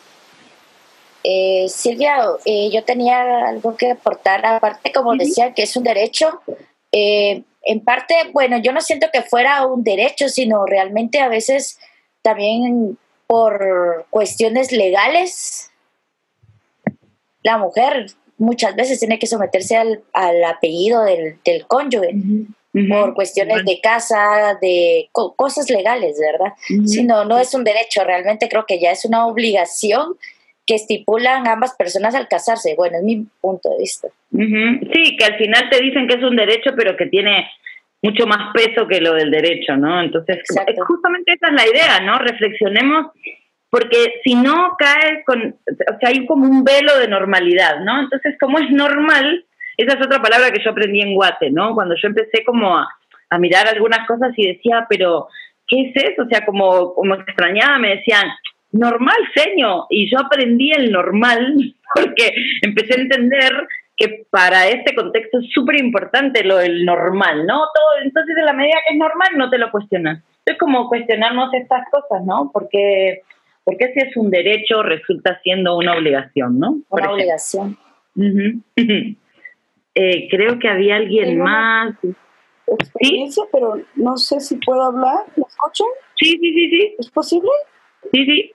Eh, 1.24 1.68
Silvia, 1.68 2.19
eh, 2.45 2.69
yo 2.72 2.84
tenía 2.84 3.48
algo 3.48 3.76
que 3.76 3.91
aportar, 3.91 4.45
aparte 4.45 4.91
como 4.94 5.15
decía 5.15 5.53
que 5.53 5.64
es 5.64 5.76
un 5.76 5.84
derecho, 5.84 6.41
eh, 6.91 7.44
en 7.64 7.82
parte, 7.82 8.15
bueno, 8.32 8.57
yo 8.60 8.72
no 8.72 8.80
siento 8.80 9.07
que 9.11 9.24
fuera 9.24 9.65
un 9.65 9.84
derecho, 9.84 10.30
sino 10.30 10.65
realmente 10.65 11.19
a 11.19 11.28
veces 11.28 11.80
también 12.22 12.98
por 13.26 14.06
cuestiones 14.10 14.72
legales, 14.72 15.69
la 17.44 17.57
mujer 17.57 18.07
muchas 18.38 18.76
veces 18.76 18.99
tiene 18.99 19.19
que 19.19 19.28
someterse 19.28 19.76
al, 19.76 20.44
apellido 20.45 21.03
del, 21.03 21.65
cónyuge. 21.68 22.15
Por 22.90 23.14
cuestiones 23.14 23.66
de 23.66 23.80
casa, 23.82 24.58
de 24.62 25.10
cosas 25.12 25.70
legales, 25.70 26.18
¿verdad? 26.20 26.54
Sino 26.86 27.26
no 27.26 27.40
es 27.40 27.54
un 27.54 27.64
derecho, 27.64 28.04
realmente 28.04 28.49
creo 28.49 28.66
que 28.66 28.80
ya 28.80 28.91
es 28.91 29.06
una 29.06 29.26
obligación 29.26 30.16
que 30.66 30.76
estipulan 30.76 31.48
ambas 31.48 31.76
personas 31.76 32.14
al 32.14 32.28
casarse. 32.28 32.76
Bueno, 32.76 32.98
es 32.98 33.04
mi 33.04 33.26
punto 33.40 33.70
de 33.70 33.78
vista. 33.78 34.10
Sí, 34.30 35.16
que 35.18 35.26
al 35.26 35.38
final 35.38 35.70
te 35.70 35.82
dicen 35.82 36.08
que 36.08 36.16
es 36.16 36.24
un 36.24 36.36
derecho, 36.36 36.72
pero 36.76 36.98
que 36.98 37.06
tiene 37.06 37.49
mucho 38.02 38.28
más 38.28 38.54
peso 38.54 38.88
que 38.88 39.02
lo 39.02 39.14
del 39.14 39.32
derecho, 39.32 39.78
¿no? 39.78 40.02
Entonces, 40.02 40.40
justamente 40.86 41.34
esa 41.34 41.48
es 41.48 41.54
la 41.54 41.68
idea, 41.68 41.99
¿no? 42.02 42.20
Reflexionemos, 42.20 43.08
porque 43.70 44.16
si 44.24 44.36
no 44.36 44.76
cae 44.78 45.24
con, 45.26 45.58
o 45.68 45.99
sea, 45.99 46.10
hay 46.10 46.26
como 46.26 46.45
un 46.45 46.64
velo 46.64 46.99
de 46.99 47.08
normalidad, 47.08 47.80
¿no? 47.80 48.02
Entonces, 48.02 48.36
como 48.40 48.60
es 48.60 48.70
normal, 48.70 49.45
esa 49.78 49.98
es 49.98 50.06
otra 50.06 50.22
palabra 50.22 50.52
que 50.52 50.64
yo 50.64 50.72
aprendí 50.72 51.02
en 51.02 51.14
Guate, 51.14 51.52
¿no? 51.52 51.76
Cuando 51.76 51.95
yo 51.95 52.08
empecé 52.08 52.44
como 52.44 52.76
a, 52.76 52.88
a 53.30 53.38
mirar 53.38 53.68
algunas 53.68 54.08
cosas 54.08 54.32
y 54.36 54.48
decía, 54.48 54.86
pero, 54.90 55.28
¿qué 55.68 55.91
es 55.94 56.04
eso? 56.04 56.24
O 56.24 56.28
sea, 56.28 56.45
como, 56.45 56.94
como 56.95 57.16
extrañaba, 57.16 57.78
me 57.78 57.95
decían, 57.98 58.28
normal, 58.72 59.18
seño. 59.36 59.86
Y 59.90 60.10
yo 60.10 60.20
aprendí 60.20 60.72
el 60.72 60.91
normal 60.91 61.76
porque 61.95 62.34
empecé 62.64 62.94
a 62.94 63.04
entender 63.04 63.52
que 63.95 64.26
para 64.30 64.68
este 64.68 64.94
contexto 64.94 65.40
es 65.40 65.49
súper 65.52 65.80
importante 65.80 66.44
lo 66.44 66.58
del 66.58 66.86
normal, 66.86 67.45
¿no? 67.48 67.58
Todo, 67.58 68.04
entonces, 68.04 68.38
en 68.38 68.45
la 68.45 68.54
medida 68.54 68.78
que 68.88 68.94
es 68.94 68.99
normal, 68.99 69.30
no 69.36 69.49
te 69.49 69.58
lo 69.58 69.72
cuestionas. 69.72 70.24
Es 70.45 70.58
como 70.58 70.88
cuestionarnos 70.88 71.52
estas 71.56 71.84
cosas, 71.90 72.24
¿no? 72.24 72.52
Porque, 72.54 73.24
porque 73.64 73.91
si 73.94 73.99
es 73.99 74.16
un 74.16 74.30
derecho, 74.30 74.84
resulta 74.84 75.40
siendo 75.41 75.78
una 75.78 75.94
obligación, 75.98 76.60
¿no? 76.60 76.78
una 76.90 77.12
obligación. 77.12 77.78
Eh, 79.99 80.28
creo 80.30 80.60
que 80.60 80.69
había 80.69 80.98
alguien 80.98 81.40
más. 81.40 81.95
Experiencia, 82.68 83.45
pero 83.52 83.82
no 83.95 84.18
sé 84.18 84.40
si 84.40 84.57
puedo 84.57 84.84
hablar. 84.84 85.26
¿Me 85.36 85.44
escuchan? 85.48 85.88
Sí, 86.15 86.38
sí, 86.40 86.53
sí, 86.53 86.69
sí. 86.69 86.95
¿Es 86.99 87.10
posible? 87.10 87.49
Sí, 88.14 88.26
sí. 88.26 88.52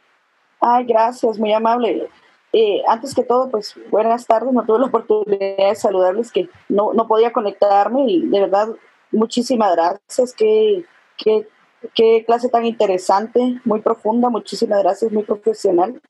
Ay, 0.60 0.84
gracias, 0.84 1.40
muy 1.40 1.52
amable. 1.52 2.08
Eh, 2.52 2.82
antes 2.86 3.12
que 3.12 3.24
todo, 3.24 3.50
pues 3.50 3.74
buenas 3.90 4.24
tardes, 4.26 4.52
no 4.52 4.64
tuve 4.64 4.78
la 4.78 4.86
oportunidad 4.86 5.68
de 5.70 5.74
saludarles, 5.74 6.30
que 6.30 6.48
no, 6.68 6.92
no 6.92 7.08
podía 7.08 7.32
conectarme 7.32 8.04
y 8.06 8.26
de 8.26 8.40
verdad, 8.40 8.68
muchísimas 9.10 9.74
gracias, 9.74 10.34
qué, 10.34 10.84
qué, 11.16 11.48
qué 11.94 12.24
clase 12.26 12.50
tan 12.50 12.66
interesante, 12.66 13.58
muy 13.64 13.80
profunda, 13.80 14.28
muchísimas 14.28 14.82
gracias, 14.82 15.10
muy 15.10 15.22
profesional. 15.22 16.00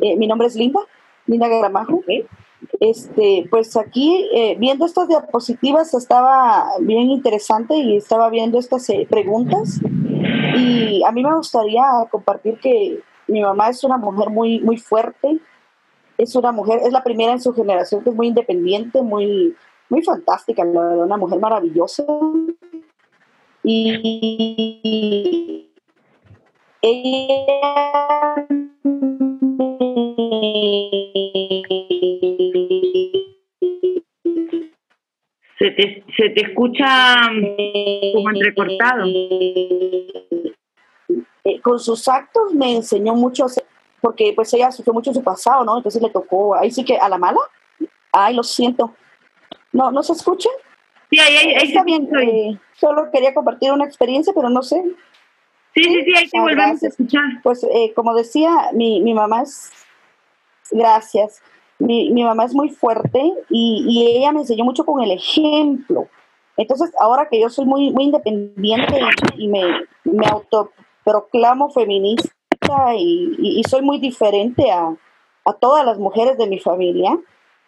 Eh, 0.00 0.16
mi 0.16 0.28
nombre 0.28 0.46
es 0.46 0.54
Linda, 0.54 0.80
Linda 1.26 1.48
Gramajo. 1.48 2.02
Este, 2.80 3.46
pues 3.50 3.76
aquí, 3.76 4.28
eh, 4.32 4.56
viendo 4.58 4.86
estas 4.86 5.08
diapositivas, 5.08 5.94
estaba 5.94 6.66
bien 6.80 7.10
interesante 7.10 7.76
y 7.76 7.96
estaba 7.96 8.30
viendo 8.30 8.58
estas 8.58 8.86
preguntas 9.08 9.80
y 10.56 11.02
a 11.04 11.12
mí 11.12 11.22
me 11.22 11.34
gustaría 11.34 11.84
compartir 12.10 12.58
que 12.58 13.00
mi 13.26 13.40
mamá 13.40 13.68
es 13.68 13.82
una 13.84 13.96
mujer 13.96 14.30
muy, 14.30 14.60
muy 14.60 14.76
fuerte, 14.76 15.38
es 16.18 16.36
una 16.36 16.52
mujer, 16.52 16.80
es 16.84 16.92
la 16.92 17.02
primera 17.02 17.32
en 17.32 17.40
su 17.40 17.54
generación 17.54 18.02
que 18.02 18.10
es 18.10 18.16
muy 18.16 18.28
independiente, 18.28 19.02
muy, 19.02 19.56
muy 19.88 20.02
fantástica, 20.02 20.62
una 20.62 21.16
mujer 21.16 21.40
maravillosa. 21.40 22.04
Y 23.64 25.70
ella 26.82 28.46
se 35.58 35.70
te, 35.70 36.04
se 36.16 36.30
te 36.30 36.40
escucha 36.42 37.16
como 38.14 38.30
entrecortado. 38.30 39.04
Eh, 41.44 41.60
con 41.60 41.78
sus 41.78 42.08
actos 42.08 42.54
me 42.54 42.76
enseñó 42.76 43.14
mucho, 43.14 43.46
porque 44.00 44.32
pues 44.34 44.52
ella 44.54 44.72
sufrió 44.72 44.94
mucho 44.94 45.12
su 45.12 45.22
pasado, 45.22 45.64
¿no? 45.64 45.76
Entonces 45.76 46.00
le 46.02 46.10
tocó, 46.10 46.54
ahí 46.54 46.70
sí 46.70 46.84
que 46.84 46.96
a 46.96 47.08
la 47.08 47.18
mala. 47.18 47.40
Ay, 48.12 48.34
lo 48.34 48.42
siento. 48.42 48.94
¿No, 49.72 49.90
¿no 49.90 50.02
se 50.02 50.12
escucha? 50.12 50.48
Sí, 51.10 51.18
ahí, 51.18 51.36
ahí, 51.36 51.68
Está 51.68 51.84
bien, 51.84 52.08
eh, 52.16 52.58
solo 52.74 53.10
quería 53.12 53.34
compartir 53.34 53.72
una 53.72 53.84
experiencia, 53.84 54.32
pero 54.34 54.48
no 54.48 54.62
sé. 54.62 54.82
Sí, 55.74 55.84
sí, 55.84 56.02
sí, 56.04 56.12
ahí 56.16 56.28
te 56.28 56.40
volvemos 56.40 56.82
a 56.82 56.86
escuchar. 56.86 57.22
Pues 57.42 57.64
eh, 57.64 57.92
como 57.94 58.14
decía, 58.14 58.70
mi, 58.72 59.00
mi 59.00 59.14
mamá 59.14 59.42
es, 59.42 59.70
gracias, 60.70 61.42
mi, 61.78 62.10
mi 62.10 62.22
mamá 62.24 62.44
es 62.44 62.54
muy 62.54 62.70
fuerte 62.70 63.20
y, 63.50 63.84
y, 63.88 64.16
ella 64.18 64.32
me 64.32 64.40
enseñó 64.40 64.64
mucho 64.64 64.84
con 64.84 65.02
el 65.02 65.10
ejemplo. 65.10 66.08
Entonces, 66.56 66.92
ahora 67.00 67.28
que 67.28 67.40
yo 67.40 67.48
soy 67.48 67.64
muy, 67.64 67.90
muy 67.90 68.04
independiente 68.04 69.00
y, 69.36 69.44
y 69.44 69.48
me, 69.48 69.62
me 70.04 70.26
auto 70.26 70.70
proclamo 71.04 71.70
feminista 71.70 72.30
y, 72.96 73.62
soy 73.68 73.82
muy 73.82 73.98
diferente 73.98 74.70
a, 74.70 74.96
todas 75.60 75.84
las 75.84 75.98
mujeres 75.98 76.38
de 76.38 76.46
mi 76.46 76.60
familia, 76.60 77.18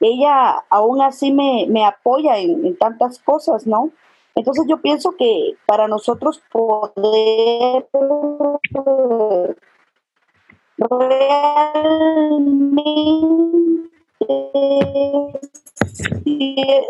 ella 0.00 0.64
aún 0.70 1.02
así 1.02 1.32
me, 1.32 1.84
apoya 1.84 2.38
en, 2.38 2.76
tantas 2.78 3.18
cosas, 3.18 3.66
¿no? 3.66 3.90
Entonces 4.36 4.66
yo 4.68 4.80
pienso 4.80 5.16
que 5.16 5.54
para 5.66 5.86
nosotros 5.88 6.42
poder 6.50 7.86
realmente 10.78 12.54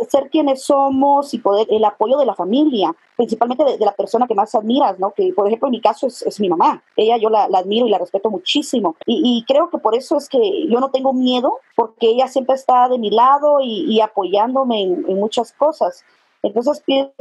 ser 0.09 0.31
quienes 0.31 0.63
somos 0.63 1.35
y 1.35 1.39
poder 1.39 1.67
el 1.71 1.85
apoyo 1.85 2.17
de 2.19 2.27
la 2.27 2.35
familia, 2.35 2.95
principalmente 3.17 3.65
de, 3.65 3.79
la 3.79 3.93
persona 3.93 4.27
que 4.27 4.35
más 4.35 4.55
admiras, 4.55 4.99
¿no? 4.99 5.13
Que 5.13 5.33
por 5.33 5.47
ejemplo 5.47 5.69
en 5.69 5.73
mi 5.73 5.81
caso 5.81 6.07
es, 6.07 6.41
mi 6.41 6.49
mamá. 6.49 6.83
Ella 6.97 7.17
yo 7.17 7.31
la, 7.31 7.45
admiro 7.45 7.87
y 7.87 7.91
la 7.91 7.99
respeto 7.99 8.31
muchísimo. 8.31 8.97
Y, 9.07 9.45
creo 9.47 9.71
que 9.71 9.79
por 9.79 9.95
eso 9.95 10.17
es 10.17 10.29
que 10.29 10.69
yo 10.69 10.81
no 10.81 10.91
tengo 10.91 11.13
miedo, 11.13 11.59
porque 11.77 12.09
ella 12.09 12.29
siempre 12.29 12.55
está 12.55 12.89
de 12.89 12.99
mi 12.99 13.11
lado 13.11 13.59
y, 13.61 14.01
apoyándome 14.01 14.83
en, 14.83 15.05
en 15.09 15.19
muchas 15.19 15.53
cosas. 15.53 16.05
Entonces 16.45 16.83
pienso 16.85 17.13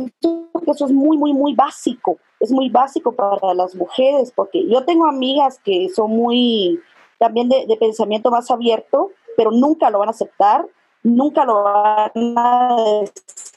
que 0.65 0.71
eso 0.71 0.85
es 0.85 0.91
muy, 0.91 1.17
muy, 1.17 1.33
muy 1.33 1.53
básico. 1.53 2.17
Es 2.39 2.51
muy 2.51 2.69
básico 2.69 3.13
para 3.13 3.53
las 3.53 3.73
mujeres, 3.75 4.31
porque 4.35 4.67
yo 4.67 4.83
tengo 4.83 5.05
amigas 5.05 5.59
que 5.63 5.89
son 5.89 6.11
muy 6.11 6.79
también 7.17 7.47
de, 7.47 7.77
pensamiento 7.79 8.29
más 8.29 8.51
abierto, 8.51 9.11
pero 9.37 9.51
nunca 9.51 9.89
lo 9.89 9.99
van 9.99 10.09
a 10.09 10.11
aceptar 10.11 10.65
nunca 11.03 11.45
lo 11.45 11.63
van 11.63 12.11
a 12.37 12.75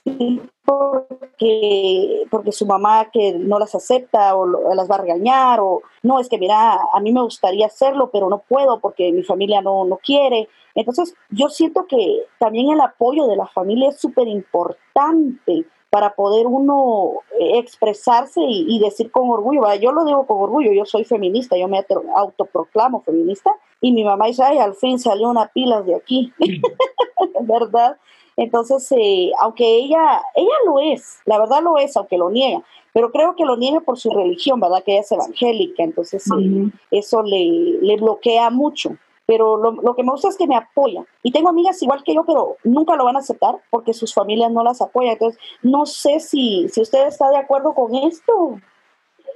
decir 0.04 0.50
porque, 0.64 2.24
porque 2.28 2.52
su 2.52 2.66
mamá 2.66 3.08
que 3.12 3.34
no 3.34 3.58
las 3.58 3.74
acepta 3.74 4.34
o 4.34 4.74
las 4.74 4.90
va 4.90 4.96
a 4.96 5.02
regañar 5.02 5.60
o 5.60 5.82
no, 6.02 6.18
es 6.18 6.28
que 6.28 6.38
mira, 6.38 6.78
a 6.92 7.00
mí 7.00 7.12
me 7.12 7.22
gustaría 7.22 7.66
hacerlo, 7.66 8.10
pero 8.12 8.28
no 8.28 8.38
puedo 8.38 8.80
porque 8.80 9.12
mi 9.12 9.22
familia 9.22 9.62
no, 9.62 9.84
no 9.84 9.96
quiere. 9.98 10.48
Entonces, 10.76 11.14
yo 11.30 11.48
siento 11.48 11.86
que 11.86 12.26
también 12.38 12.70
el 12.70 12.80
apoyo 12.80 13.26
de 13.26 13.36
la 13.36 13.46
familia 13.46 13.88
es 13.88 13.98
súper 13.98 14.28
importante 14.28 15.64
para 15.88 16.14
poder 16.14 16.46
uno 16.46 17.20
expresarse 17.40 18.42
y, 18.46 18.78
decir 18.80 19.10
con 19.10 19.30
orgullo, 19.30 19.62
yo 19.80 19.92
lo 19.92 20.04
digo 20.04 20.26
con 20.26 20.42
orgullo, 20.42 20.70
yo 20.72 20.84
soy 20.84 21.04
feminista, 21.04 21.56
yo 21.56 21.68
me 21.68 21.82
autoproclamo 22.16 23.00
feminista 23.00 23.52
y 23.80 23.92
mi 23.92 24.04
mamá 24.04 24.26
dice, 24.26 24.42
ay, 24.42 24.58
al 24.58 24.74
fin 24.74 24.98
salió 24.98 25.30
una 25.30 25.46
pila 25.48 25.80
de 25.80 25.94
aquí, 25.94 26.34
¿verdad? 27.40 27.96
Entonces, 28.36 28.92
eh, 28.92 29.30
aunque 29.40 29.64
ella, 29.64 30.20
ella 30.34 30.54
lo 30.66 30.80
es, 30.80 31.20
la 31.24 31.38
verdad 31.38 31.62
lo 31.62 31.78
es, 31.78 31.96
aunque 31.96 32.18
lo 32.18 32.28
niega, 32.28 32.62
pero 32.92 33.10
creo 33.10 33.34
que 33.34 33.46
lo 33.46 33.56
niega 33.56 33.80
por 33.80 33.96
su 33.96 34.10
religión, 34.10 34.60
¿verdad? 34.60 34.82
Que 34.84 34.92
ella 34.92 35.00
es 35.00 35.12
evangélica, 35.12 35.82
entonces 35.82 36.22
eh, 36.38 36.70
eso 36.90 37.22
le, 37.22 37.78
le 37.80 37.96
bloquea 37.96 38.50
mucho 38.50 38.98
pero 39.26 39.56
lo, 39.56 39.94
que 39.94 40.04
me 40.04 40.12
gusta 40.12 40.28
es 40.28 40.38
que 40.38 40.46
me 40.46 40.56
apoya. 40.56 41.04
Y 41.22 41.32
tengo 41.32 41.48
amigas 41.48 41.82
igual 41.82 42.02
que 42.04 42.14
yo, 42.14 42.24
pero 42.24 42.56
nunca 42.62 42.94
lo 42.94 43.04
van 43.04 43.16
a 43.16 43.18
aceptar 43.18 43.56
porque 43.70 43.92
sus 43.92 44.14
familias 44.14 44.52
no 44.52 44.62
las 44.62 44.80
apoyan. 44.80 45.14
Entonces, 45.14 45.40
no 45.62 45.84
sé 45.84 46.20
si, 46.20 46.68
si 46.68 46.80
usted 46.80 47.08
está 47.08 47.30
de 47.30 47.38
acuerdo 47.38 47.74
con 47.74 47.94
esto. 47.94 48.60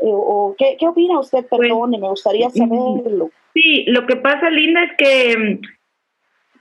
Eh, 0.00 0.06
o 0.06 0.54
qué, 0.56 0.76
qué 0.78 0.86
opina 0.86 1.18
usted, 1.18 1.44
pues, 1.46 1.60
perdone, 1.60 1.98
me 1.98 2.08
gustaría 2.08 2.48
mm, 2.48 2.52
saberlo. 2.52 3.30
Sí, 3.52 3.84
lo 3.88 4.06
que 4.06 4.16
pasa, 4.16 4.48
Linda, 4.48 4.84
es 4.84 4.92
que 4.96 5.36
mm, 5.36 5.60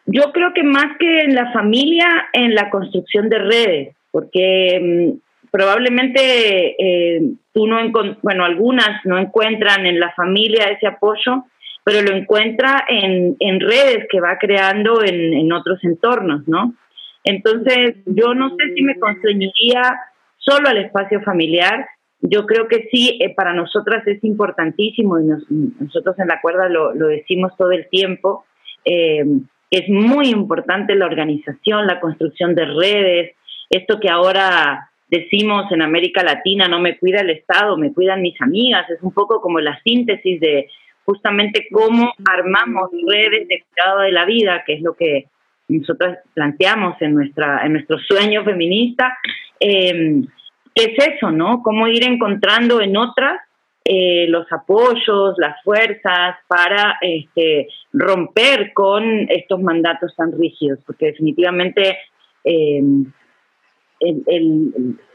yo 0.07 0.31
creo 0.33 0.51
que 0.53 0.63
más 0.63 0.97
que 0.97 1.19
en 1.19 1.35
la 1.35 1.51
familia, 1.53 2.07
en 2.33 2.55
la 2.55 2.71
construcción 2.71 3.29
de 3.29 3.37
redes, 3.37 3.95
porque 4.11 4.79
mm, 4.81 5.49
probablemente 5.51 6.75
eh, 6.79 7.21
tú 7.53 7.67
no, 7.67 7.77
bueno, 8.23 8.43
algunas 8.43 9.05
no 9.05 9.19
encuentran 9.19 9.85
en 9.85 9.99
la 9.99 10.11
familia 10.13 10.65
ese 10.65 10.87
apoyo, 10.87 11.45
pero 11.89 12.03
lo 12.03 12.15
encuentra 12.15 12.85
en, 12.87 13.35
en 13.39 13.59
redes 13.59 14.05
que 14.11 14.21
va 14.21 14.37
creando 14.37 15.03
en, 15.03 15.33
en, 15.33 15.51
otros 15.51 15.83
entornos, 15.83 16.47
¿no? 16.47 16.75
Entonces, 17.23 17.95
yo 18.05 18.35
no 18.35 18.49
sé 18.49 18.75
si 18.75 18.83
me 18.83 18.99
constreñiría 18.99 19.81
solo 20.37 20.69
al 20.69 20.77
espacio 20.77 21.19
familiar. 21.21 21.87
Yo 22.21 22.45
creo 22.45 22.67
que 22.67 22.89
sí, 22.91 23.17
eh, 23.19 23.33
para 23.33 23.53
nosotras 23.53 24.05
es 24.05 24.23
importantísimo 24.23 25.19
y 25.19 25.23
nosotros 25.79 26.19
en 26.19 26.27
la 26.27 26.39
cuerda 26.41 26.69
lo, 26.69 26.93
lo 26.93 27.07
decimos 27.07 27.53
todo 27.57 27.71
el 27.71 27.89
tiempo. 27.89 28.45
Eh, 28.85 29.25
es 29.71 29.89
muy 29.89 30.29
importante 30.29 30.93
la 30.93 31.07
organización, 31.07 31.87
la 31.87 31.99
construcción 31.99 32.53
de 32.53 32.65
redes, 32.65 33.35
esto 33.71 33.99
que 33.99 34.09
ahora 34.09 34.91
decimos 35.07 35.71
en 35.71 35.81
América 35.81 36.21
Latina, 36.21 36.67
no 36.67 36.79
me 36.79 36.99
cuida 36.99 37.21
el 37.21 37.31
Estado, 37.31 37.77
me 37.77 37.91
cuidan 37.93 38.21
mis 38.21 38.39
amigas, 38.41 38.87
es 38.91 39.01
un 39.01 39.11
poco 39.11 39.41
como 39.41 39.59
la 39.59 39.81
síntesis 39.81 40.39
de, 40.39 40.67
justamente 41.09 41.65
cómo 41.71 42.13
armamos 42.23 42.91
redes 43.07 43.47
de 43.47 43.63
cuidado 43.63 44.01
de 44.01 44.11
la 44.11 44.25
vida, 44.25 44.63
que 44.63 44.73
es 44.73 44.81
lo 44.83 44.93
que 44.93 45.25
nosotros 45.67 46.17
planteamos 46.35 47.01
en, 47.01 47.15
nuestra, 47.15 47.65
en 47.65 47.73
nuestro 47.73 47.97
sueño 47.97 48.43
feminista, 48.43 49.17
eh, 49.59 50.21
es 50.75 51.07
eso, 51.15 51.31
¿no? 51.31 51.63
Cómo 51.63 51.87
ir 51.87 52.03
encontrando 52.03 52.79
en 52.79 52.95
otras 52.95 53.41
eh, 53.83 54.27
los 54.27 54.45
apoyos, 54.51 55.33
las 55.37 55.59
fuerzas 55.63 56.35
para 56.47 56.99
este, 57.01 57.69
romper 57.91 58.71
con 58.73 59.03
estos 59.29 59.59
mandatos 59.63 60.15
tan 60.15 60.31
rígidos, 60.39 60.77
porque 60.85 61.07
definitivamente 61.07 61.97
eh, 62.43 62.83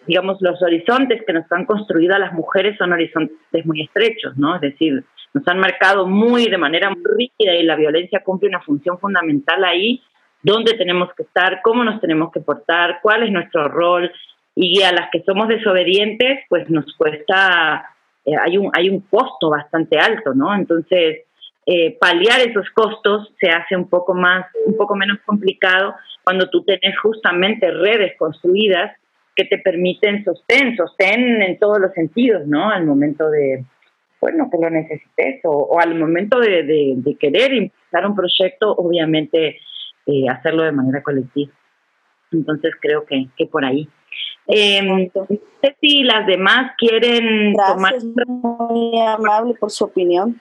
digamos, 0.07 0.39
los 0.41 0.63
horizontes 0.63 1.23
que 1.27 1.33
nos 1.33 1.51
han 1.51 1.65
construido 1.65 2.15
a 2.15 2.19
las 2.19 2.33
mujeres 2.33 2.77
son 2.77 2.93
horizontes 2.93 3.65
muy 3.65 3.83
estrechos, 3.83 4.37
¿no? 4.37 4.55
Es 4.57 4.61
decir, 4.61 5.05
nos 5.33 5.47
han 5.49 5.59
marcado 5.59 6.07
muy 6.07 6.47
de 6.47 6.59
manera 6.59 6.91
muy 6.91 7.03
rígida 7.05 7.55
y 7.55 7.65
la 7.65 7.77
violencia 7.77 8.23
cumple 8.23 8.49
una 8.49 8.61
función 8.61 8.99
fundamental 8.99 9.65
ahí, 9.65 10.03
dónde 10.43 10.75
tenemos 10.75 11.09
que 11.17 11.25
estar, 11.25 11.61
cómo 11.63 11.83
nos 11.85 12.01
tenemos 12.01 12.31
que 12.33 12.41
portar, 12.41 13.01
cuál 13.03 13.25
es 13.25 13.33
nuestro 13.33 13.69
rol 13.69 14.13
y 14.55 14.83
a 14.83 14.93
las 14.93 15.11
que 15.11 15.23
somos 15.23 15.49
desobedientes, 15.49 16.45
pues 16.49 16.71
nos 16.71 16.85
cuesta, 16.97 17.91
eh, 18.25 18.37
hay, 18.41 18.57
un, 18.57 18.71
hay 18.73 18.89
un 18.89 19.01
costo 19.01 19.51
bastante 19.51 19.99
alto, 19.99 20.35
¿no? 20.35 20.55
Entonces, 20.55 21.25
eh, 21.67 21.97
paliar 21.99 22.41
esos 22.41 22.69
costos 22.71 23.33
se 23.41 23.49
hace 23.49 23.75
un 23.77 23.89
poco 23.89 24.15
más, 24.15 24.47
un 24.67 24.77
poco 24.77 24.95
menos 24.97 25.19
complicado 25.25 25.95
cuando 26.23 26.49
tú 26.51 26.63
tenés 26.65 26.99
justamente 26.99 27.71
redes 27.71 28.15
construidas 28.19 28.93
que 29.35 29.45
te 29.45 29.59
permiten 29.59 30.25
sostén, 30.25 30.77
sostén 30.77 31.43
en 31.43 31.59
todos 31.59 31.81
los 31.81 31.93
sentidos, 31.93 32.47
¿no? 32.47 32.71
Al 32.71 32.87
momento 32.87 33.31
de, 33.31 33.65
bueno, 34.21 34.49
que 34.51 34.59
lo 34.59 34.71
necesites 34.71 35.41
o, 35.45 35.79
al 35.81 35.95
momento 35.97 36.39
de, 36.39 36.97
querer 37.19 37.53
impulsar 37.53 38.07
un 38.07 38.15
proyecto, 38.15 38.73
obviamente 38.73 39.59
eh, 40.07 40.29
hacerlo 40.29 40.63
de 40.63 40.73
manera 40.73 41.03
colectiva. 41.03 41.53
Entonces 42.31 42.75
creo 42.81 43.05
que, 43.05 43.27
que 43.37 43.47
por 43.47 43.65
ahí. 43.65 43.89
Eh, 44.47 44.83
no 44.83 44.99
sé 45.63 45.77
si 45.81 46.03
las 46.03 46.27
demás 46.27 46.73
quieren 46.77 47.55
Gracias, 47.55 48.05
tomar... 48.05 48.27
muy 48.27 49.01
amable 49.01 49.55
por 49.55 49.71
su 49.71 49.85
opinión. 49.85 50.41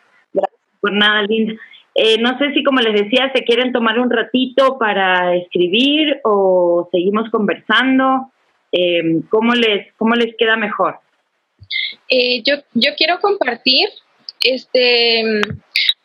Por 0.84 0.91
nada, 0.91 1.22
Linda. 1.22 1.53
Eh, 1.95 2.18
no 2.18 2.38
sé 2.38 2.51
si, 2.53 2.61
como 2.61 2.81
les 2.81 2.93
decía, 2.93 3.31
se 3.34 3.45
quieren 3.45 3.72
tomar 3.72 3.97
un 3.99 4.11
ratito 4.11 4.77
para 4.77 5.34
escribir 5.34 6.19
o 6.26 6.89
seguimos 6.91 7.30
conversando. 7.30 8.34
Eh, 8.73 9.22
¿cómo, 9.30 9.53
les, 9.55 9.93
¿Cómo 9.93 10.14
les 10.15 10.35
queda 10.35 10.57
mejor? 10.57 10.99
Eh, 12.10 12.43
yo, 12.43 12.55
yo 12.73 12.91
quiero 12.97 13.19
compartir 13.22 13.88
este 14.41 15.23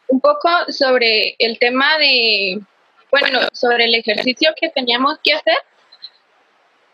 un 0.07 0.21
poco 0.21 0.49
sobre 0.69 1.35
el 1.41 1.59
tema 1.59 1.99
de, 1.99 2.61
bueno, 3.11 3.41
sobre 3.53 3.87
el 3.87 3.97
ejercicio 3.97 4.51
que 4.61 4.69
teníamos 4.69 5.19
que 5.25 5.33
hacer. 5.33 5.59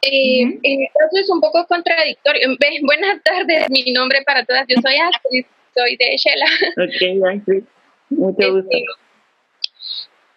Eh, 0.01 0.41
Entonces 0.63 1.21
es 1.25 1.31
un 1.31 1.43
poco 1.43 1.67
contradictorio. 1.67 2.57
Buenas 2.83 3.23
tardes, 3.25 3.69
mi 3.69 3.93
nombre 3.93 4.23
para 4.25 4.43
todas, 4.47 4.65
yo 4.69 4.77
soy 4.81 4.97
Astrid, 4.97 5.45
soy 5.75 5.97
de 5.97 6.17
Shela. 6.17 6.47
Ok, 7.37 7.65
mucho 8.11 8.53
gusto. 8.53 8.69
Este, 8.71 8.85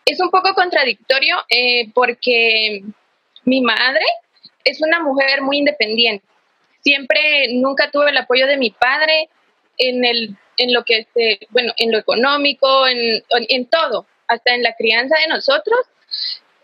es 0.05 0.19
un 0.21 0.29
poco 0.29 0.53
contradictorio 0.53 1.35
eh, 1.49 1.91
porque 1.93 2.81
mi 3.43 3.61
madre 3.61 4.05
es 4.63 4.81
una 4.81 5.01
mujer 5.01 5.41
muy 5.41 5.57
independiente 5.57 6.25
siempre 6.87 7.53
nunca 7.53 7.91
tuve 7.91 8.11
el 8.11 8.17
apoyo 8.17 8.47
de 8.47 8.57
mi 8.57 8.71
padre 8.71 9.29
en 9.77 10.05
el 10.05 10.35
en 10.59 10.73
lo 10.73 10.83
que 10.83 10.99
este, 10.99 11.45
bueno, 11.51 11.71
en 11.77 11.91
lo 11.91 11.99
económico, 11.99 12.87
en, 12.87 13.23
en 13.29 13.65
todo, 13.67 14.07
hasta 14.27 14.55
en 14.55 14.63
la 14.63 14.73
crianza 14.73 15.15
de 15.19 15.27
nosotros. 15.27 15.77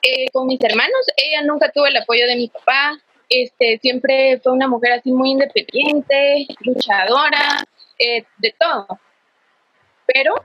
Eh, 0.01 0.25
con 0.33 0.47
mis 0.47 0.59
hermanos, 0.63 1.05
ella 1.15 1.43
nunca 1.43 1.69
tuvo 1.71 1.85
el 1.85 1.95
apoyo 1.95 2.25
de 2.25 2.35
mi 2.35 2.47
papá, 2.47 2.99
este, 3.29 3.77
siempre 3.83 4.39
fue 4.41 4.51
una 4.51 4.67
mujer 4.67 4.93
así 4.93 5.11
muy 5.11 5.31
independiente, 5.31 6.47
luchadora, 6.61 7.63
eh, 8.03 8.25
de 8.38 8.55
todo. 8.59 8.99
Pero 10.05 10.35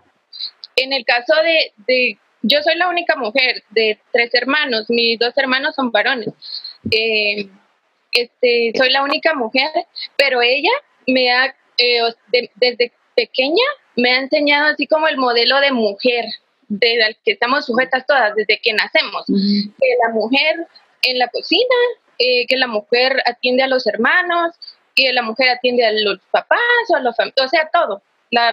en 0.77 0.93
el 0.93 1.05
caso 1.05 1.35
de, 1.43 1.73
de, 1.87 2.19
yo 2.43 2.63
soy 2.63 2.77
la 2.77 2.89
única 2.89 3.17
mujer 3.17 3.65
de 3.71 3.99
tres 4.13 4.33
hermanos, 4.35 4.87
mis 4.89 5.19
dos 5.19 5.37
hermanos 5.37 5.75
son 5.75 5.91
varones. 5.91 6.29
Eh, 6.91 7.49
este, 8.13 8.73
soy 8.77 8.91
la 8.91 9.03
única 9.03 9.35
mujer, 9.35 9.71
pero 10.17 10.41
ella 10.43 10.71
me 11.07 11.33
ha, 11.33 11.55
eh, 11.79 12.01
desde 12.57 12.93
pequeña, 13.15 13.65
me 13.97 14.13
ha 14.13 14.19
enseñado 14.19 14.67
así 14.67 14.87
como 14.87 15.09
el 15.09 15.17
modelo 15.17 15.61
de 15.61 15.73
mujer, 15.73 16.25
de 16.69 17.17
que 17.25 17.33
estamos 17.33 17.67
sujetas 17.67 18.07
todas 18.07 18.35
desde 18.35 18.61
que 18.61 18.73
nacemos. 18.73 19.25
Que 19.27 19.89
la 20.07 20.13
mujer 20.13 20.67
en 21.03 21.19
la 21.19 21.29
cocina, 21.29 21.75
eh, 22.19 22.47
que 22.47 22.57
la 22.57 22.67
mujer 22.67 23.23
atiende 23.27 23.63
a 23.63 23.69
los 23.69 23.87
hermanos, 23.87 24.55
que 24.99 25.13
la 25.13 25.23
mujer 25.23 25.49
atiende 25.51 25.87
a 25.87 25.93
los 25.93 26.19
papás 26.33 26.59
o 26.91 26.97
a 26.97 27.01
los 27.01 27.15
o 27.19 27.49
sea, 27.49 27.71
todo. 27.73 28.03
La, 28.31 28.53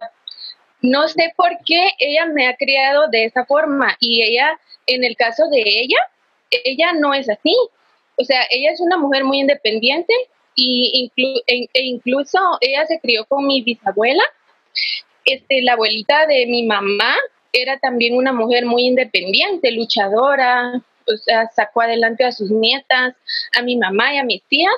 no 0.81 1.07
sé 1.07 1.33
por 1.35 1.49
qué 1.65 1.89
ella 1.97 2.27
me 2.27 2.47
ha 2.47 2.55
criado 2.55 3.07
de 3.07 3.25
esa 3.25 3.45
forma 3.45 3.97
y 3.99 4.21
ella, 4.21 4.59
en 4.85 5.03
el 5.03 5.15
caso 5.15 5.49
de 5.49 5.63
ella, 5.65 5.97
ella 6.63 6.93
no 6.93 7.13
es 7.13 7.27
así. 7.29 7.55
O 8.17 8.23
sea, 8.23 8.43
ella 8.51 8.71
es 8.71 8.79
una 8.79 8.97
mujer 8.97 9.23
muy 9.23 9.39
independiente 9.39 10.13
y 10.55 11.11
e, 11.17 11.67
e 11.73 11.83
incluso 11.83 12.39
ella 12.61 12.85
se 12.85 12.99
crió 12.99 13.25
con 13.25 13.47
mi 13.47 13.61
bisabuela. 13.61 14.23
Este, 15.25 15.63
la 15.63 15.73
abuelita 15.73 16.27
de 16.27 16.45
mi 16.45 16.63
mamá 16.63 17.15
era 17.51 17.79
también 17.79 18.15
una 18.15 18.31
mujer 18.31 18.65
muy 18.65 18.83
independiente, 18.83 19.71
luchadora, 19.71 20.81
o 21.07 21.17
sea, 21.17 21.49
sacó 21.55 21.81
adelante 21.81 22.23
a 22.23 22.31
sus 22.31 22.51
nietas, 22.51 23.15
a 23.57 23.61
mi 23.63 23.77
mamá 23.77 24.13
y 24.13 24.17
a 24.17 24.23
mis 24.23 24.43
tías, 24.43 24.73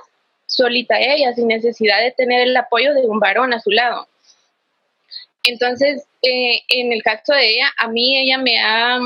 solita 0.48 1.00
ella, 1.00 1.34
sin 1.34 1.48
necesidad 1.48 2.02
de 2.02 2.12
tener 2.12 2.42
el 2.42 2.58
apoyo 2.58 2.94
de 2.94 3.06
un 3.06 3.20
varón 3.20 3.54
a 3.54 3.60
su 3.60 3.70
lado. 3.70 4.08
Entonces, 5.44 6.06
eh, 6.24 6.62
en 6.70 6.92
el 6.92 7.04
caso 7.04 7.34
de 7.34 7.50
ella, 7.50 7.70
a 7.78 7.88
mí 7.88 8.18
ella 8.18 8.38
me 8.38 8.60
ha 8.60 9.00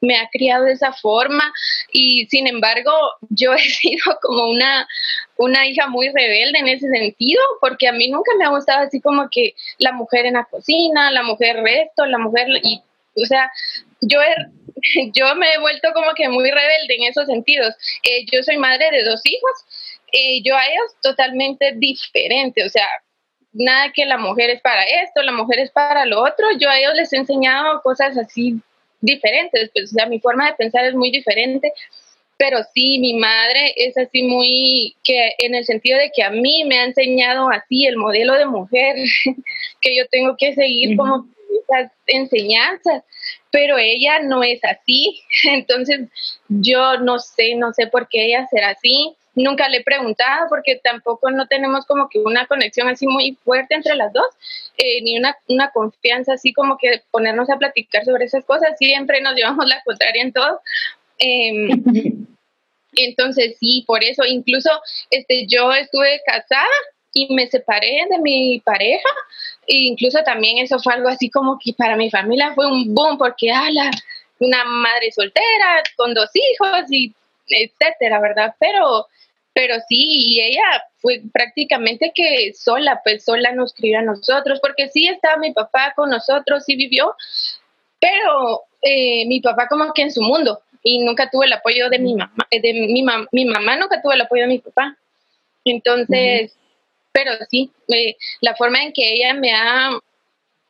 me 0.00 0.18
ha 0.18 0.28
criado 0.30 0.66
de 0.66 0.72
esa 0.72 0.92
forma 0.92 1.50
y 1.90 2.26
sin 2.26 2.46
embargo 2.46 2.92
yo 3.30 3.54
he 3.54 3.58
sido 3.70 4.18
como 4.20 4.50
una, 4.50 4.86
una 5.38 5.66
hija 5.66 5.86
muy 5.86 6.10
rebelde 6.10 6.58
en 6.58 6.68
ese 6.68 6.88
sentido 6.90 7.40
porque 7.60 7.88
a 7.88 7.92
mí 7.92 8.08
nunca 8.08 8.32
me 8.38 8.44
ha 8.44 8.50
gustado 8.50 8.86
así 8.86 9.00
como 9.00 9.28
que 9.30 9.54
la 9.78 9.92
mujer 9.92 10.26
en 10.26 10.34
la 10.34 10.44
cocina, 10.44 11.10
la 11.10 11.22
mujer 11.22 11.56
resto, 11.62 12.04
la 12.04 12.18
mujer 12.18 12.48
y 12.62 12.82
o 13.16 13.26
sea, 13.26 13.50
yo 14.00 14.18
yo 15.14 15.34
me 15.36 15.54
he 15.54 15.58
vuelto 15.60 15.88
como 15.94 16.12
que 16.14 16.28
muy 16.28 16.50
rebelde 16.50 16.96
en 16.96 17.04
esos 17.04 17.26
sentidos. 17.26 17.74
Eh, 18.02 18.26
yo 18.32 18.42
soy 18.42 18.56
madre 18.56 18.90
de 18.90 19.04
dos 19.04 19.20
hijos. 19.24 19.52
Eh, 20.14 20.42
yo 20.44 20.54
a 20.56 20.66
ellos 20.66 20.94
totalmente 21.02 21.72
diferente, 21.74 22.64
o 22.64 22.68
sea, 22.68 22.86
nada 23.52 23.92
que 23.92 24.04
la 24.04 24.16
mujer 24.16 24.50
es 24.50 24.60
para 24.60 24.84
esto, 24.84 25.22
la 25.22 25.32
mujer 25.32 25.58
es 25.58 25.70
para 25.70 26.06
lo 26.06 26.22
otro, 26.22 26.46
yo 26.58 26.70
a 26.70 26.78
ellos 26.78 26.94
les 26.94 27.12
he 27.12 27.16
enseñado 27.16 27.82
cosas 27.82 28.16
así 28.16 28.60
diferentes, 29.00 29.70
pues, 29.74 29.90
o 29.90 29.94
sea, 29.94 30.06
mi 30.06 30.20
forma 30.20 30.46
de 30.46 30.54
pensar 30.54 30.84
es 30.84 30.94
muy 30.94 31.10
diferente, 31.10 31.72
pero 32.36 32.58
sí, 32.74 32.98
mi 33.00 33.14
madre 33.14 33.74
es 33.76 33.96
así 33.96 34.22
muy, 34.22 34.96
que 35.04 35.32
en 35.38 35.54
el 35.54 35.64
sentido 35.64 35.98
de 35.98 36.10
que 36.14 36.22
a 36.22 36.30
mí 36.30 36.64
me 36.64 36.78
ha 36.78 36.84
enseñado 36.84 37.48
así 37.50 37.86
el 37.86 37.96
modelo 37.96 38.34
de 38.34 38.46
mujer, 38.46 38.96
que 39.80 39.96
yo 39.96 40.06
tengo 40.10 40.36
que 40.36 40.54
seguir 40.54 40.96
como 40.96 41.26
esas 41.62 41.92
enseñanzas, 42.06 43.02
pero 43.50 43.78
ella 43.78 44.20
no 44.20 44.42
es 44.42 44.60
así, 44.64 45.22
entonces 45.44 46.08
yo 46.48 46.98
no 46.98 47.18
sé, 47.18 47.54
no 47.56 47.72
sé 47.72 47.86
por 47.86 48.08
qué 48.08 48.26
ella 48.26 48.46
será 48.50 48.70
así, 48.70 49.16
nunca 49.34 49.68
le 49.68 49.78
he 49.78 49.84
preguntado 49.84 50.46
porque 50.48 50.80
tampoco 50.82 51.30
no 51.30 51.46
tenemos 51.46 51.86
como 51.86 52.08
que 52.08 52.18
una 52.18 52.46
conexión 52.46 52.88
así 52.88 53.06
muy 53.06 53.38
fuerte 53.44 53.74
entre 53.74 53.96
las 53.96 54.12
dos, 54.12 54.26
eh, 54.76 55.02
ni 55.02 55.18
una, 55.18 55.36
una, 55.48 55.70
confianza 55.70 56.34
así 56.34 56.52
como 56.52 56.78
que 56.78 57.02
ponernos 57.10 57.50
a 57.50 57.58
platicar 57.58 58.04
sobre 58.04 58.26
esas 58.26 58.44
cosas, 58.44 58.76
siempre 58.78 59.20
nos 59.20 59.34
llevamos 59.34 59.66
la 59.66 59.82
contraria 59.84 60.22
en 60.22 60.32
todo. 60.32 60.60
Em, 61.18 61.68
entonces 62.96 63.56
sí, 63.58 63.84
por 63.86 64.04
eso 64.04 64.24
incluso 64.24 64.70
este, 65.10 65.46
yo 65.46 65.72
estuve 65.72 66.20
casada 66.26 66.68
y 67.14 67.32
me 67.32 67.46
separé 67.48 68.06
de 68.10 68.18
mi 68.18 68.60
pareja. 68.60 69.08
E 69.66 69.76
incluso 69.76 70.18
también 70.24 70.58
eso 70.58 70.78
fue 70.78 70.94
algo 70.94 71.08
así 71.08 71.30
como 71.30 71.58
que 71.58 71.72
para 71.72 71.96
mi 71.96 72.10
familia 72.10 72.52
fue 72.54 72.66
un 72.66 72.92
boom 72.94 73.16
porque, 73.16 73.50
ala, 73.50 73.90
una 74.40 74.64
madre 74.64 75.10
soltera 75.12 75.82
con 75.96 76.12
dos 76.12 76.30
hijos 76.34 76.84
y 76.90 77.14
etcétera, 77.48 78.20
¿verdad? 78.20 78.54
Pero, 78.58 79.06
pero 79.52 79.76
sí, 79.88 79.96
y 79.98 80.40
ella 80.40 80.84
fue 80.96 81.22
prácticamente 81.32 82.12
que 82.14 82.52
sola, 82.54 83.00
pues 83.04 83.24
sola 83.24 83.52
nos 83.52 83.74
crió 83.74 83.98
a 83.98 84.02
nosotros, 84.02 84.60
porque 84.60 84.88
sí 84.88 85.06
estaba 85.08 85.36
mi 85.36 85.52
papá 85.52 85.92
con 85.94 86.10
nosotros, 86.10 86.64
sí 86.64 86.76
vivió, 86.76 87.14
pero 88.00 88.62
eh, 88.82 89.26
mi 89.26 89.40
papá 89.40 89.66
como 89.68 89.92
que 89.92 90.02
en 90.02 90.12
su 90.12 90.22
mundo 90.22 90.60
y 90.82 90.98
nunca 90.98 91.30
tuve 91.30 91.46
el 91.46 91.52
apoyo 91.52 91.88
de 91.88 91.98
mi 91.98 92.14
mamá, 92.14 92.46
de 92.50 92.72
mi, 92.74 93.02
mi 93.32 93.44
mamá 93.46 93.76
nunca 93.76 94.02
tuvo 94.02 94.12
el 94.12 94.20
apoyo 94.20 94.42
de 94.42 94.48
mi 94.48 94.58
papá. 94.58 94.96
Entonces, 95.64 96.54
pero 97.14 97.32
sí, 97.48 97.70
la 98.40 98.54
forma 98.56 98.82
en 98.82 98.92
que 98.92 99.14
ella 99.14 99.34
me 99.34 99.52
ha 99.52 99.90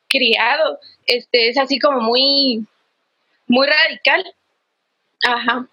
criado 0.08 0.78
este, 1.06 1.48
es 1.48 1.58
así 1.58 1.78
como 1.78 2.00
muy, 2.00 2.66
muy 3.48 3.66
radical. 3.66 4.24
Ajá. 5.24 5.68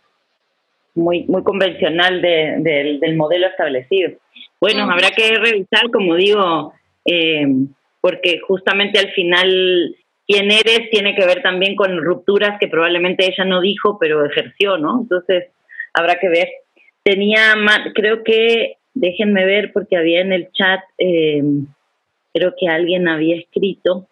Muy, 0.93 1.23
muy 1.23 1.43
convencional 1.43 2.21
del 2.21 3.15
modelo 3.15 3.47
establecido. 3.47 4.11
Bueno, 4.59 4.83
habrá 4.91 5.11
que 5.11 5.37
revisar, 5.37 5.89
como 5.91 6.15
digo, 6.15 6.73
eh, 7.05 7.47
porque 8.01 8.39
justamente 8.45 8.99
al 8.99 9.09
final 9.11 9.95
quién 10.27 10.51
eres 10.51 10.89
tiene 10.91 11.15
que 11.15 11.25
ver 11.25 11.41
también 11.41 11.75
con 11.75 11.97
rupturas 12.03 12.57
que 12.59 12.67
probablemente 12.67 13.25
ella 13.25 13.45
no 13.45 13.61
dijo, 13.61 13.97
pero 13.99 14.25
ejerció, 14.25 14.77
¿no? 14.77 15.01
Entonces, 15.01 15.45
habrá 15.93 16.19
que 16.19 16.29
ver. 16.29 16.49
Tenía, 17.03 17.55
creo 17.95 18.23
que 18.23 18.77
déjenme 18.93 19.45
ver 19.45 19.71
porque 19.73 19.97
había 19.97 20.21
en 20.21 20.33
el 20.33 20.51
chat, 20.51 20.81
eh, 20.97 21.41
creo 22.33 22.53
que 22.59 22.67
alguien 22.67 23.07
había 23.07 23.37
escrito, 23.37 24.07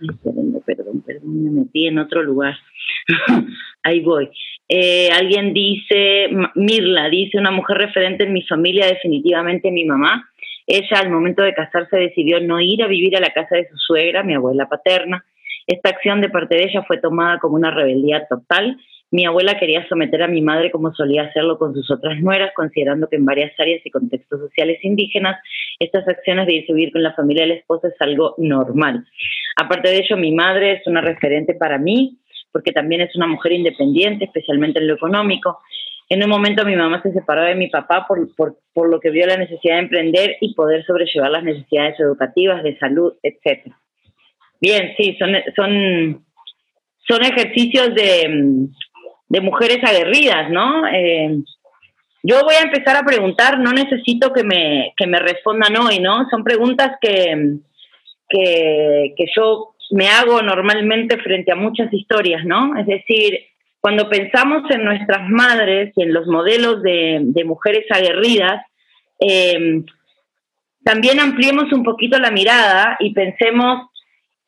Ay, 0.00 0.08
perdón, 0.22 0.62
perdón, 0.64 1.02
perdón, 1.02 1.44
me 1.44 1.50
metí 1.50 1.86
en 1.86 1.98
otro 1.98 2.22
lugar. 2.22 2.54
Ahí 3.82 4.00
voy. 4.00 4.30
Eh, 4.68 5.08
alguien 5.10 5.52
dice, 5.52 6.28
Mirla, 6.54 7.08
dice, 7.08 7.38
una 7.38 7.50
mujer 7.50 7.78
referente 7.78 8.24
en 8.24 8.32
mi 8.32 8.42
familia, 8.42 8.86
definitivamente 8.86 9.70
mi 9.70 9.84
mamá. 9.84 10.30
Ella 10.66 11.00
al 11.00 11.10
momento 11.10 11.42
de 11.42 11.54
casarse 11.54 11.96
decidió 11.96 12.40
no 12.40 12.60
ir 12.60 12.82
a 12.82 12.86
vivir 12.86 13.16
a 13.16 13.20
la 13.20 13.30
casa 13.30 13.56
de 13.56 13.68
su 13.68 13.76
suegra, 13.76 14.22
mi 14.22 14.34
abuela 14.34 14.68
paterna. 14.68 15.24
Esta 15.66 15.90
acción 15.90 16.20
de 16.20 16.28
parte 16.28 16.56
de 16.56 16.64
ella 16.64 16.84
fue 16.86 16.98
tomada 16.98 17.38
como 17.38 17.56
una 17.56 17.70
rebeldía 17.70 18.26
total 18.28 18.76
mi 19.12 19.26
abuela 19.26 19.58
quería 19.58 19.88
someter 19.88 20.22
a 20.22 20.28
mi 20.28 20.40
madre 20.40 20.70
como 20.70 20.94
solía 20.94 21.22
hacerlo 21.22 21.58
con 21.58 21.74
sus 21.74 21.90
otras 21.90 22.20
nueras, 22.20 22.52
considerando 22.54 23.08
que 23.08 23.16
en 23.16 23.24
varias 23.24 23.52
áreas 23.58 23.84
y 23.84 23.90
contextos 23.90 24.38
sociales 24.38 24.78
indígenas 24.84 25.36
estas 25.80 26.06
acciones 26.06 26.46
de 26.46 26.54
irse 26.54 26.72
a 26.72 26.76
vivir 26.76 26.92
con 26.92 27.02
la 27.02 27.14
familia 27.14 27.42
del 27.42 27.58
esposo 27.58 27.88
es 27.88 27.94
algo 27.98 28.36
normal. 28.38 29.04
Aparte 29.60 29.90
de 29.90 29.98
ello, 29.98 30.16
mi 30.16 30.32
madre 30.32 30.74
es 30.74 30.86
una 30.86 31.00
referente 31.00 31.54
para 31.54 31.78
mí, 31.78 32.18
porque 32.52 32.72
también 32.72 33.00
es 33.00 33.14
una 33.16 33.26
mujer 33.26 33.52
independiente, 33.52 34.24
especialmente 34.24 34.78
en 34.80 34.88
lo 34.88 34.94
económico. 34.94 35.60
En 36.08 36.22
un 36.24 36.30
momento 36.30 36.64
mi 36.64 36.74
mamá 36.74 37.00
se 37.02 37.12
separó 37.12 37.42
de 37.42 37.54
mi 37.54 37.68
papá 37.68 38.06
por, 38.06 38.34
por, 38.34 38.58
por 38.72 38.90
lo 38.90 38.98
que 38.98 39.10
vio 39.10 39.26
la 39.26 39.36
necesidad 39.36 39.74
de 39.74 39.82
emprender 39.82 40.36
y 40.40 40.54
poder 40.54 40.84
sobrellevar 40.84 41.30
las 41.30 41.44
necesidades 41.44 41.98
educativas, 42.00 42.62
de 42.62 42.78
salud, 42.78 43.14
etc. 43.22 43.72
Bien, 44.60 44.92
sí, 44.96 45.16
son, 45.18 45.30
son, 45.54 46.24
son 47.06 47.22
ejercicios 47.24 47.94
de, 47.94 48.68
de 49.28 49.40
mujeres 49.40 49.78
aguerridas, 49.84 50.50
¿no? 50.50 50.86
Eh, 50.88 51.42
yo 52.22 52.44
voy 52.44 52.54
a 52.56 52.64
empezar 52.64 52.96
a 52.96 53.04
preguntar, 53.04 53.58
no 53.58 53.72
necesito 53.72 54.32
que 54.32 54.44
me, 54.44 54.92
que 54.96 55.06
me 55.06 55.18
respondan 55.18 55.76
hoy, 55.76 56.00
¿no? 56.00 56.28
Son 56.30 56.44
preguntas 56.44 56.98
que, 57.00 57.56
que, 58.28 59.24
yo 59.34 59.74
me 59.90 60.08
hago 60.08 60.42
normalmente 60.42 61.18
frente 61.18 61.52
a 61.52 61.56
muchas 61.56 61.92
historias, 61.92 62.44
¿no? 62.44 62.76
Es 62.78 62.86
decir, 62.86 63.38
cuando 63.80 64.08
pensamos 64.08 64.70
en 64.70 64.84
nuestras 64.84 65.28
madres 65.28 65.92
y 65.96 66.02
en 66.02 66.12
los 66.12 66.26
modelos 66.26 66.82
de, 66.82 67.42
mujeres 67.44 67.86
aguerridas, 67.90 68.64
eh, 69.20 69.82
también 70.84 71.20
ampliemos 71.20 71.72
un 71.72 71.82
poquito 71.82 72.18
la 72.18 72.30
mirada 72.30 72.96
y 73.00 73.12
pensemos 73.12 73.90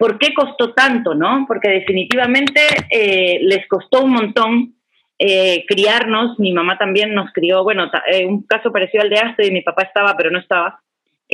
¿Por 0.02 0.18
qué 0.18 0.34
costó 0.34 0.74
tanto, 0.74 1.14
no? 1.14 1.44
Porque 1.46 1.68
definitivamente 1.68 2.60
eh, 2.90 3.38
les 3.42 3.68
costó 3.68 4.02
un 4.02 4.10
montón 4.10 4.74
eh, 5.16 5.64
criarnos. 5.68 6.40
Mi 6.40 6.52
mamá 6.52 6.76
también 6.76 7.14
nos 7.14 7.32
crió, 7.32 7.62
bueno, 7.62 7.88
eh, 8.08 8.26
un 8.26 8.44
caso 8.44 8.72
parecido 8.72 9.04
al 9.04 9.10
de 9.10 9.20
Astrid, 9.20 9.52
mi 9.52 9.62
papá 9.62 9.82
estaba, 9.82 10.16
pero 10.16 10.32
no 10.32 10.40
estaba. 10.40 10.82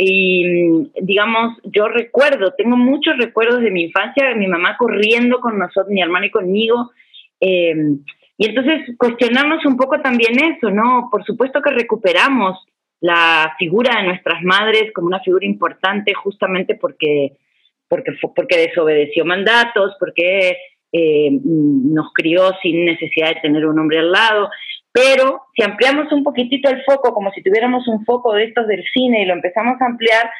Y 0.00 0.44
mm, 0.44 0.90
digamos, 1.02 1.58
yo 1.64 1.88
recuerdo, 1.88 2.54
tengo 2.56 2.76
muchos 2.76 3.16
recuerdos 3.16 3.60
de 3.60 3.70
mi 3.70 3.84
infancia, 3.84 4.28
de 4.28 4.36
mi 4.36 4.46
mamá 4.46 4.76
corriendo 4.78 5.40
con 5.40 5.58
nosotros, 5.58 5.88
mi 5.88 6.00
hermano 6.00 6.26
y 6.26 6.30
conmigo. 6.30 6.92
Em, 7.40 8.00
y 8.36 8.46
entonces 8.46 8.96
cuestionamos 8.96 9.66
un 9.66 9.76
poco 9.76 10.00
también 10.00 10.38
eso, 10.38 10.70
¿no? 10.70 11.08
Por 11.10 11.24
supuesto 11.24 11.60
que 11.60 11.70
recuperamos 11.70 12.64
la 13.00 13.54
figura 13.58 14.00
de 14.00 14.08
nuestras 14.08 14.42
madres 14.44 14.92
como 14.94 15.08
una 15.08 15.20
figura 15.20 15.46
importante 15.46 16.14
justamente 16.14 16.76
porque 16.76 17.32
porque, 17.88 18.12
porque 18.36 18.56
desobedeció 18.56 19.24
mandatos, 19.24 19.94
porque 19.98 20.56
eh, 20.92 21.30
nos 21.42 22.12
crió 22.12 22.52
sin 22.62 22.84
necesidad 22.84 23.34
de 23.34 23.40
tener 23.40 23.66
un 23.66 23.78
hombre 23.78 23.98
al 23.98 24.12
lado. 24.12 24.50
Pero 24.92 25.42
si 25.54 25.62
ampliamos 25.62 26.10
un 26.12 26.24
poquitito 26.24 26.68
el 26.68 26.82
foco, 26.84 27.12
como 27.12 27.30
si 27.32 27.42
tuviéramos 27.42 27.86
un 27.88 28.04
foco 28.04 28.34
de 28.34 28.44
estos 28.44 28.66
del 28.66 28.84
cine 28.92 29.22
y 29.22 29.26
lo 29.26 29.34
empezamos 29.34 29.80
a 29.80 29.86
ampliar, 29.86 30.30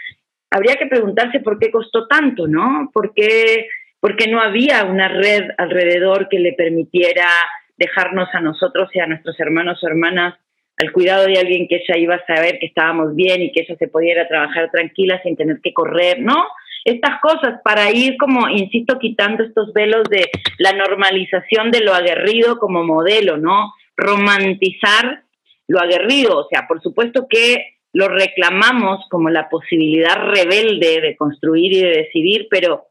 habría 0.51 0.77
que 0.77 0.87
preguntarse 0.87 1.41
por 1.41 1.59
qué 1.59 1.71
costó 1.71 2.07
tanto, 2.07 2.47
¿no? 2.47 2.91
¿Por 2.93 3.13
qué, 3.15 3.69
porque 4.01 4.27
no 4.27 4.41
había 4.41 4.85
una 4.85 5.09
red 5.09 5.51
alrededor 5.59 6.29
que 6.29 6.39
le 6.39 6.55
permitiera 6.55 7.29
dejarnos 7.77 8.29
a 8.33 8.41
nosotros 8.41 8.89
y 8.95 9.01
a 9.01 9.07
nuestros 9.07 9.39
hermanos 9.39 9.83
o 9.83 9.87
hermanas 9.87 10.35
al 10.81 10.93
cuidado 10.93 11.27
de 11.27 11.39
alguien 11.39 11.67
que 11.69 11.77
ella 11.77 11.99
iba 11.99 12.15
a 12.15 12.27
saber 12.27 12.59
que 12.59 12.67
estábamos 12.67 13.15
bien 13.15 13.43
y 13.43 13.53
que 13.53 13.63
ella 13.63 13.77
se 13.79 13.89
pudiera 13.89 14.29
trabajar 14.29 14.71
tranquila 14.71 15.21
sin 15.23 15.37
tener 15.37 15.61
que 15.63 15.73
correr, 15.73 16.21
¿no? 16.21 16.45
estas 16.85 17.21
cosas 17.21 17.61
para 17.63 17.91
ir 17.91 18.17
como, 18.17 18.49
insisto, 18.49 18.99
quitando 18.99 19.45
estos 19.45 19.73
velos 19.73 20.05
de 20.09 20.31
la 20.59 20.73
normalización 20.73 21.71
de 21.71 21.81
lo 21.81 21.95
aguerrido 21.95 22.59
como 22.59 22.85
modelo, 22.85 23.37
¿no? 23.37 23.75
Romantizar 23.99 25.25
lo 25.67 25.81
aguerrido, 25.81 26.39
o 26.39 26.49
sea, 26.49 26.67
por 26.67 26.81
supuesto 26.81 27.27
que 27.29 27.79
lo 27.93 28.09
reclamamos 28.09 29.07
como 29.11 29.29
la 29.29 29.49
posibilidad 29.51 30.17
rebelde 30.17 31.01
de 31.01 31.17
construir 31.17 31.73
y 31.73 31.83
de 31.83 31.91
decidir, 31.91 32.47
pero 32.51 32.87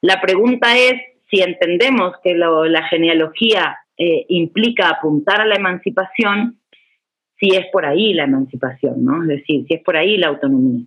la 0.00 0.20
pregunta 0.20 0.78
es 0.78 0.94
si 1.30 1.42
entendemos 1.42 2.14
que 2.22 2.34
la 2.34 2.86
genealogía 2.88 3.76
eh, 3.98 4.26
implica 4.28 4.90
apuntar 4.90 5.40
a 5.40 5.46
la 5.46 5.56
emancipación, 5.56 6.60
si 7.38 7.56
es 7.56 7.66
por 7.72 7.86
ahí 7.86 8.14
la 8.14 8.24
emancipación, 8.24 9.04
¿no? 9.04 9.22
Es 9.22 9.28
decir, 9.28 9.64
si 9.66 9.74
es 9.74 9.82
por 9.82 9.96
ahí 9.96 10.16
la 10.16 10.28
autonomía. 10.28 10.84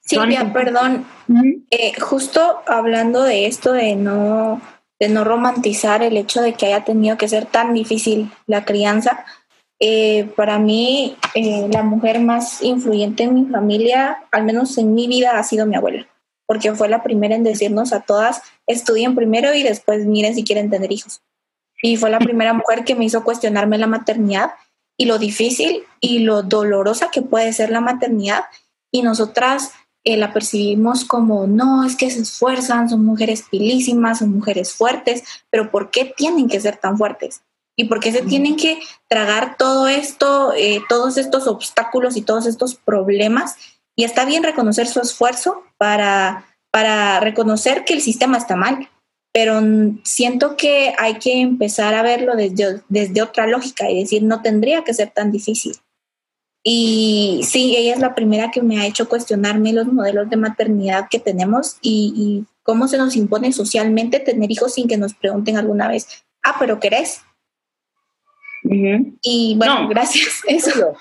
Silvia, 0.00 0.50
perdón, 0.52 1.04
eh, 1.70 1.92
justo 2.00 2.62
hablando 2.66 3.22
de 3.22 3.46
esto 3.46 3.72
de 3.72 3.94
no, 3.94 4.60
de 5.00 5.08
no 5.08 5.24
romantizar 5.24 6.02
el 6.02 6.16
hecho 6.18 6.42
de 6.42 6.52
que 6.52 6.66
haya 6.66 6.84
tenido 6.84 7.16
que 7.16 7.28
ser 7.28 7.46
tan 7.46 7.72
difícil 7.72 8.30
la 8.46 8.64
crianza, 8.64 9.24
eh, 9.80 10.30
para 10.36 10.58
mí 10.58 11.16
eh, 11.34 11.66
la 11.72 11.82
mujer 11.82 12.20
más 12.20 12.62
influyente 12.62 13.22
en 13.22 13.34
mi 13.34 13.46
familia, 13.46 14.18
al 14.30 14.44
menos 14.44 14.76
en 14.76 14.94
mi 14.94 15.08
vida, 15.08 15.38
ha 15.38 15.42
sido 15.42 15.64
mi 15.64 15.74
abuela, 15.74 16.06
porque 16.46 16.74
fue 16.74 16.90
la 16.90 17.02
primera 17.02 17.34
en 17.34 17.44
decirnos 17.44 17.94
a 17.94 18.00
todas, 18.00 18.42
estudien 18.66 19.14
primero 19.14 19.54
y 19.54 19.62
después 19.62 20.04
miren 20.04 20.34
si 20.34 20.44
quieren 20.44 20.68
tener 20.68 20.92
hijos. 20.92 21.22
Y 21.82 21.96
fue 21.96 22.10
la 22.10 22.18
primera 22.18 22.52
mujer 22.52 22.84
que 22.84 22.94
me 22.94 23.06
hizo 23.06 23.24
cuestionarme 23.24 23.78
la 23.78 23.86
maternidad 23.86 24.50
y 24.98 25.06
lo 25.06 25.18
difícil 25.18 25.84
y 25.98 26.18
lo 26.18 26.42
dolorosa 26.42 27.10
que 27.10 27.22
puede 27.22 27.54
ser 27.54 27.70
la 27.70 27.80
maternidad 27.80 28.44
y 28.92 29.00
nosotras 29.00 29.72
eh, 30.04 30.16
la 30.16 30.32
percibimos 30.32 31.04
como, 31.04 31.46
no, 31.46 31.84
es 31.84 31.94
que 31.96 32.10
se 32.10 32.20
esfuerzan, 32.20 32.88
son 32.88 33.04
mujeres 33.04 33.44
pilísimas, 33.50 34.20
son 34.20 34.30
mujeres 34.30 34.72
fuertes, 34.72 35.22
pero 35.50 35.70
¿por 35.70 35.90
qué 35.90 36.12
tienen 36.16 36.48
que 36.48 36.60
ser 36.60 36.78
tan 36.78 36.96
fuertes? 36.96 37.42
¿Y 37.76 37.84
por 37.84 38.00
qué 38.00 38.12
se 38.12 38.22
tienen 38.22 38.56
que 38.56 38.78
tragar 39.08 39.56
todo 39.56 39.88
esto, 39.88 40.52
eh, 40.54 40.82
todos 40.88 41.16
estos 41.16 41.46
obstáculos 41.46 42.16
y 42.16 42.22
todos 42.22 42.46
estos 42.46 42.74
problemas? 42.74 43.56
Y 43.96 44.04
está 44.04 44.24
bien 44.24 44.42
reconocer 44.42 44.86
su 44.86 45.00
esfuerzo 45.00 45.64
para, 45.76 46.46
para 46.72 47.20
reconocer 47.20 47.84
que 47.84 47.94
el 47.94 48.00
sistema 48.00 48.38
está 48.38 48.56
mal, 48.56 48.88
pero 49.32 49.60
siento 50.02 50.56
que 50.56 50.94
hay 50.98 51.18
que 51.18 51.40
empezar 51.40 51.94
a 51.94 52.02
verlo 52.02 52.36
desde, 52.36 52.82
desde 52.88 53.22
otra 53.22 53.46
lógica 53.46 53.90
y 53.90 54.00
decir, 54.00 54.22
no 54.22 54.42
tendría 54.42 54.82
que 54.82 54.94
ser 54.94 55.10
tan 55.10 55.30
difícil. 55.30 55.76
Y 56.62 57.40
sí, 57.44 57.74
ella 57.76 57.94
es 57.94 58.00
la 58.00 58.14
primera 58.14 58.50
que 58.50 58.62
me 58.62 58.78
ha 58.78 58.86
hecho 58.86 59.08
cuestionarme 59.08 59.72
los 59.72 59.86
modelos 59.86 60.28
de 60.28 60.36
maternidad 60.36 61.06
que 61.10 61.18
tenemos 61.18 61.78
y, 61.80 62.44
cómo 62.62 62.86
se 62.86 62.98
nos 62.98 63.16
impone 63.16 63.52
socialmente 63.52 64.20
tener 64.20 64.48
hijos 64.48 64.74
sin 64.74 64.86
que 64.86 64.96
nos 64.96 65.14
pregunten 65.14 65.56
alguna 65.56 65.88
vez, 65.88 66.24
ah, 66.44 66.54
pero 66.60 66.78
¿querés? 66.78 67.24
Y 68.62 69.56
bueno, 69.56 69.88
gracias. 69.88 70.42
Eso. 70.46 70.94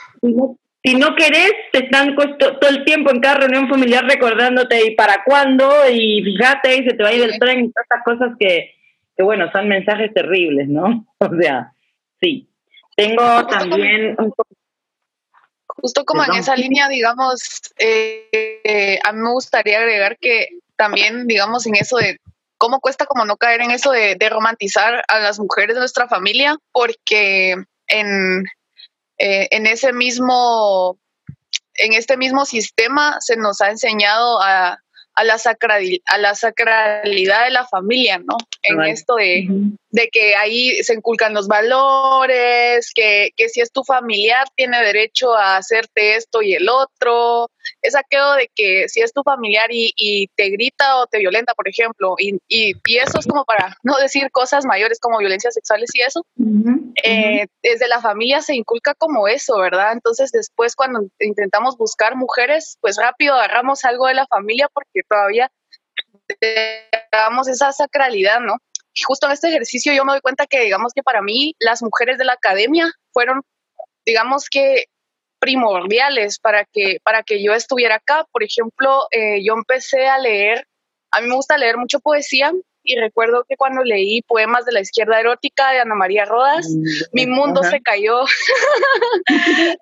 Si 0.81 0.95
no, 0.95 1.15
querés, 1.15 1.51
te 1.71 1.85
están 1.85 2.15
todo 2.15 2.69
el 2.69 2.85
tiempo 2.85 3.11
en 3.11 3.19
cada 3.19 3.35
reunión 3.35 3.67
familiar 3.67 4.05
recordándote 4.05 4.87
y 4.87 4.95
para 4.95 5.23
cuándo, 5.25 5.69
y 5.91 6.23
fíjate, 6.23 6.77
y 6.77 6.85
se 6.85 6.93
te 6.93 7.03
va 7.03 7.09
a 7.09 7.13
ir 7.13 7.21
el 7.21 7.37
tren 7.37 7.65
y 7.65 7.71
todas 7.71 7.83
estas 7.83 8.03
cosas 8.03 8.37
que, 8.39 8.71
que, 9.15 9.23
bueno, 9.23 9.51
son 9.51 9.67
mensajes 9.67 10.13
terribles, 10.13 10.69
¿no? 10.69 11.05
O 11.19 11.35
sea, 11.39 11.73
sí. 12.21 12.47
Tengo 12.95 13.45
también 13.47 14.15
un 14.17 14.33
Justo 15.81 16.05
como 16.05 16.23
en 16.23 16.33
esa 16.33 16.55
línea, 16.55 16.87
digamos, 16.87 17.61
eh, 17.77 18.99
a 19.03 19.11
mí 19.11 19.21
me 19.21 19.31
gustaría 19.31 19.79
agregar 19.79 20.17
que 20.19 20.49
también, 20.75 21.27
digamos, 21.27 21.65
en 21.67 21.75
eso 21.75 21.97
de 21.97 22.19
cómo 22.57 22.81
cuesta 22.81 23.05
como 23.05 23.25
no 23.25 23.37
caer 23.37 23.61
en 23.61 23.71
eso 23.71 23.91
de, 23.91 24.17
romantizar 24.29 25.03
a 25.07 25.19
las 25.19 25.39
mujeres 25.39 25.75
de 25.75 25.79
nuestra 25.79 26.07
familia, 26.07 26.57
porque 26.71 27.55
en, 27.87 28.45
eh, 29.17 29.47
en 29.51 29.65
ese 29.65 29.93
mismo, 29.93 30.99
en 31.75 31.93
este 31.93 32.17
mismo 32.17 32.45
sistema 32.45 33.17
se 33.21 33.37
nos 33.37 33.61
ha 33.61 33.69
enseñado 33.69 34.41
a, 34.41 34.77
a 35.15 35.23
la, 35.23 35.37
a 36.05 36.17
la 36.17 36.35
sacralidad 36.35 37.45
de 37.45 37.51
la 37.51 37.67
familia, 37.67 38.19
¿no? 38.19 38.37
En 38.63 38.81
esto 38.83 39.15
de, 39.15 39.47
de, 39.89 40.09
que 40.09 40.35
ahí 40.35 40.81
se 40.83 40.93
inculcan 40.93 41.33
los 41.33 41.47
valores, 41.47 42.91
que, 42.93 43.31
que, 43.35 43.49
si 43.49 43.61
es 43.61 43.71
tu 43.71 43.83
familiar 43.83 44.45
tiene 44.55 44.81
derecho 44.81 45.35
a 45.35 45.57
hacerte 45.57 46.15
esto 46.15 46.41
y 46.41 46.53
el 46.53 46.69
otro. 46.69 47.49
Es 47.81 47.95
aquello 47.95 48.33
de 48.33 48.49
que 48.53 48.89
si 48.89 49.01
es 49.01 49.13
tu 49.13 49.23
familiar 49.23 49.71
y, 49.71 49.93
y 49.95 50.27
te 50.35 50.49
grita 50.49 50.97
o 50.97 51.07
te 51.07 51.19
violenta, 51.19 51.53
por 51.53 51.67
ejemplo, 51.67 52.15
y, 52.17 52.35
y, 52.47 52.73
y, 52.85 52.97
eso 52.97 53.19
es 53.19 53.27
como 53.27 53.45
para 53.45 53.77
no 53.83 53.97
decir 53.97 54.29
cosas 54.31 54.65
mayores 54.65 54.99
como 54.99 55.17
violencias 55.19 55.53
sexuales 55.53 55.89
y 55.93 56.01
eso, 56.01 56.25
eh, 57.03 57.47
desde 57.63 57.87
la 57.87 58.01
familia 58.01 58.41
se 58.41 58.55
inculca 58.55 58.93
como 58.95 59.27
eso, 59.27 59.57
¿verdad? 59.57 59.93
Entonces 59.93 60.31
después 60.31 60.75
cuando 60.75 61.07
intentamos 61.19 61.77
buscar 61.77 62.15
mujeres, 62.15 62.77
pues 62.81 62.97
rápido 62.97 63.35
agarramos 63.35 63.85
algo 63.85 64.07
de 64.07 64.15
la 64.15 64.27
familia 64.27 64.69
porque 64.73 65.01
todavía 65.07 65.51
damos 67.11 67.47
esa 67.47 67.71
sacralidad, 67.71 68.39
¿no? 68.39 68.57
Y 68.93 69.01
justo 69.01 69.27
en 69.27 69.33
este 69.33 69.49
ejercicio 69.49 69.93
yo 69.93 70.03
me 70.05 70.13
doy 70.13 70.21
cuenta 70.21 70.45
que 70.47 70.61
digamos 70.61 70.93
que 70.93 71.03
para 71.03 71.21
mí 71.21 71.55
las 71.59 71.81
mujeres 71.81 72.17
de 72.17 72.25
la 72.25 72.33
academia 72.33 72.91
fueron, 73.13 73.41
digamos 74.05 74.49
que 74.49 74.85
primordiales 75.39 76.39
para 76.39 76.65
que, 76.65 76.99
para 77.03 77.23
que 77.23 77.43
yo 77.43 77.53
estuviera 77.53 77.95
acá. 77.95 78.25
Por 78.31 78.43
ejemplo, 78.43 79.07
eh, 79.11 79.43
yo 79.43 79.53
empecé 79.53 80.07
a 80.07 80.19
leer, 80.19 80.67
a 81.11 81.21
mí 81.21 81.27
me 81.27 81.35
gusta 81.35 81.57
leer 81.57 81.77
mucho 81.77 81.99
poesía 81.99 82.53
y 82.83 82.95
recuerdo 82.95 83.45
que 83.47 83.55
cuando 83.55 83.83
leí 83.83 84.21
poemas 84.23 84.65
de 84.65 84.71
la 84.71 84.81
izquierda 84.81 85.19
erótica 85.19 85.71
de 85.71 85.79
Ana 85.79 85.95
María 85.95 86.25
Rodas, 86.25 86.67
mm, 86.67 86.81
mi 87.13 87.27
mundo 87.27 87.61
se 87.63 87.81
cayó. 87.81 88.23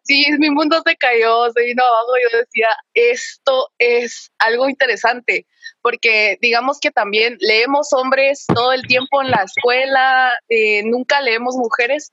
sí, 0.04 0.26
mi 0.40 0.50
mundo 0.50 0.82
se 0.86 0.96
cayó, 0.96 1.50
se 1.52 1.64
vino 1.64 1.84
abajo. 1.84 2.14
Yo 2.24 2.38
decía, 2.40 2.68
esto 2.94 3.70
es 3.78 4.32
algo 4.40 4.68
interesante, 4.68 5.46
porque 5.82 6.38
digamos 6.42 6.80
que 6.80 6.92
también 6.92 7.38
leemos 7.40 7.94
hombres 7.94 8.46
todo 8.54 8.74
el 8.74 8.82
tiempo 8.88 9.22
en 9.22 9.32
la 9.32 9.44
escuela, 9.44 10.34
eh, 10.50 10.84
nunca 10.84 11.22
leemos 11.22 11.56
mujeres, 11.56 12.12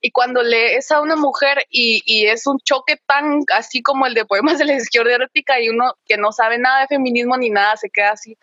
y 0.00 0.10
cuando 0.10 0.42
lees 0.42 0.90
a 0.90 1.00
una 1.00 1.16
mujer 1.16 1.64
y, 1.70 2.02
y, 2.04 2.26
es 2.26 2.46
un 2.46 2.58
choque 2.60 2.96
tan 3.06 3.40
así 3.54 3.82
como 3.82 4.06
el 4.06 4.14
de 4.14 4.24
poemas 4.24 4.58
de 4.58 4.64
la 4.64 4.74
izquierda 4.74 5.14
erótica 5.14 5.58
y 5.60 5.68
uno 5.68 5.94
que 6.06 6.16
no 6.16 6.32
sabe 6.32 6.58
nada 6.58 6.82
de 6.82 6.88
feminismo 6.88 7.36
ni 7.36 7.50
nada, 7.50 7.76
se 7.76 7.88
queda 7.88 8.12
así 8.12 8.36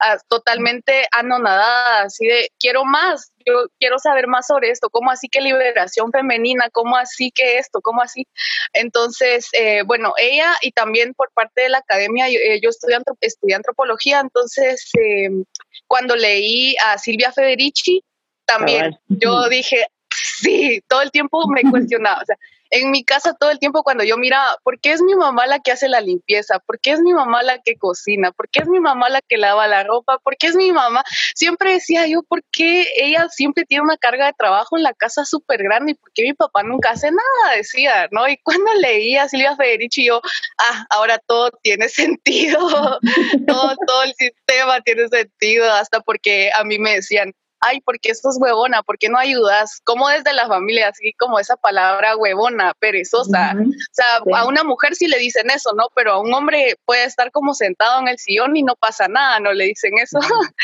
ah, 0.00 0.16
totalmente 0.28 1.06
anonadada, 1.12 2.02
así 2.02 2.26
de 2.26 2.50
quiero 2.58 2.84
más, 2.84 3.32
yo 3.46 3.66
quiero 3.78 3.98
saber 3.98 4.26
más 4.26 4.46
sobre 4.48 4.70
esto, 4.70 4.90
cómo 4.90 5.10
así 5.10 5.28
que 5.28 5.40
liberación 5.40 6.10
femenina, 6.10 6.68
cómo 6.72 6.96
así 6.96 7.30
que 7.30 7.58
esto, 7.58 7.80
cómo 7.80 8.02
así. 8.02 8.26
Entonces, 8.72 9.48
eh, 9.52 9.82
bueno, 9.86 10.12
ella 10.18 10.54
y 10.60 10.72
también 10.72 11.14
por 11.14 11.30
parte 11.32 11.62
de 11.62 11.68
la 11.68 11.78
academia, 11.78 12.28
yo, 12.28 12.38
eh, 12.40 12.60
estudié, 12.62 13.54
antropología, 13.54 14.20
entonces 14.20 14.90
eh, 15.00 15.30
cuando 15.86 16.16
leí 16.16 16.74
a 16.84 16.98
Silvia 16.98 17.32
Federici, 17.32 18.02
también 18.44 18.98
yo 19.08 19.48
dije, 19.48 19.86
Sí, 20.42 20.82
todo 20.88 21.02
el 21.02 21.10
tiempo 21.10 21.46
me 21.48 21.62
cuestionaba. 21.70 22.22
O 22.22 22.24
sea, 22.24 22.36
en 22.70 22.90
mi 22.90 23.04
casa 23.04 23.34
todo 23.34 23.50
el 23.50 23.58
tiempo 23.58 23.82
cuando 23.82 24.04
yo 24.04 24.16
miraba, 24.16 24.56
¿por 24.62 24.80
qué 24.80 24.92
es 24.92 25.02
mi 25.02 25.14
mamá 25.14 25.46
la 25.46 25.60
que 25.60 25.72
hace 25.72 25.88
la 25.88 26.00
limpieza? 26.00 26.58
¿Por 26.58 26.80
qué 26.80 26.92
es 26.92 27.00
mi 27.00 27.12
mamá 27.12 27.42
la 27.42 27.60
que 27.60 27.76
cocina? 27.76 28.32
¿Por 28.32 28.48
qué 28.48 28.60
es 28.62 28.68
mi 28.68 28.80
mamá 28.80 29.08
la 29.08 29.20
que 29.20 29.36
lava 29.36 29.66
la 29.66 29.84
ropa? 29.84 30.18
¿Por 30.18 30.36
qué 30.36 30.48
es 30.48 30.56
mi 30.56 30.72
mamá? 30.72 31.04
Siempre 31.34 31.74
decía 31.74 32.06
yo, 32.06 32.22
¿por 32.22 32.42
qué 32.50 32.86
ella 32.96 33.28
siempre 33.28 33.64
tiene 33.64 33.84
una 33.84 33.96
carga 33.96 34.26
de 34.26 34.32
trabajo 34.32 34.76
en 34.76 34.82
la 34.82 34.94
casa 34.94 35.24
súper 35.24 35.62
grande 35.62 35.92
y 35.92 35.94
por 35.94 36.12
qué 36.12 36.22
mi 36.22 36.34
papá 36.34 36.62
nunca 36.62 36.90
hace 36.90 37.10
nada? 37.10 37.56
Decía, 37.56 38.08
¿no? 38.10 38.28
Y 38.28 38.36
cuando 38.38 38.72
leía 38.80 39.24
a 39.24 39.28
Silvia 39.28 39.56
Federici, 39.56 40.06
yo, 40.06 40.20
ah, 40.58 40.86
ahora 40.90 41.18
todo 41.18 41.50
tiene 41.62 41.88
sentido, 41.88 42.58
todo, 43.46 43.76
todo 43.86 44.02
el 44.02 44.14
sistema 44.14 44.80
tiene 44.80 45.08
sentido, 45.08 45.70
hasta 45.72 46.00
porque 46.00 46.50
a 46.54 46.64
mí 46.64 46.78
me 46.78 46.94
decían, 46.94 47.32
ay, 47.60 47.80
¿por 47.80 47.98
qué 48.00 48.10
estás 48.10 48.36
huevona? 48.38 48.82
¿Por 48.82 48.98
qué 48.98 49.08
no 49.08 49.18
ayudas? 49.18 49.80
Como 49.84 50.08
desde 50.08 50.32
la 50.32 50.46
familia, 50.46 50.88
así 50.88 51.12
como 51.18 51.38
esa 51.38 51.56
palabra 51.56 52.16
huevona, 52.16 52.72
perezosa. 52.78 53.54
O 53.56 53.92
sea, 53.92 54.16
a 54.34 54.46
una 54.46 54.64
mujer 54.64 54.94
sí 54.94 55.06
le 55.08 55.18
dicen 55.18 55.50
eso, 55.50 55.72
¿no? 55.74 55.88
Pero 55.94 56.12
a 56.12 56.20
un 56.20 56.32
hombre 56.34 56.76
puede 56.84 57.04
estar 57.04 57.30
como 57.30 57.54
sentado 57.54 58.00
en 58.00 58.08
el 58.08 58.18
sillón 58.18 58.56
y 58.56 58.62
no 58.62 58.76
pasa 58.76 59.08
nada, 59.08 59.40
no 59.40 59.52
le 59.52 59.66
dicen 59.66 59.92
eso. 59.98 60.18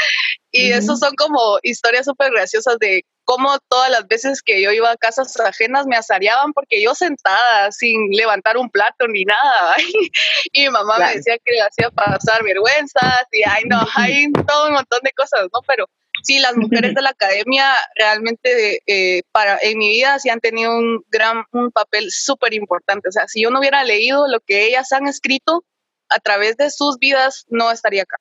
y 0.52 0.72
eso 0.72 0.96
son 0.96 1.14
como 1.14 1.58
historias 1.62 2.04
súper 2.04 2.30
graciosas 2.30 2.78
de 2.78 3.04
cómo 3.24 3.56
todas 3.68 3.90
las 3.90 4.06
veces 4.08 4.42
que 4.42 4.60
yo 4.60 4.72
iba 4.72 4.90
a 4.90 4.96
casas 4.96 5.38
ajenas 5.40 5.86
me 5.86 5.96
asareaban 5.96 6.52
porque 6.52 6.82
yo 6.82 6.94
sentada 6.94 7.70
sin 7.70 8.10
levantar 8.10 8.56
un 8.56 8.68
plato 8.68 9.06
ni 9.08 9.24
nada. 9.24 9.74
y 10.52 10.62
mi 10.62 10.70
mamá 10.70 10.98
me 10.98 11.14
decía 11.16 11.36
que 11.44 11.52
le 11.52 11.62
hacía 11.62 11.90
pasar 11.90 12.42
vergüenzas 12.42 13.24
y 13.30 13.42
ay 13.48 13.64
no, 13.66 13.80
hay 13.94 14.30
todo 14.46 14.68
un 14.68 14.74
montón 14.74 15.00
de 15.02 15.12
cosas, 15.12 15.42
¿no? 15.52 15.60
Pero 15.66 15.86
sí, 16.22 16.38
las 16.38 16.56
mujeres 16.56 16.94
de 16.94 17.02
la 17.02 17.10
academia 17.10 17.64
realmente 17.96 18.80
eh, 18.86 19.22
para, 19.32 19.58
en 19.62 19.78
mi 19.78 19.90
vida 19.90 20.18
sí 20.18 20.30
han 20.30 20.40
tenido 20.40 20.76
un 20.76 21.02
gran 21.10 21.44
un 21.52 21.70
papel 21.70 22.06
súper 22.10 22.54
importante. 22.54 23.08
O 23.08 23.12
sea, 23.12 23.26
si 23.26 23.42
yo 23.42 23.50
no 23.50 23.58
hubiera 23.58 23.84
leído 23.84 24.26
lo 24.28 24.40
que 24.40 24.66
ellas 24.66 24.92
han 24.92 25.06
escrito 25.06 25.64
a 26.08 26.18
través 26.20 26.56
de 26.56 26.70
sus 26.70 26.98
vidas, 26.98 27.46
no 27.50 27.70
estaría 27.70 28.02
acá. 28.02 28.16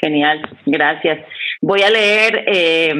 Genial, 0.00 0.40
gracias. 0.66 1.26
Voy 1.60 1.82
a 1.82 1.90
leer 1.90 2.44
eh, 2.46 2.94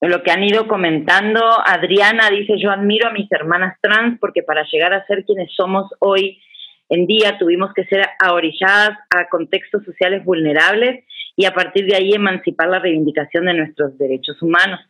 lo 0.00 0.22
que 0.22 0.30
han 0.30 0.42
ido 0.42 0.66
comentando. 0.66 1.40
Adriana 1.66 2.30
dice, 2.30 2.54
yo 2.58 2.70
admiro 2.70 3.08
a 3.08 3.12
mis 3.12 3.30
hermanas 3.30 3.76
trans 3.80 4.18
porque 4.18 4.42
para 4.42 4.64
llegar 4.72 4.94
a 4.94 5.06
ser 5.06 5.24
quienes 5.24 5.52
somos 5.54 5.90
hoy 5.98 6.40
en 6.88 7.06
día 7.06 7.38
tuvimos 7.38 7.72
que 7.74 7.84
ser 7.84 8.06
ahorilladas 8.18 8.98
a 9.10 9.28
contextos 9.28 9.84
sociales 9.84 10.24
vulnerables 10.24 11.04
y 11.36 11.44
a 11.46 11.54
partir 11.54 11.86
de 11.86 11.96
ahí 11.96 12.12
emancipar 12.12 12.68
la 12.68 12.78
reivindicación 12.78 13.46
de 13.46 13.54
nuestros 13.54 13.96
derechos 13.98 14.40
humanos. 14.42 14.80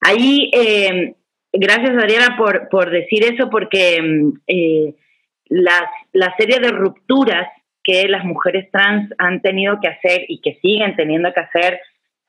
Ahí, 0.00 0.50
eh, 0.54 1.14
gracias 1.52 1.90
Adriana 1.90 2.36
por, 2.36 2.68
por, 2.68 2.90
decir 2.90 3.24
eso, 3.24 3.50
porque 3.50 4.00
mm, 4.00 4.32
eh, 4.46 4.94
las, 5.48 5.84
la 6.12 6.34
serie 6.38 6.58
de 6.60 6.70
rupturas 6.70 7.48
que 7.82 8.08
las 8.08 8.24
mujeres 8.24 8.70
trans 8.70 9.10
han 9.18 9.40
tenido 9.42 9.78
que 9.80 9.88
hacer 9.88 10.24
y 10.28 10.40
que 10.40 10.58
siguen 10.62 10.96
teniendo 10.96 11.32
que 11.32 11.40
hacer 11.40 11.80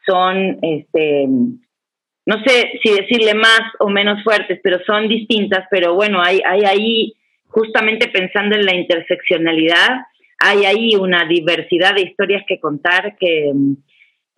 son, 0.06 0.58
este, 0.62 1.28
no 1.28 2.44
sé 2.46 2.72
si 2.82 2.92
decirle 2.92 3.34
más 3.34 3.62
o 3.80 3.90
menos 3.90 4.24
fuertes, 4.24 4.60
pero 4.64 4.80
son 4.86 5.08
distintas, 5.08 5.66
pero 5.70 5.94
bueno, 5.96 6.22
hay, 6.22 6.42
hay 6.46 6.62
ahí, 6.62 7.14
justamente 7.48 8.08
pensando 8.08 8.56
en 8.56 8.66
la 8.66 8.76
interseccionalidad, 8.76 10.06
hay 10.44 10.66
ahí 10.66 10.96
una 10.96 11.26
diversidad 11.26 11.96
de 11.96 12.02
historias 12.02 12.44
que 12.48 12.60
contar 12.60 13.16
que 13.20 13.52
mm, 13.54 13.76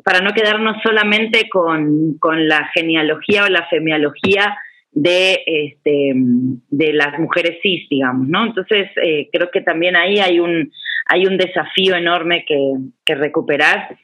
para 0.04 0.20
no 0.20 0.34
quedarnos 0.34 0.78
solamente 0.84 1.50
con, 1.50 2.18
la 2.48 2.70
genealogía 2.74 3.46
o 3.46 3.48
la 3.48 3.66
femiología 3.68 4.58
de, 4.92 5.42
este, 5.46 6.12
de 6.14 6.94
las 6.94 7.18
mujeres 7.20 7.58
cis, 7.64 7.88
digamos, 7.90 8.28
¿no? 8.28 8.46
Entonces, 8.46 8.90
eh, 9.02 9.30
creo 9.32 9.50
que 9.50 9.62
también 9.62 9.96
ahí 9.96 10.20
hay 10.20 10.40
un, 10.40 10.72
hay 11.08 11.26
un 11.26 11.38
desafío 11.38 11.96
enorme 11.96 12.44
que, 12.46 12.60
que 13.06 13.16
recuperar. 13.16 13.98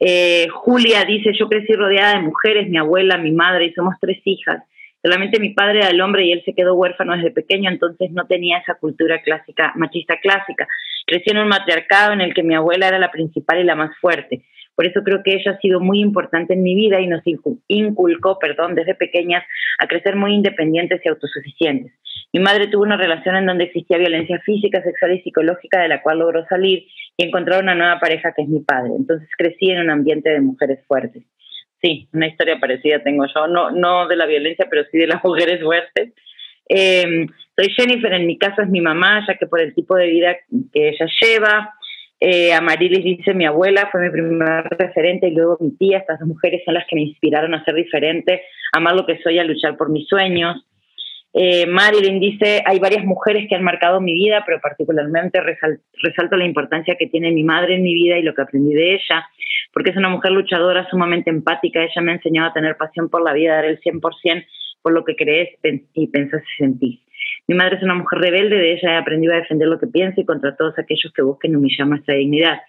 Eh, 0.00 0.48
Julia 0.52 1.04
dice, 1.04 1.32
yo 1.32 1.48
crecí 1.48 1.72
rodeada 1.72 2.14
de 2.14 2.26
mujeres, 2.26 2.68
mi 2.68 2.76
abuela, 2.76 3.16
mi 3.16 3.32
madre, 3.32 3.66
y 3.66 3.72
somos 3.72 3.94
tres 4.00 4.20
hijas. 4.24 4.62
Solamente 5.02 5.38
mi 5.38 5.50
padre 5.50 5.78
era 5.78 5.90
el 5.90 6.00
hombre 6.00 6.26
y 6.26 6.32
él 6.32 6.42
se 6.44 6.54
quedó 6.54 6.74
huérfano 6.74 7.16
desde 7.16 7.30
pequeño, 7.30 7.70
entonces 7.70 8.10
no 8.10 8.26
tenía 8.26 8.58
esa 8.58 8.74
cultura 8.74 9.22
clásica, 9.22 9.72
machista 9.76 10.18
clásica. 10.20 10.66
Crecí 11.06 11.30
en 11.30 11.38
un 11.38 11.48
matriarcado 11.48 12.12
en 12.12 12.20
el 12.20 12.34
que 12.34 12.42
mi 12.42 12.54
abuela 12.54 12.88
era 12.88 12.98
la 12.98 13.10
principal 13.10 13.60
y 13.60 13.64
la 13.64 13.76
más 13.76 13.96
fuerte. 14.00 14.44
Por 14.74 14.86
eso 14.86 15.02
creo 15.02 15.22
que 15.24 15.34
ella 15.34 15.52
ha 15.52 15.60
sido 15.60 15.80
muy 15.80 16.00
importante 16.00 16.54
en 16.54 16.62
mi 16.62 16.74
vida 16.76 17.00
y 17.00 17.08
nos 17.08 17.22
inculcó, 17.66 18.38
perdón, 18.38 18.74
desde 18.76 18.94
pequeñas 18.94 19.44
a 19.78 19.88
crecer 19.88 20.14
muy 20.14 20.34
independientes 20.34 21.00
y 21.04 21.08
autosuficientes. 21.08 21.92
Mi 22.32 22.40
madre 22.40 22.68
tuvo 22.68 22.82
una 22.82 22.96
relación 22.96 23.36
en 23.36 23.46
donde 23.46 23.64
existía 23.64 23.98
violencia 23.98 24.38
física, 24.40 24.82
sexual 24.82 25.14
y 25.14 25.22
psicológica 25.22 25.80
de 25.80 25.88
la 25.88 26.02
cual 26.02 26.18
logró 26.18 26.44
salir 26.46 26.86
y 27.16 27.24
encontrar 27.24 27.62
una 27.62 27.74
nueva 27.74 27.98
pareja 27.98 28.32
que 28.36 28.42
es 28.42 28.48
mi 28.48 28.60
padre. 28.60 28.92
Entonces 28.96 29.28
crecí 29.36 29.70
en 29.70 29.80
un 29.80 29.90
ambiente 29.90 30.30
de 30.30 30.40
mujeres 30.40 30.78
fuertes. 30.86 31.24
Sí, 31.80 32.08
una 32.12 32.26
historia 32.26 32.58
parecida 32.58 33.02
tengo 33.02 33.24
yo, 33.32 33.46
no, 33.46 33.70
no 33.70 34.08
de 34.08 34.16
la 34.16 34.26
violencia, 34.26 34.66
pero 34.68 34.84
sí 34.90 34.98
de 34.98 35.06
las 35.06 35.22
mujeres 35.24 35.62
fuertes. 35.62 36.12
Eh, 36.68 37.26
soy 37.56 37.70
Jennifer, 37.76 38.12
en 38.12 38.26
mi 38.26 38.38
casa 38.38 38.62
es 38.62 38.68
mi 38.68 38.80
mamá, 38.80 39.24
ya 39.26 39.36
que 39.36 39.46
por 39.46 39.60
el 39.60 39.74
tipo 39.74 39.96
de 39.96 40.06
vida 40.06 40.36
que 40.72 40.88
ella 40.88 41.06
lleva, 41.20 41.74
eh, 42.20 42.52
Amarilis 42.52 43.04
dice, 43.04 43.32
mi 43.32 43.46
abuela 43.46 43.88
fue 43.92 44.02
mi 44.02 44.10
primer 44.10 44.64
referente 44.70 45.28
y 45.28 45.34
luego 45.34 45.56
mi 45.60 45.76
tía, 45.76 45.98
estas 45.98 46.18
dos 46.18 46.28
mujeres 46.28 46.62
son 46.64 46.74
las 46.74 46.84
que 46.88 46.96
me 46.96 47.02
inspiraron 47.02 47.54
a 47.54 47.64
ser 47.64 47.74
diferente, 47.74 48.42
a 48.72 48.78
amar 48.78 48.94
lo 48.94 49.06
que 49.06 49.18
soy, 49.22 49.38
a 49.38 49.44
luchar 49.44 49.76
por 49.76 49.90
mis 49.90 50.08
sueños. 50.08 50.64
Eh, 51.34 51.66
Marilyn 51.66 52.20
dice, 52.20 52.62
hay 52.64 52.78
varias 52.78 53.04
mujeres 53.04 53.46
que 53.48 53.54
han 53.54 53.62
marcado 53.62 54.00
mi 54.00 54.14
vida, 54.14 54.42
pero 54.46 54.60
particularmente 54.60 55.40
resalto 55.40 56.36
la 56.36 56.46
importancia 56.46 56.96
que 56.98 57.06
tiene 57.06 57.30
mi 57.32 57.44
madre 57.44 57.74
en 57.74 57.82
mi 57.82 57.94
vida 57.94 58.18
y 58.18 58.22
lo 58.22 58.34
que 58.34 58.42
aprendí 58.42 58.74
de 58.74 58.94
ella, 58.94 59.28
porque 59.72 59.90
es 59.90 59.96
una 59.96 60.08
mujer 60.08 60.32
luchadora, 60.32 60.88
sumamente 60.90 61.30
empática, 61.30 61.82
ella 61.82 62.02
me 62.02 62.12
ha 62.12 62.16
enseñado 62.16 62.48
a 62.48 62.54
tener 62.54 62.76
pasión 62.76 63.10
por 63.10 63.22
la 63.22 63.34
vida, 63.34 63.52
a 63.52 63.56
dar 63.56 63.66
el 63.66 63.80
100% 63.80 64.46
por 64.82 64.92
lo 64.92 65.04
que 65.04 65.16
crees 65.16 65.50
y 65.94 66.06
pensás 66.08 66.42
y 66.42 66.62
sentís. 66.62 67.00
Mi 67.46 67.54
madre 67.54 67.76
es 67.76 67.82
una 67.82 67.94
mujer 67.94 68.20
rebelde, 68.20 68.56
de 68.56 68.72
ella 68.72 68.92
he 68.92 68.96
aprendido 68.96 69.34
a 69.34 69.38
defender 69.38 69.68
lo 69.68 69.78
que 69.78 69.86
piensa 69.86 70.20
y 70.20 70.24
contra 70.24 70.56
todos 70.56 70.78
aquellos 70.78 71.12
que 71.14 71.22
busquen 71.22 71.56
humillar 71.56 71.86
nuestra 71.86 72.14
dignidad. 72.14 72.60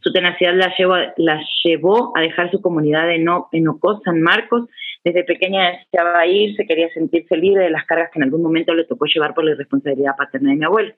Su 0.00 0.12
tenacidad 0.12 0.54
la 0.54 0.74
llevó, 0.76 0.94
la 1.16 1.40
llevó 1.64 2.12
a 2.16 2.20
dejar 2.20 2.50
su 2.50 2.60
comunidad 2.60 3.10
en, 3.12 3.26
en 3.52 3.68
Ocó, 3.68 4.00
San 4.04 4.20
Marcos. 4.20 4.68
Desde 5.06 5.22
pequeña 5.22 5.70
deseaba 5.70 6.26
irse, 6.26 6.66
quería 6.66 6.88
sentirse 6.92 7.36
libre 7.36 7.62
de 7.62 7.70
las 7.70 7.84
cargas 7.84 8.10
que 8.12 8.18
en 8.18 8.24
algún 8.24 8.42
momento 8.42 8.74
le 8.74 8.82
tocó 8.82 9.06
llevar 9.06 9.34
por 9.34 9.44
la 9.44 9.52
irresponsabilidad 9.52 10.16
paterna 10.18 10.50
de 10.50 10.56
mi 10.56 10.64
abuelo. 10.64 10.94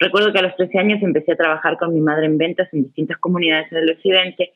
Recuerdo 0.00 0.32
que 0.32 0.40
a 0.40 0.42
los 0.42 0.56
13 0.56 0.76
años 0.76 1.02
empecé 1.04 1.34
a 1.34 1.36
trabajar 1.36 1.78
con 1.78 1.94
mi 1.94 2.00
madre 2.00 2.26
en 2.26 2.36
ventas 2.36 2.68
en 2.72 2.82
distintas 2.82 3.16
comunidades 3.18 3.70
en 3.70 3.78
el 3.78 3.92
occidente, 3.92 4.54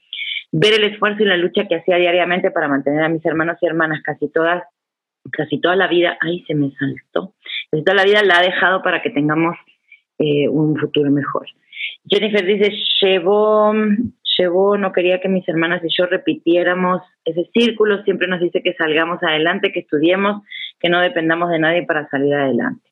ver 0.51 0.75
el 0.75 0.93
esfuerzo 0.93 1.23
y 1.23 1.27
la 1.27 1.37
lucha 1.37 1.69
que 1.69 1.77
hacía 1.77 1.95
diariamente 1.95 2.51
para 2.51 2.67
mantener 2.67 3.05
a 3.05 3.09
mis 3.09 3.25
hermanos 3.25 3.57
y 3.63 3.67
hermanas 3.67 4.03
casi 4.03 4.33
todas, 4.33 4.65
casi 5.31 5.61
toda 5.61 5.77
la 5.77 5.87
vida, 5.87 6.19
ahí 6.21 6.43
se 6.49 6.57
me 6.57 6.73
saltó, 6.73 7.35
pues 7.71 7.85
toda 7.85 7.95
la 7.95 8.05
vida 8.05 8.25
la 8.25 8.39
ha 8.39 8.43
dejado 8.43 8.83
para 8.83 9.01
que 9.01 9.11
tengamos 9.11 9.57
eh, 10.19 10.49
un 10.49 10.77
futuro 10.77 11.09
mejor. 11.13 11.47
Jennifer 12.05 12.45
dice, 12.45 12.73
llevó, 13.01 13.73
llevó, 14.39 14.79
no 14.79 14.93
quería 14.93 15.21
que 15.21 15.29
mis 15.29 15.49
hermanas 15.49 15.83
y 15.85 15.89
yo 15.97 16.07
repitiéramos 16.07 17.03
ese 17.25 17.51
círculo, 17.53 18.03
siempre 18.05 18.29
nos 18.29 18.41
dice 18.41 18.63
que 18.63 18.75
salgamos 18.75 19.23
adelante, 19.23 19.73
que 19.73 19.81
estudiemos, 19.81 20.43
que 20.79 20.89
no 20.89 21.01
dependamos 21.01 21.51
de 21.51 21.59
nadie 21.59 21.83
para 21.85 22.09
salir 22.09 22.35
adelante. 22.35 22.89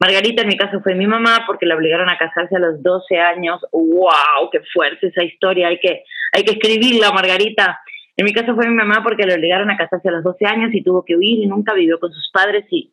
Margarita 0.00 0.42
en 0.42 0.48
mi 0.48 0.56
caso 0.56 0.80
fue 0.80 0.94
mi 0.94 1.06
mamá 1.06 1.44
porque 1.46 1.66
la 1.66 1.76
obligaron 1.76 2.08
a 2.08 2.16
casarse 2.16 2.56
a 2.56 2.58
los 2.58 2.82
12 2.82 3.18
años. 3.18 3.60
¡Wow! 3.70 4.48
¡Qué 4.50 4.60
fuerte 4.72 5.08
esa 5.08 5.22
historia! 5.22 5.68
Hay 5.68 5.78
que, 5.78 6.04
hay 6.32 6.42
que 6.42 6.52
escribirla, 6.52 7.12
Margarita. 7.12 7.78
En 8.16 8.24
mi 8.24 8.32
caso 8.32 8.54
fue 8.54 8.66
mi 8.66 8.74
mamá 8.74 9.02
porque 9.02 9.26
la 9.26 9.34
obligaron 9.34 9.70
a 9.70 9.76
casarse 9.76 10.08
a 10.08 10.12
los 10.12 10.24
12 10.24 10.46
años 10.46 10.70
y 10.72 10.82
tuvo 10.82 11.04
que 11.04 11.16
huir 11.16 11.40
y 11.40 11.46
nunca 11.46 11.74
vivió 11.74 12.00
con 12.00 12.12
sus 12.12 12.30
padres 12.32 12.64
y 12.70 12.92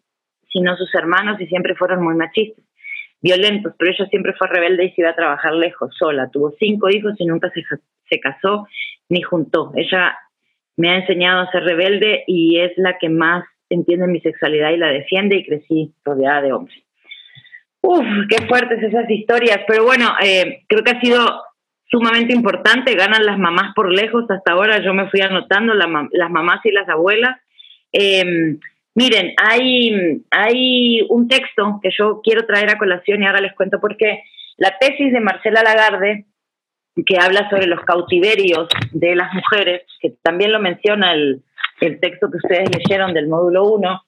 sino 0.51 0.75
sus 0.75 0.93
hermanos 0.95 1.39
y 1.39 1.47
siempre 1.47 1.75
fueron 1.75 2.03
muy 2.03 2.15
machistas, 2.15 2.63
violentos, 3.21 3.73
pero 3.77 3.91
ella 3.91 4.05
siempre 4.09 4.33
fue 4.33 4.47
rebelde 4.47 4.85
y 4.85 4.91
se 4.91 5.01
iba 5.01 5.11
a 5.11 5.15
trabajar 5.15 5.53
lejos, 5.53 5.95
sola. 5.97 6.29
Tuvo 6.31 6.53
cinco 6.59 6.89
hijos 6.89 7.13
y 7.17 7.25
nunca 7.25 7.49
se, 7.51 7.63
se 8.09 8.19
casó 8.19 8.67
ni 9.09 9.21
juntó. 9.21 9.71
Ella 9.75 10.17
me 10.75 10.89
ha 10.91 10.97
enseñado 10.97 11.41
a 11.41 11.51
ser 11.51 11.63
rebelde 11.63 12.23
y 12.27 12.59
es 12.59 12.71
la 12.77 12.97
que 12.97 13.09
más 13.09 13.43
entiende 13.69 14.07
mi 14.07 14.21
sexualidad 14.21 14.71
y 14.71 14.77
la 14.77 14.89
defiende 14.89 15.37
y 15.37 15.45
crecí 15.45 15.93
rodeada 16.05 16.41
de 16.41 16.53
hombres. 16.53 16.77
Uf, 17.81 18.05
qué 18.29 18.45
fuertes 18.47 18.81
esas 18.81 19.09
historias, 19.09 19.59
pero 19.67 19.83
bueno, 19.83 20.13
eh, 20.21 20.63
creo 20.67 20.83
que 20.83 20.91
ha 20.91 21.01
sido 21.01 21.43
sumamente 21.89 22.33
importante, 22.33 22.95
ganan 22.95 23.25
las 23.25 23.39
mamás 23.39 23.73
por 23.75 23.91
lejos, 23.91 24.29
hasta 24.29 24.53
ahora 24.53 24.83
yo 24.83 24.93
me 24.93 25.09
fui 25.09 25.21
anotando 25.21 25.73
las 25.73 26.29
mamás 26.29 26.59
y 26.65 26.71
las 26.71 26.87
abuelas. 26.89 27.37
Eh, 27.93 28.57
Miren, 28.97 29.35
hay, 29.37 30.23
hay 30.31 31.05
un 31.09 31.27
texto 31.27 31.79
que 31.83 31.91
yo 31.95 32.19
quiero 32.23 32.47
traer 32.47 32.71
a 32.71 32.79
colación 32.79 33.21
y 33.21 33.27
ahora 33.27 33.41
les 33.41 33.53
cuento 33.53 33.79
por 33.79 33.95
qué. 33.95 34.23
La 34.57 34.75
tesis 34.79 35.13
de 35.13 35.19
Marcela 35.19 35.61
Lagarde, 35.61 36.25
que 37.05 37.19
habla 37.19 37.47
sobre 37.47 37.67
los 37.67 37.81
cautiverios 37.81 38.67
de 38.91 39.15
las 39.15 39.31
mujeres, 39.35 39.83
que 40.01 40.15
también 40.23 40.51
lo 40.51 40.59
menciona 40.59 41.13
el, 41.13 41.43
texto 42.01 42.31
que 42.31 42.37
ustedes 42.37 42.71
leyeron 42.75 43.13
del 43.13 43.27
módulo 43.27 43.65
1, 43.65 44.01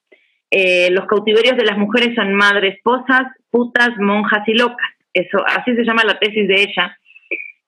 eh, 0.49 0.90
los 0.90 1.06
cautiverios 1.06 1.56
de 1.56 1.66
las 1.66 1.78
mujeres 1.78 2.16
son 2.16 2.34
madres, 2.34 2.78
esposas, 2.78 3.28
putas, 3.52 3.91
monjas 3.99 4.41
y 4.48 4.56
locas. 4.56 4.90
Eso, 5.14 5.38
así 5.45 5.76
se 5.76 5.84
llama 5.84 6.02
la 6.03 6.18
tesis 6.18 6.48
de 6.48 6.64
ella. 6.64 6.98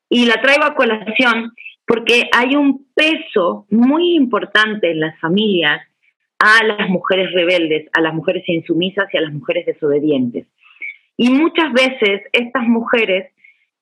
Y 0.09 0.25
la 0.25 0.41
traigo 0.41 0.63
a 0.63 0.73
colación 0.73 1.53
porque 1.85 2.31
hay 2.35 2.55
un 2.55 2.87
peso 2.95 3.67
muy 3.69 4.15
importante 4.15 4.89
en 4.89 5.01
las 5.01 5.19
familias 5.19 5.83
a 6.41 6.63
las 6.63 6.89
mujeres 6.89 7.31
rebeldes, 7.33 7.87
a 7.93 8.01
las 8.01 8.15
mujeres 8.15 8.43
insumisas 8.47 9.05
y 9.13 9.17
a 9.17 9.21
las 9.21 9.31
mujeres 9.31 9.63
desobedientes. 9.67 10.47
Y 11.15 11.29
muchas 11.29 11.71
veces 11.71 12.21
estas 12.33 12.63
mujeres 12.63 13.31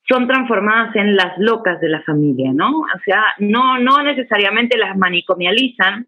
son 0.06 0.26
transformadas 0.26 0.94
en 0.94 1.16
las 1.16 1.38
locas 1.38 1.80
de 1.80 1.88
la 1.88 2.02
familia, 2.02 2.52
¿no? 2.52 2.80
O 2.80 2.98
sea, 3.04 3.24
no, 3.38 3.78
no 3.78 4.02
necesariamente 4.02 4.76
las 4.76 4.94
manicomializan, 4.98 6.06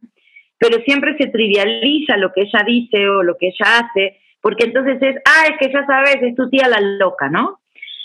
pero 0.59 0.83
siempre 0.85 1.17
se 1.17 1.29
trivializa 1.29 2.19
lo 2.19 2.33
que 2.33 2.43
ella 2.43 2.63
dice 2.67 3.09
o 3.09 3.23
lo 3.23 3.39
que 3.39 3.47
ella 3.47 3.79
hace, 3.79 4.19
porque 4.43 4.65
entonces 4.65 5.01
es, 5.01 5.17
ah, 5.25 5.47
es 5.49 5.57
que 5.59 5.73
ya 5.73 5.87
sabes, 5.87 6.19
es 6.21 6.35
tu 6.35 6.51
tía 6.51 6.69
la 6.69 6.81
loca, 6.81 7.31
¿no? 7.31 7.61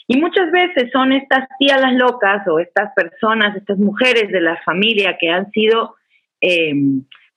Y 0.07 0.17
muchas 0.21 0.49
veces 0.51 0.89
son 0.93 1.11
estas 1.11 1.49
tías 1.59 1.81
las 1.81 1.93
locas 1.95 2.47
o 2.47 2.59
estas 2.59 2.93
personas, 2.93 3.57
estas 3.57 3.77
mujeres 3.77 4.31
de 4.31 4.39
la 4.39 4.55
familia 4.63 5.17
que 5.19 5.29
han 5.29 5.51
sido 5.51 5.95
eh, 6.39 6.73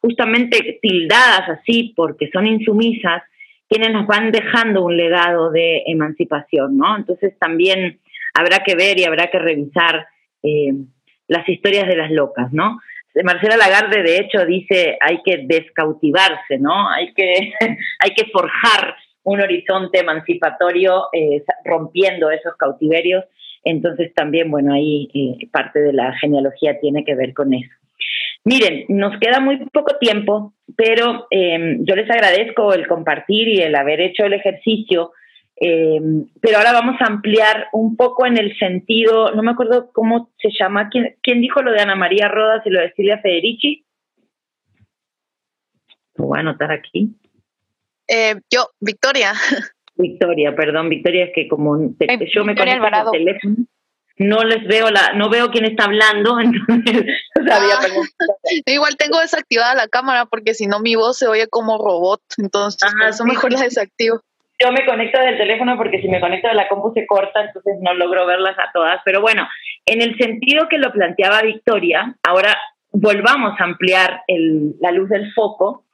justamente 0.01 0.79
tildadas 0.81 1.49
así 1.49 1.93
porque 1.97 2.31
son 2.33 2.47
insumisas, 2.47 3.23
quienes 3.69 3.93
nos 3.93 4.07
van 4.07 4.33
dejando 4.33 4.85
un 4.85 4.97
legado 4.97 5.51
de 5.51 5.85
emancipación, 5.87 6.77
¿no? 6.77 6.97
Entonces 6.97 7.39
también 7.39 8.01
habrá 8.35 8.65
que 8.65 8.75
ver 8.75 8.99
y 8.99 9.05
habrá 9.05 9.29
que 9.31 9.39
revisar 9.39 10.07
eh, 10.43 10.73
las 11.29 11.49
historias 11.49 11.87
de 11.87 11.97
las 11.97 12.11
locas, 12.11 12.53
¿no? 12.53 12.81
Marcela 13.25 13.57
Lagarde, 13.57 14.03
de 14.03 14.19
hecho, 14.19 14.45
dice 14.47 14.97
hay 15.01 15.21
que 15.25 15.43
descautivarse, 15.45 16.59
¿no? 16.59 16.89
Hay 16.89 17.13
que, 17.13 17.53
hay 17.99 18.11
que 18.15 18.27
forjar 18.33 18.97
un 19.23 19.41
horizonte 19.41 20.01
emancipatorio 20.01 21.05
eh, 21.13 21.43
rompiendo 21.65 22.31
esos 22.31 22.57
cautiverios. 22.57 23.25
Entonces 23.65 24.15
también, 24.15 24.51
bueno, 24.51 24.73
ahí 24.73 25.09
eh, 25.15 25.47
parte 25.53 25.81
de 25.81 25.93
la 25.93 26.17
genealogía 26.19 26.81
tiene 26.81 27.05
que 27.05 27.15
ver 27.15 27.35
con 27.35 27.53
eso. 27.53 27.71
Miren, 28.45 28.87
nos 28.89 29.19
queda 29.21 29.39
muy 29.41 29.59
poco 29.67 29.97
tiempo, 29.99 30.55
pero 30.77 31.27
em, 31.31 31.85
yo 31.85 31.95
les 31.95 32.11
agradezco 32.11 32.73
el 32.73 32.87
compartir 32.87 33.49
y 33.49 33.61
el 33.61 33.75
haber 33.75 34.01
hecho 34.01 34.25
el 34.25 34.33
ejercicio, 34.33 35.13
em, 35.57 36.27
pero 36.41 36.57
ahora 36.57 36.73
vamos 36.73 36.97
a 37.01 37.07
ampliar 37.07 37.67
un 37.73 37.97
poco 37.97 38.25
en 38.25 38.39
el 38.39 38.57
sentido, 38.59 39.35
no 39.35 39.43
me 39.43 39.51
acuerdo 39.51 39.91
cómo 39.93 40.31
se 40.39 40.49
llama, 40.59 40.89
¿quién, 40.89 41.17
quién 41.23 41.43
dijo 41.43 41.61
lo 41.61 41.73
de 41.73 41.83
Ana 41.83 41.97
María 41.97 42.29
Rodas 42.29 42.63
y 42.65 42.71
lo 42.71 42.81
de 42.81 42.93
Silvia 42.95 43.19
Federici? 43.19 43.85
Lo 46.15 46.27
voy 46.27 46.39
a 46.39 46.41
anotar 46.41 46.73
aquí. 46.73 47.11
Eh, 48.09 48.37
yo, 48.51 48.69
Victoria. 48.81 49.35
Victoria, 49.97 50.57
perdón, 50.57 50.89
Victoria, 50.89 51.27
es 51.27 51.33
que 51.35 51.47
como 51.47 51.77
yo 51.79 52.45
me 52.45 52.55
conecto 52.55 52.87
al 52.87 53.11
teléfono 53.11 53.67
no 54.21 54.45
les 54.45 54.67
veo 54.67 54.91
la, 54.91 55.15
no 55.15 55.31
veo 55.31 55.51
quién 55.51 55.65
está 55.65 55.85
hablando, 55.85 56.39
entonces 56.41 57.07
sabía 57.35 57.75
ah, 57.81 57.87
Igual 58.67 58.97
tengo 58.99 59.19
desactivada 59.19 59.75
la 59.75 59.89
cámara 59.89 60.27
porque 60.27 60.53
si 60.53 60.67
no 60.67 60.79
mi 60.79 60.95
voz 60.95 61.17
se 61.17 61.27
oye 61.27 61.49
como 61.49 61.79
robot, 61.79 62.21
entonces 62.37 62.93
por 62.93 63.09
eso 63.09 63.25
mejor 63.25 63.53
la 63.53 63.63
desactivo. 63.63 64.21
Yo 64.63 64.73
me 64.73 64.85
conecto 64.85 65.19
del 65.19 65.39
teléfono 65.39 65.75
porque 65.79 66.03
si 66.03 66.09
me 66.09 66.21
conecto 66.21 66.49
de 66.49 66.55
la 66.55 66.69
compu 66.69 66.93
se 66.93 67.07
corta, 67.07 67.41
entonces 67.41 67.77
no 67.81 67.95
logro 67.95 68.27
verlas 68.27 68.59
a 68.59 68.71
todas. 68.75 69.01
Pero 69.07 69.23
bueno, 69.23 69.49
en 69.87 70.03
el 70.03 70.15
sentido 70.19 70.69
que 70.69 70.77
lo 70.77 70.93
planteaba 70.93 71.41
Victoria, 71.41 72.15
ahora 72.23 72.55
volvamos 72.93 73.59
a 73.59 73.65
ampliar 73.65 74.21
el, 74.27 74.75
la 74.81 74.91
luz 74.91 75.09
del 75.09 75.33
foco 75.33 75.87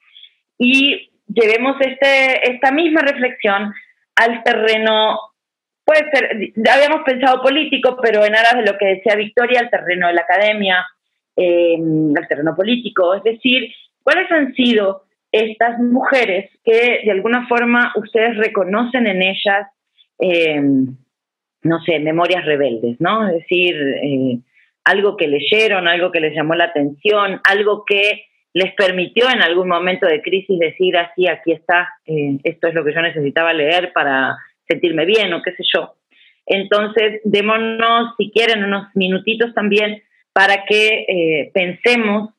y 0.58 1.12
llevemos 1.28 1.76
este, 1.80 2.50
esta 2.50 2.72
misma 2.72 3.02
reflexión 3.02 3.72
al 4.16 4.42
terreno, 4.42 5.16
puede 5.86 6.10
ser, 6.10 6.52
habíamos 6.70 7.02
pensado 7.04 7.40
político, 7.40 7.96
pero 8.02 8.24
en 8.24 8.34
aras 8.34 8.56
de 8.56 8.70
lo 8.70 8.76
que 8.76 8.86
decía 8.86 9.14
Victoria, 9.14 9.60
al 9.60 9.70
terreno 9.70 10.08
de 10.08 10.14
la 10.14 10.22
academia, 10.22 10.84
eh, 11.36 11.76
al 12.16 12.28
terreno 12.28 12.56
político, 12.56 13.14
es 13.14 13.22
decir, 13.22 13.72
¿cuáles 14.02 14.30
han 14.32 14.52
sido 14.54 15.04
estas 15.30 15.78
mujeres 15.78 16.50
que 16.64 17.02
de 17.04 17.10
alguna 17.10 17.46
forma 17.46 17.92
ustedes 17.96 18.36
reconocen 18.36 19.06
en 19.06 19.22
ellas, 19.22 19.68
eh, 20.18 20.60
no 21.62 21.80
sé, 21.84 22.00
memorias 22.00 22.44
rebeldes, 22.44 23.00
¿no? 23.00 23.28
Es 23.28 23.34
decir, 23.34 23.76
eh, 23.76 24.38
algo 24.84 25.16
que 25.16 25.28
leyeron, 25.28 25.86
algo 25.86 26.10
que 26.10 26.20
les 26.20 26.34
llamó 26.34 26.54
la 26.54 26.64
atención, 26.64 27.40
algo 27.48 27.84
que 27.84 28.24
les 28.54 28.74
permitió 28.74 29.28
en 29.30 29.42
algún 29.42 29.68
momento 29.68 30.06
de 30.06 30.22
crisis 30.22 30.58
decir 30.58 30.96
así, 30.96 31.28
aquí 31.28 31.52
está, 31.52 31.90
eh, 32.06 32.38
esto 32.42 32.68
es 32.68 32.74
lo 32.74 32.84
que 32.84 32.94
yo 32.94 33.02
necesitaba 33.02 33.52
leer 33.52 33.92
para 33.92 34.36
sentirme 34.68 35.05
bien 35.05 35.32
o 35.32 35.43
qué 35.43 35.52
sé 35.52 35.64
yo. 35.74 35.94
Entonces, 36.47 37.20
démonos, 37.24 38.14
si 38.16 38.30
quieren, 38.30 38.64
unos 38.64 38.86
minutitos 38.94 39.52
también 39.55 40.02
para 40.32 40.64
que 40.64 41.51
pensemos 41.52 42.30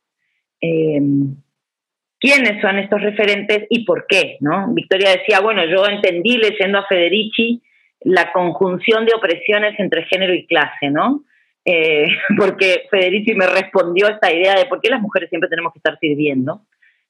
quiénes 2.20 2.62
son 2.62 2.80
estos 2.80 3.02
referentes 3.02 3.66
y 3.70 3.86
por 3.86 4.06
qué, 4.08 4.38
¿no? 4.40 4.74
Victoria 4.74 5.12
decía, 5.12 5.40
bueno, 5.40 5.66
yo 5.66 5.86
entendí 5.86 6.38
leyendo 6.38 6.80
a 6.80 6.86
Federici 6.88 7.62
la 8.02 8.32
conjunción 8.32 9.06
de 9.06 9.14
opresiones 9.14 9.80
entre 9.80 10.04
género 10.04 10.34
y 10.34 10.46
clase, 10.46 10.90
¿no? 10.90 11.24
Eh, 11.66 12.08
porque 12.38 12.88
Federici 12.90 13.34
me 13.34 13.48
respondió 13.48 14.08
esta 14.08 14.32
idea 14.32 14.56
de 14.56 14.66
por 14.66 14.82
qué 14.82 14.90
las 14.90 15.02
mujeres 15.02 15.30
siempre 15.30 15.50
tenemos 15.50 15.74
que 15.74 15.80
estar 15.80 15.98
sirviendo. 16.00 16.62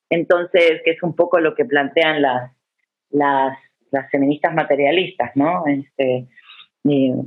Entonces, 0.10 0.81
que 0.84 0.91
es 0.91 1.03
un 1.03 1.15
poco 1.15 1.39
lo 1.39 1.53
que 1.53 1.65
plantean 1.65 2.22
las, 2.22 2.52
las, 3.10 3.57
las 3.91 4.09
feministas 4.11 4.53
materialistas, 4.53 5.31
¿no? 5.35 5.64
Este, 5.68 6.27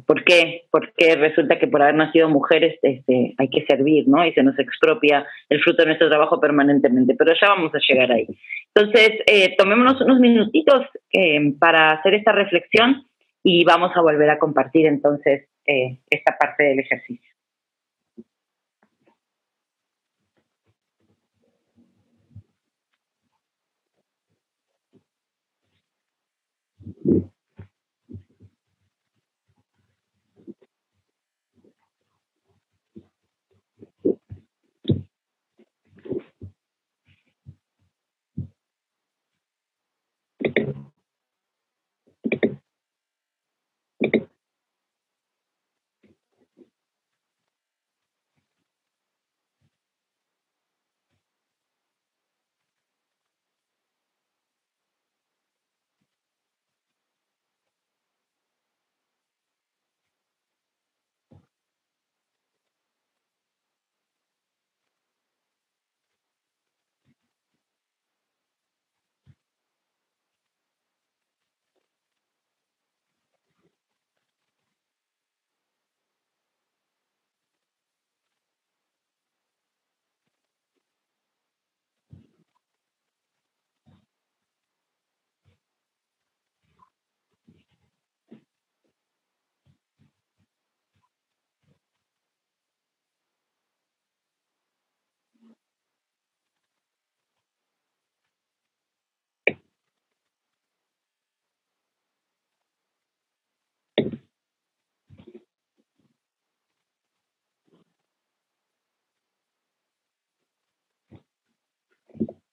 ¿por, 0.06 0.24
qué? 0.24 0.62
Porque 0.70 1.16
resulta 1.16 1.58
que 1.58 1.66
por 1.66 1.82
haber 1.82 1.94
nacido 1.94 2.28
mujeres 2.28 2.78
este, 2.82 3.34
hay 3.36 3.48
que 3.48 3.64
servir, 3.66 4.08
¿no? 4.08 4.24
Y 4.24 4.32
se 4.32 4.42
nos 4.42 4.58
expropia 4.58 5.26
el 5.48 5.60
fruto 5.60 5.82
de 5.82 5.86
nuestro 5.86 6.08
trabajo 6.08 6.40
permanentemente, 6.40 7.14
pero 7.14 7.32
ya 7.40 7.48
vamos 7.48 7.72
a 7.74 7.78
llegar 7.86 8.12
ahí. 8.12 8.26
Entonces, 8.74 9.10
eh, 9.26 9.54
tomémonos 9.56 10.00
unos 10.00 10.20
minutitos 10.20 10.86
eh, 11.12 11.52
para 11.58 11.92
hacer 11.92 12.14
esta 12.14 12.32
reflexión 12.32 13.04
y 13.42 13.64
vamos 13.64 13.92
a 13.94 14.00
volver 14.00 14.30
a 14.30 14.38
compartir 14.38 14.86
entonces 14.86 15.48
eh, 15.66 15.98
esta 16.10 16.36
parte 16.38 16.64
del 16.64 16.80
ejercicio. 16.80 17.29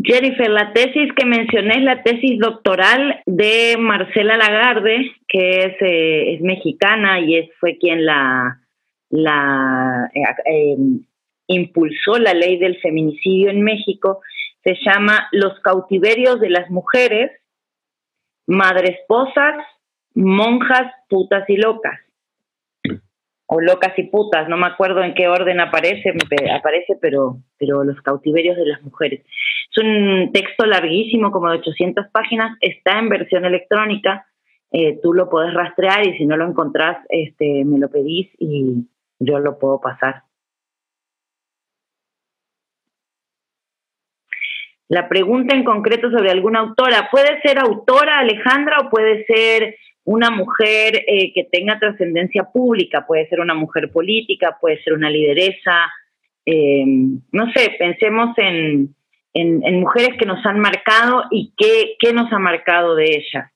Jennifer, 0.00 0.48
la 0.48 0.72
tesis 0.72 1.12
que 1.16 1.26
mencioné 1.26 1.78
es 1.78 1.82
la 1.82 2.02
tesis 2.02 2.38
doctoral 2.38 3.20
de 3.26 3.76
Marcela 3.78 4.36
Lagarde, 4.36 5.10
que 5.26 5.64
es, 5.64 5.76
eh, 5.80 6.38
mexicana 6.40 7.20
y 7.20 7.36
es, 7.36 7.50
fue 7.58 7.78
quien 7.78 8.06
la, 8.06 8.60
la 9.10 10.08
eh, 10.14 10.72
em, 10.72 11.04
impulsó 11.48 12.18
la 12.18 12.32
ley 12.32 12.58
del 12.58 12.78
feminicidio 12.80 13.50
en 13.50 13.62
México. 13.62 14.20
Se 14.62 14.76
llama 14.84 15.28
Los 15.32 15.58
cautiverios 15.60 16.40
de 16.40 16.50
las 16.50 16.70
mujeres, 16.70 17.32
madresposas, 18.46 19.56
monjas, 20.14 20.92
putas 21.08 21.48
y 21.50 21.56
locas 21.56 21.98
o 23.50 23.60
locas 23.62 23.98
y 23.98 24.02
putas, 24.04 24.46
no 24.48 24.58
me 24.58 24.66
acuerdo 24.66 25.02
en 25.02 25.14
qué 25.14 25.26
orden 25.26 25.58
aparece, 25.58 26.12
aparece, 26.54 26.98
pero, 27.00 27.38
pero 27.58 27.82
los 27.82 28.00
cautiverios 28.02 28.58
de 28.58 28.66
las 28.66 28.82
mujeres. 28.82 29.24
Es 29.24 29.82
un 29.82 30.30
texto 30.32 30.66
larguísimo, 30.66 31.30
como 31.30 31.50
de 31.50 31.58
800 31.58 32.08
páginas, 32.12 32.58
está 32.60 32.98
en 32.98 33.08
versión 33.08 33.46
electrónica, 33.46 34.26
eh, 34.70 35.00
tú 35.02 35.14
lo 35.14 35.30
podés 35.30 35.54
rastrear 35.54 36.06
y 36.06 36.18
si 36.18 36.26
no 36.26 36.36
lo 36.36 36.46
encontrás, 36.46 36.98
este, 37.08 37.64
me 37.64 37.78
lo 37.78 37.88
pedís 37.90 38.28
y 38.38 38.86
yo 39.18 39.38
lo 39.38 39.58
puedo 39.58 39.80
pasar. 39.80 40.24
La 44.88 45.08
pregunta 45.08 45.54
en 45.54 45.64
concreto 45.64 46.10
sobre 46.10 46.30
alguna 46.30 46.60
autora, 46.60 47.08
puede 47.10 47.40
ser 47.40 47.58
autora 47.58 48.18
Alejandra 48.18 48.80
o 48.80 48.90
puede 48.90 49.24
ser 49.24 49.76
una 50.08 50.30
mujer 50.30 51.04
eh, 51.06 51.34
que 51.34 51.44
tenga 51.44 51.78
trascendencia 51.78 52.44
pública, 52.44 53.04
puede 53.06 53.28
ser 53.28 53.40
una 53.40 53.52
mujer 53.52 53.92
política, 53.92 54.56
puede 54.58 54.82
ser 54.82 54.94
una 54.94 55.10
lideresa, 55.10 55.92
eh, 56.46 56.82
no 57.30 57.52
sé, 57.52 57.76
pensemos 57.78 58.30
en, 58.38 58.94
en, 59.34 59.80
mujeres 59.80 60.16
que 60.18 60.24
nos 60.24 60.44
han 60.46 60.60
marcado 60.60 61.24
y 61.30 61.52
qué, 61.58 61.96
qué 61.98 62.14
nos 62.14 62.32
ha 62.32 62.38
marcado 62.38 62.94
de 62.94 63.04
ellas. 63.04 63.52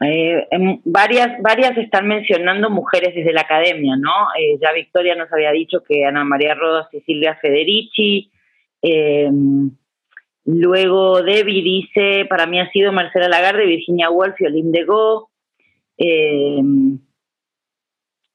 Eh, 0.00 0.48
varias, 0.84 1.40
varias 1.40 1.78
están 1.78 2.08
mencionando 2.08 2.70
mujeres 2.70 3.14
desde 3.14 3.32
la 3.32 3.42
academia, 3.42 3.94
¿no? 3.96 4.10
Eh, 4.36 4.58
ya 4.60 4.72
Victoria 4.72 5.14
nos 5.14 5.32
había 5.32 5.52
dicho 5.52 5.84
que 5.88 6.04
Ana 6.04 6.24
María 6.24 6.56
Rodas 6.56 6.88
y 6.92 7.02
Silvia 7.02 7.38
Federici. 7.40 8.32
Luego 10.44 11.22
Debbie 11.22 11.62
dice, 11.62 12.26
para 12.28 12.46
mí 12.46 12.60
ha 12.60 12.70
sido 12.70 12.92
Marcela 12.92 13.28
Lagarde, 13.28 13.66
Virginia 13.66 14.10
Woolf 14.10 14.40
y 14.40 14.46
Olinda 14.46 14.84
Go. 14.84 15.30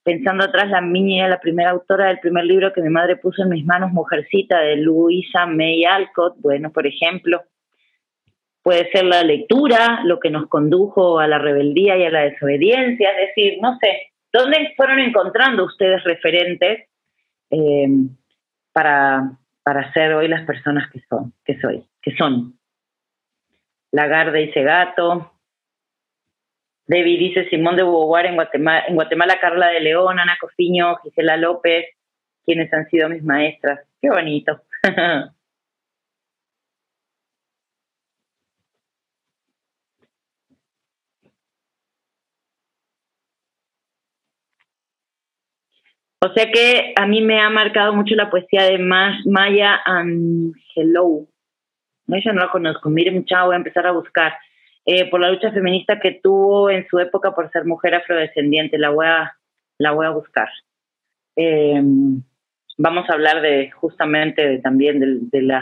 pensando 0.03 0.45
atrás, 0.45 0.69
la 0.69 0.81
niña, 0.81 1.27
la 1.27 1.39
primera 1.39 1.71
autora 1.71 2.07
del 2.07 2.19
primer 2.19 2.45
libro 2.45 2.71
que 2.71 2.81
mi 2.81 2.89
madre 2.89 3.17
puso 3.17 3.43
en 3.43 3.49
mis 3.49 3.65
manos, 3.65 3.91
Mujercita, 3.91 4.59
de 4.59 4.77
Luisa 4.77 5.45
May 5.45 5.84
Alcott, 5.84 6.35
bueno, 6.39 6.71
por 6.71 6.88
ejemplo 6.88 7.41
puede 8.67 8.91
ser 8.91 9.05
la 9.05 9.23
lectura, 9.23 10.01
lo 10.03 10.19
que 10.19 10.29
nos 10.29 10.49
condujo 10.49 11.19
a 11.19 11.27
la 11.27 11.39
rebeldía 11.39 11.95
y 11.95 12.03
a 12.03 12.09
la 12.09 12.23
desobediencia, 12.23 13.11
es 13.11 13.27
decir, 13.27 13.59
no 13.61 13.77
sé, 13.79 14.11
¿dónde 14.34 14.73
fueron 14.75 14.99
encontrando 14.99 15.63
ustedes 15.63 16.03
referentes 16.03 16.89
eh, 17.49 17.88
para, 18.73 19.31
para 19.68 19.91
ser 19.91 20.14
hoy 20.14 20.30
las 20.30 20.45
personas 20.45 20.89
que 20.94 21.02
son, 21.10 21.34
que 21.44 21.60
soy, 21.60 21.84
que 22.02 22.15
son? 22.15 22.57
Lagarde 23.91 24.39
dice 24.39 24.64
gato, 24.64 25.34
David 26.85 27.19
dice 27.19 27.49
Simón 27.49 27.76
de 27.76 27.84
Beauvoir 27.84 28.27
en 28.27 28.35
Guatemala, 28.35 28.85
en 28.88 28.95
Guatemala 28.95 29.38
Carla 29.41 29.68
de 29.68 29.81
León, 29.81 30.19
Ana 30.19 30.38
Cofiño, 30.39 30.95
Gisela 31.03 31.35
López, 31.35 31.85
quienes 32.45 32.72
han 32.72 32.88
sido 32.89 33.10
mis 33.10 33.26
maestras. 33.26 33.81
Qué 34.02 34.10
bonito. 34.10 34.61
O 46.19 46.34
sea 46.34 46.52
que 46.52 46.94
a 46.95 47.06
mí 47.06 47.22
me 47.22 47.39
ha 47.39 47.49
marcado 47.49 47.94
mucho 47.94 48.15
la 48.15 48.30
poesía 48.30 48.64
de 48.64 48.80
Maya 48.80 49.81
Angelou. 49.85 51.27
Ella 52.07 52.34
no 52.34 52.41
la 52.41 52.52
conozco. 52.52 52.89
Mire, 52.89 53.11
mucha, 53.11 53.44
voy 53.44 53.53
a 53.53 53.57
empezar 53.57 53.85
a 53.85 53.91
buscar. 53.91 54.34
Eh, 54.85 55.10
por 55.10 55.19
la 55.19 55.30
lucha 55.30 55.52
feminista 55.52 55.99
que 55.99 56.19
tuvo 56.23 56.69
en 56.69 56.88
su 56.88 56.98
época 56.99 57.35
por 57.35 57.52
ser 57.52 57.65
mujer 57.65 57.94
afrodescendiente. 57.94 58.77
La 58.77 58.89
voy 58.89 59.06
a, 59.06 59.35
la 59.77 59.91
voy 59.91 60.06
a 60.06 60.11
buscar. 60.11 60.49
Eh, 61.35 61.81
vamos 62.77 63.10
a 63.10 63.14
hablar 63.14 63.41
de 63.41 63.69
justamente 63.72 64.60
también 64.60 64.99
de, 64.99 65.39
de, 65.39 65.61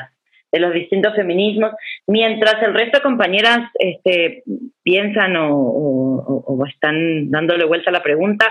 de 0.51 0.59
los 0.59 0.73
distintos 0.73 1.15
feminismos, 1.15 1.71
mientras 2.07 2.61
el 2.63 2.73
resto 2.73 2.99
de 2.99 3.03
compañeras 3.03 3.69
este, 3.73 4.43
piensan 4.83 5.35
o, 5.35 5.53
o, 5.53 6.65
están 6.65 7.29
dándole 7.29 7.65
vuelta 7.65 7.89
a 7.89 7.93
la 7.93 8.03
pregunta. 8.03 8.45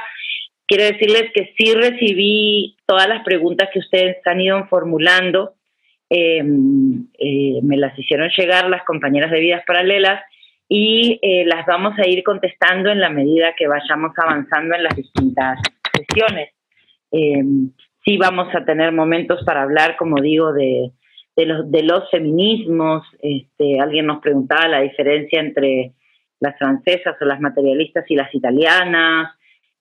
Quiero 0.67 0.85
decirles 0.85 1.31
que 1.35 1.53
sí 1.57 1.75
recibí 1.75 2.77
todas 2.87 3.09
las 3.09 3.23
preguntas 3.23 3.69
que 3.73 3.81
ustedes 3.81 4.17
han 4.27 4.41
ido 4.41 4.67
formulando. 4.69 5.55
Em, 6.09 7.07
eh, 7.19 7.61
me 7.63 7.77
las 7.77 7.99
hicieron 7.99 8.31
llegar 8.37 8.69
las 8.69 8.85
compañeras 8.85 9.31
de 9.31 9.41
vidas 9.41 9.65
paralelas 9.67 10.23
y 10.69 11.19
eh, 11.23 11.45
las 11.47 11.67
vamos 11.67 11.99
a 11.99 12.07
ir 12.09 12.23
contestando 12.23 12.91
en 12.91 13.01
la 13.01 13.11
medida 13.11 13.55
que 13.57 13.67
vayamos 13.67 14.13
avanzando 14.17 14.75
en 14.75 14.85
las 14.85 14.97
distintas 14.97 15.59
sesiones. 15.93 16.51
Em, 17.11 17.71
sí 18.05 18.17
vamos 18.17 18.55
a 18.55 18.65
tener 18.65 18.93
momentos 18.93 19.45
para 19.45 19.63
hablar, 19.63 19.97
como 19.97 20.21
digo, 20.21 20.53
de, 20.53 20.93
de, 21.37 21.47
los, 21.47 21.71
de 21.71 21.83
los 21.83 22.11
feminismos. 22.11 23.07
Este, 23.21 23.81
alguien 23.81 24.07
nos 24.07 24.21
preguntaba 24.21 24.69
la 24.69 24.81
diferencia 24.81 25.41
entre 25.41 25.93
las 26.41 26.57
francesas 26.59 27.17
o 27.21 27.25
las 27.25 27.41
materialistas 27.41 28.05
y 28.09 28.17
las 28.17 28.35
italianas. 28.35 29.33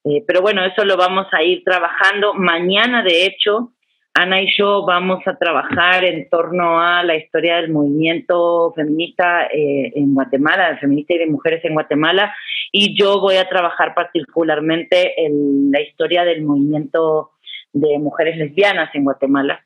Eh, 0.05 0.23
pero 0.27 0.41
bueno, 0.41 0.65
eso 0.65 0.83
lo 0.83 0.97
vamos 0.97 1.27
a 1.31 1.43
ir 1.43 1.63
trabajando. 1.63 2.33
Mañana, 2.33 3.03
de 3.03 3.25
hecho, 3.25 3.73
Ana 4.13 4.41
y 4.41 4.55
yo 4.55 4.85
vamos 4.85 5.25
a 5.25 5.37
trabajar 5.37 6.03
en 6.03 6.29
torno 6.29 6.79
a 6.79 7.03
la 7.03 7.15
historia 7.15 7.55
del 7.55 7.71
movimiento 7.71 8.71
feminista 8.75 9.47
eh, 9.47 9.91
en 9.95 10.13
Guatemala, 10.13 10.67
del 10.67 10.79
feminista 10.79 11.13
y 11.13 11.19
de 11.19 11.25
mujeres 11.27 11.65
en 11.65 11.73
Guatemala, 11.73 12.35
y 12.71 12.95
yo 12.95 13.19
voy 13.19 13.37
a 13.37 13.49
trabajar 13.49 13.95
particularmente 13.95 15.25
en 15.25 15.71
la 15.71 15.81
historia 15.81 16.25
del 16.25 16.43
movimiento 16.43 17.31
de 17.71 17.97
mujeres 17.97 18.37
lesbianas 18.37 18.93
en 18.93 19.03
Guatemala. 19.03 19.65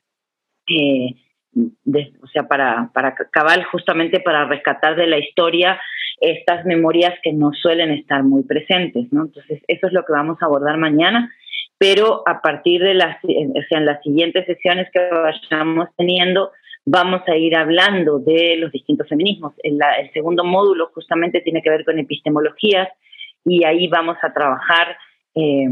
Eh, 0.69 1.15
o 2.21 2.27
sea, 2.27 2.47
para, 2.47 2.89
para 2.93 3.15
cabal, 3.15 3.65
justamente 3.65 4.19
para 4.19 4.45
rescatar 4.45 4.95
de 4.95 5.07
la 5.07 5.17
historia 5.17 5.81
estas 6.19 6.65
memorias 6.65 7.13
que 7.21 7.33
no 7.33 7.51
suelen 7.53 7.91
estar 7.91 8.23
muy 8.23 8.43
presentes. 8.43 9.05
Entonces, 9.11 9.61
eso 9.67 9.87
es 9.87 9.93
lo 9.93 10.03
que 10.03 10.13
vamos 10.13 10.37
a 10.41 10.45
abordar 10.45 10.77
mañana, 10.77 11.31
pero 11.77 12.23
a 12.25 12.41
partir 12.41 12.81
de 12.81 12.95
las, 12.95 13.17
o 13.23 13.61
sea, 13.69 13.79
en 13.79 13.85
las 13.85 14.01
siguientes 14.01 14.45
sesiones 14.45 14.87
que 14.91 14.99
vayamos 15.11 15.89
teniendo, 15.95 16.51
vamos 16.85 17.21
a 17.27 17.35
ir 17.35 17.55
hablando 17.55 18.19
de 18.19 18.55
los 18.57 18.71
distintos 18.71 19.07
feminismos. 19.07 19.53
El, 19.61 19.77
el 19.99 20.11
segundo 20.13 20.43
módulo 20.43 20.89
justamente 20.93 21.41
tiene 21.41 21.61
que 21.61 21.69
ver 21.69 21.85
con 21.85 21.99
epistemologías 21.99 22.89
y 23.45 23.63
ahí 23.63 23.87
vamos 23.87 24.17
a 24.21 24.33
trabajar 24.33 24.97
eh, 25.35 25.67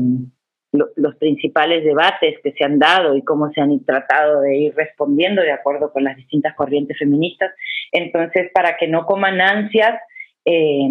los 0.95 1.15
principales 1.15 1.83
debates 1.83 2.35
que 2.43 2.51
se 2.51 2.63
han 2.63 2.79
dado 2.79 3.15
y 3.15 3.23
cómo 3.23 3.49
se 3.51 3.61
han 3.61 3.83
tratado 3.85 4.41
de 4.41 4.57
ir 4.57 4.75
respondiendo 4.75 5.41
de 5.41 5.51
acuerdo 5.51 5.91
con 5.91 6.03
las 6.03 6.17
distintas 6.17 6.53
corrientes 6.55 6.97
feministas. 6.97 7.51
Entonces, 7.91 8.51
para 8.53 8.77
que 8.77 8.87
no 8.87 9.05
coman 9.05 9.39
ansias, 9.41 9.95
eh, 10.45 10.89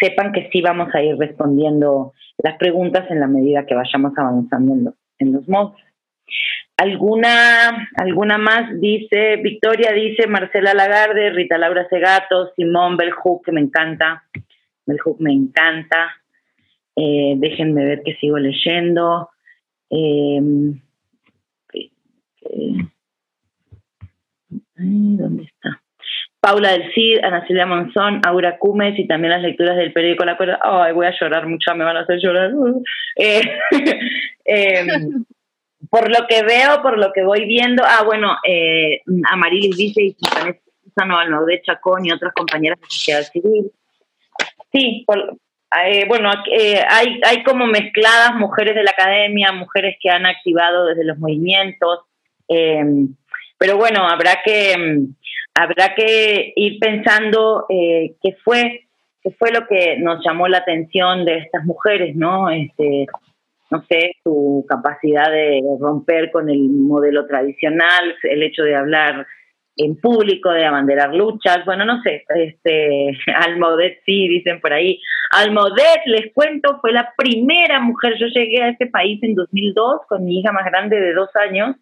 sepan 0.00 0.32
que 0.32 0.48
sí 0.50 0.62
vamos 0.62 0.94
a 0.94 1.02
ir 1.02 1.16
respondiendo 1.16 2.12
las 2.38 2.56
preguntas 2.56 3.10
en 3.10 3.20
la 3.20 3.26
medida 3.26 3.66
que 3.66 3.74
vayamos 3.74 4.12
avanzando 4.16 4.94
en 5.18 5.32
los, 5.32 5.48
modos. 5.48 5.76
¿Alguna, 6.76 7.88
¿Alguna 7.96 8.38
más? 8.38 8.80
Dice, 8.80 9.36
Victoria 9.36 9.92
dice, 9.92 10.26
Marcela 10.26 10.74
Lagarde, 10.74 11.30
Rita 11.30 11.58
Laura 11.58 11.86
Segato, 11.88 12.52
Simón 12.56 12.96
Belhook, 12.96 13.44
que 13.44 13.52
me 13.52 13.60
encanta. 13.60 14.24
Belhook 14.86 15.20
me 15.20 15.32
encanta. 15.32 16.16
Eh, 16.96 17.34
déjenme 17.36 17.84
ver 17.84 18.02
que 18.02 18.16
sigo 18.16 18.38
leyendo. 18.38 19.30
Em, 19.90 20.80
¿Dónde 24.74 25.44
está? 25.44 25.81
Paula 26.42 26.72
del 26.72 26.92
Cid, 26.92 27.20
Ana 27.22 27.46
Celia 27.46 27.66
Monzón, 27.66 28.20
Aura 28.26 28.58
Cumes 28.58 28.98
y 28.98 29.06
también 29.06 29.30
las 29.30 29.42
lecturas 29.42 29.76
del 29.76 29.92
periódico 29.92 30.24
La 30.24 30.36
Cuerda. 30.36 30.58
Ay, 30.60 30.92
voy 30.92 31.06
a 31.06 31.14
llorar 31.16 31.46
mucho, 31.46 31.72
me 31.76 31.84
van 31.84 31.96
a 31.96 32.00
hacer 32.00 32.18
llorar. 32.20 32.50
Eh, 33.16 33.42
em, 34.44 35.24
por 35.90 36.10
lo 36.10 36.26
que 36.26 36.42
veo, 36.42 36.82
por 36.82 36.98
lo 36.98 37.12
que 37.12 37.22
voy 37.22 37.44
viendo, 37.44 37.84
ah, 37.86 38.02
bueno, 38.04 38.36
eh, 38.48 39.02
Amarilis 39.30 39.76
dice, 39.76 40.02
y 40.02 40.14
Susana 40.14 41.38
Chacón 41.62 42.06
y 42.06 42.10
otras 42.10 42.32
compañeras 42.34 42.80
de 42.80 42.86
sociedad 42.88 43.22
civil. 43.22 43.70
Sí, 44.72 45.06
eh, 45.84 46.06
bueno, 46.08 46.30
hay, 46.88 47.20
hay 47.24 47.42
como 47.44 47.66
mezcladas 47.66 48.34
mujeres 48.34 48.74
de 48.74 48.82
la 48.82 48.92
academia, 48.92 49.52
mujeres 49.52 49.96
que 50.00 50.10
han 50.10 50.26
activado 50.26 50.86
desde 50.86 51.04
los 51.04 51.18
movimientos, 51.18 52.00
em, 52.48 53.14
pero 53.58 53.76
bueno, 53.76 54.08
habrá 54.08 54.42
que, 54.42 54.72
em, 54.72 55.14
habrá 55.54 55.94
que 55.94 56.52
ir 56.56 56.78
pensando 56.78 57.66
eh, 57.68 58.14
qué 58.22 58.36
fue 58.44 58.86
qué 59.22 59.30
fue 59.38 59.52
lo 59.52 59.66
que 59.66 59.98
nos 59.98 60.24
llamó 60.24 60.48
la 60.48 60.58
atención 60.58 61.24
de 61.24 61.38
estas 61.38 61.64
mujeres, 61.64 62.16
¿no? 62.16 62.50
Este, 62.50 63.06
no 63.70 63.82
sé, 63.88 64.16
su 64.22 64.66
capacidad 64.68 65.30
de 65.30 65.62
romper 65.80 66.30
con 66.30 66.50
el 66.50 66.68
modelo 66.68 67.26
tradicional, 67.26 68.16
el 68.24 68.42
hecho 68.42 68.64
de 68.64 68.74
hablar 68.74 69.26
en 69.76 69.98
público, 69.98 70.50
de 70.50 70.66
abanderar 70.66 71.14
luchas, 71.14 71.64
bueno, 71.64 71.84
no 71.86 72.02
sé, 72.02 72.24
este, 72.34 73.16
Almodet 73.46 74.00
sí, 74.04 74.28
dicen 74.28 74.60
por 74.60 74.72
ahí. 74.72 75.00
Almodet, 75.30 76.02
les 76.06 76.32
cuento, 76.34 76.78
fue 76.80 76.92
la 76.92 77.14
primera 77.16 77.80
mujer, 77.80 78.16
yo 78.18 78.26
llegué 78.26 78.62
a 78.62 78.68
este 78.68 78.86
país 78.86 79.22
en 79.22 79.34
2002 79.34 80.02
con 80.08 80.24
mi 80.24 80.40
hija 80.40 80.52
más 80.52 80.66
grande 80.66 81.00
de 81.00 81.14
dos 81.14 81.30
años 81.36 81.76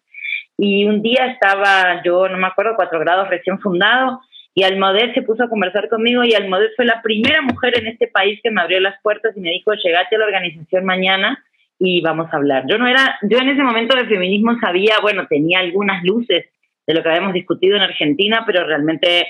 y 0.63 0.85
un 0.85 1.01
día 1.01 1.25
estaba 1.25 2.03
yo, 2.03 2.29
no 2.29 2.37
me 2.37 2.45
acuerdo, 2.45 2.75
cuatro 2.75 2.99
grados 2.99 3.27
recién 3.29 3.59
fundado 3.59 4.21
y 4.53 4.61
Almodet 4.61 5.15
se 5.15 5.23
puso 5.23 5.43
a 5.43 5.49
conversar 5.49 5.89
conmigo 5.89 6.23
y 6.23 6.35
Almodet 6.35 6.75
fue 6.75 6.85
la 6.85 7.01
primera 7.01 7.41
mujer 7.41 7.79
en 7.79 7.87
este 7.87 8.07
país 8.07 8.39
que 8.43 8.51
me 8.51 8.61
abrió 8.61 8.79
las 8.79 9.01
puertas 9.01 9.35
y 9.35 9.39
me 9.39 9.49
dijo, 9.49 9.73
llegate 9.73 10.15
a 10.15 10.19
la 10.19 10.25
organización 10.25 10.85
mañana 10.85 11.43
y 11.79 12.01
vamos 12.01 12.31
a 12.31 12.37
hablar. 12.37 12.65
Yo 12.69 12.77
no 12.77 12.87
era, 12.87 13.17
yo 13.23 13.39
en 13.39 13.49
ese 13.49 13.63
momento 13.63 13.97
de 13.97 14.05
feminismo 14.05 14.55
sabía, 14.59 14.99
bueno, 15.01 15.25
tenía 15.27 15.57
algunas 15.57 16.03
luces, 16.03 16.45
de 16.85 16.93
lo 16.93 17.01
que 17.01 17.09
habíamos 17.09 17.33
discutido 17.33 17.75
en 17.75 17.81
Argentina, 17.81 18.43
pero 18.45 18.63
realmente 18.63 19.27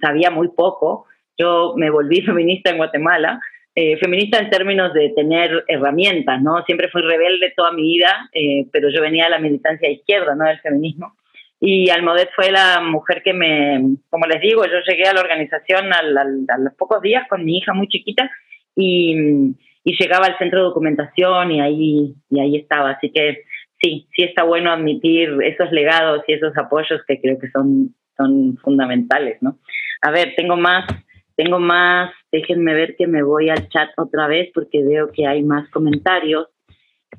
sabía 0.00 0.32
muy 0.32 0.48
poco. 0.48 1.06
Yo 1.38 1.74
me 1.76 1.90
volví 1.90 2.22
feminista 2.26 2.70
en 2.70 2.78
Guatemala, 2.78 3.40
eh, 3.78 3.98
feminista 3.98 4.38
en 4.38 4.48
términos 4.48 4.94
de 4.94 5.10
tener 5.10 5.62
herramientas, 5.68 6.40
¿no? 6.40 6.64
Siempre 6.64 6.88
fui 6.88 7.02
rebelde 7.02 7.52
toda 7.54 7.72
mi 7.72 7.82
vida, 7.82 8.30
eh, 8.32 8.66
pero 8.72 8.88
yo 8.88 9.02
venía 9.02 9.24
de 9.24 9.30
la 9.30 9.38
militancia 9.38 9.90
izquierda, 9.90 10.34
¿no? 10.34 10.46
Del 10.46 10.60
feminismo. 10.60 11.14
Y 11.60 11.90
Almodet 11.90 12.30
fue 12.34 12.50
la 12.50 12.80
mujer 12.80 13.22
que 13.22 13.34
me, 13.34 13.98
como 14.08 14.26
les 14.26 14.40
digo, 14.40 14.64
yo 14.64 14.78
llegué 14.86 15.04
a 15.04 15.12
la 15.12 15.20
organización 15.20 15.92
a 15.92 16.02
los 16.02 16.74
pocos 16.78 17.02
días 17.02 17.28
con 17.28 17.44
mi 17.44 17.58
hija 17.58 17.74
muy 17.74 17.86
chiquita 17.88 18.30
y, 18.74 19.54
llegaba 19.84 20.26
al 20.26 20.38
centro 20.38 20.60
de 20.60 20.64
documentación 20.64 21.52
y 21.52 21.60
ahí, 21.60 22.14
y 22.30 22.40
ahí 22.40 22.56
estaba. 22.56 22.92
Así 22.92 23.12
que 23.12 23.44
sí, 23.78 24.08
sí 24.16 24.22
está 24.22 24.44
bueno 24.44 24.72
admitir 24.72 25.36
esos 25.42 25.70
legados 25.70 26.22
y 26.26 26.32
esos 26.32 26.56
apoyos 26.56 27.02
que 27.06 27.20
creo 27.20 27.38
que 27.38 27.50
son, 27.50 27.94
son 28.16 28.56
fundamentales, 28.56 29.36
¿no? 29.42 29.58
A 30.00 30.10
ver, 30.10 30.34
tengo 30.34 30.56
más, 30.56 30.86
tengo 31.36 31.58
más, 31.58 32.12
déjenme 32.32 32.74
ver 32.74 32.96
que 32.96 33.06
me 33.06 33.22
voy 33.22 33.50
al 33.50 33.68
chat 33.68 33.90
otra 33.96 34.26
vez 34.26 34.50
porque 34.54 34.82
veo 34.82 35.12
que 35.12 35.26
hay 35.26 35.42
más 35.42 35.68
comentarios. 35.70 36.48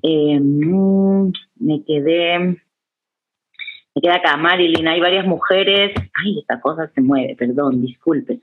Eh, 0.02 0.40
me 0.40 1.84
quedé, 1.86 2.40
me 2.40 4.02
queda 4.02 4.16
acá 4.16 4.38
Marilyn, 4.38 4.88
hay 4.88 5.00
varias 5.00 5.26
mujeres, 5.26 5.94
ay, 6.14 6.40
esta 6.40 6.60
cosa 6.60 6.92
se 6.94 7.02
mueve, 7.02 7.36
perdón, 7.36 7.82
disculpen. 7.82 8.42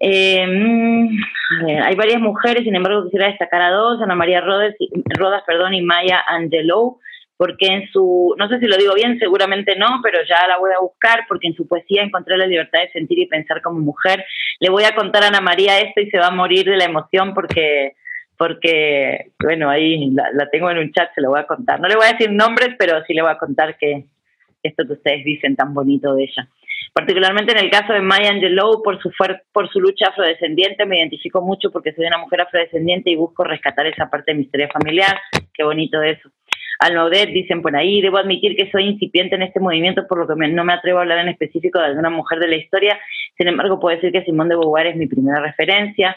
Eh, 0.00 0.42
a 0.42 1.64
ver, 1.64 1.82
hay 1.82 1.94
varias 1.96 2.20
mujeres, 2.20 2.62
sin 2.62 2.76
embargo 2.76 3.04
quisiera 3.04 3.26
destacar 3.26 3.62
a 3.62 3.70
dos, 3.70 4.00
Ana 4.00 4.14
María 4.14 4.40
Rodas, 4.40 4.74
Rodas 5.18 5.42
perdón, 5.46 5.74
y 5.74 5.82
Maya 5.82 6.22
Angelou, 6.28 7.00
porque 7.38 7.66
en 7.66 7.88
su, 7.92 8.34
no 8.36 8.48
sé 8.48 8.58
si 8.58 8.66
lo 8.66 8.76
digo 8.76 8.94
bien, 8.94 9.16
seguramente 9.20 9.76
no, 9.76 10.00
pero 10.02 10.18
ya 10.28 10.48
la 10.48 10.58
voy 10.58 10.72
a 10.76 10.80
buscar 10.80 11.20
porque 11.28 11.46
en 11.46 11.54
su 11.54 11.68
poesía 11.68 12.02
encontré 12.02 12.36
la 12.36 12.48
libertad 12.48 12.80
de 12.80 12.90
sentir 12.90 13.20
y 13.20 13.28
pensar 13.28 13.62
como 13.62 13.78
mujer. 13.78 14.24
Le 14.58 14.70
voy 14.70 14.82
a 14.82 14.96
contar 14.96 15.22
a 15.22 15.28
Ana 15.28 15.40
María 15.40 15.78
esto 15.78 16.00
y 16.00 16.10
se 16.10 16.18
va 16.18 16.26
a 16.26 16.32
morir 16.32 16.66
de 16.66 16.76
la 16.76 16.86
emoción 16.86 17.34
porque, 17.34 17.92
porque 18.36 19.30
bueno, 19.40 19.70
ahí 19.70 20.10
la, 20.10 20.50
tengo 20.50 20.68
en 20.68 20.78
un 20.78 20.90
chat, 20.90 21.14
se 21.14 21.20
lo 21.20 21.30
voy 21.30 21.38
a 21.38 21.46
contar. 21.46 21.78
No 21.80 21.86
le 21.86 21.94
voy 21.94 22.06
a 22.06 22.12
decir 22.12 22.32
nombres, 22.32 22.70
pero 22.76 23.04
sí 23.06 23.14
le 23.14 23.22
voy 23.22 23.30
a 23.30 23.38
contar 23.38 23.78
que 23.78 24.06
esto 24.64 24.84
que 24.84 24.94
ustedes 24.94 25.24
dicen 25.24 25.54
tan 25.54 25.72
bonito 25.72 26.16
de 26.16 26.24
ella. 26.24 26.48
Particularmente 26.92 27.52
en 27.52 27.64
el 27.64 27.70
caso 27.70 27.92
de 27.92 28.00
Maya 28.00 28.30
Angelou, 28.30 28.82
por 28.82 29.00
su, 29.00 29.12
por 29.52 29.70
su 29.70 29.80
lucha 29.80 30.08
afrodescendiente, 30.08 30.86
me 30.86 30.98
identifico 30.98 31.40
mucho 31.40 31.70
porque 31.70 31.92
soy 31.92 32.06
una 32.06 32.18
mujer 32.18 32.40
afrodescendiente 32.40 33.10
y 33.10 33.14
busco 33.14 33.44
rescatar 33.44 33.86
esa 33.86 34.10
parte 34.10 34.32
de 34.32 34.38
mi 34.38 34.44
historia 34.44 34.68
familiar. 34.72 35.20
Qué 35.54 35.62
bonito 35.62 36.02
eso. 36.02 36.30
Almaudet, 36.78 37.30
dicen 37.30 37.62
por 37.62 37.74
ahí, 37.74 38.00
debo 38.00 38.18
admitir 38.18 38.56
que 38.56 38.70
soy 38.70 38.84
incipiente 38.84 39.34
en 39.34 39.42
este 39.42 39.60
movimiento, 39.60 40.06
por 40.06 40.18
lo 40.18 40.26
que 40.26 40.48
no 40.48 40.64
me 40.64 40.72
atrevo 40.72 40.98
a 40.98 41.02
hablar 41.02 41.18
en 41.18 41.28
específico 41.28 41.78
de 41.78 41.86
alguna 41.86 42.10
mujer 42.10 42.38
de 42.38 42.48
la 42.48 42.56
historia, 42.56 42.98
sin 43.36 43.48
embargo 43.48 43.80
puedo 43.80 43.96
decir 43.96 44.12
que 44.12 44.24
Simón 44.24 44.48
de 44.48 44.56
Beauvoir 44.56 44.86
es 44.86 44.96
mi 44.96 45.06
primera 45.06 45.40
referencia. 45.40 46.16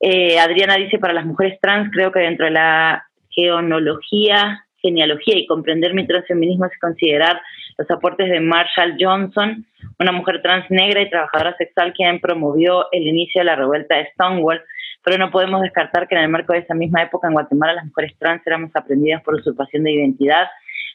Eh, 0.00 0.38
Adriana 0.38 0.76
dice, 0.76 0.98
para 0.98 1.12
las 1.12 1.26
mujeres 1.26 1.58
trans, 1.60 1.90
creo 1.92 2.12
que 2.12 2.20
dentro 2.20 2.46
de 2.46 2.52
la 2.52 3.06
geonología, 3.30 4.64
genealogía 4.76 5.36
y 5.38 5.46
comprender 5.46 5.94
mi 5.94 6.06
transfeminismo 6.06 6.66
es 6.66 6.78
considerar 6.78 7.40
los 7.78 7.90
aportes 7.90 8.30
de 8.30 8.40
Marshall 8.40 8.96
Johnson, 9.00 9.64
una 9.98 10.12
mujer 10.12 10.42
trans 10.42 10.70
negra 10.70 11.00
y 11.00 11.10
trabajadora 11.10 11.56
sexual 11.56 11.92
quien 11.92 12.20
promovió 12.20 12.86
el 12.92 13.06
inicio 13.06 13.40
de 13.40 13.46
la 13.46 13.56
revuelta 13.56 13.96
de 13.96 14.10
Stonewall, 14.12 14.62
pero 15.04 15.18
no 15.18 15.30
podemos 15.30 15.60
descartar 15.60 16.08
que 16.08 16.14
en 16.14 16.22
el 16.22 16.30
marco 16.30 16.54
de 16.54 16.60
esa 16.60 16.74
misma 16.74 17.02
época 17.02 17.28
en 17.28 17.34
Guatemala 17.34 17.74
las 17.74 17.84
mujeres 17.84 18.16
trans 18.18 18.44
éramos 18.46 18.70
aprendidas 18.74 19.22
por 19.22 19.34
usurpación 19.34 19.84
de 19.84 19.92
identidad, 19.92 20.48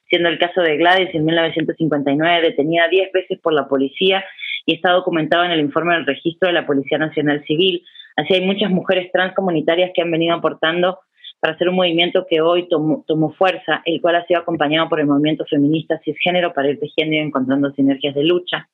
siendo 0.09 0.29
el 0.29 0.39
caso 0.39 0.61
de 0.61 0.77
Gladys 0.77 1.13
en 1.13 1.23
1959 1.25 2.41
detenida 2.41 2.87
10 2.89 3.11
veces 3.13 3.39
por 3.39 3.53
la 3.53 3.67
policía 3.67 4.25
y 4.65 4.75
está 4.75 4.91
documentado 4.91 5.43
en 5.45 5.51
el 5.51 5.59
informe 5.59 5.93
del 5.93 6.07
registro 6.07 6.47
de 6.47 6.53
la 6.53 6.65
Policía 6.65 6.97
Nacional 6.97 7.43
Civil. 7.45 7.83
Así 8.15 8.33
hay 8.33 8.41
muchas 8.41 8.71
mujeres 8.71 9.11
trans 9.11 9.35
comunitarias 9.35 9.91
que 9.93 10.01
han 10.01 10.11
venido 10.11 10.35
aportando 10.35 10.99
para 11.39 11.53
hacer 11.53 11.69
un 11.69 11.75
movimiento 11.75 12.25
que 12.27 12.41
hoy 12.41 12.67
tomó, 12.67 13.05
tomó, 13.07 13.31
fuerza, 13.33 13.81
el 13.85 14.01
cual 14.01 14.15
ha 14.15 14.25
sido 14.25 14.41
acompañado 14.41 14.89
por 14.89 14.99
el 14.99 15.05
movimiento 15.07 15.45
feminista 15.45 15.99
cisgénero 16.03 16.51
para 16.53 16.69
ir 16.69 16.79
tejiendo 16.79 17.15
y 17.15 17.19
encontrando 17.19 17.71
sinergias 17.71 18.15
de 18.15 18.23
lucha. 18.23 18.67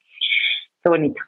Qué 0.81 0.89
bonito. 0.89 1.21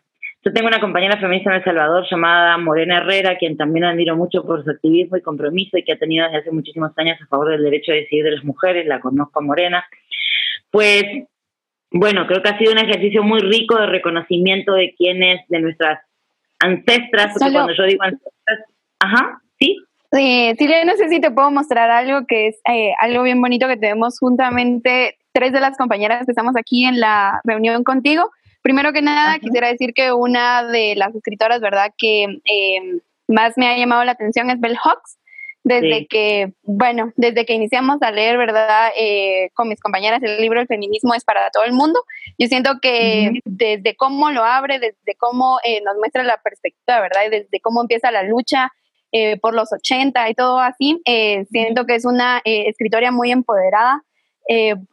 Yo 0.47 0.53
tengo 0.53 0.69
una 0.69 0.79
compañera 0.79 1.19
feminista 1.19 1.49
en 1.49 1.57
El 1.57 1.63
Salvador 1.65 2.05
llamada 2.09 2.57
Morena 2.57 2.99
Herrera, 2.99 3.37
quien 3.37 3.57
también 3.57 3.83
admiro 3.83 4.15
mucho 4.15 4.45
por 4.45 4.63
su 4.63 4.71
activismo 4.71 5.17
y 5.17 5.21
compromiso 5.21 5.77
y 5.77 5.83
que 5.83 5.91
ha 5.91 5.99
tenido 5.99 6.23
desde 6.23 6.37
hace 6.37 6.51
muchísimos 6.51 6.93
años 6.95 7.21
a 7.21 7.25
favor 7.25 7.49
del 7.49 7.63
derecho 7.63 7.91
a 7.91 7.95
decidir 7.95 8.23
de 8.23 8.31
las 8.31 8.45
mujeres, 8.45 8.87
la 8.87 9.01
conozco 9.01 9.41
a 9.41 9.43
Morena. 9.43 9.85
Pues, 10.71 11.03
bueno, 11.91 12.25
creo 12.27 12.41
que 12.41 12.47
ha 12.47 12.57
sido 12.57 12.71
un 12.71 12.77
ejercicio 12.77 13.23
muy 13.23 13.41
rico 13.41 13.77
de 13.77 13.87
reconocimiento 13.87 14.71
de 14.71 14.95
quienes, 14.97 15.45
de 15.49 15.59
nuestras 15.59 15.99
ancestras, 16.61 17.33
porque 17.37 17.51
cuando 17.51 17.73
yo 17.73 17.83
digo 17.83 18.03
ancestras, 18.03 18.59
ajá, 19.01 19.41
sí. 19.59 19.75
Sí, 20.13 20.55
Silvia, 20.57 20.85
no 20.85 20.95
sé 20.95 21.09
si 21.09 21.19
te 21.19 21.29
puedo 21.29 21.51
mostrar 21.51 21.89
algo 21.89 22.25
que 22.25 22.47
es 22.47 22.61
eh, 22.71 22.93
algo 23.01 23.23
bien 23.23 23.41
bonito 23.41 23.67
que 23.67 23.75
tenemos 23.75 24.17
juntamente 24.17 25.17
tres 25.33 25.51
de 25.51 25.59
las 25.59 25.77
compañeras 25.77 26.25
que 26.25 26.31
estamos 26.31 26.55
aquí 26.55 26.85
en 26.85 27.01
la 27.01 27.41
reunión 27.43 27.83
contigo. 27.83 28.31
Primero 28.67 28.91
que 28.91 29.01
nada, 29.01 29.39
quisiera 29.39 29.69
decir 29.69 29.93
que 29.93 30.11
una 30.11 30.61
de 30.61 30.93
las 30.97 31.15
escritoras, 31.15 31.61
¿verdad?, 31.61 31.93
que 31.97 32.23
eh, 32.23 32.99
más 33.25 33.53
me 33.55 33.65
ha 33.65 33.77
llamado 33.77 34.03
la 34.03 34.11
atención 34.11 34.49
es 34.49 34.59
Bell 34.59 34.75
Hawks. 34.75 35.17
Desde 35.63 36.05
que, 36.05 36.51
bueno, 36.63 37.13
desde 37.15 37.45
que 37.45 37.53
iniciamos 37.53 38.01
a 38.01 38.11
leer, 38.11 38.37
¿verdad?, 38.37 38.89
eh, 38.99 39.51
con 39.53 39.69
mis 39.69 39.79
compañeras, 39.79 40.21
el 40.21 40.41
libro 40.41 40.59
El 40.59 40.67
feminismo 40.67 41.13
es 41.13 41.23
para 41.23 41.49
todo 41.49 41.63
el 41.63 41.71
mundo. 41.71 42.03
Yo 42.37 42.47
siento 42.47 42.71
que 42.81 43.39
desde 43.45 43.95
cómo 43.95 44.31
lo 44.31 44.43
abre, 44.43 44.79
desde 44.79 45.15
cómo 45.17 45.59
eh, 45.63 45.79
nos 45.85 45.95
muestra 45.95 46.23
la 46.23 46.35
perspectiva, 46.35 46.99
¿verdad?, 46.99 47.21
y 47.27 47.29
desde 47.29 47.61
cómo 47.61 47.79
empieza 47.79 48.11
la 48.11 48.23
lucha 48.23 48.73
por 49.41 49.55
los 49.55 49.71
80 49.71 50.29
y 50.29 50.33
todo 50.33 50.59
así, 50.59 51.01
siento 51.49 51.85
que 51.85 51.95
es 51.95 52.03
una 52.03 52.41
escritora 52.43 53.11
muy 53.11 53.31
empoderada, 53.31 54.03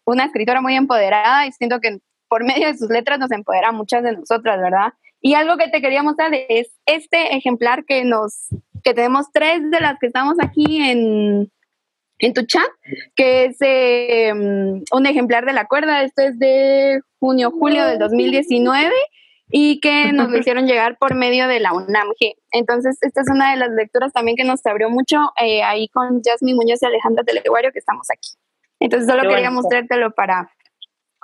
una 0.05 0.27
escritora 0.27 0.61
muy 0.61 0.77
empoderada 0.77 1.47
y 1.47 1.53
siento 1.53 1.81
que 1.81 1.99
por 2.35 2.43
medio 2.43 2.67
de 2.67 2.77
sus 2.77 2.91
letras 2.91 3.21
nos 3.21 3.31
empodera 3.31 3.69
a 3.69 3.73
muchas 3.73 4.03
de 4.03 4.11
nosotras, 4.11 4.61
¿verdad? 4.61 4.93
Y 5.21 5.35
algo 5.35 5.57
que 5.57 5.69
te 5.69 5.81
quería 5.81 6.03
mostrar 6.03 6.33
es 6.35 6.69
este 6.85 7.37
ejemplar 7.37 7.85
que 7.85 8.05
nos, 8.05 8.49
que 8.83 8.93
tenemos 8.93 9.31
tres 9.33 9.71
de 9.71 9.81
las 9.81 10.01
que 10.01 10.09
estamos 10.09 10.35
aquí 10.43 10.79
en, 10.79 11.49
en 12.19 12.35
tu 12.35 12.45
chat, 12.45 12.67
que 13.15 13.45
es 13.45 13.57
em, 13.61 14.83
un 14.91 15.07
ejemplar 15.07 15.47
de 15.47 15.53
la 15.53 15.67
cuerda. 15.67 16.03
Esto 16.03 16.23
es 16.23 16.37
de 16.41 17.03
junio, 17.21 17.53
julio 17.53 17.87
del 17.87 18.01
2019 18.01 18.93
y 19.49 19.79
que 19.79 20.13
nos 20.13 20.29
lo 20.29 20.37
hicieron 20.41 20.67
llegar 20.67 20.99
por 20.99 21.15
medio 21.15 21.47
de 21.47 21.61
la 21.61 21.73
UNAMG. 21.73 22.35
Entonces, 22.51 22.99
esta 23.03 23.21
es 23.21 23.31
una 23.31 23.53
de 23.53 23.59
las 23.59 23.71
lecturas 23.71 24.13
también 24.13 24.37
que 24.37 24.43
nos 24.43 24.67
abrió 24.67 24.91
mucho 24.91 25.19
eh, 25.41 25.63
ahí 25.63 25.87
con 25.87 26.21
Jasmine 26.21 26.57
Muñoz 26.57 26.83
y 26.83 26.87
Alejandra 26.87 27.23
Teleguario, 27.23 27.71
que 27.71 27.79
estamos 27.79 28.09
aquí. 28.11 28.31
Entonces, 28.81 29.09
solo 29.09 29.23
quería 29.23 29.53
mostrártelo 29.53 30.11
para, 30.11 30.51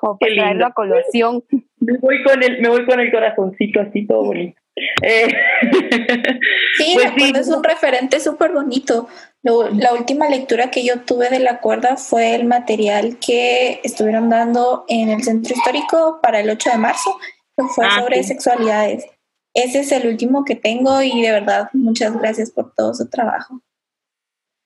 como 0.01 0.19
para 0.19 0.33
traerlo 0.33 0.67
a 0.67 0.73
colación. 0.73 1.45
Me 1.79 1.99
voy 1.99 2.23
con 2.23 2.43
el, 2.43 2.61
me 2.63 2.71
voy 2.71 2.87
con 2.87 2.99
el 3.01 3.13
corazoncito 3.13 3.81
así 3.81 4.07
todo 4.07 4.25
bonito. 4.25 4.59
Eh, 5.03 5.29
sí, 6.79 6.97
pues 6.97 7.37
es 7.37 7.49
un 7.49 7.63
referente 7.63 8.19
súper 8.19 8.53
bonito. 8.53 9.09
la 9.43 9.93
última 9.93 10.29
lectura 10.29 10.71
que 10.71 10.85
yo 10.85 11.01
tuve 11.03 11.29
de 11.29 11.41
la 11.41 11.61
cuerda 11.61 11.99
fue 11.99 12.35
el 12.35 12.47
material 12.47 13.19
que 13.19 13.81
estuvieron 13.85 14.31
dando 14.31 14.87
en 14.89 15.11
el 15.11 15.23
centro 15.23 15.55
histórico 15.55 16.21
para 16.23 16.41
el 16.41 16.49
8 16.49 16.71
de 16.71 16.79
marzo, 16.79 17.19
que 17.57 17.65
fue 17.65 17.85
ah, 17.87 18.01
sobre 18.01 18.23
sexualidades. 18.23 19.07
Ese 19.53 19.81
es 19.81 19.93
el 19.93 20.07
último 20.09 20.47
que 20.47 20.55
tengo 20.55 21.03
y 21.03 21.21
de 21.21 21.33
verdad 21.33 21.69
muchas 21.75 22.17
gracias 22.19 22.51
por 22.51 22.73
todo 22.75 22.95
su 22.95 23.11
trabajo. 23.11 23.61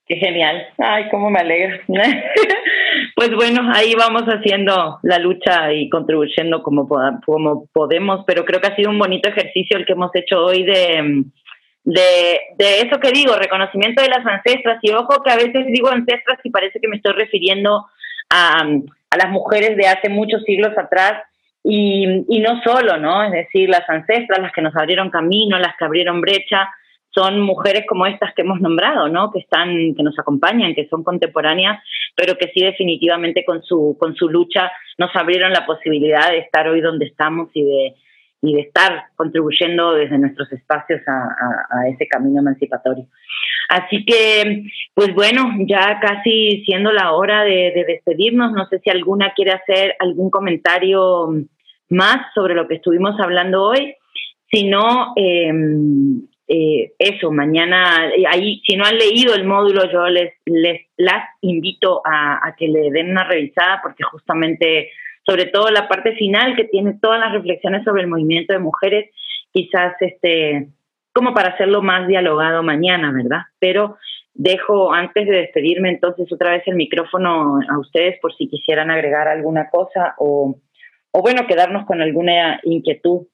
Qué 0.06 0.16
genial. 0.16 0.68
Ay, 0.78 1.08
cómo 1.10 1.28
me 1.30 1.40
alegra. 1.40 1.80
pues 3.14 3.34
bueno, 3.34 3.70
ahí 3.74 3.94
vamos 3.94 4.24
haciendo 4.24 4.98
la 5.02 5.18
lucha 5.18 5.72
y 5.72 5.88
contribuyendo 5.88 6.62
como, 6.62 6.88
como 7.24 7.66
podemos, 7.72 8.24
pero 8.26 8.44
creo 8.44 8.60
que 8.60 8.68
ha 8.68 8.76
sido 8.76 8.90
un 8.90 8.98
bonito 8.98 9.28
ejercicio 9.28 9.76
el 9.76 9.86
que 9.86 9.92
hemos 9.92 10.10
hecho 10.14 10.44
hoy 10.44 10.64
de, 10.64 11.24
de, 11.84 12.40
de 12.58 12.80
eso 12.80 13.00
que 13.00 13.12
digo, 13.12 13.34
reconocimiento 13.36 14.02
de 14.02 14.08
las 14.08 14.24
ancestras. 14.26 14.78
Y 14.82 14.92
ojo 14.92 15.22
que 15.22 15.30
a 15.30 15.36
veces 15.36 15.66
digo 15.66 15.88
ancestras 15.88 16.38
y 16.44 16.50
parece 16.50 16.80
que 16.80 16.88
me 16.88 16.96
estoy 16.96 17.12
refiriendo 17.12 17.86
a, 18.30 18.60
a 18.60 19.16
las 19.16 19.30
mujeres 19.30 19.76
de 19.76 19.86
hace 19.86 20.08
muchos 20.08 20.42
siglos 20.44 20.76
atrás. 20.76 21.22
Y, 21.66 22.24
y 22.28 22.40
no 22.40 22.60
solo, 22.62 22.98
¿no? 22.98 23.24
Es 23.24 23.32
decir, 23.32 23.70
las 23.70 23.88
ancestras, 23.88 24.38
las 24.38 24.52
que 24.52 24.60
nos 24.60 24.76
abrieron 24.76 25.08
camino, 25.08 25.58
las 25.58 25.74
que 25.78 25.86
abrieron 25.86 26.20
brecha, 26.20 26.68
son 27.08 27.40
mujeres 27.40 27.84
como 27.88 28.06
estas 28.06 28.34
que 28.34 28.42
hemos 28.42 28.60
nombrado, 28.60 29.08
¿no? 29.08 29.30
Que 29.30 29.38
están, 29.38 29.94
que 29.94 30.02
nos 30.02 30.18
acompañan, 30.18 30.74
que 30.74 30.88
son 30.88 31.02
contemporáneas, 31.02 31.82
pero 32.16 32.36
que 32.36 32.50
sí 32.54 32.64
definitivamente 32.64 33.44
con 33.44 33.62
su, 33.62 33.96
con 33.98 34.14
su 34.14 34.28
lucha 34.28 34.70
nos 34.98 35.14
abrieron 35.14 35.52
la 35.52 35.66
posibilidad 35.66 36.30
de 36.30 36.38
estar 36.38 36.68
hoy 36.68 36.80
donde 36.80 37.06
estamos 37.06 37.50
y 37.54 37.64
de, 37.64 37.94
y 38.44 38.54
de 38.54 38.60
estar 38.60 39.04
contribuyendo 39.16 39.94
desde 39.94 40.18
nuestros 40.18 40.52
espacios 40.52 41.00
a, 41.08 41.88
ese 41.88 42.06
camino 42.06 42.40
emancipatorio. 42.40 43.06
Así 43.70 44.04
que, 44.04 44.64
pues 44.92 45.14
bueno, 45.14 45.50
ya 45.66 45.98
casi 46.00 46.62
siendo 46.66 46.92
la 46.92 47.12
hora 47.12 47.42
de, 47.42 47.84
despedirnos, 47.86 48.52
no 48.52 48.66
sé 48.66 48.80
si 48.80 48.90
alguna 48.90 49.32
quiere 49.34 49.52
hacer 49.52 49.96
algún 49.98 50.30
comentario 50.30 51.28
más 51.88 52.18
sobre 52.34 52.54
lo 52.54 52.68
que 52.68 52.76
estuvimos 52.76 53.18
hablando 53.18 53.62
hoy. 53.62 53.94
Si 54.52 54.68
no, 54.68 55.14
eh, 55.16 55.50
eh, 56.46 56.92
eso, 56.98 57.30
mañana, 57.30 58.10
ahí, 58.30 58.60
si 58.66 58.76
no 58.76 58.84
han 58.84 58.98
leído 58.98 59.34
el 59.34 59.44
módulo, 59.44 59.90
yo 59.90 60.06
les, 60.08 60.34
les 60.44 60.82
las 60.96 61.24
invito 61.40 62.02
a, 62.04 62.54
que 62.58 62.68
le 62.68 62.90
den 62.90 63.10
una 63.10 63.24
revisada 63.24 63.80
porque 63.82 64.02
justamente, 64.02 64.90
sobre 65.24 65.46
todo 65.46 65.70
la 65.70 65.88
parte 65.88 66.14
final 66.16 66.54
que 66.54 66.64
tiene 66.64 66.98
todas 67.00 67.18
las 67.18 67.32
reflexiones 67.32 67.84
sobre 67.84 68.02
el 68.02 68.08
movimiento 68.08 68.52
de 68.52 68.58
mujeres, 68.58 69.10
quizás 69.52 69.94
este 70.00 70.68
como 71.14 71.32
para 71.32 71.50
hacerlo 71.50 71.80
más 71.80 72.08
dialogado 72.08 72.64
mañana, 72.64 73.12
¿verdad? 73.12 73.42
Pero 73.60 73.96
dejo, 74.34 74.92
antes 74.92 75.26
de 75.28 75.36
despedirme, 75.36 75.90
entonces 75.90 76.30
otra 76.32 76.50
vez 76.50 76.64
el 76.66 76.74
micrófono 76.74 77.60
a 77.68 77.78
ustedes 77.78 78.18
por 78.20 78.34
si 78.36 78.48
quisieran 78.48 78.90
agregar 78.90 79.28
alguna 79.28 79.70
cosa 79.70 80.16
o, 80.18 80.56
o 81.12 81.22
bueno, 81.22 81.46
quedarnos 81.46 81.86
con 81.86 82.02
alguna 82.02 82.60
inquietud. 82.64 83.28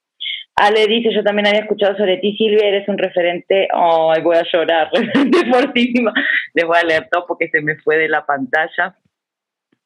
Ale 0.61 0.87
dice, 0.87 1.13
yo 1.15 1.23
también 1.23 1.47
había 1.49 1.61
escuchado 1.61 1.97
sobre 1.97 2.19
ti, 2.19 2.37
Silvia, 2.37 2.69
eres 2.69 2.89
un 2.89 2.99
referente, 2.99 3.69
ay, 3.73 4.23
voy 4.23 4.37
a 4.37 4.45
llorar, 4.53 4.91
referente 4.93 5.51
fortísima. 5.51 6.13
Les 6.55 6.67
voy 6.67 6.77
a 6.77 6.85
leer 6.85 7.09
todo 7.11 7.27
porque 7.27 7.49
se 7.49 7.61
me 7.63 7.77
fue 7.77 7.97
de 7.97 8.09
la 8.09 8.25
pantalla. 8.27 8.97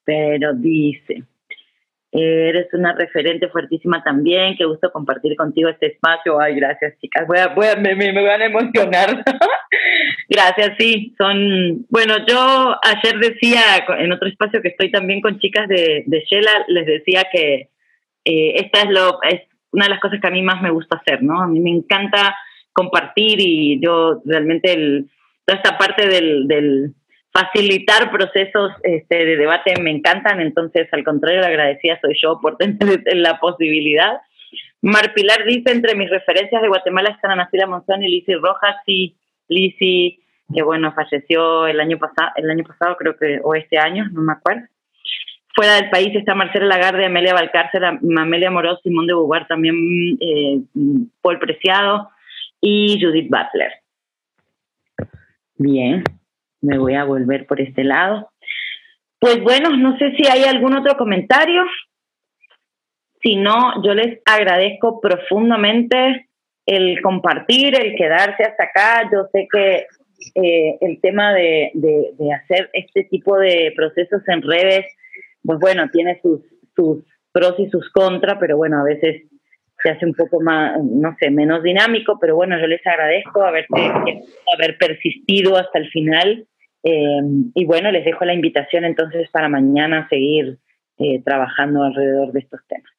Pero 0.05 0.53
dice, 0.53 1.23
Eres 2.17 2.73
una 2.73 2.93
referente 2.93 3.49
fuertísima 3.49 4.01
también. 4.05 4.57
Qué 4.57 4.65
gusto 4.65 4.93
compartir 4.93 5.35
contigo 5.35 5.69
este 5.69 5.87
espacio. 5.87 6.41
Ay, 6.41 6.55
gracias, 6.55 6.97
chicas. 7.01 7.27
Voy 7.27 7.39
a, 7.39 7.49
voy 7.49 7.67
a, 7.67 7.75
me, 7.75 7.97
me, 7.97 8.13
van 8.13 8.41
a 8.41 8.45
emocionar. 8.45 9.25
gracias, 10.29 10.77
sí. 10.79 11.13
Son. 11.19 11.85
Bueno, 11.89 12.15
yo 12.29 12.77
ayer 12.85 13.19
decía 13.19 13.63
en 13.99 14.13
otro 14.13 14.29
espacio 14.29 14.63
que 14.63 14.69
estoy 14.69 14.93
también 14.93 15.21
con 15.21 15.41
chicas 15.41 15.67
de, 15.67 16.05
de 16.07 16.25
Shela, 16.31 16.53
les 16.69 16.87
decía 16.87 17.25
que 17.33 17.71
eh, 18.25 18.55
esta 18.63 18.83
es, 18.83 18.91
lo, 18.91 19.19
es 19.23 19.41
una 19.75 19.87
de 19.87 19.91
las 19.91 20.01
cosas 20.01 20.21
que 20.21 20.27
a 20.29 20.31
mí 20.31 20.41
más 20.41 20.63
me 20.63 20.71
gusta 20.71 20.97
hacer, 20.97 21.23
¿no? 21.23 21.43
A 21.43 21.49
mí 21.49 21.59
me 21.61 21.71
encanta 21.71 22.37
compartir 22.73 23.41
y 23.41 23.81
yo 23.81 24.23
realmente 24.25 24.73
el, 24.73 25.11
toda 25.45 25.59
esta 25.59 25.77
parte 25.77 26.09
del, 26.09 26.95
facilitar 27.33 28.13
procesos 28.13 28.71
este, 28.85 29.25
de 29.25 29.37
debate 29.37 29.75
me 29.81 29.91
encantan, 29.91 30.41
entonces 30.41 30.87
al 30.93 31.03
contrario, 31.03 31.45
agradecida 31.45 31.99
soy 32.01 32.15
yo 32.23 32.39
por 32.41 32.57
tener 32.57 32.79
la 33.15 33.41
posibilidad. 33.41 34.21
Mar 34.81 35.13
Pilar 35.15 35.45
dice, 35.45 35.73
entre 35.73 35.97
mis 35.97 36.11
referencias 36.11 36.63
de 36.63 36.69
Guatemala 36.69 37.11
están 37.11 37.33
Ana 37.33 37.47
Cecilia 37.47 37.67
Monzón 37.67 38.05
y 38.05 38.09
Lizzy 38.09 38.35
Rojas, 38.35 38.77
y 38.87 39.17
Lizzy, 39.49 40.21
que 40.55 40.63
bueno, 40.63 40.93
falleció 40.93 41.67
el 41.67 41.81
año, 41.81 41.99
pasado 41.99 42.31
el 42.37 42.51
año 42.51 42.63
pasado, 42.63 42.97
creo 42.97 43.17
que, 43.17 43.41
o 43.43 43.55
este 43.57 43.79
año, 43.79 44.05
no 44.13 44.23
me 44.23 44.35
acuerdo. 44.35 44.67
Fuera 45.55 45.77
del 45.77 45.91
país 45.91 46.15
está 46.17 46.35
Marcela 46.35 46.67
Lagarde, 46.67 47.07
Amelia 47.07 47.33
Valcárcel, 47.33 47.85
Amelia 47.85 48.51
Moros, 48.51 48.81
Simón 48.83 49.07
de 49.07 49.15
Bugar, 49.15 49.47
también 49.47 49.77
eh, 50.21 50.61
Paul 51.23 51.39
Preciado 51.39 52.11
y 52.61 52.99
Judith 53.01 53.31
Butler. 53.31 53.73
Bien, 55.57 56.03
me 56.61 56.79
voy 56.79 56.95
a 56.95 57.05
volver 57.05 57.47
por 57.47 57.61
este 57.61 57.85
lado. 57.85 58.31
Pues 59.21 59.43
bueno, 59.43 59.77
no 59.77 59.97
sé 59.99 60.13
si 60.17 60.27
hay 60.27 60.45
algún 60.45 60.75
otro 60.75 60.97
comentario. 60.97 61.63
Si 63.23 63.37
no, 63.37 63.83
yo 63.83 63.95
les 63.95 64.21
agradezco 64.27 65.01
profundamente 65.01 66.29
el 66.67 67.01
compartir, 67.01 67.75
el 67.81 67.95
quedarse 67.97 68.43
hasta 68.43 68.65
acá. 68.65 69.09
Yo 69.13 69.27
sé 69.33 69.49
que 69.51 69.87
eh, 70.35 70.79
el 70.81 71.01
tema 71.01 71.33
de, 71.33 71.73
hacer 72.35 72.71
este 72.73 73.05
tipo 73.05 73.39
de 73.39 73.73
procesos 73.77 74.23
en 74.29 74.43
redes, 74.43 74.87
pues 75.45 75.59
bueno, 75.59 75.89
tiene 75.91 76.21
sus, 76.23 76.41
sus 76.75 77.05
pros 77.33 77.55
y 77.59 77.69
sus 77.69 77.91
contras, 77.91 78.39
pero 78.41 78.57
bueno, 78.57 78.81
a 78.81 78.85
veces 78.85 79.25
se 79.83 79.91
hace 79.91 80.07
un 80.07 80.15
poco 80.15 80.41
más, 80.41 80.83
no 80.83 81.15
sé, 81.21 81.31
menos 81.31 81.63
dinámico, 81.63 82.19
pero 82.21 82.37
bueno, 82.37 82.59
yo 82.59 82.67
les 82.67 82.87
agradezco 82.87 83.43
haber 83.43 83.67
persistido 84.79 85.57
hasta 85.57 85.79
el 85.79 85.91
final 85.91 86.47
Em, 86.87 87.51
y 87.55 87.65
bueno, 87.65 87.91
les 87.91 88.05
dejo 88.05 88.27
la 88.27 88.35
invitación 88.35 88.85
entonces 88.85 89.31
para 89.31 89.49
mañana 89.49 90.07
seguir 90.11 90.59
eh, 90.99 91.23
trabajando 91.25 91.83
alrededor 91.83 92.31
de 92.33 92.41
estos 92.41 92.61
temas. 92.69 92.93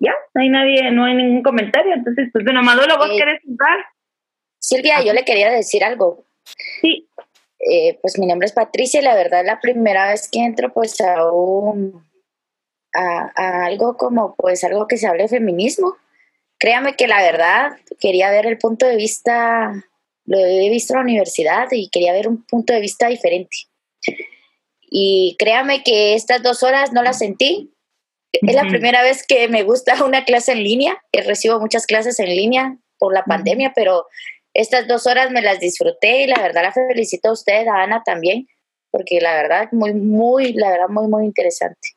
Ya, 0.00 0.12
no 0.34 0.42
hay 0.42 0.48
nadie, 0.48 0.90
no 0.90 1.04
hay 1.04 1.14
ningún 1.14 1.44
comentario. 1.44 1.94
Entonces, 1.94 2.30
pues 2.32 2.44
bueno, 2.44 2.64
Maduro, 2.64 2.98
¿vos 2.98 3.10
eh, 3.10 3.16
querés 3.16 3.44
entrar? 3.44 3.78
Silvia, 4.58 5.04
yo 5.04 5.12
le 5.12 5.24
quería 5.24 5.52
decir 5.52 5.84
algo. 5.84 6.24
Sí. 6.80 7.08
Eh, 7.70 7.98
pues 8.02 8.18
mi 8.18 8.26
nombre 8.26 8.46
es 8.46 8.52
Patricia 8.52 9.00
y 9.00 9.04
la 9.04 9.14
verdad 9.14 9.44
la 9.44 9.60
primera 9.60 10.08
vez 10.08 10.28
que 10.28 10.40
entro 10.40 10.72
pues 10.72 11.00
a 11.00 11.30
un 11.30 12.04
a, 12.92 13.30
a, 13.36 13.66
algo 13.66 13.96
como 13.96 14.34
pues 14.34 14.64
algo 14.64 14.88
que 14.88 14.96
se 14.96 15.06
hable 15.06 15.22
de 15.22 15.28
feminismo 15.28 15.96
créame 16.62 16.94
que 16.94 17.08
la 17.08 17.20
verdad 17.20 17.72
quería 17.98 18.30
ver 18.30 18.46
el 18.46 18.56
punto 18.56 18.86
de 18.86 18.94
vista, 18.94 19.84
lo 20.26 20.38
he 20.38 20.70
visto 20.70 20.92
en 20.92 20.98
la 20.98 21.02
universidad 21.02 21.66
y 21.72 21.90
quería 21.90 22.12
ver 22.12 22.28
un 22.28 22.46
punto 22.46 22.72
de 22.72 22.80
vista 22.80 23.08
diferente. 23.08 23.56
Y 24.80 25.34
créame 25.40 25.82
que 25.82 26.14
estas 26.14 26.40
dos 26.40 26.62
horas 26.62 26.92
no 26.92 27.02
las 27.02 27.18
sentí. 27.18 27.74
Es 28.32 28.54
la 28.54 28.68
primera 28.68 29.02
vez 29.02 29.26
que 29.26 29.48
me 29.48 29.64
gusta 29.64 30.04
una 30.04 30.24
clase 30.24 30.52
en 30.52 30.62
línea. 30.62 31.02
Recibo 31.12 31.58
muchas 31.58 31.84
clases 31.84 32.20
en 32.20 32.28
línea 32.28 32.78
por 32.96 33.12
la 33.12 33.24
pandemia, 33.24 33.72
pero 33.74 34.06
estas 34.54 34.86
dos 34.86 35.06
horas 35.06 35.30
me 35.30 35.42
las 35.42 35.60
disfruté 35.60 36.24
y 36.24 36.26
la 36.26 36.40
verdad 36.40 36.62
la 36.62 36.72
felicito 36.72 37.30
a 37.30 37.32
usted, 37.32 37.66
a 37.66 37.82
Ana 37.82 38.02
también, 38.04 38.46
porque 38.90 39.20
la 39.20 39.34
verdad 39.34 39.68
muy, 39.72 39.94
muy, 39.94 40.52
la 40.52 40.70
verdad 40.70 40.88
muy, 40.88 41.08
muy 41.08 41.24
interesante. 41.24 41.90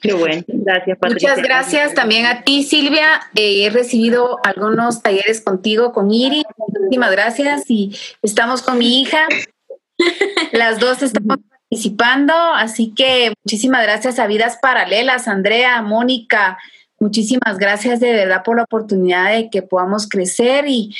Qué 0.00 0.14
bueno, 0.14 0.42
gracias 0.48 0.98
Patricia. 0.98 1.28
Muchas 1.30 1.44
gracias 1.44 1.94
también 1.94 2.26
a 2.26 2.42
ti 2.42 2.64
Silvia. 2.64 3.22
Eh, 3.36 3.66
he 3.66 3.70
recibido 3.70 4.40
algunos 4.42 5.00
talleres 5.00 5.40
contigo, 5.40 5.92
con 5.92 6.10
Iri. 6.10 6.42
Muchísimas 6.56 7.12
gracias 7.12 7.64
y 7.68 7.96
estamos 8.20 8.62
con 8.62 8.78
mi 8.78 9.00
hija. 9.00 9.28
Las 10.52 10.80
dos 10.80 11.02
estamos 11.04 11.38
participando, 11.48 12.34
así 12.34 12.92
que 12.96 13.32
muchísimas 13.44 13.82
gracias 13.84 14.18
a 14.18 14.26
Vidas 14.26 14.58
Paralelas, 14.60 15.28
Andrea, 15.28 15.80
Mónica. 15.82 16.58
Muchísimas 16.98 17.58
gracias 17.58 18.00
de 18.00 18.12
verdad 18.12 18.42
por 18.44 18.56
la 18.56 18.64
oportunidad 18.64 19.32
de 19.32 19.50
que 19.50 19.62
podamos 19.62 20.08
crecer 20.08 20.64
y 20.66 20.94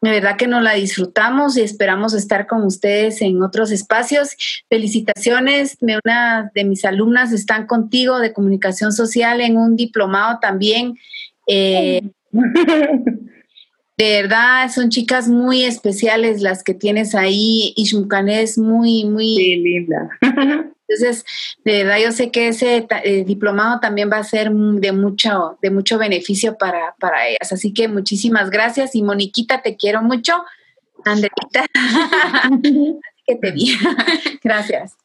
de 0.00 0.10
verdad 0.10 0.36
que 0.36 0.46
nos 0.46 0.62
la 0.62 0.74
disfrutamos 0.74 1.56
y 1.56 1.62
esperamos 1.62 2.14
estar 2.14 2.46
con 2.46 2.64
ustedes 2.64 3.20
en 3.20 3.42
otros 3.42 3.70
espacios. 3.70 4.36
Felicitaciones, 4.68 5.76
una 5.80 6.50
de 6.54 6.64
mis 6.64 6.84
alumnas 6.84 7.32
están 7.32 7.66
contigo 7.66 8.18
de 8.18 8.32
comunicación 8.32 8.92
social 8.92 9.40
en 9.40 9.56
un 9.56 9.76
diplomado 9.76 10.38
también. 10.40 10.96
Eh, 11.46 12.02
de 12.32 14.22
verdad, 14.22 14.70
son 14.70 14.90
chicas 14.90 15.28
muy 15.28 15.64
especiales 15.64 16.42
las 16.42 16.62
que 16.62 16.74
tienes 16.74 17.14
ahí. 17.14 17.72
Ishmukan 17.76 18.28
es 18.28 18.56
muy, 18.56 19.04
muy 19.04 19.36
linda. 19.56 20.10
Entonces, 20.88 21.24
de 21.64 21.84
verdad, 21.84 21.98
yo 22.02 22.12
sé 22.12 22.30
que 22.30 22.48
ese 22.48 22.86
eh, 23.04 23.24
diplomado 23.24 23.78
también 23.80 24.10
va 24.10 24.18
a 24.18 24.24
ser 24.24 24.50
de 24.50 24.92
mucho, 24.92 25.58
de 25.60 25.70
mucho 25.70 25.98
beneficio 25.98 26.56
para, 26.56 26.94
para 26.98 27.28
ellas. 27.28 27.52
Así 27.52 27.74
que 27.74 27.88
muchísimas 27.88 28.50
gracias. 28.50 28.94
Y 28.94 29.02
Moniquita, 29.02 29.60
te 29.60 29.76
quiero 29.76 30.02
mucho. 30.02 30.42
Andreita, 31.04 31.66
que 33.26 33.36
te 33.36 33.50
vi. 33.52 33.76
gracias. 34.42 34.96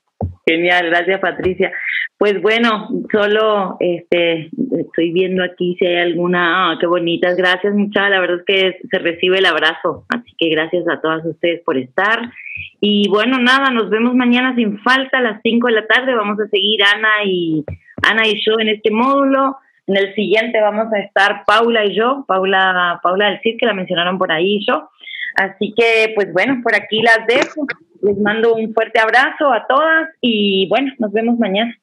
Genial, 0.46 0.88
gracias 0.90 1.20
Patricia. 1.20 1.72
Pues 2.18 2.42
bueno, 2.42 2.88
solo 3.12 3.76
este, 3.80 4.50
estoy 4.80 5.12
viendo 5.12 5.44
aquí 5.44 5.76
si 5.78 5.86
hay 5.86 5.98
alguna, 5.98 6.72
ah, 6.72 6.78
qué 6.80 6.88
bonitas, 6.88 7.36
gracias 7.36 7.74
muchas, 7.74 8.10
la 8.10 8.20
verdad 8.20 8.38
es 8.40 8.46
que 8.46 8.78
se 8.90 9.00
recibe 9.00 9.40
el 9.40 9.46
abrazo, 9.46 10.06
así 10.10 10.32
que 10.38 10.50
gracias 10.50 10.86
a 10.88 11.02
todas 11.02 11.26
ustedes 11.26 11.62
por 11.66 11.78
estar. 11.78 12.32
Y 12.80 13.10
bueno, 13.10 13.40
nada, 13.40 13.72
nos 13.72 13.90
vemos 13.90 14.16
mañana 14.16 14.56
sin 14.56 14.80
falta 14.80 15.18
a 15.18 15.22
las 15.22 15.42
5 15.42 15.68
de 15.68 15.74
la 15.74 15.88
tarde, 15.88 16.16
vamos 16.16 16.40
a 16.40 16.48
seguir 16.48 16.82
Ana 16.84 17.26
y, 17.26 17.66
Ana 18.04 18.28
y 18.28 18.42
yo 18.46 18.60
en 18.60 18.70
este 18.70 18.92
módulo. 18.92 19.58
En 19.86 19.98
el 19.98 20.16
siguiente 20.16 20.62
vamos 20.62 20.94
a 20.94 21.00
estar 21.00 21.44
Paula 21.46 21.86
y 21.86 21.96
yo, 21.96 22.24
Paula, 22.26 23.02
Paula 23.04 23.32
del 23.32 23.42
CIR, 23.42 23.58
que 23.58 23.66
la 23.66 23.74
mencionaron 23.74 24.18
por 24.18 24.32
ahí 24.32 24.60
y 24.62 24.66
yo. 24.66 24.90
Así 25.36 25.74
que, 25.76 26.14
pues 26.16 26.32
bueno, 26.32 26.62
por 26.64 26.76
aquí 26.76 27.02
las 27.02 27.28
dejo. 27.28 27.66
Les 28.04 28.18
mando 28.20 28.56
un 28.56 28.74
fuerte 28.74 29.00
abrazo 29.00 29.52
a 29.52 29.66
todas 29.66 30.10
y 30.22 30.68
bueno, 30.70 30.92
nos 31.00 31.12
vemos 31.12 31.40
mañana. 31.40 31.74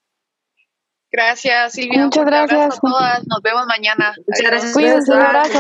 Gracias, 1.13 1.73
Silvia. 1.73 2.05
Muchas 2.05 2.25
gracias. 2.25 2.77
a 2.77 2.81
todas. 2.81 3.27
Nos 3.27 3.43
vemos 3.43 3.67
mañana. 3.67 4.15
Muchas 4.29 4.51
gracias. 4.51 4.73
Cuídense, 4.73 5.13
un 5.13 5.19
abrazo. 5.19 5.59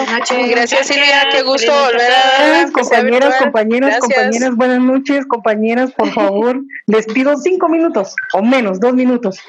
Gracias, 0.48 0.86
Silvia. 0.86 1.28
Qué 1.32 1.42
gusto 1.42 1.72
volver 1.72 2.12
a 2.12 2.70
Compañeras, 2.70 3.36
compañeros, 3.38 3.96
compañeras, 3.98 4.54
buenas 4.54 4.80
noches, 4.80 5.26
compañeras, 5.26 5.92
por 5.92 6.12
favor. 6.12 6.60
Les 6.86 7.06
pido 7.06 7.36
cinco 7.36 7.68
minutos 7.68 8.14
o 8.34 8.42
menos, 8.42 8.78
dos 8.78 8.94
minutos. 8.94 9.40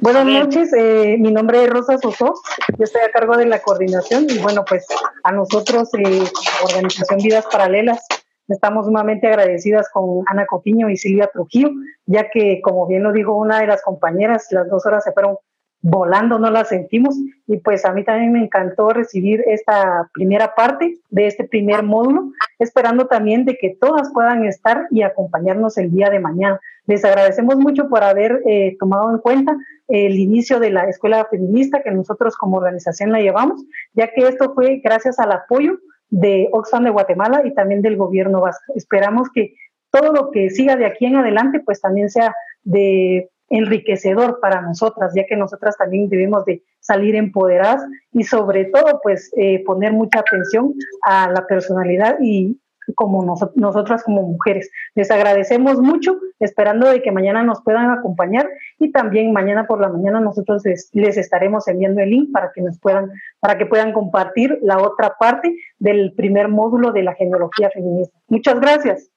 Buenas 0.00 0.24
noches, 0.24 0.72
eh, 0.72 1.16
mi 1.18 1.30
nombre 1.30 1.64
es 1.64 1.70
Rosa 1.70 1.98
Soso. 1.98 2.32
Yo 2.78 2.84
estoy 2.84 3.02
a 3.02 3.10
cargo 3.10 3.36
de 3.36 3.46
la 3.46 3.60
coordinación 3.60 4.26
y 4.30 4.38
bueno, 4.38 4.64
pues 4.66 4.86
a 5.24 5.32
nosotros, 5.32 5.90
eh, 5.98 6.24
Organización 6.62 7.18
Vidas 7.18 7.44
Paralelas, 7.52 8.00
Estamos 8.50 8.86
sumamente 8.86 9.28
agradecidas 9.28 9.88
con 9.92 10.24
Ana 10.26 10.44
Copiño 10.44 10.90
y 10.90 10.96
Silvia 10.96 11.30
Trujillo, 11.32 11.70
ya 12.06 12.28
que, 12.30 12.60
como 12.62 12.86
bien 12.88 13.04
lo 13.04 13.12
dijo 13.12 13.34
una 13.34 13.60
de 13.60 13.68
las 13.68 13.80
compañeras, 13.82 14.48
las 14.50 14.68
dos 14.68 14.84
horas 14.86 15.04
se 15.04 15.12
fueron 15.12 15.36
volando, 15.82 16.36
no 16.38 16.50
la 16.50 16.64
sentimos. 16.64 17.16
Y 17.46 17.58
pues 17.58 17.84
a 17.84 17.92
mí 17.92 18.04
también 18.04 18.32
me 18.32 18.42
encantó 18.42 18.90
recibir 18.90 19.44
esta 19.46 20.10
primera 20.12 20.54
parte 20.56 20.98
de 21.10 21.26
este 21.28 21.44
primer 21.44 21.84
módulo, 21.84 22.32
esperando 22.58 23.06
también 23.06 23.44
de 23.44 23.56
que 23.56 23.76
todas 23.80 24.10
puedan 24.12 24.44
estar 24.44 24.88
y 24.90 25.02
acompañarnos 25.02 25.78
el 25.78 25.92
día 25.92 26.10
de 26.10 26.18
mañana. 26.18 26.60
Les 26.86 27.04
agradecemos 27.04 27.56
mucho 27.56 27.88
por 27.88 28.02
haber 28.02 28.42
eh, 28.46 28.76
tomado 28.80 29.12
en 29.12 29.18
cuenta 29.18 29.56
el 29.86 30.18
inicio 30.18 30.58
de 30.58 30.70
la 30.70 30.88
escuela 30.88 31.24
feminista 31.30 31.82
que 31.82 31.92
nosotros 31.92 32.36
como 32.36 32.56
organización 32.56 33.12
la 33.12 33.20
llevamos, 33.20 33.64
ya 33.92 34.08
que 34.12 34.26
esto 34.26 34.54
fue 34.54 34.80
gracias 34.82 35.20
al 35.20 35.30
apoyo 35.30 35.78
de 36.10 36.48
Oxfam 36.52 36.84
de 36.84 36.90
Guatemala 36.90 37.42
y 37.44 37.54
también 37.54 37.82
del 37.82 37.96
gobierno 37.96 38.40
vasco. 38.40 38.72
Esperamos 38.74 39.28
que 39.34 39.54
todo 39.90 40.12
lo 40.12 40.30
que 40.30 40.50
siga 40.50 40.76
de 40.76 40.86
aquí 40.86 41.06
en 41.06 41.16
adelante 41.16 41.60
pues 41.60 41.80
también 41.80 42.10
sea 42.10 42.34
de 42.62 43.30
enriquecedor 43.48 44.38
para 44.40 44.62
nosotras, 44.62 45.12
ya 45.14 45.26
que 45.26 45.36
nosotras 45.36 45.76
también 45.76 46.08
debemos 46.08 46.44
de 46.44 46.62
salir 46.78 47.16
empoderadas 47.16 47.84
y 48.12 48.22
sobre 48.24 48.66
todo 48.66 49.00
pues 49.02 49.30
eh, 49.36 49.62
poner 49.64 49.92
mucha 49.92 50.20
atención 50.20 50.74
a 51.02 51.30
la 51.30 51.46
personalidad 51.46 52.18
y 52.20 52.60
como 52.94 53.24
nosotras 53.54 54.02
como 54.02 54.22
mujeres. 54.22 54.70
Les 54.94 55.10
agradecemos 55.10 55.80
mucho, 55.80 56.18
esperando 56.38 56.88
de 56.88 57.02
que 57.02 57.12
mañana 57.12 57.42
nos 57.42 57.62
puedan 57.62 57.90
acompañar 57.90 58.48
y 58.78 58.90
también 58.92 59.32
mañana 59.32 59.66
por 59.66 59.80
la 59.80 59.88
mañana 59.88 60.20
nosotros 60.20 60.62
les, 60.64 60.90
les, 60.92 61.16
estaremos 61.16 61.68
enviando 61.68 62.00
el 62.00 62.10
link 62.10 62.32
para 62.32 62.50
que 62.52 62.62
nos 62.62 62.78
puedan, 62.78 63.10
para 63.40 63.58
que 63.58 63.66
puedan 63.66 63.92
compartir 63.92 64.58
la 64.62 64.78
otra 64.78 65.14
parte 65.18 65.56
del 65.78 66.12
primer 66.14 66.48
módulo 66.48 66.92
de 66.92 67.02
la 67.02 67.14
genealogía 67.14 67.70
feminista. 67.70 68.18
Muchas 68.28 68.60
gracias. 68.60 69.10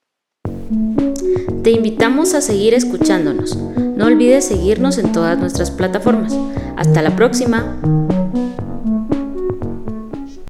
Te 1.64 1.72
invitamos 1.72 2.34
a 2.34 2.42
seguir 2.42 2.74
escuchándonos. 2.74 3.56
No 3.56 4.08
olvides 4.08 4.46
seguirnos 4.46 4.98
en 4.98 5.12
todas 5.12 5.38
nuestras 5.38 5.72
plataformas. 5.72 6.38
Hasta 6.76 7.02
la 7.02 7.16
próxima. 7.16 7.80